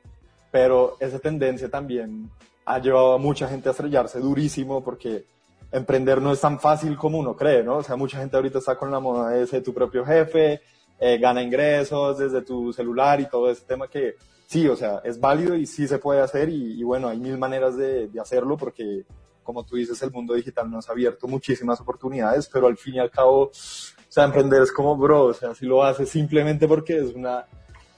Pero 0.53 0.97
esa 1.01 1.19
tendencia 1.19 1.69
también 1.69 2.31
ha 2.65 2.79
llevado 2.79 3.15
a 3.15 3.19
mucha 3.19 3.49
gente 3.49 3.69
a 3.69 3.73
estrellarse 3.73 4.21
durísimo 4.21 4.85
porque 4.85 5.25
emprender 5.73 6.21
no 6.21 6.33
es 6.33 6.41
tan 6.41 6.59
fácil 6.59 6.97
como 6.97 7.18
uno 7.18 7.37
cree, 7.37 7.62
¿no? 7.62 7.79
O 7.79 7.83
sea, 7.83 7.97
mucha 7.97 8.18
gente 8.18 8.37
ahorita 8.37 8.59
está 8.59 8.77
con 8.77 8.91
la 8.91 9.01
moda 9.01 9.31
de 9.31 9.47
ser 9.47 9.62
tu 9.62 9.73
propio 9.73 10.05
jefe, 10.05 10.61
eh, 10.99 11.18
gana 11.18 11.43
ingresos 11.43 12.18
desde 12.18 12.43
tu 12.43 12.73
celular 12.73 13.21
y 13.21 13.29
todo 13.29 13.51
ese 13.51 13.64
tema 13.64 13.89
que 13.89 14.16
sí, 14.47 14.68
o 14.68 14.77
sea, 14.77 15.01
es 15.05 15.21
válido 15.21 15.55
y 15.55 15.64
sí 15.64 15.87
se 15.87 15.99
puede 15.99 16.21
hacer 16.21 16.49
y, 16.49 16.83
bueno, 16.83 17.09
hay 17.09 17.18
mil 17.18 17.39
maneras 17.39 17.77
de, 17.77 18.11
hacerlo 18.21 18.57
porque, 18.57 19.05
como 19.45 19.64
tú 19.64 19.77
dices, 19.77 20.03
el 20.03 20.11
mundo 20.11 20.35
digital 20.35 20.68
nos 20.68 20.89
ha 20.89 20.93
abierto 20.93 21.29
muchísimas 21.29 21.81
oportunidades, 21.81 22.49
pero 22.53 22.66
al 22.66 22.77
fin 22.77 22.97
y 22.97 22.99
al 22.99 23.11
cabo, 23.11 23.45
o 23.45 23.51
sea, 23.53 24.25
emprender 24.25 24.62
es 24.62 24.73
como, 24.73 24.97
bro, 24.97 25.27
o 25.27 25.35
sea, 25.35 25.55
si 25.55 25.66
lo 25.66 25.85
haces 25.85 26.09
simplemente 26.09 26.66
porque 26.66 26.99
es 26.99 27.14
una, 27.14 27.47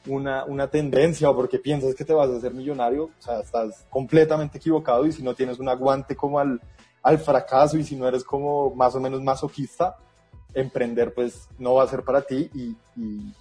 una, 0.06 0.44
una 0.44 0.68
tendencia 0.68 1.30
o 1.30 1.34
porque 1.34 1.58
piensas 1.58 1.94
que 1.94 2.04
te 2.04 2.12
vas 2.12 2.28
a 2.28 2.36
hacer 2.36 2.52
millonario, 2.52 3.04
o 3.04 3.22
sea, 3.22 3.40
estás 3.40 3.86
completamente 3.88 4.58
equivocado 4.58 5.06
y 5.06 5.12
si 5.12 5.22
no 5.22 5.34
tienes 5.34 5.58
un 5.58 5.70
aguante 5.70 6.14
como 6.14 6.38
al, 6.38 6.60
al 7.02 7.18
fracaso 7.18 7.78
y 7.78 7.84
si 7.84 7.96
no 7.96 8.06
eres 8.06 8.24
como 8.24 8.74
más 8.74 8.94
o 8.94 9.00
menos 9.00 9.22
masoquista, 9.22 9.96
emprender 10.54 11.14
pues 11.14 11.48
no 11.58 11.74
va 11.74 11.84
a 11.84 11.88
ser 11.88 12.02
para 12.02 12.22
ti 12.22 12.50
y, 12.54 12.76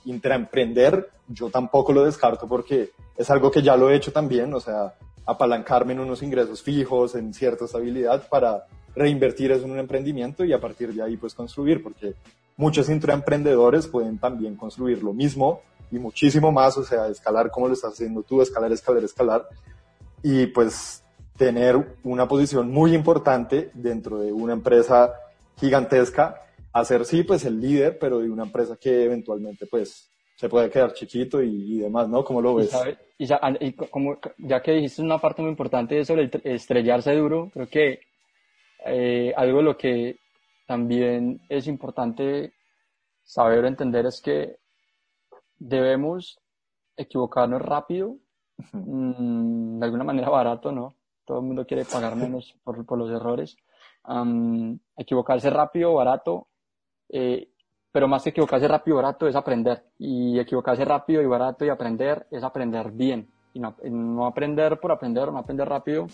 intraemprender 0.05 1.09
yo 1.27 1.49
tampoco 1.49 1.91
lo 1.91 2.05
descarto 2.05 2.47
porque 2.47 2.91
es 3.17 3.29
algo 3.29 3.51
que 3.51 3.61
ya 3.61 3.75
lo 3.75 3.89
he 3.89 3.95
hecho 3.95 4.13
también, 4.13 4.53
o 4.53 4.61
sea, 4.61 4.93
apalancarme 5.25 5.91
en 5.93 5.99
unos 5.99 6.23
ingresos 6.23 6.63
fijos, 6.63 7.15
en 7.15 7.33
cierta 7.33 7.65
estabilidad 7.65 8.27
para 8.29 8.65
reinvertir 8.95 9.51
eso 9.51 9.65
en 9.65 9.71
un 9.71 9.79
emprendimiento 9.79 10.45
y 10.45 10.53
a 10.53 10.59
partir 10.59 10.93
de 10.93 11.03
ahí 11.03 11.17
pues 11.17 11.33
construir, 11.33 11.83
porque 11.83 12.15
muchos 12.55 12.89
intraemprendedores 12.89 13.87
pueden 13.87 14.17
también 14.17 14.55
construir 14.55 15.03
lo 15.03 15.13
mismo 15.13 15.61
y 15.91 15.99
muchísimo 15.99 16.51
más, 16.51 16.77
o 16.77 16.83
sea, 16.83 17.07
escalar 17.07 17.51
como 17.51 17.67
lo 17.67 17.73
estás 17.73 17.93
haciendo 17.93 18.23
tú, 18.23 18.41
escalar, 18.41 18.71
escalar, 18.71 19.03
escalar. 19.03 19.47
Y 20.23 20.47
pues 20.47 21.03
tener 21.41 21.75
una 22.03 22.27
posición 22.27 22.69
muy 22.69 22.93
importante 22.93 23.71
dentro 23.73 24.19
de 24.19 24.31
una 24.31 24.53
empresa 24.53 25.11
gigantesca 25.59 26.39
hacer 26.71 27.03
sí, 27.03 27.23
pues 27.23 27.43
el 27.45 27.59
líder, 27.59 27.97
pero 27.97 28.19
de 28.19 28.29
una 28.29 28.43
empresa 28.43 28.77
que 28.79 29.05
eventualmente 29.05 29.65
pues 29.65 30.07
se 30.35 30.47
puede 30.47 30.69
quedar 30.69 30.93
chiquito 30.93 31.41
y, 31.41 31.79
demás, 31.79 32.07
¿no? 32.07 32.23
¿Cómo 32.23 32.43
lo 32.43 32.53
ves? 32.53 32.71
Y, 33.17 33.25
ya, 33.25 33.41
como, 33.89 34.19
ya 34.37 34.61
que 34.61 34.73
dijiste 34.73 35.01
una 35.01 35.17
parte 35.17 35.41
muy 35.41 35.49
importante 35.49 36.05
sobre 36.05 36.25
el 36.25 36.41
estrellarse 36.43 37.15
duro, 37.15 37.49
creo 37.51 37.67
que 37.67 38.01
eh, 38.85 39.33
algo 39.35 39.57
de 39.57 39.63
lo 39.63 39.75
que 39.75 40.19
también 40.67 41.41
es 41.49 41.65
importante 41.65 42.53
saber 43.23 43.63
o 43.63 43.67
entender 43.67 44.05
es 44.05 44.21
que 44.21 44.57
debemos 45.57 46.39
equivocarnos 46.95 47.63
rápido, 47.63 48.17
mm, 48.73 49.79
de 49.79 49.85
alguna 49.85 50.03
manera 50.03 50.29
barato, 50.29 50.71
¿no? 50.71 51.00
Todo 51.25 51.39
el 51.39 51.45
mundo 51.45 51.65
quiere 51.65 51.85
pagar 51.85 52.15
menos 52.15 52.55
por, 52.63 52.85
por 52.85 52.97
los 52.97 53.09
errores. 53.09 53.57
equivocarse 54.97 55.49
rápido, 55.49 55.93
barato, 55.93 56.47
eh, 57.09 57.49
pero 57.91 58.07
más 58.07 58.23
que 58.23 58.29
equivocarse 58.29 58.67
rápido 58.67 58.97
barato 58.97 59.27
es 59.27 59.35
aprender. 59.35 59.83
Y 59.97 60.39
equivocarse 60.39 60.85
rápido 60.85 61.21
y 61.21 61.25
barato 61.25 61.65
y 61.65 61.69
aprender 61.69 62.27
es 62.31 62.43
aprender 62.43 62.91
bien. 62.91 63.27
Y 63.53 63.59
no, 63.59 64.25
aprender 64.25 64.79
por 64.79 64.91
aprender, 64.91 65.31
no 65.31 65.39
aprender 65.39 65.67
rápido. 65.67 66.07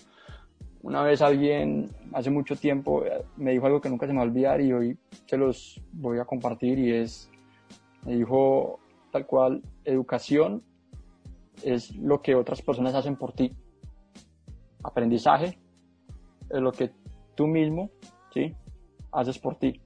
Una 0.82 1.02
vez 1.02 1.22
alguien, 1.22 1.88
hace 2.12 2.30
mucho 2.30 2.56
tiempo, 2.56 3.04
eh, 3.04 3.24
me 3.36 3.52
dijo 3.52 3.66
algo 3.66 3.80
que 3.80 3.88
nunca 3.88 4.06
se 4.06 4.12
me 4.12 4.18
va 4.18 4.24
a 4.24 4.28
olvidar 4.28 4.60
y 4.60 4.72
hoy 4.72 4.98
se 5.26 5.36
los 5.36 5.80
voy 5.92 6.18
a 6.18 6.24
compartir 6.24 6.78
y 6.78 6.92
es, 6.92 7.30
me 8.04 8.16
dijo 8.16 8.78
tal 9.10 9.26
cual, 9.26 9.62
educación 9.84 10.62
es 11.62 11.94
lo 11.96 12.22
que 12.22 12.34
otras 12.34 12.62
personas 12.62 12.94
hacen 12.94 13.16
por 13.16 13.32
ti. 13.32 13.54
Aprendizaje 14.82 15.58
es 16.50 16.60
lo 16.60 16.72
que 16.72 16.90
tú 17.34 17.46
mismo, 17.46 17.90
¿sí? 18.32 18.54
Haces 19.12 19.38
por 19.38 19.56
ti 19.56 19.80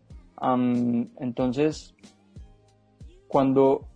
entonces, 1.20 1.94
cuando 3.28 3.86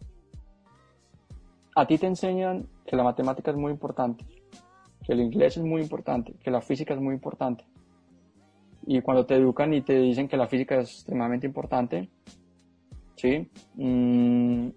a 1.75 1.87
ti 1.87 1.99
te 1.99 2.07
enseñan 2.07 2.69
que 2.87 2.97
la 2.97 3.03
matemática 3.03 3.51
es 3.51 3.57
muy 3.57 3.73
importante, 3.73 4.25
que 5.05 5.13
el 5.13 5.21
inglés 5.21 5.57
es 5.57 5.65
muy 5.65 5.83
importante, 5.83 6.35
que 6.43 6.51
la 6.51 6.61
física 6.61 6.95
es 6.95 7.01
muy 7.01 7.15
importante, 7.15 7.65
y 8.87 9.01
cuando 9.01 9.27
te 9.27 9.35
educan 9.35 9.75
y 9.75 9.83
te 9.83 9.99
dicen 9.99 10.29
que 10.29 10.37
la 10.37 10.47
física 10.47 10.79
es 10.79 10.91
extremadamente 10.91 11.47
importante, 11.47 12.09
¿sí? 13.17 13.49
Mm, 13.75 14.69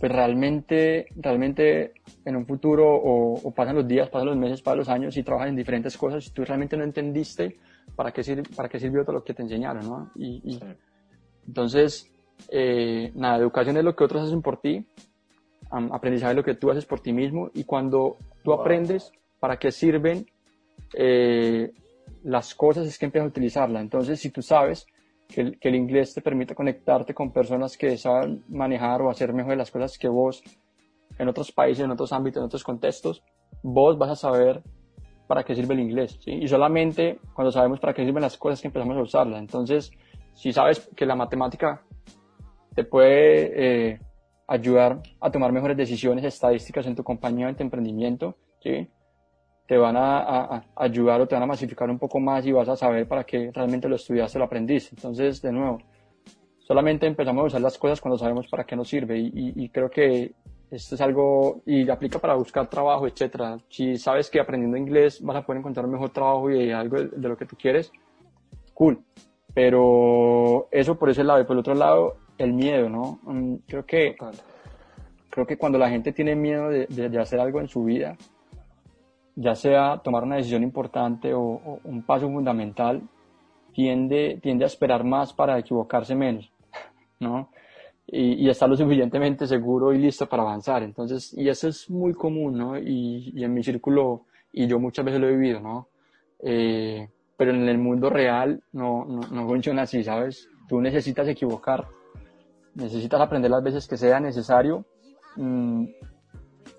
pues 0.00 0.10
realmente, 0.10 1.08
realmente 1.14 1.92
en 2.24 2.34
un 2.34 2.46
futuro 2.46 2.86
o, 2.90 3.52
pasan 3.54 3.76
los 3.76 3.86
días, 3.86 4.08
pasan 4.08 4.28
los 4.28 4.36
meses, 4.38 4.62
pasan 4.62 4.78
los 4.78 4.88
años 4.88 5.16
y 5.18 5.22
trabajas 5.22 5.50
en 5.50 5.56
diferentes 5.56 5.98
cosas 5.98 6.26
y 6.26 6.30
tú 6.30 6.42
realmente 6.42 6.74
no 6.74 6.84
entendiste 6.84 7.58
para 7.94 8.10
qué, 8.10 8.42
para 8.56 8.70
qué 8.70 8.80
sirvió 8.80 9.02
todo 9.04 9.16
lo 9.16 9.24
que 9.24 9.34
te 9.34 9.42
enseñaron, 9.42 9.86
¿no? 9.86 10.10
Y, 10.16 10.58
entonces, 11.46 12.10
eh, 12.48 13.12
nada, 13.14 13.36
educación 13.36 13.76
es 13.76 13.84
lo 13.84 13.94
que 13.94 14.04
otros 14.04 14.22
hacen 14.22 14.40
por 14.40 14.58
ti, 14.58 14.86
aprendizaje 15.70 16.32
es 16.32 16.36
lo 16.36 16.44
que 16.44 16.54
tú 16.54 16.70
haces 16.70 16.86
por 16.86 17.00
ti 17.00 17.12
mismo 17.12 17.50
y 17.52 17.64
cuando 17.64 18.16
tú 18.42 18.54
aprendes 18.54 19.12
para 19.38 19.58
qué 19.58 19.70
sirven 19.70 20.24
eh, 20.94 21.72
las 22.24 22.54
cosas 22.54 22.86
es 22.86 22.98
que 22.98 23.04
empiezas 23.04 23.26
a 23.26 23.30
utilizarla. 23.30 23.82
Entonces, 23.82 24.18
si 24.18 24.30
tú 24.30 24.40
sabes 24.40 24.86
que 25.32 25.40
el, 25.40 25.58
que 25.58 25.68
el, 25.68 25.74
inglés 25.74 26.14
te 26.14 26.20
permite 26.20 26.54
conectarte 26.54 27.14
con 27.14 27.32
personas 27.32 27.76
que 27.76 27.96
saben 27.96 28.44
manejar 28.48 29.00
o 29.02 29.10
hacer 29.10 29.32
mejor 29.32 29.56
las 29.56 29.70
cosas 29.70 29.96
que 29.98 30.08
vos 30.08 30.42
en 31.18 31.28
otros 31.28 31.52
países, 31.52 31.84
en 31.84 31.90
otros 31.90 32.12
ámbitos, 32.12 32.40
en 32.40 32.46
otros 32.46 32.64
contextos, 32.64 33.22
vos 33.62 33.98
vas 33.98 34.10
a 34.10 34.16
saber 34.16 34.62
para 35.26 35.44
qué 35.44 35.54
sirve 35.54 35.74
el 35.74 35.80
inglés. 35.80 36.18
¿sí? 36.24 36.32
Y 36.32 36.48
solamente 36.48 37.20
cuando 37.34 37.52
sabemos 37.52 37.78
para 37.78 37.94
qué 37.94 38.04
sirven 38.04 38.22
las 38.22 38.36
cosas 38.36 38.60
que 38.60 38.68
empezamos 38.68 38.96
a 38.96 39.02
usarla. 39.02 39.38
Entonces, 39.38 39.90
si 40.34 40.52
sabes 40.52 40.90
que 40.96 41.06
la 41.06 41.14
matemática 41.14 41.82
te 42.74 42.84
puede 42.84 43.92
eh, 43.92 44.00
ayudar 44.48 45.00
a 45.20 45.30
tomar 45.30 45.52
mejores 45.52 45.76
decisiones 45.76 46.24
estadísticas 46.24 46.86
en 46.86 46.96
tu 46.96 47.04
compañía, 47.04 47.48
en 47.48 47.56
tu 47.56 47.62
emprendimiento, 47.62 48.36
¿sí? 48.62 48.88
Te 49.70 49.78
van 49.78 49.96
a, 49.96 50.64
ayudar 50.74 51.20
o 51.20 51.28
te 51.28 51.36
van 51.36 51.44
a 51.44 51.46
masificar 51.46 51.88
un 51.88 51.96
poco 52.00 52.18
más 52.18 52.44
y 52.44 52.50
vas 52.50 52.68
a 52.68 52.74
saber 52.74 53.06
para 53.06 53.22
qué 53.22 53.52
realmente 53.54 53.88
lo 53.88 53.94
estudiaste, 53.94 54.36
lo 54.36 54.46
aprendiste. 54.46 54.96
Entonces, 54.96 55.40
de 55.40 55.52
nuevo, 55.52 55.78
solamente 56.58 57.06
empezamos 57.06 57.44
a 57.44 57.46
usar 57.46 57.60
las 57.60 57.78
cosas 57.78 58.00
cuando 58.00 58.18
sabemos 58.18 58.48
para 58.48 58.64
qué 58.64 58.74
nos 58.74 58.88
sirve 58.88 59.16
y, 59.16 59.30
y 59.32 59.68
creo 59.68 59.88
que 59.88 60.32
esto 60.72 60.96
es 60.96 61.00
algo 61.00 61.62
y 61.64 61.88
aplica 61.88 62.18
para 62.18 62.34
buscar 62.34 62.68
trabajo, 62.68 63.06
etcétera. 63.06 63.58
Si 63.68 63.96
sabes 63.96 64.28
que 64.28 64.40
aprendiendo 64.40 64.76
inglés 64.76 65.22
vas 65.22 65.36
a 65.36 65.46
poder 65.46 65.60
encontrar 65.60 65.86
un 65.86 65.92
mejor 65.92 66.10
trabajo 66.10 66.50
y 66.50 66.72
algo 66.72 67.04
de 67.04 67.28
lo 67.28 67.36
que 67.36 67.46
tú 67.46 67.54
quieres, 67.56 67.92
cool. 68.74 68.98
Pero 69.54 70.66
eso 70.72 70.98
por 70.98 71.10
ese 71.10 71.22
lado. 71.22 71.40
Y 71.40 71.44
por 71.44 71.54
el 71.54 71.60
otro 71.60 71.74
lado, 71.74 72.16
el 72.38 72.54
miedo, 72.54 72.88
¿no? 72.88 73.20
Mm, 73.22 73.54
creo 73.68 73.86
que, 73.86 74.16
creo 75.28 75.46
que 75.46 75.56
cuando 75.56 75.78
la 75.78 75.88
gente 75.88 76.10
tiene 76.10 76.34
miedo 76.34 76.70
de, 76.70 76.86
de, 76.88 77.20
hacer 77.20 77.38
algo 77.38 77.60
en 77.60 77.68
su 77.68 77.84
vida, 77.84 78.16
ya 79.36 79.54
sea 79.54 80.00
tomar 80.02 80.24
una 80.24 80.36
decisión 80.36 80.62
importante 80.62 81.32
o, 81.34 81.80
un 81.84 82.02
paso 82.02 82.28
fundamental, 82.28 83.02
tiende, 83.72 84.38
tiende 84.42 84.64
a 84.64 84.66
esperar 84.66 85.04
más 85.04 85.32
para 85.32 85.58
equivocarse 85.58 86.14
menos, 86.14 86.50
¿no? 87.20 87.50
Y, 88.06 88.44
y, 88.44 88.50
estar 88.50 88.68
lo 88.68 88.76
suficientemente 88.76 89.46
seguro 89.46 89.92
y 89.92 89.98
listo 89.98 90.28
para 90.28 90.42
avanzar. 90.42 90.82
Entonces, 90.82 91.32
y 91.38 91.48
eso 91.48 91.68
es 91.68 91.88
muy 91.88 92.12
común, 92.12 92.58
¿no? 92.58 92.76
Y, 92.76 93.32
en 93.36 93.54
mi 93.54 93.62
círculo, 93.62 94.24
y 94.52 94.66
yo 94.66 94.80
muchas 94.80 95.04
veces 95.04 95.20
lo 95.20 95.28
he 95.28 95.36
vivido, 95.36 95.60
¿no? 95.60 95.88
Eh, 96.40 97.08
pero 97.36 97.52
en 97.52 97.68
el 97.68 97.78
mundo 97.78 98.10
real 98.10 98.62
no, 98.72 99.04
no, 99.04 99.20
no 99.30 99.46
funciona 99.46 99.82
así, 99.82 100.02
¿sabes? 100.02 100.48
Tú 100.68 100.80
necesitas 100.80 101.28
equivocar, 101.28 101.86
necesitas 102.74 103.20
aprender 103.20 103.50
las 103.50 103.62
veces 103.62 103.88
que 103.88 103.96
sea 103.96 104.20
necesario 104.20 104.84
mm, 105.36 105.84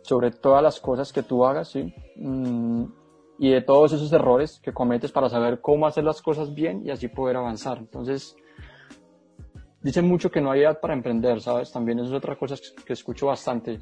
sobre 0.02 0.32
todas 0.32 0.64
las 0.64 0.80
cosas 0.80 1.12
que 1.14 1.24
tú 1.24 1.46
hagas, 1.46 1.70
¿sí? 1.70 1.94
Mm, 2.16 2.86
y 3.40 3.50
de 3.50 3.62
todos 3.62 3.94
esos 3.94 4.12
errores 4.14 4.60
que 4.62 4.74
cometes 4.74 5.12
para 5.12 5.30
saber 5.30 5.62
cómo 5.62 5.88
hacer 5.88 6.04
las 6.04 6.22
cosas 6.22 6.54
bien 6.54 6.84
y 6.86 6.92
así 6.92 7.08
poder 7.08 7.38
avanzar. 7.38 7.80
Entonces, 7.80 8.36
dicen 9.82 10.08
mucho 10.08 10.30
que 10.30 10.42
no 10.42 10.52
hay 10.52 10.62
edad 10.62 10.80
para 10.80 10.94
emprender, 10.94 11.42
¿sabes? 11.42 11.72
También 11.72 12.00
eso 12.00 12.10
es 12.10 12.14
otra 12.14 12.36
cosa 12.36 12.56
que 12.86 12.94
escucho 12.94 13.28
bastante. 13.28 13.80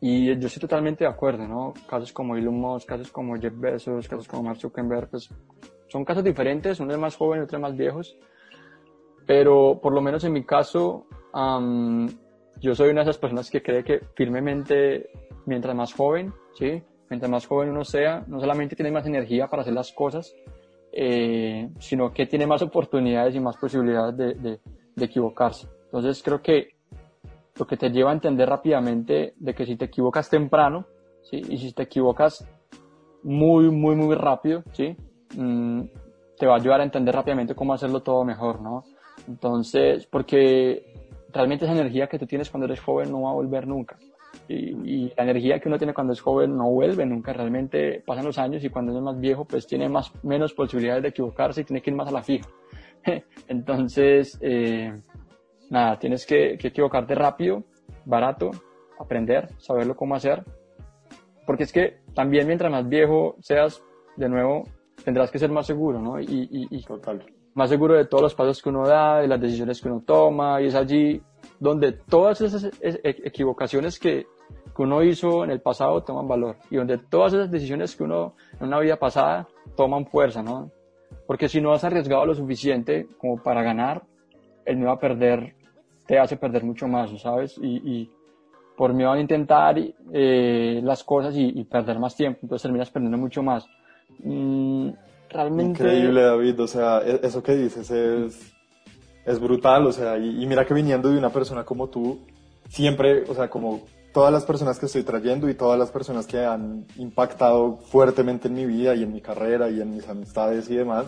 Y 0.00 0.26
yo 0.26 0.48
estoy 0.48 0.60
totalmente 0.60 1.04
de 1.04 1.10
acuerdo, 1.10 1.46
¿no? 1.46 1.72
Casos 1.88 2.12
como 2.12 2.36
Elon 2.36 2.58
Musk, 2.58 2.88
casos 2.88 3.10
como 3.12 3.36
Jeff 3.36 3.54
Bezos, 3.56 4.08
casos 4.08 4.26
como 4.26 4.42
Mark 4.42 4.58
Zuckerberg, 4.58 5.08
pues 5.08 5.30
son 5.88 6.04
casos 6.04 6.24
diferentes, 6.24 6.80
uno 6.80 6.92
es 6.92 6.98
más 6.98 7.16
joven 7.16 7.42
otro 7.42 7.56
es 7.56 7.62
más 7.62 7.76
viejos. 7.76 8.18
Pero 9.26 9.78
por 9.80 9.92
lo 9.92 10.00
menos 10.00 10.24
en 10.24 10.32
mi 10.32 10.44
caso, 10.44 11.06
yo 12.62 12.74
soy 12.74 12.90
una 12.90 13.00
de 13.00 13.10
esas 13.10 13.18
personas 13.18 13.50
que 13.50 13.62
cree 13.62 13.82
que 13.82 14.00
firmemente, 14.14 15.10
mientras 15.46 15.74
más 15.74 15.92
joven, 15.92 16.32
¿sí? 16.54 16.82
Mientras 17.10 17.30
más 17.30 17.46
joven 17.46 17.70
uno 17.70 17.84
sea, 17.84 18.24
no 18.28 18.40
solamente 18.40 18.76
tiene 18.76 18.92
más 18.92 19.04
energía 19.04 19.48
para 19.48 19.62
hacer 19.62 19.74
las 19.74 19.92
cosas, 19.92 20.34
eh, 20.92 21.68
sino 21.80 22.12
que 22.12 22.26
tiene 22.26 22.46
más 22.46 22.62
oportunidades 22.62 23.34
y 23.34 23.40
más 23.40 23.56
posibilidades 23.56 24.16
de, 24.16 24.34
de, 24.34 24.60
de 24.94 25.04
equivocarse. 25.04 25.66
Entonces 25.86 26.22
creo 26.22 26.40
que 26.40 26.76
lo 27.56 27.66
que 27.66 27.76
te 27.76 27.90
lleva 27.90 28.10
a 28.10 28.14
entender 28.14 28.48
rápidamente 28.48 29.34
de 29.36 29.54
que 29.54 29.66
si 29.66 29.76
te 29.76 29.86
equivocas 29.86 30.30
temprano, 30.30 30.86
¿sí? 31.22 31.42
Y 31.48 31.58
si 31.58 31.72
te 31.72 31.82
equivocas 31.82 32.46
muy, 33.24 33.70
muy, 33.70 33.96
muy 33.96 34.14
rápido, 34.14 34.62
¿sí? 34.72 34.96
Mm, 35.36 35.82
te 36.38 36.46
va 36.46 36.54
a 36.54 36.58
ayudar 36.58 36.80
a 36.80 36.84
entender 36.84 37.14
rápidamente 37.14 37.54
cómo 37.54 37.74
hacerlo 37.74 38.00
todo 38.00 38.24
mejor, 38.24 38.60
¿no? 38.60 38.84
Entonces, 39.28 40.06
porque 40.06 41.01
realmente 41.32 41.64
esa 41.64 41.74
energía 41.74 42.06
que 42.06 42.18
tú 42.18 42.26
tienes 42.26 42.50
cuando 42.50 42.66
eres 42.66 42.80
joven 42.80 43.10
no 43.10 43.22
va 43.22 43.30
a 43.30 43.34
volver 43.34 43.66
nunca. 43.66 43.96
Y, 44.48 45.12
la 45.16 45.24
energía 45.24 45.60
que 45.60 45.68
uno 45.68 45.78
tiene 45.78 45.94
cuando 45.94 46.12
es 46.12 46.20
joven 46.20 46.56
no 46.56 46.70
vuelve 46.70 47.04
nunca, 47.06 47.32
realmente 47.32 48.02
pasan 48.04 48.24
los 48.24 48.38
años 48.38 48.64
y 48.64 48.70
cuando 48.70 48.96
es 48.96 49.02
más 49.02 49.18
viejo 49.18 49.44
pues 49.44 49.66
tiene 49.66 49.88
más, 49.88 50.12
menos 50.24 50.52
posibilidades 50.54 51.02
de 51.02 51.08
equivocarse 51.10 51.60
y 51.60 51.64
tiene 51.64 51.82
que 51.82 51.90
ir 51.90 51.96
más 51.96 52.08
a 52.08 52.12
la 52.12 52.22
fija. 52.22 52.48
Entonces, 53.48 54.38
eh, 54.40 54.92
nada, 55.70 55.98
tienes 55.98 56.26
que, 56.26 56.56
que 56.58 56.68
equivocarte 56.68 57.14
rápido, 57.14 57.64
barato, 58.04 58.50
aprender, 58.98 59.48
saberlo 59.58 59.96
cómo 59.96 60.14
hacer, 60.14 60.44
porque 61.46 61.64
es 61.64 61.72
que 61.72 61.98
también 62.14 62.46
mientras 62.46 62.70
más 62.70 62.88
viejo 62.88 63.36
seas, 63.40 63.82
de 64.16 64.28
nuevo, 64.28 64.64
tendrás 65.04 65.30
que 65.30 65.38
ser 65.38 65.50
más 65.50 65.66
seguro, 65.66 66.00
¿no? 66.00 66.20
Y, 66.20 66.48
y, 66.50 66.82
Total. 66.82 67.24
Más 67.54 67.68
seguro 67.70 67.94
de 67.94 68.06
todos 68.06 68.22
los 68.22 68.34
pasos 68.34 68.62
que 68.62 68.68
uno 68.68 68.86
da, 68.86 69.20
de 69.20 69.28
las 69.28 69.40
decisiones 69.40 69.80
que 69.80 69.88
uno 69.88 70.02
toma, 70.04 70.60
y 70.60 70.66
es 70.66 70.74
allí 70.74 71.22
donde 71.58 71.92
todas 71.92 72.40
esas 72.40 72.64
e, 72.80 73.00
equivocaciones 73.02 73.98
que, 73.98 74.26
que 74.74 74.82
uno 74.82 75.02
hizo 75.02 75.44
en 75.44 75.50
el 75.50 75.60
pasado 75.60 76.02
toman 76.02 76.28
valor, 76.28 76.56
y 76.70 76.76
donde 76.76 76.98
todas 76.98 77.34
esas 77.34 77.50
decisiones 77.50 77.94
que 77.96 78.04
uno 78.04 78.34
en 78.60 78.68
una 78.68 78.80
vida 78.80 78.96
pasada 78.96 79.48
toman 79.76 80.06
fuerza, 80.06 80.42
¿no? 80.42 80.70
Porque 81.26 81.48
si 81.48 81.60
no 81.60 81.72
has 81.72 81.84
arriesgado 81.84 82.26
lo 82.26 82.34
suficiente 82.34 83.06
como 83.18 83.42
para 83.42 83.62
ganar, 83.62 84.02
el 84.64 84.76
miedo 84.76 84.90
a 84.90 84.98
perder 84.98 85.54
te 86.06 86.18
hace 86.18 86.36
perder 86.36 86.64
mucho 86.64 86.88
más, 86.88 87.10
¿sabes? 87.20 87.58
Y, 87.58 87.76
y 87.84 88.10
por 88.76 88.94
miedo 88.94 89.12
a 89.12 89.20
intentar 89.20 89.76
eh, 90.12 90.80
las 90.82 91.04
cosas 91.04 91.34
y, 91.36 91.64
perder 91.64 91.98
más 91.98 92.16
tiempo, 92.16 92.40
entonces 92.42 92.62
terminas 92.62 92.90
perdiendo 92.90 93.18
mucho 93.18 93.42
más. 93.42 93.66
Mm, 94.18 94.90
realmente... 95.32 95.82
Increíble, 95.82 96.22
David, 96.22 96.60
o 96.60 96.66
sea, 96.66 97.00
e-, 97.04 97.20
eso 97.22 97.42
que 97.42 97.56
dices 97.56 97.90
es, 97.90 98.52
es 99.24 99.40
brutal, 99.40 99.86
o 99.86 99.92
sea, 99.92 100.18
y, 100.18 100.46
mira 100.46 100.66
que 100.66 100.74
viniendo 100.74 101.10
de 101.10 101.18
una 101.18 101.30
persona 101.30 101.64
como 101.64 101.88
tú, 101.88 102.20
siempre, 102.68 103.24
o 103.28 103.34
sea, 103.34 103.48
como 103.48 103.82
todas 104.12 104.32
las 104.32 104.44
personas 104.44 104.78
que 104.78 104.86
estoy 104.86 105.02
trayendo 105.02 105.48
y 105.48 105.54
todas 105.54 105.78
las 105.78 105.90
personas 105.90 106.26
que 106.26 106.44
han 106.44 106.86
impactado 106.96 107.78
fuertemente 107.78 108.48
en 108.48 108.54
mi 108.54 108.66
vida 108.66 108.94
y 108.94 109.02
en 109.02 109.12
mi 109.12 109.20
carrera 109.20 109.70
y 109.70 109.80
en 109.80 109.94
mis 109.94 110.08
amistades 110.08 110.68
y 110.70 110.76
demás, 110.76 111.06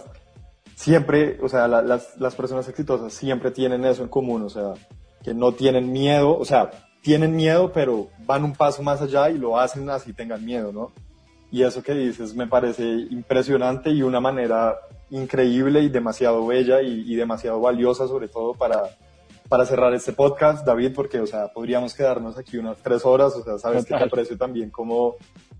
siempre, 0.74 1.38
o 1.42 1.48
sea, 1.48 1.68
las, 1.68 2.18
las 2.18 2.34
personas 2.34 2.68
exitosas 2.68 3.12
siempre 3.12 3.50
tienen 3.50 3.84
eso 3.84 4.02
en 4.02 4.08
común, 4.08 4.42
o 4.42 4.48
sea, 4.48 4.74
que 5.22 5.34
no 5.34 5.52
tienen 5.52 5.92
miedo, 5.92 6.36
o 6.36 6.44
sea, 6.44 6.70
tienen 7.02 7.36
miedo, 7.36 7.70
pero 7.72 8.08
van 8.26 8.44
un 8.44 8.54
paso 8.54 8.82
más 8.82 9.02
allá 9.02 9.28
y 9.28 9.38
lo 9.38 9.58
hacen 9.58 9.88
así 9.90 10.12
tengan 10.12 10.44
miedo, 10.44 10.72
¿no? 10.72 10.92
Y 11.54 11.62
eso 11.62 11.84
que 11.84 11.94
dices 11.94 12.34
me 12.34 12.48
parece 12.48 12.82
impresionante 12.82 13.88
y 13.90 14.02
una 14.02 14.18
manera 14.18 14.76
increíble 15.10 15.82
y 15.82 15.88
demasiado 15.88 16.44
bella 16.44 16.82
y, 16.82 17.14
demasiado 17.14 17.60
valiosa, 17.60 18.08
sobre 18.08 18.26
todo 18.26 18.54
para, 18.54 18.82
para 19.48 19.64
cerrar 19.64 19.94
este 19.94 20.12
podcast, 20.12 20.66
David, 20.66 20.90
porque, 20.96 21.20
o 21.20 21.28
sea, 21.28 21.52
podríamos 21.52 21.94
quedarnos 21.94 22.36
aquí 22.36 22.58
unas 22.58 22.78
tres 22.78 23.04
horas, 23.04 23.36
o 23.36 23.44
sea, 23.44 23.56
sabes 23.58 23.84
que 23.84 23.94
te 23.96 24.02
aprecio 24.02 24.36
también 24.36 24.70
como, 24.70 25.14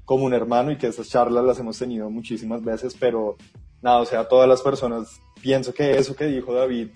como 0.04 0.24
un 0.24 0.34
hermano 0.34 0.72
y 0.72 0.78
que 0.78 0.88
esas 0.88 1.08
charlas 1.08 1.44
las 1.44 1.60
hemos 1.60 1.78
tenido 1.78 2.10
muchísimas 2.10 2.64
veces, 2.64 2.96
pero 2.98 3.36
nada, 3.80 4.00
o 4.00 4.04
sea, 4.04 4.26
todas 4.26 4.48
las 4.48 4.62
personas, 4.62 5.20
pienso 5.40 5.72
que 5.72 5.96
eso 5.96 6.16
que 6.16 6.26
dijo 6.26 6.52
David 6.52 6.88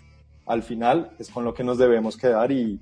al 0.45 0.65
final 0.65 1.12
es 1.20 1.31
con 1.31 1.45
lo 1.45 1.55
que 1.55 1.62
nos 1.62 1.79
debemos 1.79 2.16
quedar 2.16 2.51
y, 2.51 2.81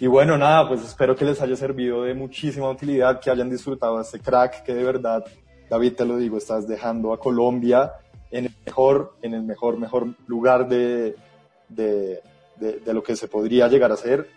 y 0.00 0.06
bueno, 0.06 0.38
nada, 0.38 0.66
pues 0.66 0.82
espero 0.82 1.14
que 1.14 1.26
les 1.26 1.42
haya 1.42 1.56
servido 1.56 2.04
de 2.04 2.14
muchísima 2.14 2.70
utilidad, 2.70 3.20
que 3.20 3.30
hayan 3.30 3.50
disfrutado 3.50 4.00
este 4.00 4.18
crack, 4.18 4.62
que 4.62 4.72
de 4.72 4.82
verdad, 4.82 5.26
David, 5.68 5.94
te 5.94 6.04
lo 6.04 6.16
digo, 6.16 6.38
estás 6.38 6.66
dejando 6.66 7.12
a 7.12 7.20
Colombia 7.20 7.92
en 8.30 8.46
el 8.46 8.54
mejor, 8.64 9.14
en 9.22 9.34
el 9.34 9.42
mejor, 9.42 9.78
mejor 9.78 10.14
lugar 10.26 10.68
de, 10.68 11.16
de, 11.68 12.20
de, 12.56 12.94
lo 12.94 13.02
que 13.02 13.16
se 13.16 13.28
podría 13.28 13.68
llegar 13.68 13.92
a 13.92 13.96
ser. 13.96 14.28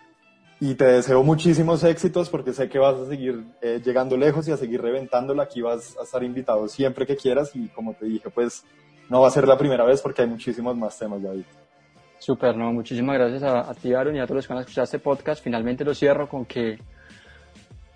Y 0.59 0.75
te 0.75 0.85
deseo 0.85 1.23
muchísimos 1.23 1.83
éxitos 1.83 2.29
porque 2.29 2.53
sé 2.53 2.69
que 2.69 2.77
vas 2.77 2.95
a 2.95 3.07
seguir 3.07 3.43
eh, 3.61 3.81
llegando 3.83 4.15
lejos 4.15 4.47
y 4.47 4.51
a 4.51 4.57
seguir 4.57 4.81
reventándola. 4.81 5.43
Aquí 5.43 5.61
vas 5.61 5.97
a 5.97 6.03
estar 6.03 6.23
invitado 6.23 6.67
siempre 6.67 7.07
que 7.07 7.15
quieras 7.15 7.55
y 7.55 7.67
como 7.69 7.93
te 7.93 8.05
dije, 8.05 8.29
pues 8.29 8.63
no 9.09 9.21
va 9.21 9.27
a 9.27 9.31
ser 9.31 9.47
la 9.47 9.57
primera 9.57 9.83
vez 9.83 10.01
porque 10.01 10.21
hay 10.21 10.27
muchísimos 10.27 10.75
más 10.77 10.97
temas, 10.97 11.21
David. 11.21 11.43
Súper, 12.19 12.55
no, 12.55 12.71
muchísimas 12.71 13.17
gracias 13.17 13.41
a, 13.41 13.73
ti, 13.73 13.95
Aaron, 13.95 14.15
y 14.15 14.19
a 14.19 14.25
todos 14.25 14.35
los 14.35 14.47
que 14.47 14.53
van 14.53 14.59
a 14.59 14.61
escuchar 14.61 14.83
este 14.83 14.99
podcast. 14.99 15.43
Finalmente 15.43 15.83
lo 15.83 15.95
cierro 15.95 16.29
con 16.29 16.45
que 16.45 16.77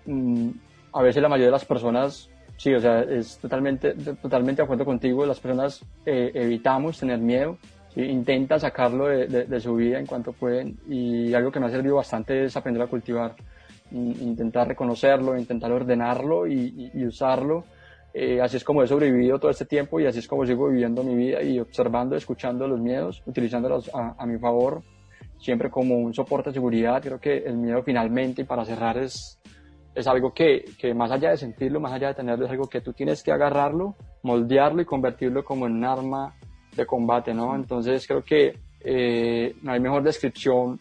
mm, 0.04 0.50
a 0.92 1.02
veces 1.02 1.22
la 1.22 1.28
mayoría 1.28 1.46
de 1.46 1.52
las 1.52 1.64
personas, 1.64 2.28
sí, 2.56 2.74
o 2.74 2.80
sea, 2.80 3.02
es 3.02 3.38
totalmente, 3.38 3.94
totalmente 4.20 4.62
de 4.62 4.64
acuerdo 4.64 4.84
contigo, 4.84 5.24
las 5.26 5.40
personas 5.40 5.84
eh, 6.04 6.30
evitamos 6.34 6.98
tener 6.98 7.18
miedo, 7.18 7.58
intentan 7.96 8.60
sacarlo 8.60 9.06
de, 9.06 9.60
su 9.60 9.74
vida 9.74 9.98
en 9.98 10.06
cuanto 10.06 10.32
pueden, 10.32 10.78
y 10.88 11.32
algo 11.34 11.50
que 11.50 11.60
me 11.60 11.66
ha 11.66 11.70
servido 11.70 11.96
bastante 11.96 12.44
es 12.44 12.56
aprender 12.56 12.82
a 12.82 12.86
cultivar, 12.86 13.34
intentar 13.90 14.68
reconocerlo, 14.68 15.38
intentar 15.38 15.72
ordenarlo 15.72 16.46
y 16.46 17.04
usarlo. 17.06 17.64
Eh, 18.18 18.40
así 18.40 18.56
es 18.56 18.64
como 18.64 18.82
he 18.82 18.86
sobrevivido 18.86 19.38
todo 19.38 19.50
este 19.50 19.66
tiempo 19.66 20.00
y 20.00 20.06
así 20.06 20.20
es 20.20 20.26
como 20.26 20.46
sigo 20.46 20.70
viviendo 20.70 21.02
mi 21.02 21.14
vida 21.14 21.42
y 21.42 21.60
observando, 21.60 22.16
escuchando 22.16 22.66
los 22.66 22.80
miedos, 22.80 23.22
utilizándolos 23.26 23.90
a, 23.92 24.24
mi 24.24 24.38
favor, 24.38 24.80
siempre 25.38 25.68
como 25.68 25.98
un 25.98 26.14
soporte 26.14 26.48
de 26.48 26.54
seguridad. 26.54 27.02
Creo 27.02 27.20
que 27.20 27.36
el 27.44 27.58
miedo 27.58 27.82
finalmente, 27.82 28.40
y 28.40 28.44
para 28.46 28.64
cerrar, 28.64 28.96
es, 28.96 29.38
es 29.96 30.06
algo 30.06 30.32
que, 30.32 30.64
que, 30.78 30.94
más 30.94 31.10
allá 31.10 31.30
de 31.30 31.36
sentirlo, 31.36 31.80
más 31.80 31.92
allá 31.92 32.08
de 32.08 32.14
tenerlo, 32.14 32.44
es 32.44 32.50
algo 32.50 32.68
que 32.68 32.80
tú 32.80 32.92
tienes 32.92 33.22
que 33.22 33.32
agarrarlo, 33.32 33.96
moldearlo 34.22 34.82
y 34.82 34.84
convertirlo 34.84 35.44
como 35.44 35.66
en 35.66 35.72
un 35.72 35.84
arma 35.84 36.34
de 36.76 36.86
combate, 36.86 37.34
¿no? 37.34 37.56
Entonces 37.56 38.06
creo 38.06 38.22
que 38.22 38.58
eh, 38.80 39.56
no 39.62 39.72
hay 39.72 39.80
mejor 39.80 40.02
descripción 40.02 40.78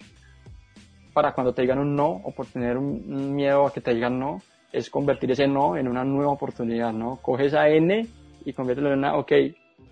para 1.14 1.34
cuando 1.34 1.54
te 1.54 1.62
digan 1.62 1.80
un 1.80 1.96
no 1.96 2.10
o 2.10 2.32
por 2.32 2.46
tener 2.46 2.78
un 2.78 3.34
miedo 3.34 3.66
a 3.66 3.74
que 3.74 3.82
te 3.82 3.94
digan 3.94 4.20
no 4.20 4.42
es 4.76 4.90
convertir 4.90 5.32
ese 5.32 5.48
no 5.48 5.78
en 5.78 5.88
una 5.88 6.04
nueva 6.04 6.32
oportunidad, 6.34 6.92
¿no? 6.92 7.18
Coge 7.22 7.46
esa 7.46 7.70
N 7.70 8.06
y 8.44 8.54
conviértelo 8.54 8.92
en 8.92 9.00
una, 9.00 9.16
ok, 9.16 9.32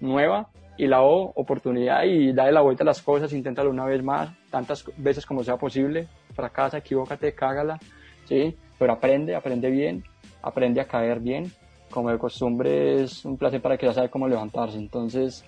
nueva, 0.01 0.49
y 0.77 0.87
la 0.87 1.03
O, 1.03 1.31
oportunidad, 1.35 2.03
y 2.03 2.33
dale 2.33 2.51
la 2.51 2.61
vuelta 2.61 2.83
a 2.83 2.87
las 2.87 3.01
cosas, 3.01 3.31
inténtalo 3.31 3.69
una 3.69 3.85
vez 3.85 4.03
más, 4.03 4.31
tantas 4.49 4.83
veces 4.97 5.25
como 5.25 5.43
sea 5.43 5.55
posible, 5.55 6.07
fracasa, 6.33 6.79
equivócate, 6.79 7.33
cágala, 7.33 7.79
¿sí? 8.25 8.55
Pero 8.83 8.91
aprende, 8.91 9.33
aprende 9.33 9.69
bien, 9.69 10.03
aprende 10.41 10.81
a 10.81 10.85
caer 10.85 11.21
bien, 11.21 11.49
como 11.89 12.11
de 12.11 12.17
costumbre 12.17 13.01
es 13.01 13.23
un 13.23 13.37
placer 13.37 13.61
para 13.61 13.77
que 13.77 13.85
ya 13.85 13.93
sabe 13.93 14.09
cómo 14.09 14.27
levantarse, 14.27 14.77
entonces, 14.77 15.45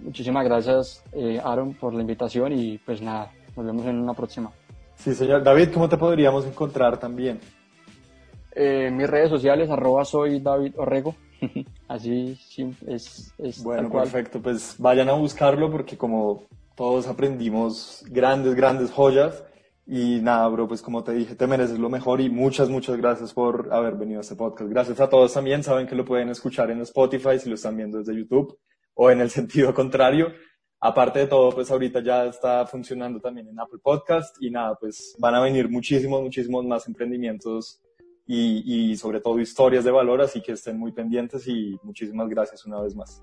muchísimas 0.00 0.44
gracias, 0.44 1.02
eh, 1.12 1.40
Aaron, 1.42 1.72
por 1.72 1.94
la 1.94 2.02
invitación, 2.02 2.52
y 2.52 2.76
pues 2.76 3.00
nada, 3.00 3.30
nos 3.56 3.64
vemos 3.64 3.86
en 3.86 4.00
una 4.00 4.12
próxima. 4.12 4.50
Sí, 4.96 5.14
señor. 5.14 5.42
David, 5.42 5.70
¿cómo 5.72 5.88
te 5.88 5.96
podríamos 5.96 6.44
encontrar 6.44 6.98
también? 6.98 7.40
Eh, 8.54 8.90
mis 8.92 9.08
redes 9.08 9.30
sociales, 9.30 9.70
arroba 9.70 10.04
soy 10.04 10.38
David 10.38 10.74
Orrego. 10.76 11.14
Así 11.88 12.38
es, 12.86 13.32
es 13.38 13.64
Bueno, 13.64 13.90
perfecto. 13.90 14.42
Pues 14.42 14.74
vayan 14.76 15.08
a 15.08 15.14
buscarlo 15.14 15.70
porque 15.70 15.96
como 15.96 16.42
todos 16.74 17.06
aprendimos 17.06 18.04
grandes, 18.10 18.54
grandes 18.54 18.90
joyas. 18.90 19.42
Y 19.90 20.20
nada, 20.20 20.46
bro, 20.48 20.68
pues 20.68 20.82
como 20.82 21.02
te 21.02 21.12
dije, 21.14 21.34
te 21.34 21.46
mereces 21.46 21.78
lo 21.78 21.88
mejor 21.88 22.20
y 22.20 22.28
muchas, 22.28 22.68
muchas 22.68 22.98
gracias 22.98 23.32
por 23.32 23.72
haber 23.72 23.94
venido 23.94 24.20
a 24.20 24.22
este 24.22 24.36
podcast. 24.36 24.68
Gracias 24.70 25.00
a 25.00 25.08
todos 25.08 25.32
también. 25.32 25.62
Saben 25.62 25.86
que 25.86 25.94
lo 25.94 26.04
pueden 26.04 26.28
escuchar 26.28 26.70
en 26.70 26.82
Spotify 26.82 27.38
si 27.38 27.48
lo 27.48 27.54
están 27.54 27.74
viendo 27.74 27.96
desde 27.96 28.14
YouTube 28.14 28.58
o 28.92 29.10
en 29.10 29.22
el 29.22 29.30
sentido 29.38 29.72
contrario. 29.72 30.30
Aparte 30.78 31.20
de 31.20 31.26
todo, 31.26 31.52
pues 31.52 31.70
ahorita 31.70 32.02
ya 32.02 32.26
está 32.26 32.66
funcionando 32.66 33.18
también 33.18 33.48
en 33.48 33.58
Apple 33.58 33.80
Podcast 33.82 34.36
y 34.42 34.50
nada, 34.50 34.76
pues 34.78 35.16
van 35.18 35.34
a 35.34 35.40
venir 35.40 35.70
muchísimos, 35.70 36.20
muchísimos 36.20 36.66
más 36.66 36.86
emprendimientos 36.86 37.80
y, 38.26 38.90
y 38.90 38.96
sobre 38.98 39.20
todo 39.20 39.40
historias 39.40 39.84
de 39.84 39.90
valor, 39.90 40.20
así 40.20 40.42
que 40.42 40.52
estén 40.52 40.78
muy 40.78 40.92
pendientes 40.92 41.48
y 41.48 41.78
muchísimas 41.82 42.28
gracias 42.28 42.66
una 42.66 42.80
vez 42.82 42.94
más. 42.94 43.22